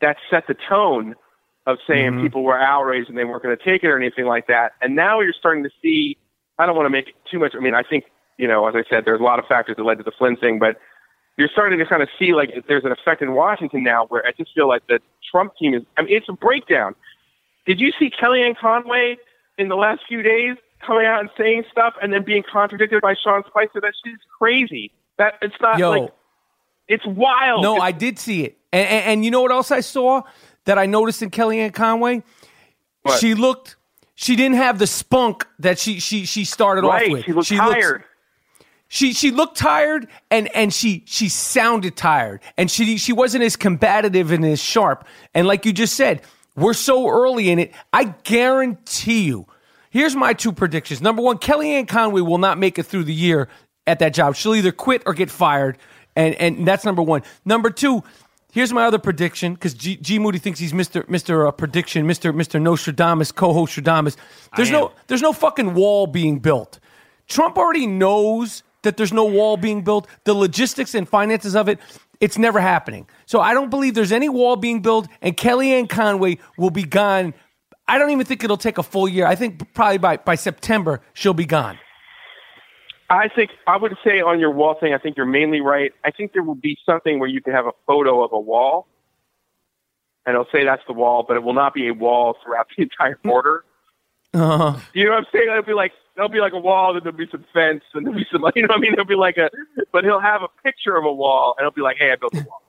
that 0.00 0.16
set 0.30 0.46
the 0.46 0.56
tone 0.68 1.14
of 1.66 1.78
saying 1.86 2.12
mm-hmm. 2.12 2.22
people 2.22 2.44
were 2.44 2.58
outraged 2.58 3.08
and 3.08 3.18
they 3.18 3.24
weren't 3.24 3.42
going 3.42 3.56
to 3.56 3.64
take 3.64 3.82
it 3.82 3.88
or 3.88 3.96
anything 3.96 4.26
like 4.26 4.46
that. 4.46 4.72
And 4.80 4.94
now 4.94 5.20
you're 5.20 5.32
starting 5.32 5.64
to 5.64 5.70
see. 5.82 6.16
I 6.58 6.64
don't 6.64 6.76
want 6.76 6.86
to 6.86 6.90
make 6.90 7.14
too 7.30 7.38
much. 7.38 7.54
I 7.54 7.60
mean, 7.60 7.74
I 7.74 7.82
think 7.82 8.04
you 8.38 8.46
know, 8.46 8.66
as 8.66 8.74
I 8.74 8.84
said, 8.88 9.04
there's 9.04 9.20
a 9.20 9.24
lot 9.24 9.38
of 9.38 9.46
factors 9.46 9.76
that 9.76 9.82
led 9.82 9.98
to 9.98 10.04
the 10.04 10.12
Flynn 10.12 10.36
thing, 10.36 10.58
but 10.58 10.76
you're 11.36 11.48
starting 11.48 11.78
to 11.78 11.86
kind 11.86 12.02
of 12.02 12.08
see 12.18 12.32
like 12.32 12.50
there's 12.68 12.84
an 12.84 12.92
effect 12.92 13.22
in 13.22 13.34
Washington 13.34 13.82
now 13.82 14.06
where 14.06 14.24
I 14.26 14.32
just 14.32 14.54
feel 14.54 14.68
like 14.68 14.86
the 14.86 15.00
Trump 15.30 15.56
team 15.56 15.74
is. 15.74 15.82
I 15.96 16.02
mean, 16.02 16.16
it's 16.16 16.28
a 16.28 16.32
breakdown. 16.32 16.94
Did 17.66 17.80
you 17.80 17.92
see 17.98 18.10
Kellyanne 18.10 18.56
Conway 18.56 19.18
in 19.58 19.68
the 19.68 19.74
last 19.74 20.02
few 20.08 20.22
days 20.22 20.56
coming 20.84 21.04
out 21.04 21.20
and 21.20 21.30
saying 21.36 21.64
stuff 21.70 21.94
and 22.00 22.12
then 22.12 22.22
being 22.22 22.44
contradicted 22.50 23.02
by 23.02 23.14
Sean 23.14 23.42
Spicer? 23.46 23.80
That 23.80 23.92
shit 24.04 24.14
is 24.14 24.20
crazy. 24.38 24.92
That 25.18 25.34
it's 25.42 25.54
not 25.60 25.78
Yo, 25.78 25.90
like 25.90 26.12
it's 26.88 27.04
wild. 27.06 27.62
No, 27.62 27.76
it's, 27.76 27.84
I 27.84 27.92
did 27.92 28.18
see 28.18 28.44
it, 28.44 28.56
and, 28.72 28.86
and, 28.86 29.04
and, 29.04 29.24
you 29.24 29.30
know 29.30 29.42
what 29.42 29.50
else 29.50 29.70
I 29.70 29.80
saw 29.80 30.22
that 30.66 30.78
I 30.78 30.86
noticed 30.86 31.22
in 31.22 31.30
Kellyanne 31.30 31.72
Conway? 31.72 32.22
What? 33.02 33.18
She 33.18 33.34
looked. 33.34 33.76
She 34.14 34.36
didn't 34.36 34.56
have 34.56 34.78
the 34.78 34.86
spunk 34.86 35.46
that 35.58 35.78
she 35.78 36.00
she 36.00 36.24
she 36.24 36.44
started 36.44 36.84
right. 36.84 37.06
off 37.06 37.12
with. 37.12 37.24
She 37.24 37.32
looked 37.32 37.48
she 37.48 37.56
tired. 37.56 37.92
Looks, 37.92 38.06
she 38.88 39.12
she 39.12 39.30
looked 39.30 39.56
tired 39.56 40.06
and 40.30 40.54
and 40.54 40.72
she 40.72 41.02
she 41.06 41.28
sounded 41.28 41.96
tired 41.96 42.40
and 42.56 42.70
she 42.70 42.96
she 42.98 43.12
wasn't 43.12 43.42
as 43.42 43.56
combative 43.56 44.30
and 44.30 44.44
as 44.44 44.62
sharp 44.62 45.06
and 45.34 45.46
like 45.46 45.66
you 45.66 45.72
just 45.72 45.94
said 45.94 46.22
we're 46.56 46.74
so 46.74 47.08
early 47.08 47.50
in 47.50 47.58
it 47.58 47.72
i 47.92 48.04
guarantee 48.24 49.24
you. 49.24 49.46
Here's 49.90 50.14
my 50.14 50.34
two 50.34 50.52
predictions. 50.52 51.00
Number 51.00 51.22
one 51.22 51.38
kellyanne 51.38 51.88
conway 51.88 52.20
will 52.20 52.38
not 52.38 52.58
make 52.58 52.78
it 52.78 52.82
through 52.82 53.04
the 53.04 53.14
year 53.14 53.48
at 53.86 54.00
that 54.00 54.12
job. 54.12 54.34
She'll 54.34 54.54
either 54.54 54.72
quit 54.72 55.02
or 55.06 55.14
get 55.14 55.30
fired 55.30 55.78
and 56.14 56.34
and 56.34 56.66
that's 56.66 56.84
number 56.84 57.02
one. 57.02 57.22
Number 57.44 57.70
two 57.70 58.02
Here's 58.56 58.72
my 58.72 58.86
other 58.86 58.98
prediction 58.98 59.52
because 59.52 59.74
G, 59.74 59.98
G, 59.98 60.18
Moody 60.18 60.38
thinks 60.38 60.58
he's 60.58 60.72
Mister 60.72 61.04
Mister 61.08 61.46
uh, 61.46 61.50
Prediction, 61.50 62.06
Mister 62.06 62.32
Mister 62.32 62.58
Nostradamus, 62.58 63.30
co-host 63.30 63.76
Stradamus. 63.76 64.16
There's 64.56 64.70
no 64.70 64.92
there's 65.08 65.20
no 65.20 65.34
fucking 65.34 65.74
wall 65.74 66.06
being 66.06 66.38
built. 66.38 66.80
Trump 67.28 67.58
already 67.58 67.86
knows 67.86 68.62
that 68.80 68.96
there's 68.96 69.12
no 69.12 69.26
wall 69.26 69.58
being 69.58 69.82
built, 69.82 70.06
the 70.24 70.32
logistics 70.32 70.94
and 70.94 71.06
finances 71.06 71.54
of 71.54 71.68
it, 71.68 71.78
it's 72.20 72.38
never 72.38 72.60
happening. 72.60 73.06
So 73.26 73.40
I 73.40 73.54
don't 73.54 73.70
believe 73.70 73.94
there's 73.94 74.12
any 74.12 74.28
wall 74.28 74.56
being 74.56 74.82
built, 74.82 75.08
and 75.20 75.36
Kellyanne 75.36 75.88
Conway 75.88 76.38
will 76.56 76.70
be 76.70 76.84
gone. 76.84 77.34
I 77.88 77.98
don't 77.98 78.10
even 78.10 78.26
think 78.26 78.42
it'll 78.42 78.56
take 78.56 78.78
a 78.78 78.82
full 78.82 79.08
year. 79.08 79.26
I 79.26 79.34
think 79.34 79.72
probably 79.74 79.98
by, 79.98 80.16
by 80.16 80.34
September 80.34 81.00
she'll 81.14 81.34
be 81.34 81.46
gone. 81.46 81.78
I 83.08 83.28
think 83.28 83.50
I 83.66 83.76
would 83.76 83.96
say 84.04 84.20
on 84.20 84.40
your 84.40 84.50
wall 84.50 84.76
thing, 84.80 84.92
I 84.92 84.98
think 84.98 85.16
you're 85.16 85.26
mainly 85.26 85.60
right. 85.60 85.92
I 86.04 86.10
think 86.10 86.32
there 86.32 86.42
will 86.42 86.56
be 86.56 86.76
something 86.84 87.20
where 87.20 87.28
you 87.28 87.40
can 87.40 87.52
have 87.52 87.66
a 87.66 87.72
photo 87.86 88.24
of 88.24 88.32
a 88.32 88.40
wall, 88.40 88.88
and 90.24 90.34
it'll 90.34 90.46
say 90.50 90.64
that's 90.64 90.82
the 90.88 90.92
wall, 90.92 91.24
but 91.26 91.36
it 91.36 91.44
will 91.44 91.54
not 91.54 91.72
be 91.72 91.86
a 91.88 91.94
wall 91.94 92.36
throughout 92.42 92.66
the 92.76 92.82
entire 92.82 93.14
mm. 93.14 93.22
border. 93.22 93.64
Uh-huh. 94.36 94.78
You 94.92 95.04
know 95.04 95.12
what 95.12 95.18
I'm 95.18 95.26
saying? 95.32 95.48
It'll 95.50 95.62
be 95.62 95.72
like 95.72 95.92
there'll 96.16 96.30
be 96.30 96.40
like 96.40 96.52
a 96.52 96.58
wall, 96.58 96.94
then 96.94 97.02
there'll 97.04 97.16
be 97.16 97.28
some 97.30 97.44
fence, 97.52 97.84
and 97.94 98.06
there'll 98.06 98.18
be 98.18 98.26
some, 98.32 98.42
you 98.54 98.62
know 98.62 98.68
what 98.68 98.78
I 98.78 98.80
mean? 98.80 98.92
There'll 98.92 99.06
be 99.06 99.14
like 99.14 99.36
a, 99.36 99.50
but 99.92 100.04
he'll 100.04 100.20
have 100.20 100.42
a 100.42 100.48
picture 100.62 100.96
of 100.96 101.04
a 101.04 101.12
wall, 101.12 101.54
and 101.58 101.64
he'll 101.64 101.70
be 101.70 101.82
like, 101.82 101.96
hey, 101.98 102.10
I 102.12 102.16
built 102.16 102.34
a 102.34 102.44
wall. 102.48 102.62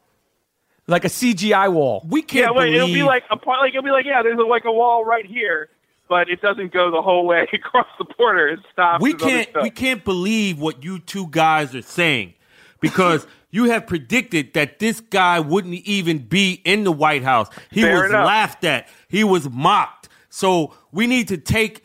like 0.87 1.05
a 1.05 1.09
CGI 1.09 1.71
wall. 1.71 2.05
We 2.07 2.21
can't. 2.21 2.45
Yeah, 2.45 2.51
wait, 2.51 2.67
believe... 2.67 2.75
it'll 2.75 2.93
be 2.93 3.03
like 3.03 3.23
a 3.31 3.37
part. 3.37 3.61
like 3.61 3.69
it'll 3.69 3.83
be 3.83 3.91
like 3.91 4.05
yeah, 4.05 4.21
there's 4.21 4.39
a, 4.39 4.43
like 4.43 4.65
a 4.65 4.71
wall 4.71 5.03
right 5.03 5.25
here, 5.25 5.69
but 6.07 6.29
it 6.29 6.41
doesn't 6.41 6.71
go 6.71 6.91
the 6.91 7.01
whole 7.01 7.25
way 7.25 7.47
across 7.53 7.87
the 7.97 8.05
border. 8.17 8.47
It 8.49 8.59
stops. 8.71 9.01
We 9.01 9.13
can't. 9.13 9.49
We 9.61 9.69
can't 9.69 10.03
believe 10.03 10.59
what 10.59 10.83
you 10.83 10.99
two 10.99 11.27
guys 11.27 11.73
are 11.73 11.81
saying 11.81 12.33
because. 12.79 13.25
you 13.49 13.63
have 13.63 13.87
predicted 13.87 14.53
that 14.53 14.77
this 14.77 14.99
guy 14.99 15.39
wouldn't 15.39 15.73
even 15.73 16.17
be 16.19 16.61
in 16.65 16.83
the 16.83 16.91
White 16.91 17.23
House. 17.23 17.47
He 17.71 17.81
Fair 17.81 18.01
was 18.01 18.09
enough. 18.09 18.27
laughed 18.27 18.65
at. 18.65 18.89
He 19.07 19.23
was 19.23 19.49
mocked. 19.49 20.06
So 20.37 20.75
we 20.91 21.07
need 21.07 21.29
to 21.29 21.37
take 21.37 21.83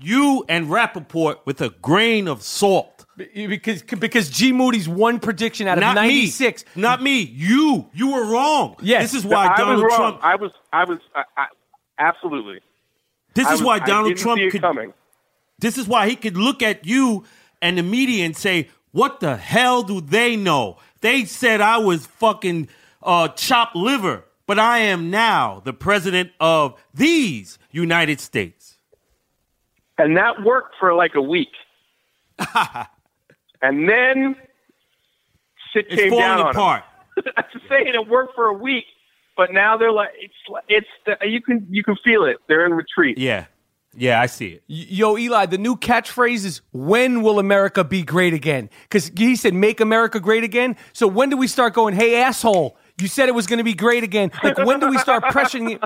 you 0.00 0.44
and 0.48 0.66
Rapaport 0.66 1.36
with 1.44 1.60
a 1.60 1.70
grain 1.70 2.26
of 2.26 2.42
salt. 2.42 3.04
Because 3.16 3.82
because 3.82 4.28
G 4.28 4.50
Moody's 4.50 4.88
one 4.88 5.20
prediction 5.20 5.68
out 5.68 5.78
of 5.78 5.82
Not 5.82 5.94
ninety 5.94 6.26
six. 6.26 6.64
Me. 6.74 6.82
Not 6.82 7.00
me. 7.00 7.20
You. 7.20 7.88
You 7.92 8.10
were 8.12 8.24
wrong. 8.24 8.74
Yes. 8.82 9.02
This 9.12 9.22
is 9.22 9.24
why 9.24 9.46
I 9.46 9.56
Donald 9.56 9.84
was. 9.84 9.94
Trump. 9.94 10.18
I 10.20 10.34
was. 10.34 10.50
I 10.72 10.84
was. 10.84 10.98
I, 11.14 11.22
I, 11.36 11.46
absolutely. 11.98 12.58
This 13.34 13.46
I 13.46 13.52
is 13.54 13.60
was- 13.60 13.66
why 13.66 13.74
I 13.76 13.78
Donald 13.80 14.08
didn't 14.08 14.18
Trump 14.18 14.38
see 14.40 14.46
it 14.46 14.50
could. 14.50 14.62
coming. 14.62 14.92
This 15.60 15.78
is 15.78 15.86
why 15.86 16.08
he 16.08 16.16
could 16.16 16.36
look 16.36 16.60
at 16.60 16.84
you 16.84 17.24
and 17.60 17.78
the 17.78 17.84
media 17.84 18.24
and 18.24 18.36
say, 18.36 18.68
"What 18.90 19.20
the 19.20 19.36
hell 19.36 19.84
do 19.84 20.00
they 20.00 20.34
know? 20.34 20.78
They 21.02 21.24
said 21.24 21.60
I 21.60 21.78
was 21.78 22.04
fucking 22.06 22.68
uh, 23.00 23.28
chopped 23.28 23.76
liver, 23.76 24.24
but 24.46 24.58
I 24.58 24.78
am 24.78 25.10
now 25.10 25.60
the 25.64 25.72
president 25.72 26.30
of 26.40 26.74
these 26.94 27.58
United 27.70 28.20
States." 28.20 28.78
and 29.98 30.16
that 30.16 30.42
worked 30.42 30.74
for 30.80 30.94
like 30.94 31.14
a 31.14 31.20
week. 31.22 31.52
and 33.62 33.88
then 33.88 34.34
shit 35.72 35.86
It's 35.88 35.96
came 36.02 36.10
falling 36.10 36.24
down 36.24 36.40
on 36.40 36.46
'em. 36.48 36.56
apart. 36.56 36.84
I'm 37.36 37.44
just 37.52 37.68
saying 37.68 37.88
it 37.88 38.08
worked 38.08 38.34
for 38.34 38.46
a 38.46 38.54
week, 38.54 38.84
but 39.36 39.52
now 39.52 39.76
they're 39.76 39.92
like 39.92 40.10
it's 40.18 40.34
it's 40.68 40.86
the, 41.06 41.28
you 41.28 41.40
can 41.40 41.66
you 41.70 41.84
can 41.84 41.96
feel 41.96 42.24
it. 42.24 42.38
They're 42.48 42.64
in 42.66 42.72
retreat. 42.72 43.18
Yeah, 43.18 43.44
yeah, 43.94 44.20
I 44.20 44.26
see 44.26 44.48
it. 44.48 44.62
Yo, 44.66 45.18
Eli, 45.18 45.46
the 45.46 45.58
new 45.58 45.76
catchphrase 45.76 46.44
is 46.46 46.62
"When 46.72 47.22
will 47.22 47.38
America 47.38 47.84
be 47.84 48.02
great 48.02 48.32
again?" 48.34 48.70
Because 48.84 49.12
he 49.16 49.36
said 49.36 49.52
"Make 49.54 49.80
America 49.80 50.18
great 50.20 50.42
again." 50.42 50.76
So 50.94 51.06
when 51.06 51.28
do 51.28 51.36
we 51.36 51.46
start 51.46 51.74
going? 51.74 51.94
Hey, 51.94 52.16
asshole! 52.20 52.76
You 53.00 53.08
said 53.08 53.28
it 53.28 53.34
was 53.34 53.46
going 53.46 53.58
to 53.58 53.64
be 53.64 53.74
great 53.74 54.04
again. 54.04 54.30
Like 54.42 54.58
when 54.58 54.80
do 54.80 54.88
we 54.88 54.98
start 54.98 55.24
pressuring 55.24 55.70
you? 55.70 55.78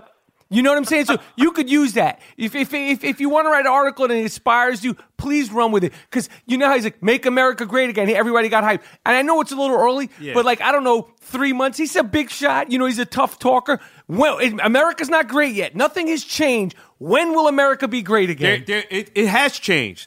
You 0.49 0.63
know 0.63 0.71
what 0.71 0.79
I'm 0.79 0.85
saying? 0.85 1.07
So 1.07 1.17
you 1.37 1.51
could 1.51 1.69
use 1.69 1.95
that. 1.95 2.21
If 2.37 2.55
if 2.55 2.73
if, 2.73 3.03
if 3.03 3.21
you 3.21 3.29
want 3.29 3.47
to 3.47 3.51
write 3.51 3.67
an 3.67 3.73
article 3.73 4.05
and 4.05 4.15
it 4.15 4.19
inspires 4.23 4.85
you, 4.85 4.97
please 5.17 5.51
run 5.51 5.73
with 5.73 5.83
it. 5.83 5.93
Because 6.09 6.29
you 6.47 6.57
know 6.57 6.69
how 6.69 6.75
he's 6.77 6.85
like, 6.85 7.03
"Make 7.03 7.27
America 7.27 7.67
great 7.67 7.91
again." 7.91 8.09
Everybody 8.11 8.49
got 8.49 8.63
hyped, 8.63 8.83
and 9.05 9.17
I 9.17 9.23
know 9.23 9.41
it's 9.41 9.51
a 9.51 9.57
little 9.57 9.77
early, 9.77 10.09
Yeah. 10.21 10.35
but 10.35 10.45
like 10.45 10.61
I 10.61 10.71
don't 10.71 10.85
know, 10.85 11.09
three 11.21 11.53
months. 11.53 11.79
He's 11.79 11.97
a 11.97 12.05
big 12.05 12.31
shot. 12.31 12.71
You 12.71 12.79
know, 12.79 12.87
he's 12.87 13.01
a 13.01 13.05
tough 13.05 13.41
talker. 13.41 13.81
Well, 14.07 14.39
it- 14.39 14.55
America's 14.63 15.09
not 15.09 15.27
great 15.27 15.57
yet. 15.57 15.75
Nothing 15.75 16.07
has 16.09 16.23
changed. 16.23 16.77
When 16.99 17.33
will 17.35 17.49
America 17.49 17.89
be 17.89 18.03
great 18.03 18.27
There, 18.39 18.55
again? 18.55 18.65
there, 18.69 18.85
it, 18.89 19.11
it 19.17 19.27
has 19.27 19.59
changed. 19.59 20.07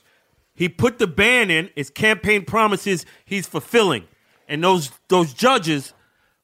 He 0.56 0.70
put 0.70 1.00
the 1.00 1.08
ban 1.08 1.52
in. 1.52 1.70
His 1.76 1.90
campaign 1.90 2.46
promises 2.46 3.06
he's 3.26 3.46
fulfilling, 3.46 4.06
and 4.48 4.64
those 4.64 4.90
those 5.10 5.34
judges 5.34 5.94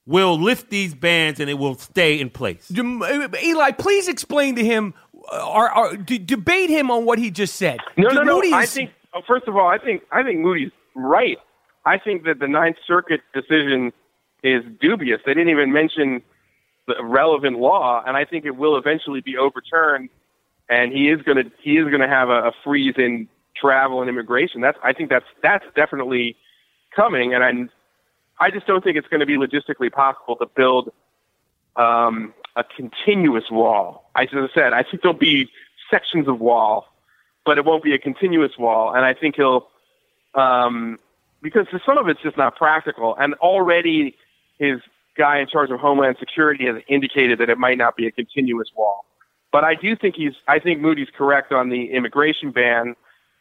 will 0.06 0.40
lift 0.40 0.70
these 0.70 0.94
bans 0.94 1.40
and 1.40 1.50
it 1.50 1.56
will 1.56 1.76
stay 1.76 2.20
in 2.20 2.30
place. 2.30 2.72
Um, 2.78 3.04
Eli, 3.44 3.72
please 3.72 4.08
explain 4.08 4.56
to 4.56 4.64
him, 4.64 4.94
uh, 5.32 5.50
or, 5.50 5.76
or 5.76 5.98
d- 5.98 6.20
debate 6.20 6.70
him 6.70 6.92
on 6.92 7.06
what 7.06 7.18
he 7.18 7.32
just 7.32 7.56
said. 7.56 7.80
No, 7.98 8.10
no, 8.10 8.24
no. 8.24 8.36
Moody 8.36 8.54
I 8.54 8.66
think 8.66 8.92
oh, 9.14 9.22
first 9.28 9.48
of 9.48 9.56
all, 9.56 9.68
I 9.68 9.78
think 9.78 10.04
I 10.12 10.24
think 10.24 10.40
Moody's 10.40 10.72
right. 10.96 11.38
I 11.86 11.98
think 11.98 12.24
that 12.26 12.40
the 12.40 12.48
Ninth 12.48 12.78
Circuit 12.88 13.22
decision 13.34 13.94
is 14.44 14.64
dubious. 14.80 15.22
They 15.26 15.34
didn't 15.34 15.50
even 15.50 15.72
mention 15.72 16.22
the 16.88 17.04
relevant 17.04 17.60
law, 17.60 18.04
and 18.06 18.16
I 18.16 18.26
think 18.26 18.46
it 18.46 18.56
will 18.56 18.78
eventually 18.78 19.22
be 19.22 19.38
overturned. 19.38 20.10
And 20.70 20.92
he 20.92 21.10
is 21.10 21.22
going 21.22 21.38
to 21.38 21.52
he 21.62 21.78
is 21.78 21.86
going 21.86 22.02
to 22.02 22.08
have 22.08 22.30
a, 22.30 22.48
a 22.48 22.52
freeze 22.64 22.96
in 22.98 23.28
travel 23.56 24.02
and 24.02 24.10
immigration. 24.10 24.62
That's 24.62 24.78
I 24.84 24.94
think 24.94 25.10
that's 25.10 25.26
that's 25.42 25.66
definitely 25.76 26.36
coming, 26.96 27.34
and 27.34 27.44
I 27.44 27.52
I 28.40 28.52
just 28.52 28.68
don't 28.68 28.84
think 28.84 28.98
it's 28.98 29.08
going 29.08 29.22
to 29.22 29.26
be 29.26 29.38
logistically 29.38 29.92
possible 29.92 30.36
to 30.38 30.46
build 30.56 30.92
um, 31.76 32.34
a 32.56 32.64
continuous 32.64 33.46
wall. 33.50 34.10
I, 34.16 34.24
as 34.24 34.30
I 34.34 34.48
said, 34.54 34.74
I 34.74 34.84
think 34.84 35.02
there'll 35.02 35.18
be 35.18 35.50
sections 35.90 36.28
of 36.28 36.40
wall, 36.40 36.88
but 37.46 37.58
it 37.58 37.66
won't 37.66 37.84
be 37.84 37.94
a 37.94 38.00
continuous 38.00 38.52
wall. 38.58 38.94
And 38.94 39.06
I 39.06 39.14
think 39.14 39.36
he'll, 39.36 39.68
um, 40.34 41.00
because 41.42 41.68
some 41.86 41.98
of 41.98 42.08
it's 42.08 42.22
just 42.22 42.38
not 42.38 42.56
practical. 42.56 43.16
And 43.18 43.36
already 43.36 44.16
his 44.58 44.80
guy 45.18 45.40
in 45.40 45.48
charge 45.48 45.72
of 45.72 45.80
Homeland 45.80 46.18
Security 46.20 46.66
has 46.66 46.82
indicated 46.88 47.40
that 47.40 47.50
it 47.50 47.58
might 47.58 47.78
not 47.78 47.96
be 47.96 48.08
a 48.08 48.12
continuous 48.12 48.70
wall. 48.76 49.06
But 49.52 49.64
I 49.64 49.76
do 49.76 49.96
think 49.96 50.16
he's, 50.16 50.34
I 50.48 50.60
think 50.60 50.82
Moody's 50.82 51.08
correct 51.16 51.54
on 51.54 51.70
the 51.70 51.92
immigration 51.92 52.52
ban. 52.52 52.96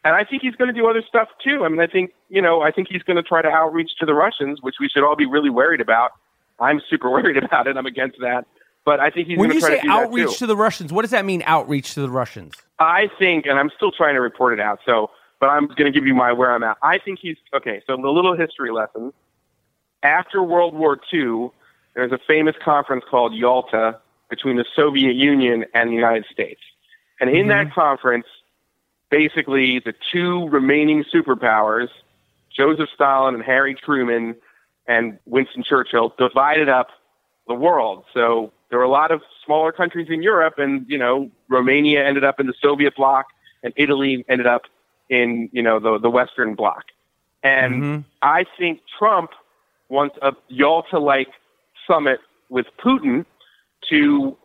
And 0.05 0.15
I 0.15 0.23
think 0.23 0.43
he's 0.43 0.55
going 0.55 0.73
to 0.73 0.79
do 0.79 0.87
other 0.87 1.03
stuff 1.05 1.27
too. 1.43 1.65
I 1.65 1.67
mean, 1.67 1.81
I 1.81 1.87
think 1.87 2.11
you 2.29 2.41
know, 2.41 2.61
I 2.61 2.71
think 2.71 2.87
he's 2.89 3.03
going 3.03 3.17
to 3.17 3.23
try 3.23 3.41
to 3.41 3.49
outreach 3.49 3.97
to 3.99 4.05
the 4.05 4.13
Russians, 4.13 4.61
which 4.61 4.75
we 4.79 4.87
should 4.87 5.03
all 5.03 5.15
be 5.15 5.25
really 5.25 5.49
worried 5.49 5.81
about. 5.81 6.11
I'm 6.59 6.81
super 6.89 7.09
worried 7.11 7.43
about 7.43 7.67
it. 7.67 7.75
I'm 7.75 7.87
against 7.87 8.19
that, 8.21 8.45
but 8.85 8.99
I 8.99 9.09
think 9.09 9.27
he's 9.27 9.37
When 9.37 9.49
going 9.49 9.55
you 9.57 9.61
to 9.61 9.67
try 9.67 9.75
say 9.75 9.81
to 9.81 9.81
do 9.81 9.87
that 9.89 10.03
outreach 10.05 10.37
to 10.37 10.45
the 10.45 10.55
Russians, 10.55 10.93
what 10.93 11.01
does 11.01 11.11
that 11.11 11.25
mean? 11.25 11.43
Outreach 11.45 11.95
to 11.95 12.01
the 12.01 12.09
Russians? 12.09 12.53
I 12.79 13.09
think, 13.19 13.45
and 13.47 13.59
I'm 13.59 13.71
still 13.75 13.91
trying 13.91 14.13
to 14.13 14.21
report 14.21 14.53
it 14.53 14.59
out. 14.59 14.79
So, 14.85 15.09
but 15.39 15.47
I'm 15.47 15.67
going 15.67 15.91
to 15.91 15.91
give 15.91 16.05
you 16.05 16.13
my 16.13 16.31
where 16.31 16.51
I'm 16.51 16.63
at. 16.63 16.77
I 16.83 16.99
think 16.99 17.19
he's 17.19 17.37
okay. 17.53 17.81
So, 17.87 17.97
the 17.97 18.09
little 18.09 18.37
history 18.37 18.71
lesson. 18.71 19.11
After 20.03 20.43
World 20.43 20.75
War 20.75 20.99
II, 21.11 21.49
there's 21.95 22.11
a 22.11 22.19
famous 22.27 22.55
conference 22.63 23.03
called 23.09 23.33
Yalta 23.33 23.99
between 24.29 24.55
the 24.55 24.65
Soviet 24.75 25.13
Union 25.13 25.65
and 25.73 25.89
the 25.89 25.95
United 25.95 26.25
States, 26.31 26.61
and 27.19 27.27
in 27.31 27.47
that 27.47 27.67
mm-hmm. 27.67 27.79
conference, 27.79 28.27
basically 29.15 29.79
the 29.79 29.93
two 30.11 30.45
remaining 30.49 31.05
superpowers, 31.05 31.87
Joseph 32.53 32.89
Stalin 32.93 33.33
and 33.33 33.41
Harry 33.41 33.73
Truman, 33.73 34.35
and 34.87 35.17
Winston 35.25 35.63
Churchill, 35.63 36.13
divided 36.17 36.67
up 36.67 36.87
the 37.47 37.53
world. 37.53 38.03
So 38.13 38.51
there 38.69 38.77
were 38.77 38.83
a 38.83 38.89
lot 38.89 39.11
of 39.11 39.21
smaller 39.45 39.71
countries 39.71 40.07
in 40.09 40.21
Europe, 40.21 40.55
and 40.57 40.85
you 40.89 40.97
know, 40.97 41.31
Romania 41.47 42.05
ended 42.05 42.25
up 42.25 42.41
in 42.41 42.47
the 42.47 42.53
Soviet 42.61 42.93
bloc, 42.97 43.27
and 43.63 43.71
Italy 43.77 44.25
ended 44.27 44.47
up 44.47 44.63
in 45.09 45.49
you 45.53 45.63
know 45.63 45.79
the 45.79 45.97
the 45.97 46.09
Western 46.09 46.53
bloc. 46.53 46.83
And 47.41 47.73
mm-hmm. 47.73 48.01
I 48.21 48.43
think 48.57 48.81
Trump 48.99 49.31
wants 49.87 50.17
a 50.21 50.33
Yalta-like 50.49 51.29
summit 51.87 52.19
with 52.49 52.65
Putin 52.83 53.25
to 53.89 54.35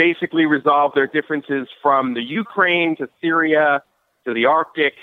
basically 0.00 0.46
resolve 0.46 0.92
their 0.94 1.06
differences 1.06 1.68
from 1.82 2.14
the 2.14 2.22
Ukraine 2.22 2.96
to 2.96 3.06
Syria 3.20 3.82
to 4.24 4.32
the 4.32 4.46
Arctic, 4.46 4.94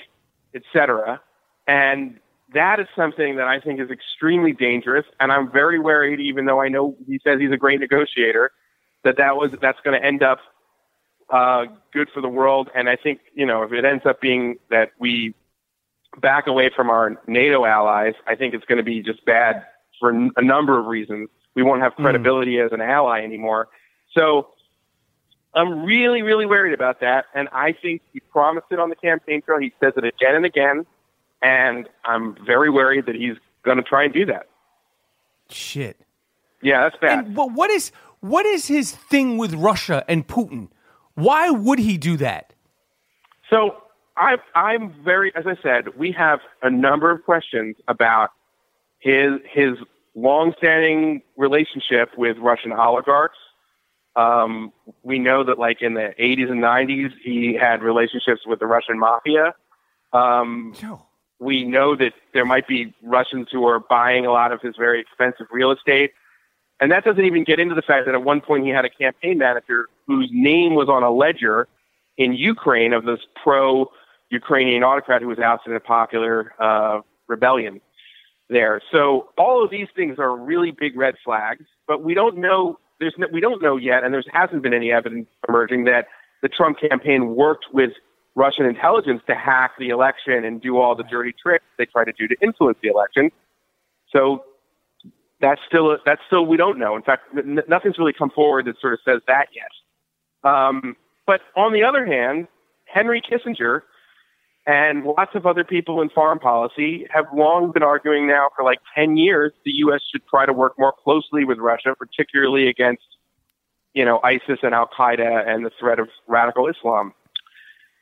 etc. 0.56 1.22
And 1.68 2.20
that 2.52 2.80
is 2.80 2.88
something 2.95 3.36
that 3.36 3.48
I 3.48 3.60
think 3.60 3.80
is 3.80 3.91
extremely 3.91 4.54
dangerous. 4.54 5.06
And 5.20 5.32
I'm 5.32 5.52
very 5.52 5.78
worried, 5.78 6.20
even 6.20 6.48
though 6.48 6.60
I 6.60 6.70
know 6.70 6.95
he 7.06 7.20
says 7.24 7.39
he's 7.39 7.52
a 7.52 7.58
great 7.58 7.80
negotiator, 7.80 8.50
that 9.04 9.18
that 9.18 9.36
was 9.36 9.52
that's 9.62 9.78
going 9.84 10.02
to 10.02 10.04
end 10.04 10.24
up 10.24 10.39
uh, 11.30 11.66
good 11.93 12.10
for 12.12 12.22
the 12.22 12.30
world. 12.30 12.72
And 12.74 12.89
I 12.89 12.95
think 12.95 13.20
you 13.36 13.45
know 13.45 13.62
if 13.62 13.72
it 13.74 13.86
ends 13.86 14.04
up 14.04 14.20
being 14.20 14.56
that 14.72 14.93
we 14.98 15.36
back 16.20 16.48
away 16.48 16.72
from 16.76 16.89
our 16.89 17.22
NATO 17.28 17.66
allies, 17.66 18.16
I 18.26 18.34
think 18.34 18.56
it's 18.56 18.66
going 18.66 18.80
to 18.80 18.84
be 18.84 19.04
just 19.04 19.24
bad 19.26 19.64
for 20.00 20.12
n- 20.12 20.32
a 20.38 20.41
number 20.41 20.80
of 20.80 20.88
reasons. 20.88 21.30
We 21.54 21.62
won't 21.62 21.84
have 21.84 21.93
credibility 21.93 22.60
as 22.60 22.72
an 22.72 22.82
ally 22.82 23.22
anymore. 23.22 23.68
So 24.16 24.48
I'm 25.58 25.84
really, 25.84 26.22
really 26.22 26.45
worried 26.45 26.74
about 26.74 26.99
that. 27.01 27.26
And 27.34 27.49
I 27.51 27.74
think 27.74 28.01
he 28.14 28.20
promised 28.20 28.68
it 28.72 28.80
on 28.80 28.89
the 28.89 28.95
campaign 28.95 29.41
trail. 29.41 29.60
He 29.60 29.74
says 29.80 29.93
it 29.97 30.03
again 30.03 30.36
and 30.36 30.45
again. 30.45 30.86
And 31.41 31.88
I'm 32.05 32.36
very 32.45 32.70
worried 32.70 33.05
that 33.05 33.16
he's 33.16 33.36
going 33.64 33.78
to 33.78 33.84
try 33.84 34.03
and 34.03 34.14
do 34.14 34.26
that. 34.28 34.47
Shit. 35.49 35.97
Yeah, 36.62 36.82
that's 36.82 36.97
bad. 36.97 37.26
And 37.26 37.36
but 37.36 37.51
what 37.51 37.70
is 37.70 37.91
what 38.20 38.45
is 38.45 38.68
his 38.68 38.91
thing 38.91 39.38
with 39.38 39.53
Russia 39.53 40.03
and 40.08 40.28
Putin? 40.28 40.70
Why 41.14 41.49
would 41.49 41.80
he 41.80 41.97
do 41.97 42.18
that? 42.18 42.53
So 43.49 43.78
I, 44.18 44.38
I'm 44.55 44.93
very, 45.03 45.34
as 45.36 45.45
I 45.45 45.55
said, 45.62 45.97
we 45.97 46.12
have 46.12 46.39
a 46.64 46.70
number 46.70 47.12
of 47.12 47.24
questions 47.24 47.76
about 47.88 48.32
his 48.99 49.34
his 49.51 49.78
longstanding 50.16 51.22
relationship 51.38 52.10
with 52.18 52.38
Russian 52.39 52.74
oligarchs. 52.74 53.38
Um, 54.18 54.74
we 55.03 55.20
know 55.20 55.43
that, 55.43 55.59
like 55.59 55.82
in 55.82 55.93
the 55.93 56.13
80s 56.20 56.49
and 56.51 56.61
90s, 56.61 57.11
he 57.24 57.53
had 57.53 57.84
relationships 57.84 58.41
with 58.45 58.59
the 58.59 58.65
Russian 58.65 58.97
mafia. 58.97 59.53
Um, 60.11 60.74
we 61.39 61.63
know 61.63 61.95
that 61.95 62.13
there 62.34 62.45
might 62.45 62.68
be 62.68 62.93
Russians 63.03 63.47
who 63.51 63.65
are 63.68 63.80
buying 63.80 64.26
a 64.26 64.32
lot 64.32 64.51
of 64.51 64.61
his 64.61 64.76
very 64.76 64.99
expensive 64.99 65.47
real 65.51 65.72
estate. 65.72 66.11
And 66.80 66.91
that 66.91 67.03
doesn't 67.03 67.24
even 67.24 67.43
get 67.43 67.59
into 67.59 67.76
the 67.76 67.82
fact 67.82 68.05
that 68.05 68.15
at 68.15 68.24
one 68.24 68.41
point 68.41 68.65
he 68.65 68.72
had 68.72 68.86
a 68.86 68.89
campaign 68.89 69.38
manager 69.38 69.88
whose 70.07 70.30
name 70.32 70.76
was 70.76 70.89
on 70.89 71.03
a 71.03 71.11
ledger 71.11 71.68
in 72.18 72.34
Ukraine 72.34 72.93
of 72.93 73.05
this 73.05 73.20
pro 73.41 73.91
Ukrainian 74.30 74.84
autocrat 74.84 75.22
who 75.22 75.28
was 75.28 75.39
ousted 75.39 75.72
in 75.72 75.78
a 75.78 75.82
popular 75.82 76.53
uh, 76.59 77.01
rebellion 77.28 77.82
there. 78.49 78.82
So 78.91 79.30
all 79.38 79.63
of 79.63 79.72
these 79.72 79.88
things 79.95 80.20
are 80.20 80.36
really 80.36 80.72
big 80.72 80.97
red 80.97 81.15
flags, 81.24 81.65
but 81.88 82.03
we 82.03 82.13
don't 82.13 82.38
know. 82.38 82.80
There's 83.00 83.14
no, 83.18 83.28
we 83.32 83.39
don't 83.39 83.62
know 83.62 83.78
yet, 83.78 84.04
and 84.04 84.14
there 84.14 84.24
hasn't 84.34 84.64
been 84.64 84.74
any 84.74 84.91
evidence 84.91 85.28
emerging 85.48 85.86
that 85.86 86.08
the 86.41 86.50
Trump 86.50 86.80
campaign 86.80 87.36
worked 87.36 87.66
with 87.74 87.91
Russian 88.36 88.66
intelligence 88.66 89.22
to 89.28 89.36
hack 89.36 89.72
the 89.80 89.89
election 89.89 90.45
and 90.45 90.62
do 90.62 90.78
all 90.78 90.95
the 90.95 91.04
dirty 91.04 91.34
tricks 91.41 91.66
they 91.78 91.86
try 91.86 92.06
to 92.06 92.14
do 92.14 92.28
to 92.28 92.36
influence 92.41 92.78
the 92.82 92.89
election. 92.89 93.32
So 94.12 94.43
that's 95.41 95.62
still 95.68 95.98
that's 96.06 96.22
still 96.28 96.45
we 96.45 96.58
don't 96.58 96.80
know. 96.80 96.95
In 96.95 97.02
fact, 97.02 97.24
n- 97.36 97.60
nothing's 97.68 97.98
really 97.98 98.14
come 98.14 98.30
forward 98.30 98.66
that 98.66 98.80
sort 98.80 98.93
of 98.93 99.00
says 99.06 99.22
that 99.28 99.48
yet. 99.54 100.50
Um, 100.50 100.95
but 101.26 101.41
on 101.56 101.74
the 101.74 101.84
other 101.84 102.06
hand, 102.06 102.48
Henry 102.86 103.22
Kissinger 103.22 103.82
and 104.68 105.05
lots 105.05 105.34
of 105.34 105.45
other 105.45 105.63
people 105.63 106.01
in 106.01 106.09
foreign 106.09 106.39
policy 106.39 107.07
have 107.09 107.26
long 107.34 107.72
been 107.72 107.84
arguing 107.84 108.28
now 108.28 108.49
for 108.53 108.65
like 108.65 108.80
10 108.93 109.15
years 109.15 109.53
the 109.63 109.72
U.S. 109.76 110.01
should 110.11 110.28
try 110.28 110.45
to 110.45 110.51
work 110.51 110.74
more 110.78 110.91
closely 110.91 111.45
with 111.45 111.57
Russia, 111.57 111.95
particularly 111.97 112.68
against, 112.68 113.03
you 113.93 114.03
know, 114.03 114.20
ISIS 114.26 114.59
and 114.61 114.76
Al 114.76 114.89
Qaeda 114.89 115.47
and 115.47 115.65
the 115.65 115.72
threat 115.80 115.99
of 115.99 116.09
radical 116.28 116.68
Islam. 116.68 117.13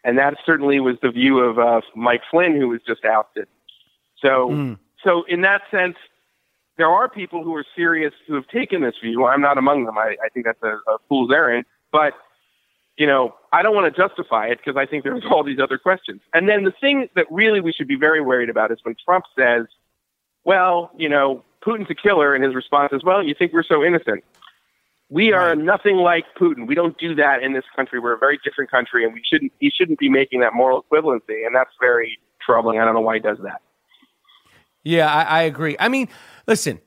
And 0.04 0.18
that 0.18 0.38
certainly 0.44 0.80
was 0.80 0.96
the 1.04 1.12
view 1.12 1.38
of 1.40 1.60
uh, 1.60 1.82
Mike 1.96 2.22
Flynn, 2.32 2.56
who 2.56 2.70
was 2.70 2.82
just 2.86 3.06
ousted. 3.06 3.48
So, 4.20 4.50
so 5.04 5.24
in 5.28 5.42
that 5.42 5.62
sense, 5.70 5.98
there 6.78 6.90
are 6.90 7.08
people 7.08 7.44
who 7.44 7.54
are 7.56 7.66
serious 7.76 8.14
who 8.28 8.34
have 8.34 8.48
taken 8.48 8.82
this 8.82 8.96
view. 9.02 9.26
I'm 9.26 9.42
not 9.42 9.60
among 9.60 9.86
them. 9.86 10.00
I, 10.00 10.16
I 10.24 10.30
think 10.34 10.48
that's 10.48 10.62
a, 10.64 10.78
a 10.92 10.98
fool's 11.08 11.32
errand. 11.32 11.66
But 11.92 12.14
you 12.98 13.06
know, 13.06 13.36
I 13.56 13.62
don't 13.62 13.74
want 13.74 13.94
to 13.94 14.02
justify 14.02 14.48
it 14.48 14.58
because 14.58 14.76
I 14.76 14.86
think 14.86 15.06
there's 15.06 15.24
all 15.32 15.42
these 15.42 15.60
other 15.62 15.78
questions. 15.78 16.20
And 16.34 16.50
then 16.50 16.66
the 16.66 16.74
thing 16.82 17.08
that 17.16 17.26
really 17.32 17.62
we 17.62 17.72
should 17.72 17.88
be 17.88 17.96
very 17.96 18.20
worried 18.20 18.50
about 18.50 18.70
is 18.70 18.80
when 18.84 18.96
Trump 19.06 19.24
says, 19.34 19.66
well, 20.44 20.92
you 20.98 21.08
know, 21.08 21.42
Putin's 21.66 21.90
a 21.90 21.96
killer, 21.96 22.36
and 22.36 22.44
his 22.44 22.54
response 22.54 22.92
is, 22.92 23.02
well, 23.02 23.24
you 23.24 23.34
think 23.34 23.54
we're 23.54 23.64
so 23.64 23.82
innocent. 23.82 24.26
We 25.10 25.32
are 25.32 25.56
nothing 25.56 25.96
like 25.96 26.26
Putin. 26.38 26.68
We 26.68 26.76
don't 26.76 26.98
do 26.98 27.16
that 27.16 27.44
in 27.44 27.54
this 27.54 27.64
country. 27.78 27.98
We're 27.98 28.16
a 28.16 28.18
very 28.18 28.38
different 28.44 28.70
country, 28.70 29.06
and 29.06 29.14
we 29.14 29.22
shouldn't. 29.24 29.54
He 29.62 29.70
shouldn't 29.70 30.00
be 30.00 30.10
making 30.10 30.42
that 30.42 30.54
moral 30.54 30.84
equivalency, 30.84 31.46
and 31.46 31.56
that's 31.56 31.72
very 31.80 32.20
troubling. 32.46 32.80
I 32.80 32.86
don't 32.86 32.94
know 32.94 33.02
why 33.02 33.16
he 33.16 33.20
does 33.22 33.38
that. 33.44 33.62
Yeah, 34.84 35.12
I, 35.12 35.24
I 35.24 35.42
agree. 35.44 35.78
I 35.80 35.88
mean, 35.88 36.10
listen, 36.46 36.82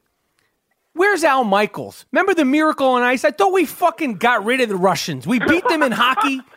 where's 0.92 1.24
Al 1.24 1.44
Michaels? 1.44 2.04
Remember 2.12 2.34
the 2.34 2.44
Miracle 2.44 2.88
on 2.88 3.02
Ice? 3.02 3.24
I 3.24 3.30
thought 3.30 3.52
we 3.52 3.64
fucking 3.64 4.16
got 4.16 4.44
rid 4.44 4.60
of 4.60 4.68
the 4.68 4.76
Russians. 4.76 5.26
We 5.26 5.38
beat 5.38 5.66
them 5.68 5.82
in 5.82 5.92
hockey. 5.92 6.42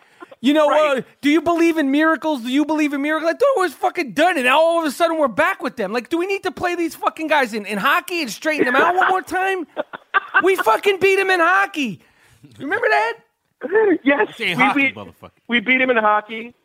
You 0.44 0.54
know, 0.54 0.72
uh, 0.72 1.02
do 1.22 1.30
you 1.30 1.40
believe 1.40 1.78
in 1.78 1.92
miracles? 1.92 2.42
Do 2.42 2.50
you 2.50 2.66
believe 2.66 2.94
in 2.94 3.02
miracles? 3.04 3.30
I 3.30 3.34
thought 3.34 3.58
it 3.58 3.60
was 3.60 3.74
fucking 3.74 4.14
done, 4.14 4.38
and 4.38 4.46
now 4.46 4.60
all 4.60 4.80
of 4.80 4.86
a 4.86 4.92
sudden 4.92 5.20
we're 5.20 5.28
back 5.28 5.62
with 5.62 5.76
them. 5.76 5.94
Like, 5.94 6.10
do 6.10 6.18
we 6.18 6.26
need 6.26 6.42
to 6.44 6.52
play 6.52 6.74
these 6.74 6.96
fucking 6.96 7.28
guys 7.28 7.54
in, 7.54 7.68
in 7.68 7.78
hockey 7.78 8.22
and 8.24 8.32
straighten 8.32 8.66
them 8.66 8.76
out 8.76 8.96
one 8.96 9.08
more 9.08 9.22
time? 9.22 9.68
We 10.44 10.56
fucking 10.56 11.00
beat 11.00 11.18
them 11.18 11.30
in 11.30 11.40
hockey. 11.40 12.02
Remember 12.58 12.88
that? 12.90 13.14
yes, 14.04 14.36
Say 14.36 14.56
we 14.56 14.64
hockey, 14.64 14.82
beat, 14.88 14.96
motherfucker. 14.96 15.30
we 15.48 15.60
beat 15.60 15.78
them 15.78 15.92
in 15.92 15.98
hockey. 15.98 16.56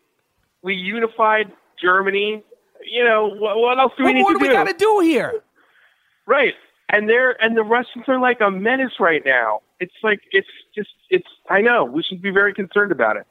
We 0.63 0.75
unified 0.75 1.53
Germany. 1.79 2.43
You 2.91 3.05
know 3.05 3.27
what, 3.29 3.59
what 3.59 3.79
else 3.79 3.93
do 3.99 4.05
we 4.05 4.11
What 4.11 4.15
need 4.15 4.21
more 4.23 4.33
to 4.33 4.39
do 4.39 4.41
we 4.41 4.49
do? 4.49 4.53
We 4.55 4.65
got 4.65 4.69
to 4.69 4.79
do 4.79 5.01
here? 5.01 5.43
Right. 6.25 6.55
And 6.89 7.09
they're 7.09 7.41
and 7.43 7.55
the 7.57 7.63
Russians 7.63 8.05
are 8.09 8.19
like 8.19 8.41
a 8.41 8.51
menace 8.51 8.95
right 8.99 9.23
now. 9.27 9.61
It's 9.81 9.93
like 10.03 10.21
it's 10.31 10.49
just 10.75 10.89
it's 11.11 11.27
I 11.51 11.61
know. 11.61 11.85
We 11.85 12.03
should 12.03 12.23
be 12.23 12.31
very 12.31 12.55
concerned 12.55 12.93
about 12.93 13.17
it. 13.19 13.27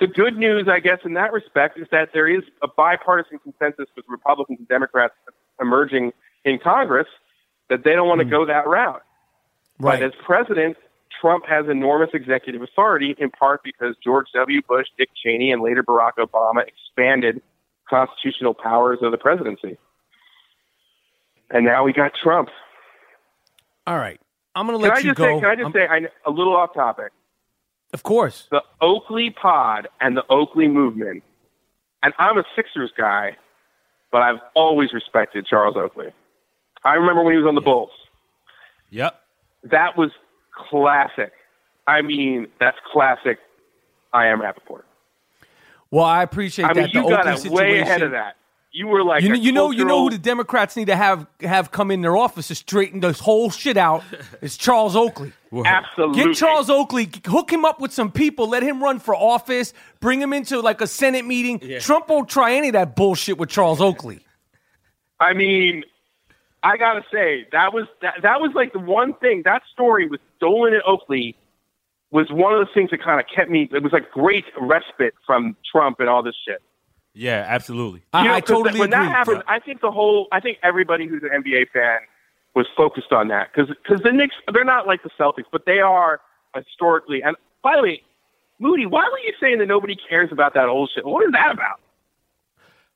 The 0.00 0.06
good 0.06 0.36
news, 0.36 0.66
I 0.66 0.80
guess, 0.80 0.98
in 1.04 1.12
that 1.14 1.32
respect 1.32 1.78
is 1.78 1.86
that 1.92 2.10
there 2.14 2.26
is 2.26 2.42
a 2.62 2.68
bipartisan 2.68 3.38
consensus 3.38 3.86
with 3.94 4.06
Republicans 4.08 4.58
and 4.58 4.68
Democrats 4.68 5.12
emerging 5.60 6.12
in 6.44 6.58
Congress 6.58 7.06
that 7.68 7.84
they 7.84 7.92
don't 7.92 8.08
want 8.08 8.20
to 8.20 8.24
hmm. 8.24 8.30
go 8.30 8.46
that 8.46 8.66
route. 8.66 9.02
Right. 9.78 10.00
But 10.00 10.02
as 10.02 10.12
president, 10.24 10.78
Trump 11.20 11.44
has 11.46 11.68
enormous 11.68 12.10
executive 12.14 12.62
authority, 12.62 13.14
in 13.18 13.30
part 13.30 13.62
because 13.62 13.94
George 14.02 14.26
W. 14.34 14.62
Bush, 14.66 14.86
Dick 14.96 15.10
Cheney, 15.22 15.52
and 15.52 15.62
later 15.62 15.82
Barack 15.82 16.12
Obama 16.18 16.62
expanded 16.66 17.42
constitutional 17.88 18.54
powers 18.54 18.98
of 19.02 19.10
the 19.12 19.18
presidency. 19.18 19.76
And 21.50 21.64
now 21.64 21.84
we 21.84 21.92
got 21.92 22.12
Trump. 22.14 22.48
All 23.86 23.98
right. 23.98 24.20
I'm 24.54 24.66
going 24.66 24.78
to 24.78 24.82
Can 24.82 24.94
let 24.94 24.98
I 24.98 25.00
you 25.00 25.10
just 25.10 25.18
go. 25.18 25.24
say? 25.24 25.40
Can 25.40 25.50
I 25.50 25.54
just 25.56 25.64
I'm- 25.64 25.72
say? 25.72 25.86
I, 25.86 26.28
a 26.28 26.30
little 26.30 26.56
off 26.56 26.72
topic. 26.72 27.12
Of 27.92 28.02
course. 28.02 28.46
The 28.50 28.62
Oakley 28.80 29.30
Pod 29.30 29.88
and 30.00 30.16
the 30.16 30.24
Oakley 30.30 30.68
movement. 30.68 31.22
And 32.02 32.14
I'm 32.18 32.38
a 32.38 32.44
Sixers 32.56 32.92
guy, 32.96 33.36
but 34.10 34.22
I've 34.22 34.40
always 34.54 34.92
respected 34.92 35.46
Charles 35.46 35.76
Oakley. 35.76 36.12
I 36.84 36.94
remember 36.94 37.22
when 37.22 37.34
he 37.34 37.38
was 37.38 37.46
on 37.46 37.54
the 37.54 37.60
Bulls. 37.60 37.90
Yep. 38.90 39.20
That 39.64 39.96
was 39.96 40.10
classic. 40.54 41.32
I 41.86 42.02
mean, 42.02 42.46
that's 42.58 42.78
classic. 42.90 43.38
I 44.12 44.26
am 44.26 44.40
Rapaport. 44.40 44.82
Well, 45.90 46.04
I 46.04 46.22
appreciate 46.22 46.66
I 46.66 46.72
mean, 46.72 46.84
that. 46.84 46.94
you 46.94 47.02
the 47.02 47.08
got 47.08 47.26
Oakley 47.26 47.50
way 47.50 47.80
ahead 47.80 48.02
of 48.02 48.12
that. 48.12 48.36
You 48.72 48.86
were 48.86 49.02
like, 49.02 49.22
You 49.22 49.30
know, 49.30 49.34
a 49.34 49.38
you 49.38 49.52
know, 49.52 49.70
you 49.70 49.84
know 49.84 50.04
who 50.04 50.10
the 50.10 50.18
Democrats 50.18 50.76
need 50.76 50.86
to 50.86 50.96
have 50.96 51.26
have 51.40 51.72
come 51.72 51.90
in 51.90 52.02
their 52.02 52.16
office 52.16 52.48
to 52.48 52.54
straighten 52.54 53.00
this 53.00 53.18
whole 53.18 53.50
shit 53.50 53.76
out. 53.76 54.04
It's 54.42 54.56
Charles 54.56 54.96
Oakley. 54.96 55.32
absolutely 55.64 56.24
Get 56.24 56.36
Charles 56.36 56.70
Oakley, 56.70 57.10
hook 57.26 57.52
him 57.52 57.64
up 57.64 57.80
with 57.80 57.92
some 57.92 58.10
people, 58.10 58.48
let 58.48 58.62
him 58.62 58.82
run 58.82 59.00
for 59.00 59.14
office, 59.14 59.74
bring 59.98 60.20
him 60.20 60.32
into 60.32 60.60
like 60.60 60.80
a 60.80 60.86
Senate 60.86 61.26
meeting. 61.26 61.60
Trump 61.80 62.08
won't 62.08 62.28
try 62.28 62.54
any 62.54 62.68
of 62.68 62.72
that 62.74 62.96
bullshit 62.96 63.38
with 63.38 63.50
Charles 63.50 63.80
Oakley. 63.80 64.20
I 65.20 65.34
mean, 65.34 65.84
I 66.62 66.76
gotta 66.76 67.04
say 67.12 67.46
that 67.52 67.74
was 67.74 67.86
that, 68.02 68.22
that 68.22 68.40
was 68.40 68.52
like 68.54 68.72
the 68.72 68.78
one 68.78 69.14
thing 69.14 69.42
that 69.44 69.62
story 69.72 70.06
with 70.06 70.20
Dolan 70.40 70.74
and 70.74 70.82
Oakley 70.86 71.36
was 72.10 72.30
one 72.30 72.54
of 72.54 72.60
the 72.60 72.72
things 72.72 72.90
that 72.90 73.02
kind 73.02 73.20
of 73.20 73.26
kept 73.34 73.50
me. 73.50 73.68
It 73.72 73.82
was 73.82 73.92
like 73.92 74.10
great 74.10 74.44
respite 74.60 75.14
from 75.26 75.56
Trump 75.70 76.00
and 76.00 76.08
all 76.08 76.22
this 76.22 76.36
shit. 76.46 76.62
Yeah, 77.14 77.44
absolutely. 77.48 78.02
I, 78.12 78.22
You 78.22 78.28
know, 78.28 78.34
I 78.34 78.40
'cause 78.40 78.48
totally 78.48 78.80
when 78.80 78.92
agree. 78.92 79.06
that 79.06 79.10
happened, 79.10 79.42
I 79.48 79.58
think 79.58 79.80
the 79.80 79.90
whole, 79.90 80.28
I 80.32 80.40
think 80.40 80.58
everybody 80.62 81.06
who's 81.06 81.22
an 81.22 81.30
NBA 81.42 81.66
fan 81.72 81.98
was 82.54 82.66
focused 82.76 83.12
on 83.12 83.28
that 83.28 83.50
because 83.54 83.74
the 84.02 84.12
Knicks, 84.12 84.34
they're 84.52 84.64
not 84.64 84.86
like 84.86 85.02
the 85.02 85.10
Celtics, 85.18 85.44
but 85.52 85.66
they 85.66 85.80
are 85.80 86.20
historically. 86.54 87.22
And 87.22 87.36
by 87.62 87.76
the 87.76 87.82
way, 87.82 88.02
Moody, 88.58 88.86
why 88.86 89.08
were 89.10 89.18
you 89.20 89.32
saying 89.40 89.58
that 89.58 89.66
nobody 89.66 89.96
cares 90.08 90.30
about 90.32 90.54
that 90.54 90.68
old 90.68 90.90
shit? 90.94 91.04
What 91.04 91.24
is 91.24 91.32
that 91.32 91.50
about? 91.52 91.80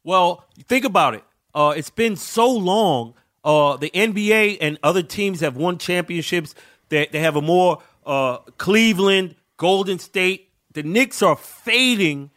Well, 0.02 0.44
think 0.68 0.84
about 0.84 1.14
it. 1.14 1.24
Uh, 1.54 1.72
it's 1.76 1.90
been 1.90 2.16
so 2.16 2.50
long. 2.50 3.14
Uh, 3.44 3.76
the 3.76 3.90
NBA 3.90 4.58
and 4.60 4.78
other 4.82 5.02
teams 5.02 5.40
have 5.40 5.56
won 5.56 5.78
championships. 5.78 6.54
They, 6.88 7.06
they 7.06 7.20
have 7.20 7.36
a 7.36 7.42
more 7.42 7.82
uh, 8.06 8.38
Cleveland, 8.58 9.34
Golden 9.56 9.98
State. 9.98 10.50
The 10.72 10.82
Knicks 10.82 11.22
are 11.22 11.36
fading, 11.36 12.30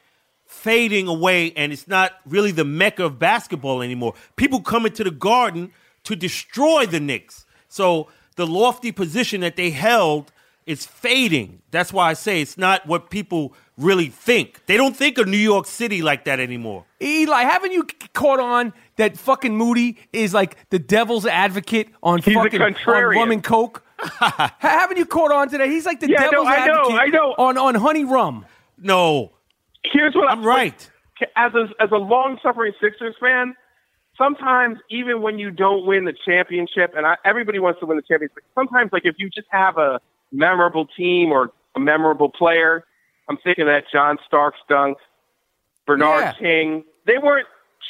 fading 0.57 1.07
away, 1.07 1.51
and 1.55 1.71
it's 1.71 1.87
not 1.87 2.13
really 2.25 2.51
the 2.51 2.65
mecca 2.65 3.05
of 3.05 3.19
basketball 3.19 3.81
anymore. 3.81 4.13
People 4.35 4.61
come 4.61 4.85
into 4.85 5.03
the 5.03 5.11
Garden 5.11 5.71
to 6.03 6.15
destroy 6.15 6.85
the 6.85 6.99
Knicks. 6.99 7.45
So 7.67 8.09
the 8.35 8.47
lofty 8.47 8.91
position 8.91 9.41
that 9.41 9.55
they 9.55 9.69
held 9.71 10.31
is 10.65 10.85
fading. 10.85 11.61
That's 11.71 11.93
why 11.93 12.09
I 12.09 12.13
say 12.13 12.41
it's 12.41 12.57
not 12.57 12.85
what 12.85 13.09
people 13.09 13.53
really 13.77 14.09
think. 14.09 14.65
They 14.65 14.75
don't 14.75 14.95
think 14.95 15.17
of 15.17 15.27
New 15.27 15.37
York 15.37 15.65
City 15.65 16.01
like 16.01 16.25
that 16.25 16.39
anymore. 16.39 16.83
Eli, 17.01 17.43
haven't 17.43 17.71
you 17.71 17.85
c- 17.89 18.07
caught 18.13 18.39
on 18.39 18.73
that 18.97 19.17
fucking 19.17 19.55
Moody 19.55 19.97
is 20.11 20.33
like 20.33 20.57
the 20.69 20.79
devil's 20.79 21.25
advocate 21.25 21.89
on 22.03 22.19
He's 22.21 22.35
a 22.35 22.39
fucking 22.43 22.61
on 22.61 22.75
rum 22.85 23.31
and 23.31 23.43
coke? 23.43 23.83
Haven't 24.59 24.97
you 24.97 25.05
caught 25.07 25.31
on 25.31 25.49
to 25.49 25.57
that? 25.57 25.67
He's 25.69 25.85
like 25.85 25.99
the 25.99 26.09
Yeah, 26.09 26.21
I 26.21 26.25
know, 26.25 26.31
devil's 26.31 26.47
I 26.49 26.65
know, 26.67 26.73
advocate 26.81 26.99
I 26.99 27.05
know. 27.07 27.35
on 27.37 27.57
on 27.57 27.75
honey 27.75 28.03
rum. 28.05 28.45
No, 28.77 29.31
Here's 29.91 30.15
what 30.15 30.29
I'm 30.29 30.43
right. 30.43 30.89
as 31.35 31.53
a 31.53 31.67
as 31.79 31.89
a 31.91 31.97
long 31.97 32.37
suffering 32.41 32.73
Sixers 32.81 33.15
fan, 33.19 33.55
sometimes 34.17 34.77
even 34.89 35.21
when 35.21 35.39
you 35.39 35.51
don't 35.51 35.85
win 35.85 36.05
the 36.05 36.13
championship, 36.25 36.93
and 36.95 37.05
I, 37.05 37.15
everybody 37.25 37.59
wants 37.59 37.79
to 37.81 37.85
win 37.85 37.97
the 37.97 38.03
championship, 38.03 38.37
sometimes 38.55 38.91
like 38.91 39.05
if 39.05 39.15
you 39.17 39.29
just 39.29 39.47
have 39.51 39.77
a 39.77 39.99
memorable 40.31 40.85
team 40.85 41.31
or 41.31 41.51
a 41.75 41.79
memorable 41.79 42.29
player, 42.29 42.83
I'm 43.29 43.37
thinking 43.43 43.65
that 43.65 43.85
John 43.91 44.17
Starks 44.25 44.59
dunk, 44.69 44.97
Bernard 45.85 46.21
Yeah. 46.21 46.33
King, 46.33 46.83
they 47.05 47.17
weren't 47.17 47.47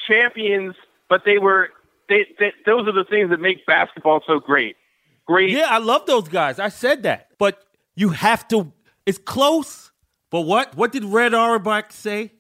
champions, 0.08 0.76
but 1.10 1.24
they 1.26 1.38
were. 1.38 1.70
They, 2.10 2.26
they 2.40 2.54
those 2.66 2.88
are 2.88 2.94
the 2.94 3.04
things 3.04 3.30
that 3.32 3.42
make 3.42 3.66
basketball 3.66 4.22
so 4.26 4.40
great. 4.40 4.78
Great. 5.26 5.50
Yeah, 5.50 5.68
I 5.70 5.80
love 5.80 6.06
those 6.06 6.30
guys. 6.30 6.58
I 6.58 6.70
said 6.70 7.04
that. 7.04 7.28
But 7.38 7.62
you 7.96 8.10
have 8.10 8.48
to 8.48 8.72
it's 9.06 9.18
close. 9.18 9.87
But 10.30 10.42
what? 10.42 10.76
What 10.76 10.92
did 10.92 11.06
Red 11.06 11.34
Auerbach 11.34 11.92
say? 11.92 12.32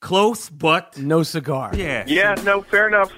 Close, 0.00 0.48
but 0.48 0.96
No 0.96 1.22
cigar. 1.22 1.72
yeah. 1.74 2.04
Yeah. 2.06 2.34
No. 2.44 2.62
Fair 2.62 2.86
enough. 2.88 3.10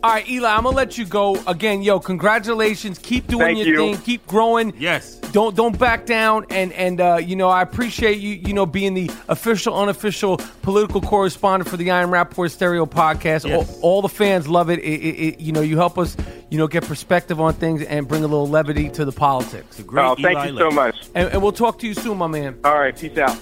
All 0.00 0.12
right, 0.12 0.28
Eli, 0.28 0.48
I'm 0.48 0.62
gonna 0.62 0.76
let 0.76 0.96
you 0.96 1.04
go 1.04 1.36
again. 1.48 1.82
Yo, 1.82 1.98
congratulations. 1.98 3.00
Keep 3.00 3.26
doing 3.26 3.56
Thank 3.56 3.58
your 3.58 3.66
you. 3.66 3.76
thing. 3.94 4.02
Keep 4.04 4.28
growing. 4.28 4.72
Yes. 4.78 5.16
Don't 5.32 5.56
don't 5.56 5.76
back 5.76 6.06
down. 6.06 6.46
And 6.50 6.72
and 6.74 7.00
uh, 7.00 7.16
you 7.16 7.34
know 7.34 7.48
I 7.48 7.62
appreciate 7.62 8.18
you. 8.18 8.34
You 8.34 8.52
know 8.54 8.64
being 8.64 8.94
the 8.94 9.10
official, 9.28 9.74
unofficial 9.74 10.36
political 10.62 11.00
correspondent 11.00 11.68
for 11.68 11.76
the 11.76 11.90
I 11.90 12.02
Am 12.02 12.10
Rapaport 12.10 12.52
Stereo 12.52 12.86
podcast. 12.86 13.48
Yes. 13.48 13.68
All, 13.80 13.80
all 13.82 14.02
the 14.02 14.08
fans 14.08 14.46
love 14.46 14.70
it. 14.70 14.78
It, 14.78 14.82
it, 14.84 15.16
it. 15.34 15.40
You 15.40 15.50
know 15.50 15.62
you 15.62 15.76
help 15.76 15.98
us. 15.98 16.16
You 16.48 16.58
know 16.58 16.68
get 16.68 16.84
perspective 16.84 17.40
on 17.40 17.54
things 17.54 17.82
and 17.82 18.06
bring 18.06 18.22
a 18.22 18.28
little 18.28 18.48
levity 18.48 18.88
to 18.90 19.04
the 19.04 19.10
politics. 19.12 19.82
Great 19.82 20.04
oh, 20.04 20.14
thank 20.14 20.38
Eli 20.38 20.46
you 20.50 20.58
so 20.58 20.70
much. 20.70 21.08
And, 21.16 21.28
and 21.32 21.42
we'll 21.42 21.50
talk 21.50 21.80
to 21.80 21.88
you 21.88 21.94
soon, 21.94 22.18
my 22.18 22.28
man. 22.28 22.56
All 22.62 22.78
right. 22.78 22.96
Peace 22.96 23.18
out. 23.18 23.36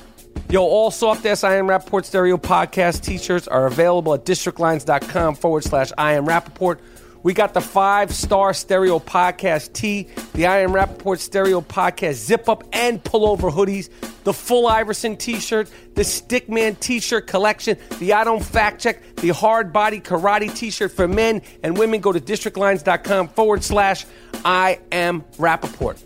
Yo, 0.48 0.62
all 0.62 0.90
soft 0.90 1.26
ass 1.26 1.42
I 1.42 1.56
am 1.56 1.66
Rapaport 1.66 2.04
Stereo 2.04 2.36
podcast 2.36 3.02
t 3.02 3.18
shirts 3.18 3.48
are 3.48 3.66
available 3.66 4.14
at 4.14 4.24
districtlines.com 4.24 5.34
forward 5.34 5.64
slash 5.64 5.90
I 5.98 6.12
am 6.12 6.26
Rapaport. 6.26 6.78
We 7.26 7.34
got 7.34 7.54
the 7.54 7.60
five 7.60 8.14
star 8.14 8.54
stereo 8.54 9.00
podcast 9.00 9.72
tee, 9.72 10.06
the 10.34 10.46
I 10.46 10.58
am 10.58 10.70
Rapaport 10.70 11.18
Stereo 11.18 11.60
podcast 11.60 12.12
zip 12.14 12.48
up 12.48 12.62
and 12.72 13.02
pullover 13.02 13.50
hoodies, 13.52 13.90
the 14.22 14.32
full 14.32 14.68
Iverson 14.68 15.16
t 15.16 15.40
shirt, 15.40 15.68
the 15.94 16.02
Stickman 16.02 16.78
t 16.78 17.00
shirt 17.00 17.26
collection, 17.26 17.76
the 17.98 18.12
I 18.12 18.22
don't 18.22 18.44
fact 18.44 18.80
check, 18.80 19.02
the 19.16 19.30
hard 19.30 19.72
body 19.72 19.98
karate 20.00 20.54
t 20.54 20.70
shirt 20.70 20.92
for 20.92 21.08
men 21.08 21.42
and 21.64 21.76
women. 21.76 22.00
Go 22.00 22.12
to 22.12 22.20
districtlines.com 22.20 23.26
forward 23.28 23.64
slash 23.64 24.06
I 24.44 24.78
am 24.92 25.22
Rapaport. 25.38 26.05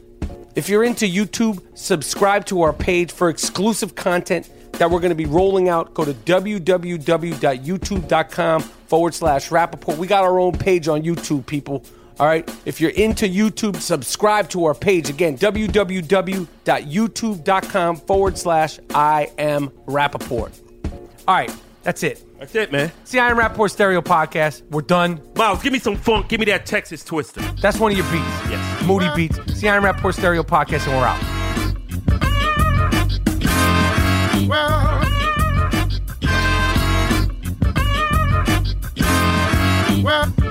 If 0.55 0.68
you're 0.68 0.85
into 0.85 1.06
YouTube, 1.06 1.60
subscribe 1.74 2.47
to 2.47 2.62
our 2.62 2.72
page 2.72 3.12
for 3.12 3.28
exclusive 3.28 3.94
content 3.94 4.48
that 4.72 4.90
we're 4.90 5.01
going 5.01 5.10
to 5.10 5.16
be 5.16 5.27
rolling 5.27 5.68
out. 5.68 5.93
Go 5.94 6.05
to 6.05 6.12
www.youtube.com 6.12 8.62
forward 8.62 9.14
slash 9.14 9.51
Rapaport. 9.51 9.98
We 9.98 10.06
got 10.06 10.24
our 10.24 10.40
own 10.40 10.52
page 10.52 10.89
on 10.89 11.02
YouTube, 11.02 11.44
people. 11.47 11.85
All 12.18 12.27
right. 12.27 12.51
If 12.66 12.81
you're 12.81 12.90
into 12.90 13.27
YouTube, 13.27 13.77
subscribe 13.77 14.48
to 14.51 14.64
our 14.64 14.74
page. 14.74 15.09
Again, 15.09 15.39
www.youtube.com 15.39 17.97
forward 17.97 18.36
slash 18.36 18.78
I 18.94 19.31
am 19.39 19.68
Rapaport. 19.86 20.60
All 21.27 21.35
right. 21.35 21.51
That's 21.82 22.02
it. 22.02 22.24
That's 22.39 22.55
it, 22.55 22.73
man. 22.73 22.93
It's 23.02 23.11
the 23.11 23.20
I 23.20 23.31
Am 23.31 23.39
Rapaport 23.39 23.70
Stereo 23.70 24.02
Podcast. 24.02 24.62
We're 24.70 24.82
done. 24.82 25.20
Miles, 25.35 25.62
give 25.62 25.73
me 25.73 25.78
some 25.78 25.97
funk. 25.97 26.28
Give 26.28 26.39
me 26.39 26.47
that 26.47 26.66
Texas 26.66 27.02
Twister. 27.02 27.40
That's 27.61 27.78
one 27.78 27.93
of 27.93 27.98
your 27.98 28.07
beats. 28.11 28.51
Yes. 28.51 28.86
Moody 28.86 29.09
beats. 29.16 29.39
It's 29.39 29.61
the 29.61 29.69
I 29.70 29.77
Am 29.77 29.82
Rapaport 29.82 30.15
Stereo 30.15 30.43
Podcast, 30.43 30.86
and 30.86 30.97
we're 30.97 31.07
out. 31.07 31.20
Well, 40.02 40.35
well. 40.39 40.49